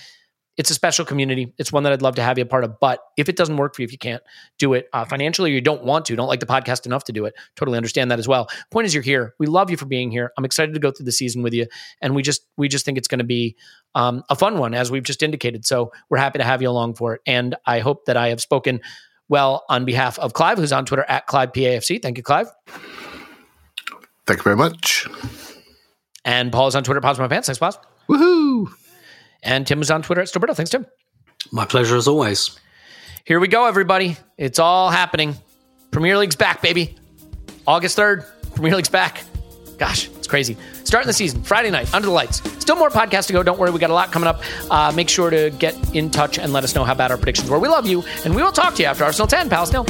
It's 0.57 0.71
a 0.71 0.75
special 0.75 1.05
community. 1.05 1.53
It's 1.59 1.71
one 1.71 1.83
that 1.83 1.93
I'd 1.93 2.01
love 2.01 2.15
to 2.15 2.23
have 2.23 2.39
you 2.39 2.43
a 2.43 2.47
part 2.47 2.65
of. 2.65 2.81
But 2.81 3.01
if 3.19 3.29
it 3.29 3.37
doesn't 3.37 3.59
work 3.59 3.75
for 3.75 3.83
you, 3.83 3.85
if 3.85 3.93
you 3.93 3.99
can't 3.99 4.23
do 4.59 4.73
it 4.73 4.89
uh, 4.95 5.05
financially, 5.05 5.51
or 5.51 5.55
you 5.55 5.61
don't 5.61 5.85
want 5.85 6.07
to, 6.07 6.17
don't 6.17 6.29
like 6.29 6.41
the 6.41 6.47
podcast 6.47 6.87
enough 6.87 7.05
to 7.05 7.13
do 7.13 7.27
it, 7.27 7.35
totally 7.57 7.77
understand 7.77 8.11
that 8.11 8.19
as 8.19 8.27
well. 8.27 8.49
Point 8.71 8.87
is, 8.87 8.95
you're 8.95 9.03
here. 9.03 9.35
We 9.39 9.47
love 9.47 9.71
you 9.71 9.77
for 9.77 9.85
being 9.85 10.11
here. 10.11 10.33
I'm 10.39 10.47
excited 10.47 10.73
to 10.73 10.81
go 10.81 10.91
through 10.91 11.05
the 11.05 11.13
season 11.13 11.43
with 11.43 11.53
you, 11.53 11.67
and 12.01 12.15
we 12.15 12.23
just 12.23 12.47
we 12.57 12.69
just 12.69 12.87
think 12.87 12.97
it's 12.97 13.09
going 13.09 13.19
to 13.19 13.25
be 13.25 13.55
um, 13.95 14.25
a 14.31 14.35
fun 14.35 14.57
one, 14.57 14.73
as 14.73 14.91
we've 14.91 15.05
just 15.05 15.23
indicated. 15.23 15.67
So 15.67 15.93
we're 16.09 16.19
happy 16.19 16.39
to 16.39 16.45
have 16.45 16.63
you 16.63 16.71
along 16.71 16.95
for 16.95 17.15
it. 17.15 17.21
And 17.27 17.55
I 17.67 17.81
hope 17.81 18.07
that 18.07 18.17
I 18.17 18.29
have 18.29 18.41
spoken 18.41 18.81
well 19.29 19.65
on 19.69 19.85
behalf 19.85 20.19
of 20.19 20.33
Clive, 20.33 20.59
who's 20.59 20.73
on 20.73 20.85
Twitter 20.85 21.05
at 21.09 21.27
Clive 21.27 21.53
PAFC. 21.53 22.01
Thank 22.01 22.17
you, 22.17 22.23
Clive. 22.23 22.49
Thank 24.27 24.39
you 24.39 24.45
very 24.45 24.57
much. 24.57 25.07
And 26.25 26.51
Paul 26.51 26.67
is 26.67 26.75
on 26.75 26.83
Twitter, 26.83 27.01
Pause 27.01 27.21
My 27.21 27.29
Pants. 27.29 27.47
Thanks, 27.47 27.59
Pause. 27.59 27.79
Woohoo! 28.09 28.69
And 29.43 29.67
Tim 29.67 29.81
is 29.81 29.91
on 29.91 30.03
Twitter 30.03 30.21
at 30.21 30.29
Stillberto. 30.29 30.55
Thanks, 30.57 30.71
Tim. 30.71 30.87
My 31.53 31.65
pleasure 31.65 31.97
as 31.97 32.09
always. 32.09 32.59
Here 33.25 33.39
we 33.39 33.49
go, 33.49 33.67
everybody. 33.67 34.17
It's 34.37 34.59
all 34.59 34.91
happening. 34.91 35.37
Premier 35.91 36.19
League's 36.19 36.37
back, 36.37 36.63
baby. 36.63 36.97
August 37.67 37.97
3rd, 37.97 38.25
Premier 38.55 38.77
League's 38.77 38.89
back. 38.89 39.25
Gosh, 39.79 40.09
it's 40.17 40.27
crazy. 40.27 40.57
Starting 40.85 41.07
the 41.07 41.13
season, 41.13 41.43
Friday 41.43 41.71
night, 41.71 41.93
under 41.93 42.07
the 42.07 42.13
lights. 42.13 42.41
Still 42.59 42.77
more 42.77 42.89
podcasts 42.91 43.27
to 43.27 43.33
go. 43.33 43.43
Don't 43.43 43.59
worry, 43.59 43.71
we 43.71 43.79
got 43.79 43.91
a 43.91 43.95
lot 43.95 44.11
coming 44.11 44.27
up. 44.27 44.43
Uh, 44.71 44.93
make 44.95 45.09
sure 45.09 45.31
to 45.31 45.51
get 45.59 45.75
in 45.95 46.11
touch 46.11 46.39
and 46.39 46.53
let 46.53 46.65
us 46.65 46.75
know 46.75 46.85
how 46.85 46.95
bad 46.95 47.11
our 47.11 47.17
predictions 47.17 47.51
were. 47.51 47.59
We 47.59 47.69
love 47.69 47.87
you, 47.87 48.03
and 48.25 48.35
we 48.35 48.43
will 48.43 48.53
talk 48.53 48.75
to 48.77 48.83
you 48.83 48.89
after 48.89 49.05
Arsenal 49.05 49.27
10, 49.27 49.51
pals. 49.51 49.69
Still. 49.69 49.85